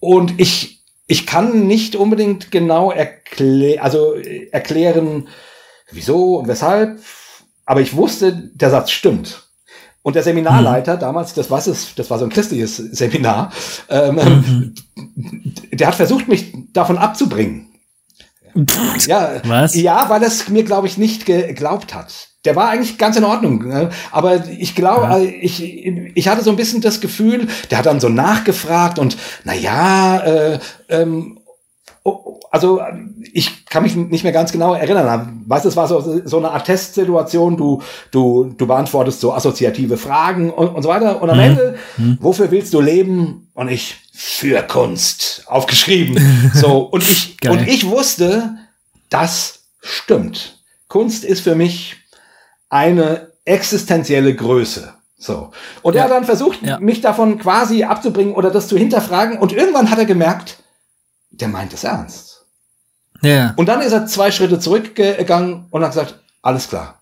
Und 0.00 0.38
ich, 0.38 0.84
ich 1.06 1.26
kann 1.26 1.66
nicht 1.66 1.96
unbedingt 1.96 2.50
genau 2.50 2.90
erklä 2.90 3.78
also 3.78 4.14
äh, 4.14 4.48
erklären, 4.50 5.28
wieso 5.90 6.38
und 6.38 6.48
weshalb, 6.48 6.98
aber 7.64 7.80
ich 7.80 7.96
wusste, 7.96 8.32
der 8.54 8.70
Satz 8.70 8.90
stimmt. 8.90 9.42
Und 10.02 10.16
der 10.16 10.22
Seminarleiter 10.22 10.96
mhm. 10.96 11.00
damals, 11.00 11.32
das 11.32 11.50
war, 11.50 11.66
es, 11.66 11.94
das 11.94 12.10
war 12.10 12.18
so 12.18 12.26
ein 12.26 12.30
christliches 12.30 12.76
Seminar, 12.76 13.50
ähm, 13.88 14.16
mhm. 14.16 14.74
der 15.72 15.88
hat 15.88 15.94
versucht, 15.94 16.28
mich 16.28 16.52
davon 16.74 16.98
abzubringen. 16.98 17.68
ja, 19.06 19.40
Was? 19.44 19.74
ja, 19.74 20.08
weil 20.10 20.22
es 20.22 20.48
mir, 20.48 20.64
glaube 20.64 20.86
ich, 20.86 20.98
nicht 20.98 21.24
geglaubt 21.24 21.94
hat. 21.94 22.28
Der 22.44 22.56
war 22.56 22.68
eigentlich 22.68 22.98
ganz 22.98 23.16
in 23.16 23.24
Ordnung, 23.24 23.66
ne? 23.66 23.90
aber 24.12 24.46
ich 24.48 24.74
glaube, 24.74 25.02
ja. 25.02 25.18
ich, 25.18 25.62
ich 25.62 26.28
hatte 26.28 26.44
so 26.44 26.50
ein 26.50 26.56
bisschen 26.56 26.82
das 26.82 27.00
Gefühl, 27.00 27.48
der 27.70 27.78
hat 27.78 27.86
dann 27.86 28.00
so 28.00 28.10
nachgefragt 28.10 28.98
und 28.98 29.16
na 29.44 29.54
ja, 29.54 30.18
äh, 30.18 30.58
ähm, 30.90 31.38
also 32.50 32.82
ich 33.32 33.64
kann 33.66 33.82
mich 33.82 33.96
nicht 33.96 34.24
mehr 34.24 34.32
ganz 34.32 34.52
genau 34.52 34.74
erinnern. 34.74 35.42
Weißt 35.46 35.64
du, 35.64 35.70
es 35.70 35.76
war 35.76 35.88
so, 35.88 36.20
so 36.24 36.38
eine 36.38 36.50
Art 36.50 36.66
Testsituation, 36.66 37.56
du, 37.56 37.82
du, 38.10 38.52
du 38.56 38.66
beantwortest 38.66 39.20
so 39.20 39.32
assoziative 39.32 39.96
Fragen 39.96 40.50
und, 40.50 40.68
und 40.68 40.82
so 40.82 40.88
weiter. 40.88 41.22
Und 41.22 41.30
am 41.30 41.38
mhm. 41.38 41.42
Ende, 41.42 41.78
mhm. 41.96 42.18
wofür 42.20 42.50
willst 42.50 42.74
du 42.74 42.80
leben? 42.80 43.48
Und 43.54 43.70
ich, 43.70 43.96
für 44.12 44.62
Kunst, 44.62 45.44
aufgeschrieben. 45.46 46.50
So, 46.54 46.78
und 46.78 47.02
ich, 47.02 47.36
und 47.48 47.66
ich 47.66 47.88
wusste, 47.88 48.56
das 49.08 49.64
stimmt. 49.80 50.58
Kunst 50.88 51.24
ist 51.24 51.40
für 51.40 51.54
mich 51.54 51.96
eine 52.68 53.32
existenzielle 53.44 54.34
Größe. 54.34 54.94
So. 55.16 55.50
Und 55.82 55.94
ja. 55.94 56.00
er 56.00 56.04
hat 56.04 56.10
dann 56.12 56.24
versucht, 56.24 56.62
ja. 56.62 56.78
mich 56.80 57.00
davon 57.00 57.38
quasi 57.38 57.84
abzubringen 57.84 58.34
oder 58.34 58.50
das 58.50 58.68
zu 58.68 58.76
hinterfragen. 58.76 59.38
Und 59.38 59.52
irgendwann 59.52 59.90
hat 59.90 59.98
er 59.98 60.04
gemerkt, 60.04 60.58
der 61.30 61.48
meint 61.48 61.72
es 61.72 61.84
ernst. 61.84 62.44
Ja. 63.22 63.54
Und 63.56 63.66
dann 63.66 63.80
ist 63.80 63.92
er 63.92 64.06
zwei 64.06 64.30
Schritte 64.30 64.58
zurückgegangen 64.58 65.66
und 65.70 65.82
hat 65.82 65.92
gesagt, 65.92 66.20
alles 66.42 66.68
klar, 66.68 67.00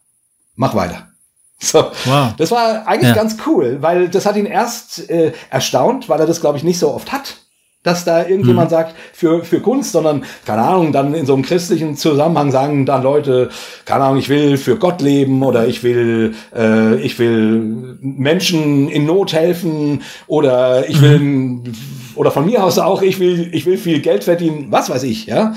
mach 0.55 0.75
weiter. 0.75 1.09
So, 1.65 1.93
wow. 2.07 2.35
das 2.37 2.51
war 2.51 2.89
eigentlich 2.89 3.11
ja. 3.11 3.15
ganz 3.15 3.37
cool, 3.47 3.81
weil 3.81 4.09
das 4.09 4.27
hat 4.27 4.35
ihn 4.35 4.47
erst 4.47 5.09
äh, 5.09 5.33
erstaunt, 5.49 6.09
weil 6.09 6.19
er 6.19 6.27
das, 6.27 6.41
glaube 6.41 6.59
ich, 6.59 6.65
nicht 6.65 6.81
so 6.81 6.93
oft 6.93 7.13
hat, 7.13 7.37
dass 7.83 8.05
da 8.05 8.26
irgendjemand 8.26 8.70
mhm. 8.70 8.74
sagt, 8.74 8.95
für, 9.12 9.45
für 9.45 9.61
Kunst, 9.61 9.93
sondern, 9.93 10.24
keine 10.45 10.62
Ahnung, 10.62 10.93
dann 10.93 11.14
in 11.14 11.26
so 11.26 11.35
einem 11.35 11.43
christlichen 11.43 11.97
Zusammenhang 11.97 12.51
sagen 12.51 12.87
dann 12.87 13.03
Leute, 13.03 13.51
keine 13.85 14.05
Ahnung, 14.05 14.18
ich 14.18 14.28
will 14.28 14.57
für 14.57 14.76
Gott 14.76 15.01
leben 15.01 15.43
oder 15.43 15.66
ich 15.66 15.83
will, 15.83 16.35
äh, 16.55 16.97
ich 16.97 17.18
will 17.18 17.99
Menschen 18.01 18.89
in 18.89 19.07
Not 19.07 19.33
helfen 19.33 20.03
oder 20.26 20.89
ich 20.89 21.01
will 21.01 21.18
mhm 21.18 21.74
oder 22.14 22.30
von 22.30 22.45
mir 22.45 22.64
aus 22.64 22.78
auch, 22.78 23.03
ich 23.03 23.18
will, 23.18 23.51
ich 23.53 23.66
will 23.66 23.78
viel 23.78 24.01
Geld 24.01 24.24
verdienen, 24.24 24.66
was 24.70 24.91
weiß 24.91 25.03
ich, 25.05 25.26
ja. 25.26 25.55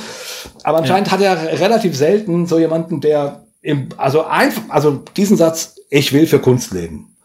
Aber 0.63 0.80
anscheinend 0.80 1.07
ja. 1.07 1.13
hat 1.13 1.21
er 1.21 1.59
relativ 1.59 1.95
selten 1.95 2.45
so 2.47 2.59
jemanden, 2.59 3.01
der 3.01 3.45
im, 3.61 3.89
also 3.97 4.26
einfach, 4.26 4.63
also 4.69 5.03
diesen 5.17 5.38
Satz, 5.38 5.76
ich 5.89 6.13
will 6.13 6.28
für 6.28 6.39
Kunst 6.39 6.71
leben. 6.73 7.15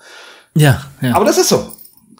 Ja, 0.55 0.83
ja. 1.01 1.15
Aber 1.15 1.25
das 1.25 1.39
ist 1.39 1.49
so. 1.49 1.73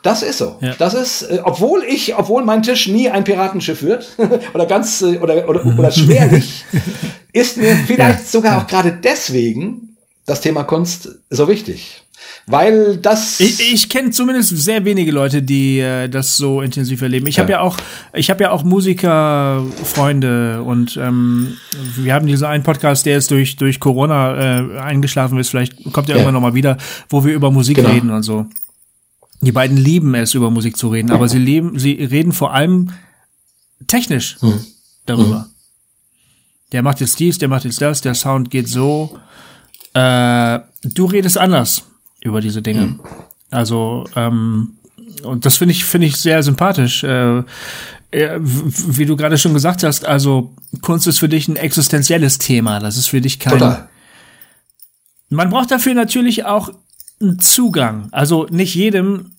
Das 0.03 0.23
ist 0.23 0.39
so. 0.39 0.57
Ja. 0.61 0.75
Das 0.79 0.95
ist, 0.95 1.23
äh, 1.23 1.41
obwohl 1.45 1.83
ich, 1.85 2.17
obwohl 2.17 2.45
mein 2.45 2.63
Tisch 2.63 2.89
nie 2.89 3.11
ein 3.11 3.25
Piratenschiff 3.25 3.83
wird 3.83 4.17
oder 4.55 4.67
ganz 4.67 5.03
äh, 5.03 5.19
oder 5.19 5.49
oder, 5.49 5.65
oder 5.67 5.91
schwerlich, 5.91 6.65
ist 7.33 7.57
mir 7.57 7.77
vielleicht 7.87 8.21
ja. 8.21 8.25
sogar 8.25 8.59
auch 8.59 8.67
gerade 8.67 8.93
deswegen 8.93 9.97
das 10.27 10.41
Thema 10.41 10.65
Kunst 10.65 11.09
so 11.29 11.49
wichtig. 11.49 12.03
Weil 12.47 12.97
das. 12.97 13.41
Ich, 13.41 13.73
ich 13.73 13.89
kenne 13.89 14.11
zumindest 14.11 14.57
sehr 14.57 14.85
wenige 14.85 15.13
Leute, 15.13 15.43
die 15.43 15.79
äh, 15.79 16.09
das 16.09 16.37
so 16.37 16.61
intensiv 16.63 17.01
erleben. 17.03 17.27
Ich 17.27 17.37
ja. 17.37 17.43
habe 17.43 17.53
ja 17.53 17.61
auch, 17.61 17.77
ich 18.13 18.31
habe 18.31 18.43
ja 18.43 18.51
auch 18.51 18.65
Musikerfreunde 18.65 20.63
und 20.63 20.97
ähm, 21.01 21.57
wir 21.97 22.13
haben 22.15 22.27
diesen 22.27 22.47
einen 22.47 22.65
Podcast, 22.65 23.07
der 23.07 23.15
jetzt 23.15 23.31
durch 23.31 23.57
durch 23.57 23.79
Corona 23.79 24.61
äh, 24.61 24.79
eingeschlafen 24.81 25.39
ist. 25.39 25.51
Vielleicht 25.51 25.93
kommt 25.93 26.09
er 26.09 26.17
ja. 26.17 26.21
irgendwann 26.21 26.35
noch 26.35 26.41
mal 26.41 26.55
wieder, 26.55 26.77
wo 27.09 27.25
wir 27.25 27.35
über 27.35 27.51
Musik 27.51 27.77
genau. 27.77 27.91
reden 27.91 28.11
und 28.11 28.23
so. 28.23 28.47
Die 29.41 29.53
beiden 29.53 29.77
lieben 29.77 30.15
es, 30.15 30.35
über 30.35 30.51
Musik 30.51 30.77
zu 30.77 30.89
reden, 30.89 31.11
aber 31.11 31.29
sie 31.29 31.39
leben, 31.39 31.79
sie 31.79 31.93
reden 31.93 32.33
vor 32.33 32.53
allem 32.53 32.93
technisch 33.87 34.37
hm. 34.41 34.61
darüber. 35.07 35.45
Hm. 35.45 35.51
Der 36.73 36.83
macht 36.83 37.01
jetzt 37.01 37.19
dies, 37.19 37.39
der 37.39 37.49
macht 37.49 37.65
jetzt 37.65 37.81
das, 37.81 38.01
der 38.01 38.15
Sound 38.15 38.51
geht 38.51 38.69
so. 38.69 39.19
Äh, 39.95 40.61
du 40.83 41.07
redest 41.07 41.39
anders 41.39 41.85
über 42.21 42.41
diese 42.41 42.63
Dinge. 42.63 42.83
Mhm. 42.83 43.01
Also, 43.51 44.07
ähm, 44.15 44.77
und 45.25 45.45
das 45.45 45.57
finde 45.57 45.73
ich, 45.73 45.85
finde 45.85 46.07
ich 46.07 46.17
sehr 46.17 46.43
sympathisch. 46.43 47.03
Äh, 47.03 47.43
wie 48.13 49.07
du 49.07 49.17
gerade 49.17 49.39
schon 49.39 49.55
gesagt 49.55 49.83
hast, 49.85 50.05
also 50.05 50.55
Kunst 50.81 51.07
ist 51.07 51.19
für 51.19 51.29
dich 51.29 51.47
ein 51.49 51.57
existenzielles 51.57 52.39
Thema. 52.39 52.81
Das 52.81 52.97
ist 52.97 53.07
für 53.07 53.21
dich 53.21 53.39
kein. 53.39 53.55
Total. 53.55 53.89
Man 55.29 55.51
braucht 55.51 55.71
dafür 55.71 55.95
natürlich 55.95 56.45
auch 56.45 56.71
Zugang. 57.39 58.09
Also 58.13 58.47
nicht 58.51 58.75
jedem, 58.75 59.33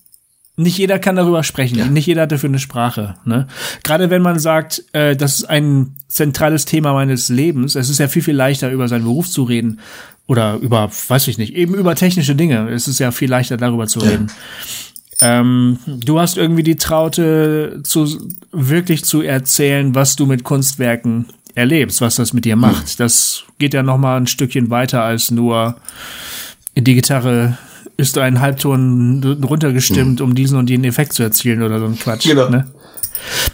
nicht 0.55 0.77
jeder 0.77 0.99
kann 0.99 1.15
darüber 1.15 1.43
sprechen. 1.43 1.77
Ja. 1.77 1.85
Nicht 1.85 2.05
jeder 2.05 2.23
hat 2.23 2.31
dafür 2.31 2.49
eine 2.49 2.59
Sprache. 2.59 3.15
Ne? 3.25 3.47
Gerade 3.83 4.09
wenn 4.09 4.21
man 4.21 4.39
sagt, 4.39 4.83
äh, 4.93 5.15
das 5.15 5.39
ist 5.39 5.45
ein 5.45 5.95
zentrales 6.07 6.65
Thema 6.65 6.93
meines 6.93 7.29
Lebens. 7.29 7.75
Es 7.75 7.89
ist 7.89 7.99
ja 7.99 8.07
viel, 8.07 8.21
viel 8.21 8.35
leichter, 8.35 8.71
über 8.71 8.87
seinen 8.87 9.03
Beruf 9.03 9.29
zu 9.29 9.43
reden 9.43 9.79
oder 10.27 10.57
über, 10.57 10.89
weiß 11.07 11.27
ich 11.27 11.37
nicht, 11.37 11.55
eben 11.55 11.73
über 11.73 11.95
technische 11.95 12.35
Dinge. 12.35 12.69
Es 12.69 12.87
ist 12.87 12.99
ja 12.99 13.11
viel 13.11 13.29
leichter 13.29 13.57
darüber 13.57 13.87
zu 13.87 13.99
reden. 13.99 14.27
Ja. 15.19 15.39
Ähm, 15.39 15.79
du 15.85 16.19
hast 16.19 16.37
irgendwie 16.37 16.63
die 16.63 16.77
Traute, 16.77 17.81
zu, 17.83 18.07
wirklich 18.51 19.03
zu 19.05 19.21
erzählen, 19.21 19.93
was 19.93 20.15
du 20.15 20.25
mit 20.25 20.43
Kunstwerken 20.43 21.27
erlebst, 21.53 22.01
was 22.01 22.15
das 22.15 22.33
mit 22.33 22.45
dir 22.45 22.55
macht. 22.55 22.99
Das 22.99 23.43
geht 23.59 23.73
ja 23.73 23.83
noch 23.83 23.97
mal 23.97 24.17
ein 24.17 24.27
Stückchen 24.27 24.69
weiter 24.69 25.03
als 25.03 25.31
nur 25.31 25.75
die 26.75 26.95
Gitarre 26.95 27.57
ist 28.01 28.17
ein 28.17 28.41
Halbton 28.41 29.39
runtergestimmt, 29.43 30.19
mhm. 30.19 30.25
um 30.25 30.35
diesen 30.35 30.57
und 30.57 30.69
jenen 30.69 30.83
Effekt 30.85 31.13
zu 31.13 31.23
erzielen 31.23 31.61
oder 31.61 31.79
so 31.79 31.85
ein 31.85 31.97
Quatsch. 31.97 32.25
Genau. 32.25 32.49
Ne? 32.49 32.69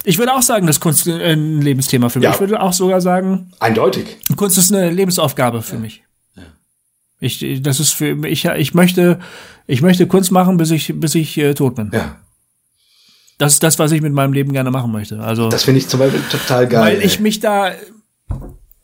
Ich 0.03 0.17
würde 0.17 0.33
auch 0.33 0.41
sagen, 0.41 0.65
dass 0.65 0.79
Kunst 0.79 1.07
ein 1.07 1.61
Lebensthema 1.61 2.09
für 2.09 2.19
mich. 2.19 2.25
Ja. 2.25 2.33
Ich 2.33 2.39
würde 2.39 2.61
auch 2.61 2.73
sogar 2.73 3.01
sagen, 3.01 3.51
eindeutig. 3.59 4.17
Kunst 4.35 4.57
ist 4.57 4.73
eine 4.73 4.89
Lebensaufgabe 4.89 5.61
für 5.61 5.75
ja. 5.75 5.81
mich. 5.81 6.03
Ich, 7.19 7.61
das 7.61 7.79
ist 7.79 7.93
für 7.93 8.27
ich, 8.27 8.45
ich 8.45 8.73
möchte, 8.73 9.19
ich 9.65 9.81
möchte 9.81 10.07
Kunst 10.07 10.31
machen, 10.31 10.57
bis 10.57 10.71
ich, 10.71 10.93
bis 10.99 11.15
ich 11.15 11.37
äh, 11.37 11.53
tot 11.53 11.75
bin. 11.75 11.89
Ja. 11.91 12.15
Das 13.39 13.53
ist 13.53 13.63
das, 13.63 13.77
was 13.79 13.91
ich 13.91 14.01
mit 14.01 14.13
meinem 14.13 14.33
Leben 14.33 14.53
gerne 14.53 14.71
machen 14.71 14.91
möchte. 14.91 15.19
Also. 15.19 15.49
Das 15.49 15.63
finde 15.63 15.79
ich 15.79 15.87
zum 15.87 15.99
Beispiel 15.99 16.21
total 16.31 16.67
geil. 16.67 16.81
Weil 16.81 17.01
ich 17.03 17.19
mich 17.19 17.39
da, 17.39 17.71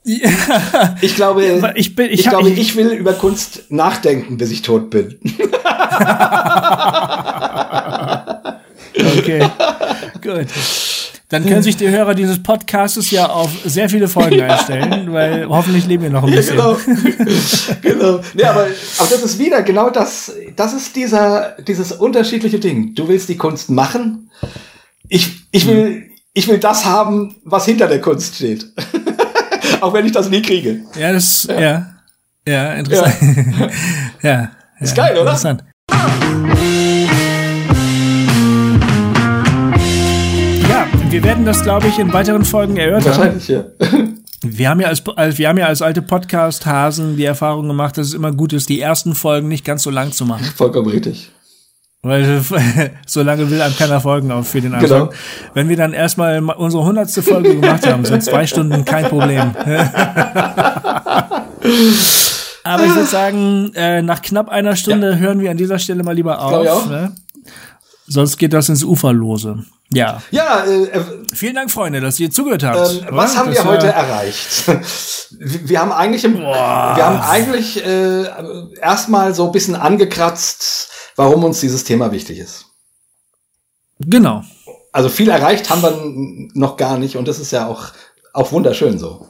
ich 0.06 1.16
glaube, 1.16 1.74
ich, 1.76 1.96
bin, 1.96 2.08
ich, 2.08 2.20
ich 2.20 2.30
glaube, 2.30 2.50
ich, 2.50 2.60
ich, 2.60 2.76
will 2.76 2.92
über 2.92 3.14
Kunst 3.14 3.64
nachdenken, 3.70 4.38
bis 4.38 4.52
ich 4.52 4.62
tot 4.62 4.90
bin. 4.90 5.18
okay, 9.18 9.48
gut. 10.22 10.48
Dann 11.30 11.46
können 11.48 11.64
sich 11.64 11.78
die 11.78 11.90
Hörer 11.90 12.14
dieses 12.14 12.44
Podcasts 12.44 13.10
ja 13.10 13.28
auf 13.28 13.50
sehr 13.66 13.90
viele 13.90 14.08
Folgen 14.08 14.40
einstellen, 14.42 15.12
weil 15.14 15.48
hoffentlich 15.48 15.88
leben 15.88 16.04
wir 16.04 16.12
noch 16.12 16.24
ein 16.24 16.32
bisschen. 16.32 16.60
Ja, 16.60 16.78
genau. 17.82 17.82
genau. 17.82 18.20
Nee, 18.36 18.44
aber, 18.44 18.68
aber 19.00 19.10
das 19.10 19.24
ist 19.24 19.40
wieder 19.40 19.64
genau 19.64 19.90
das, 19.90 20.32
das 20.56 20.74
ist 20.74 20.96
dieser, 20.96 21.56
dieses 21.66 21.92
unterschiedliche 21.92 22.60
Ding. 22.60 22.94
Du 22.94 23.08
willst 23.08 23.30
die 23.30 23.38
Kunst 23.38 23.72
machen. 23.72 24.30
Ich, 25.10 25.48
ich 25.52 25.66
will, 25.66 26.04
ich 26.34 26.48
will 26.48 26.60
das 26.60 26.86
haben, 26.86 27.36
was 27.44 27.66
hinter 27.66 27.88
der 27.88 28.02
Kunst 28.02 28.36
steht. 28.36 28.68
Auch 29.84 29.94
wenn 29.94 30.06
ich 30.06 30.14
das 30.14 30.30
nie 30.30 30.42
kriege. 30.42 30.80
Ja, 30.98 31.12
das, 31.12 31.44
ja, 31.44 31.60
ja, 31.60 31.86
ja 32.48 32.74
interessant. 32.76 33.16
Ja. 34.22 34.30
ja. 34.30 34.52
Ist 34.80 34.96
geil, 34.96 35.12
oder? 35.12 35.32
Interessant. 35.32 35.64
wir 41.10 41.24
werden 41.24 41.46
das, 41.46 41.62
glaube 41.64 41.88
ich, 41.90 42.00
in 42.00 42.14
weiteren 42.14 42.46
Folgen 42.46 42.78
erörtern. 42.78 43.18
Wahrscheinlich, 43.18 43.48
ja. 43.50 43.66
Wir 44.46 44.70
haben 44.70 44.82
ja 44.82 44.88
als, 44.88 45.08
als, 45.16 45.38
wir 45.38 45.48
haben 45.48 45.58
ja 45.58 45.68
als 45.68 45.82
alte 45.82 46.02
Podcast-Hasen 46.02 47.16
die 47.16 47.24
Erfahrung 47.24 47.66
gemacht, 47.66 47.98
dass 47.98 48.08
es 48.08 48.14
immer 48.14 48.34
gut 48.34 48.52
ist, 48.52 48.68
die 48.68 48.82
ersten 48.82 49.16
Folgen 49.16 49.48
nicht 49.48 49.64
ganz 49.64 49.84
so 49.84 49.90
lang 49.90 50.12
zu 50.12 50.26
machen. 50.26 50.44
Vollkommen 50.44 50.90
richtig. 50.90 51.32
Weil 52.06 52.44
so 53.08 53.24
lange 53.24 53.50
will 53.50 53.62
einem 53.62 53.76
keiner 53.78 54.02
folgen 54.02 54.30
auf 54.32 54.50
für 54.50 54.60
den 54.60 54.74
Anfang. 54.74 54.90
Genau. 54.90 55.14
Wenn 55.54 55.70
wir 55.70 55.78
dann 55.78 55.94
erstmal 55.94 56.44
unsere 56.44 56.84
hundertste 56.84 57.24
Folge 57.24 57.56
gemacht 57.56 57.88
haben, 57.88 58.04
sind 58.04 58.22
zwei 58.22 58.46
Stunden 58.46 58.84
kein 58.84 59.06
Problem. 59.06 59.56
Aber 62.66 62.86
ich 62.86 62.94
würde 62.94 63.08
sagen, 63.08 63.72
äh, 63.76 64.02
nach 64.02 64.22
knapp 64.22 64.50
einer 64.50 64.76
Stunde 64.76 65.12
ja. 65.12 65.16
hören 65.18 65.40
wir 65.40 65.50
an 65.52 65.58
dieser 65.58 65.80
Stelle 65.80 66.04
mal 66.04 66.14
lieber 66.14 66.42
auf. 66.42 66.90
Ne? 66.90 67.14
Sonst 68.06 68.38
geht 68.38 68.52
das 68.52 68.68
ins 68.68 68.84
Uferlose. 68.84 69.64
Ja. 69.94 70.22
Ja. 70.32 70.66
Äh, 70.66 70.84
äh, 70.84 71.02
Vielen 71.34 71.56
Dank, 71.56 71.72
Freunde, 71.72 72.02
dass 72.02 72.20
ihr 72.20 72.32
zugehört 72.32 72.64
habt. 72.64 72.92
Ähm, 72.92 73.08
was 73.12 73.38
haben 73.38 73.54
das 73.54 73.64
wir 73.64 73.72
heute 73.72 73.88
erreicht? 73.88 74.66
wir 75.40 75.80
haben 75.80 75.92
eigentlich, 75.92 76.26
im, 76.26 76.38
wir 76.38 76.54
haben 76.54 77.22
eigentlich 77.22 77.86
äh, 77.86 78.26
erstmal 78.82 79.34
so 79.34 79.46
ein 79.46 79.52
bisschen 79.54 79.76
angekratzt, 79.76 80.90
warum 81.16 81.44
uns 81.44 81.60
dieses 81.60 81.84
Thema 81.84 82.12
wichtig 82.12 82.40
ist. 82.40 82.66
Genau. 84.00 84.44
also 84.92 85.10
viel 85.10 85.30
erreicht 85.30 85.70
haben 85.70 85.82
wir 85.82 86.50
noch 86.54 86.78
gar 86.78 86.98
nicht 86.98 87.16
und 87.16 87.28
das 87.28 87.40
ist 87.40 87.52
ja 87.52 87.68
auch, 87.68 87.90
auch 88.34 88.52
wunderschön 88.52 88.98
so. 88.98 89.28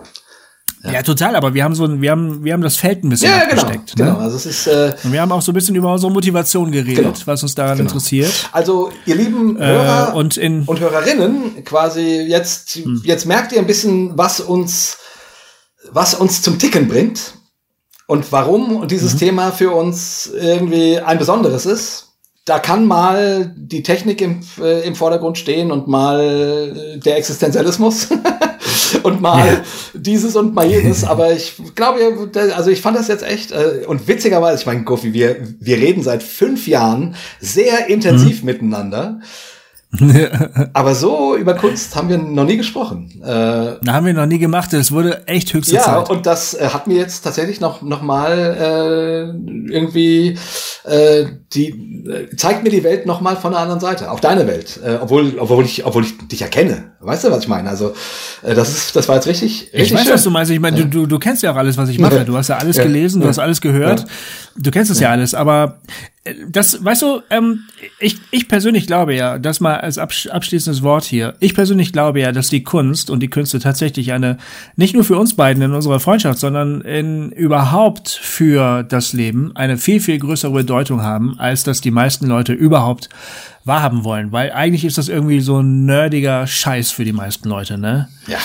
Ja. 0.84 0.91
ja. 0.91 1.01
total, 1.01 1.35
aber 1.35 1.53
wir 1.53 1.64
haben 1.64 1.76
so 1.76 1.85
ein, 1.85 2.01
wir 2.01 2.11
haben, 2.11 2.43
wir 2.43 2.53
haben 2.53 2.61
das 2.61 2.76
Feld 2.76 3.03
ein 3.03 3.10
bisschen 3.10 3.30
ja, 3.30 3.45
genau, 3.45 3.61
abgesteckt. 3.61 3.95
Genau, 3.95 4.05
ne? 4.05 4.15
genau. 4.15 4.23
Also 4.26 4.35
es 4.35 4.45
ist, 4.45 4.68
äh, 4.68 4.93
Und 5.03 5.14
wir 5.14 5.22
haben 5.22 5.31
auch 5.31 5.41
so 5.41 5.51
ein 5.51 5.55
bisschen 5.55 5.76
über 5.76 5.93
unsere 5.93 6.11
Motivation 6.11 6.72
geredet, 6.72 6.97
genau, 6.97 7.14
was 7.26 7.41
uns 7.43 7.55
daran 7.55 7.77
genau. 7.77 7.89
interessiert. 7.89 8.49
Also, 8.51 8.91
ihr 9.05 9.15
lieben 9.15 9.61
äh, 9.61 9.65
Hörer 9.65 10.10
äh, 10.10 10.18
und, 10.18 10.35
in, 10.35 10.64
und 10.64 10.80
Hörerinnen, 10.80 11.64
quasi 11.64 12.26
jetzt, 12.27 12.76
hm. 12.76 13.01
jetzt 13.05 13.26
merkt 13.26 13.53
ihr 13.53 13.60
ein 13.60 13.68
bisschen, 13.68 14.18
was 14.18 14.41
uns, 14.41 14.97
was 15.91 16.15
uns 16.15 16.41
zum 16.41 16.60
Ticken 16.60 16.89
bringt 16.89 17.34
und 18.07 18.31
warum 18.31 18.88
dieses 18.88 19.15
mhm. 19.15 19.19
Thema 19.19 19.51
für 19.51 19.71
uns 19.71 20.31
irgendwie 20.34 20.99
ein 20.99 21.17
besonderes 21.17 21.65
ist 21.65 22.13
da 22.45 22.59
kann 22.59 22.85
mal 22.85 23.53
die 23.55 23.84
Technik 23.84 24.19
im, 24.21 24.41
äh, 24.61 24.85
im 24.85 24.95
Vordergrund 24.95 25.38
stehen 25.38 25.71
und 25.71 25.88
mal 25.88 26.97
der 26.97 27.17
Existenzialismus 27.17 28.09
und 29.03 29.21
mal 29.21 29.47
ja. 29.47 29.61
dieses 29.93 30.35
und 30.35 30.53
mal 30.53 30.69
jenes. 30.69 31.03
Aber 31.05 31.31
ich 31.31 31.55
glaube, 31.75 32.30
also 32.55 32.69
ich 32.69 32.81
fand 32.81 32.97
das 32.97 33.07
jetzt 33.07 33.23
echt 33.23 33.51
äh, 33.51 33.85
und 33.88 34.07
witzigerweise, 34.07 34.59
ich 34.59 34.65
meine, 34.65 34.84
Goofy, 34.84 35.13
wir, 35.13 35.38
wir 35.59 35.77
reden 35.77 36.03
seit 36.03 36.21
fünf 36.21 36.67
Jahren 36.67 37.15
sehr 37.39 37.88
intensiv 37.88 38.41
mhm. 38.41 38.45
miteinander. 38.45 39.21
Aber 40.74 40.95
so 40.95 41.36
über 41.36 41.53
Kunst 41.53 41.95
haben 41.95 42.10
wir 42.10 42.18
noch 42.18 42.45
nie 42.45 42.57
gesprochen. 42.57 43.11
Äh, 43.22 43.26
da 43.28 43.94
haben 43.94 44.06
wir 44.06 44.14
noch 44.14 44.26
nie 44.26 44.40
gemacht. 44.40 44.74
Es 44.74 44.91
wurde 44.91 45.28
echt 45.28 45.53
höchste 45.53 45.76
ja, 45.76 45.82
Zeit. 45.82 46.07
Ja, 46.07 46.15
und 46.15 46.26
das 46.26 46.56
äh, 46.56 46.70
hat 46.70 46.88
mir 46.88 46.98
jetzt 46.98 47.22
tatsächlich 47.22 47.60
noch 47.60 47.82
noch 47.82 48.02
mal 48.02 48.32
äh, 48.60 49.72
irgendwie 49.72 50.38
äh, 50.84 51.26
die 51.53 51.70
äh, 52.10 52.36
zeigt 52.36 52.64
mir 52.64 52.72
die 52.72 52.84
Welt 52.84 53.06
noch 53.06 53.22
mal 53.22 53.36
von 53.36 53.52
der 53.52 53.61
anderen 53.61 53.80
Seite, 53.80 54.11
auch 54.11 54.20
deine 54.20 54.48
Welt, 54.48 54.80
äh, 54.84 54.98
obwohl 54.99 55.36
obwohl 55.38 55.64
ich 55.64 55.86
obwohl 55.86 56.03
ich 56.03 56.18
dich 56.28 56.41
erkenne. 56.41 56.91
Weißt 56.99 57.24
du, 57.24 57.32
was 57.32 57.44
ich 57.44 57.48
meine? 57.48 57.70
Also 57.70 57.94
äh, 58.41 58.56
das 58.56 58.70
ist 58.70 58.95
das 58.95 59.07
war 59.07 59.15
jetzt 59.15 59.28
richtig. 59.28 59.70
richtig 59.74 59.91
ich 59.91 59.94
weiß, 59.94 60.03
schön. 60.06 60.14
was 60.14 60.24
du 60.24 60.32
meinst. 60.32 60.52
Ich 60.52 60.60
meine, 60.60 60.78
du, 60.78 60.86
du 60.86 61.06
du 61.06 61.20
kennst 61.20 61.44
ja 61.44 61.52
auch 61.52 61.56
alles, 61.56 61.78
was 61.78 61.90
ich 61.90 61.99
mache. 61.99 62.26
Du 62.26 62.36
hast 62.36 62.48
ja 62.48 62.57
alles 62.57 62.78
gelesen, 62.78 63.22
du 63.22 63.28
hast 63.28 63.40
alles 63.40 63.61
gehört. 63.61 64.06
Du 64.57 64.72
kennst 64.72 64.91
es 64.91 64.99
ja 64.99 65.11
alles, 65.11 65.34
aber 65.34 65.80
das, 66.48 66.84
weißt 66.84 67.02
du, 67.02 67.22
ähm, 67.30 67.66
ich, 68.00 68.18
ich 68.32 68.48
persönlich 68.48 68.88
glaube 68.88 69.14
ja, 69.14 69.40
das 69.40 69.60
mal 69.60 69.76
als 69.76 69.98
abschließendes 69.98 70.82
Wort 70.82 71.04
hier, 71.04 71.36
ich 71.41 71.54
persönlich 71.54 71.91
glaube 71.91 72.22
ja, 72.22 72.32
dass 72.32 72.48
die 72.50 72.64
Kunst 72.64 73.10
und 73.10 73.20
die 73.20 73.30
Künste 73.30 73.60
tatsächlich 73.60 74.14
eine, 74.14 74.38
nicht 74.78 74.94
nur 74.94 75.04
für 75.04 75.18
uns 75.18 75.36
beiden 75.36 75.62
in 75.62 75.74
unserer 75.74 76.00
Freundschaft, 76.00 76.40
sondern 76.40 76.80
in 76.82 77.32
überhaupt 77.32 78.10
für 78.10 78.84
das 78.84 79.12
Leben 79.12 79.54
eine 79.56 79.78
viel, 79.78 80.00
viel 80.00 80.18
größere 80.18 80.54
Bedeutung 80.54 81.02
haben, 81.02 81.38
als 81.40 81.64
dass 81.64 81.82
die 81.82 81.91
meisten 81.91 82.28
Leute 82.28 82.54
überhaupt 82.54 83.10
wahrhaben 83.66 84.06
wollen. 84.06 84.32
Weil 84.32 84.54
eigentlich 84.54 84.86
ist 84.86 84.98
das 84.98 85.10
irgendwie 85.10 85.41
so 85.41 85.60
ein 85.60 85.86
nerdiger 85.86 86.48
Scheiß 86.48 86.91
für 86.91 87.04
die 87.04 87.14
meisten 87.14 87.50
Leute, 87.50 87.78
ne? 87.78 88.08
Ja 88.28 88.40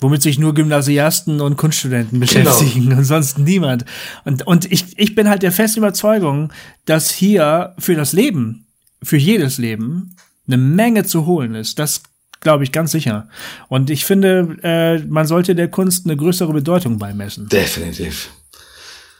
womit 0.00 0.22
sich 0.22 0.38
nur 0.38 0.54
Gymnasiasten 0.54 1.40
und 1.40 1.56
Kunststudenten 1.56 2.20
genau. 2.20 2.50
beschäftigen 2.50 2.84
genau. 2.84 2.98
und 2.98 3.04
sonst 3.04 3.38
niemand. 3.38 3.84
Und, 4.24 4.46
und 4.46 4.70
ich, 4.70 4.98
ich 4.98 5.14
bin 5.14 5.28
halt 5.28 5.42
der 5.42 5.52
festen 5.52 5.80
Überzeugung, 5.80 6.52
dass 6.84 7.10
hier 7.10 7.74
für 7.78 7.94
das 7.94 8.12
Leben, 8.12 8.66
für 9.02 9.16
jedes 9.16 9.58
Leben, 9.58 10.16
eine 10.46 10.56
Menge 10.56 11.04
zu 11.04 11.26
holen 11.26 11.54
ist. 11.54 11.78
Das 11.78 12.02
glaube 12.40 12.64
ich 12.64 12.72
ganz 12.72 12.92
sicher. 12.92 13.28
Und 13.68 13.90
ich 13.90 14.04
finde, 14.04 14.56
äh, 14.62 14.98
man 15.06 15.26
sollte 15.26 15.54
der 15.54 15.68
Kunst 15.68 16.06
eine 16.06 16.16
größere 16.16 16.52
Bedeutung 16.52 16.98
beimessen. 16.98 17.48
Definitiv. 17.48 18.30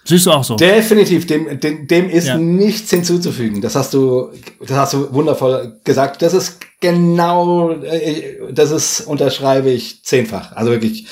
Siehst 0.05 0.25
du 0.25 0.31
auch 0.31 0.45
so? 0.45 0.57
Definitiv, 0.57 1.27
dem, 1.27 1.61
dem, 1.61 1.87
dem 1.87 2.09
ist 2.09 2.29
ja. 2.29 2.39
nichts 2.39 2.89
hinzuzufügen. 2.89 3.61
Das 3.61 3.75
hast 3.75 3.93
du, 3.93 4.31
das 4.61 4.77
hast 4.77 4.95
du 4.95 5.13
wundervoll 5.13 5.81
gesagt. 5.85 6.23
Das 6.23 6.33
ist 6.33 6.61
genau, 6.81 7.71
äh, 7.71 8.53
das 8.53 8.71
ist, 8.71 9.01
unterschreibe 9.03 9.71
ich 9.71 10.05
zehnfach. 10.05 10.53
Also 10.53 10.71
wirklich. 10.71 11.07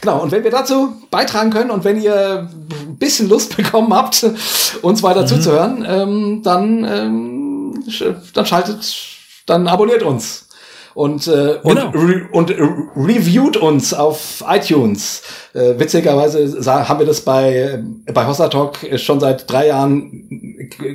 Genau. 0.00 0.22
Und 0.22 0.32
wenn 0.32 0.44
wir 0.44 0.50
dazu 0.50 0.94
beitragen 1.10 1.50
können 1.50 1.70
und 1.70 1.84
wenn 1.84 2.00
ihr 2.00 2.48
ein 2.50 2.98
bisschen 2.98 3.28
Lust 3.28 3.56
bekommen 3.56 3.92
habt, 3.94 4.26
uns 4.82 5.02
weiter 5.02 5.22
mhm. 5.22 5.26
zuzuhören, 5.26 5.86
ähm, 5.88 6.40
dann, 6.42 6.84
ähm, 6.84 7.84
dann 8.34 8.46
schaltet, 8.46 8.94
dann 9.46 9.68
abonniert 9.68 10.02
uns 10.02 10.46
und, 10.96 11.28
äh, 11.28 11.58
genau. 11.62 11.88
und, 11.88 11.94
re 11.94 12.28
und 12.32 12.50
reviewt 12.96 13.58
uns 13.58 13.92
auf 13.92 14.42
iTunes. 14.48 15.20
Äh, 15.52 15.78
witzigerweise 15.78 16.48
haben 16.64 17.00
wir 17.00 17.06
das 17.06 17.20
bei, 17.20 17.84
bei 18.14 18.26
Hossa 18.26 18.48
Talk 18.48 18.78
schon 18.96 19.20
seit 19.20 19.50
drei 19.50 19.66
Jahren 19.66 20.00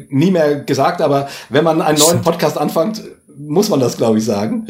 nie 0.10 0.32
mehr 0.32 0.62
gesagt, 0.62 1.04
aber 1.04 1.30
wenn 1.50 1.64
man 1.64 1.84
einen 1.84 2.00
neuen 2.00 2.24
Podcast 2.24 2.58
anfängt, 2.58 3.04
muss 3.38 3.70
man 3.70 3.80
das, 3.80 3.98
glaube 3.98 4.18
ich, 4.20 4.26
sagen. 4.26 4.68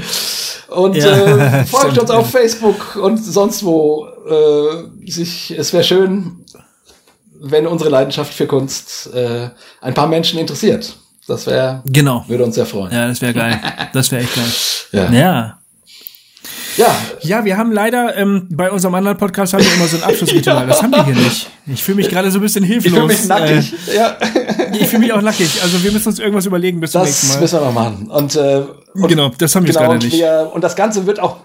Und 0.70 0.96
ja, 0.96 1.62
äh, 1.62 1.66
folgt 1.66 1.98
uns 1.98 2.10
auf 2.10 2.30
Facebook 2.30 2.96
und 2.96 3.18
sonst 3.18 3.64
wo. 3.64 4.08
Äh, 4.30 5.10
sich, 5.12 5.52
es 5.58 5.74
wäre 5.74 5.84
schön, 5.84 6.46
wenn 7.42 7.68
unsere 7.68 7.90
Leidenschaft 7.90 8.34
für 8.34 8.48
Kunst 8.48 9.14
äh, 9.14 9.50
ein 9.82 9.94
paar 9.94 10.08
Menschen 10.08 10.40
interessiert. 10.40 10.96
Das 11.28 11.48
wäre, 11.48 11.82
genau. 11.86 12.24
würde 12.28 12.44
uns 12.44 12.56
sehr 12.56 12.66
freuen. 12.66 12.92
Ja, 12.92 13.08
das 13.08 13.22
wäre 13.22 13.34
geil. 13.34 13.60
Das 13.94 14.12
wäre 14.12 14.24
echt 14.24 14.36
geil. 14.36 14.52
ja. 14.92 15.12
ja. 15.12 15.58
Ja. 16.78 16.96
Ja, 17.22 17.46
wir 17.46 17.58
haben 17.58 17.72
leider 17.72 18.16
ähm, 18.16 18.48
bei 18.50 18.72
unserem 18.72 18.96
anderen 18.96 19.18
Podcast 19.18 19.54
haben 19.54 19.64
wir 19.64 19.74
immer 19.74 19.88
so 19.88 19.98
ein 19.98 20.04
Abschlussritual. 20.04 20.68
Das 20.68 20.82
haben 20.82 20.92
wir 20.92 21.06
hier 21.06 21.16
nicht. 21.16 21.50
Ich 21.68 21.84
fühle 21.84 21.98
mich 21.98 22.10
gerade 22.10 22.32
so 22.32 22.40
ein 22.40 22.42
bisschen 22.42 22.64
hilflos. 22.64 22.86
Ich 22.86 22.94
fühle 22.94 23.08
mich 23.08 23.26
nackig. 23.26 23.74
Äh, 23.90 23.96
ja. 23.96 24.18
Ich 24.80 24.88
fühle 24.88 25.02
mich 25.02 25.14
auch 25.14 25.22
nackig. 25.22 25.62
Also 25.62 25.84
wir 25.84 25.92
müssen 25.92 26.10
uns 26.10 26.20
irgendwas 26.20 26.46
überlegen 26.46 26.80
bis 26.80 26.92
zum 26.92 27.04
nächsten 27.04 27.28
Mal. 27.28 27.34
Das 27.34 27.42
müssen 27.42 27.60
wir 27.60 27.66
noch 27.66 27.74
machen. 27.74 28.08
Und, 28.10 28.36
äh, 28.36 28.64
und 28.94 29.08
genau, 29.08 29.32
das 29.38 29.56
haben 29.56 29.66
wir 29.66 29.74
genau, 29.74 29.86
gerade 29.86 30.06
nicht. 30.06 30.18
Wir, 30.18 30.52
und 30.54 30.64
das 30.64 30.76
Ganze 30.76 31.06
wird 31.06 31.20
auch 31.20 31.38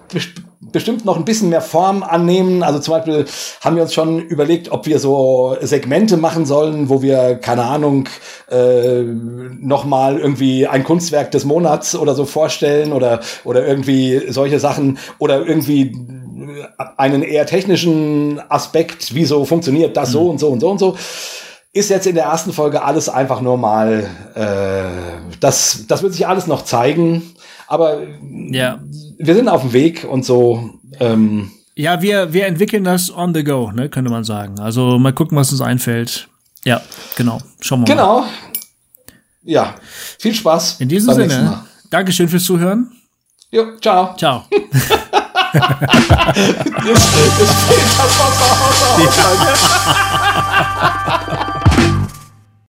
bestimmt 0.73 1.05
noch 1.05 1.17
ein 1.17 1.25
bisschen 1.25 1.49
mehr 1.49 1.61
Form 1.61 2.03
annehmen. 2.03 2.63
Also 2.63 2.79
zum 2.81 2.95
Beispiel 2.95 3.25
haben 3.61 3.77
wir 3.77 3.83
uns 3.83 3.95
schon 3.95 4.21
überlegt, 4.21 4.71
ob 4.73 4.87
wir 4.87 4.99
so 4.99 5.57
Segmente 5.61 6.17
machen 6.17 6.47
sollen, 6.47 6.89
wo 6.89 7.03
wir, 7.03 7.37
keine 7.37 7.65
Ahnung, 7.65 8.09
äh, 8.51 9.03
nochmal 9.03 10.19
irgendwie 10.19 10.67
ein 10.67 10.85
Kunstwerk 10.85 11.31
des 11.31 11.45
Monats 11.45 11.95
oder 11.95 12.15
so 12.15 12.25
vorstellen 12.25 12.93
oder, 12.93 13.21
oder 13.45 13.67
irgendwie 13.67 14.23
solche 14.29 14.59
Sachen 14.59 14.99
oder 15.19 15.47
irgendwie 15.47 15.97
einen 16.97 17.23
eher 17.23 17.47
technischen 17.47 18.41
Aspekt, 18.49 19.15
wieso 19.15 19.45
funktioniert 19.45 19.97
das 19.97 20.13
so 20.13 20.25
mhm. 20.25 20.31
und 20.31 20.39
so 20.39 20.49
und 20.49 20.61
so 20.61 20.71
und 20.71 20.79
so 20.79 20.97
ist 21.77 21.91
jetzt 21.91 22.07
in 22.07 22.15
der 22.15 22.25
ersten 22.25 22.53
Folge 22.53 22.83
alles 22.83 23.09
einfach 23.11 23.43
nur 23.43 23.59
mal, 23.59 24.09
äh, 24.35 25.37
das, 25.41 25.85
das 25.87 26.03
wird 26.03 26.15
sich 26.15 26.27
alles 26.27 26.47
noch 26.47 26.65
zeigen. 26.65 27.23
Aber 27.69 27.99
ja. 28.51 28.79
wir 29.19 29.35
sind 29.35 29.49
auf 29.49 29.61
dem 29.61 29.73
Weg 29.75 30.07
und 30.09 30.25
so. 30.25 30.71
Ähm, 31.01 31.51
ja, 31.75 32.01
wir, 32.01 32.33
wir 32.33 32.47
entwickeln 32.47 32.85
das 32.85 33.15
on 33.15 33.35
the 33.35 33.45
go, 33.45 33.71
ne, 33.73 33.91
könnte 33.91 34.11
man 34.11 34.25
sagen. 34.25 34.59
Also 34.59 34.99
mal 34.99 35.13
gucken, 35.13 35.37
was 35.37 35.53
uns 35.53 35.61
einfällt. 35.61 36.29
Ja, 36.65 36.81
genau. 37.15 37.39
Schauen 37.61 37.81
wir 37.81 37.85
genau. 37.85 38.21
mal. 38.21 38.29
Genau. 38.29 38.33
Ja, 39.43 39.75
viel 40.19 40.35
Spaß. 40.35 40.81
In 40.81 40.89
diesem 40.89 41.15
Sinne, 41.15 41.63
Dankeschön 41.91 42.29
fürs 42.29 42.45
Zuhören. 42.45 42.91
Jo, 43.51 43.77
ciao. 43.81 44.17
Ciao. 44.17 44.45
es, 45.57 45.63
es 45.63 47.53
fehlt 47.65 47.93
das 47.99 48.13
Wasser 48.19 48.51
aus 48.65 48.79
der 51.57 51.66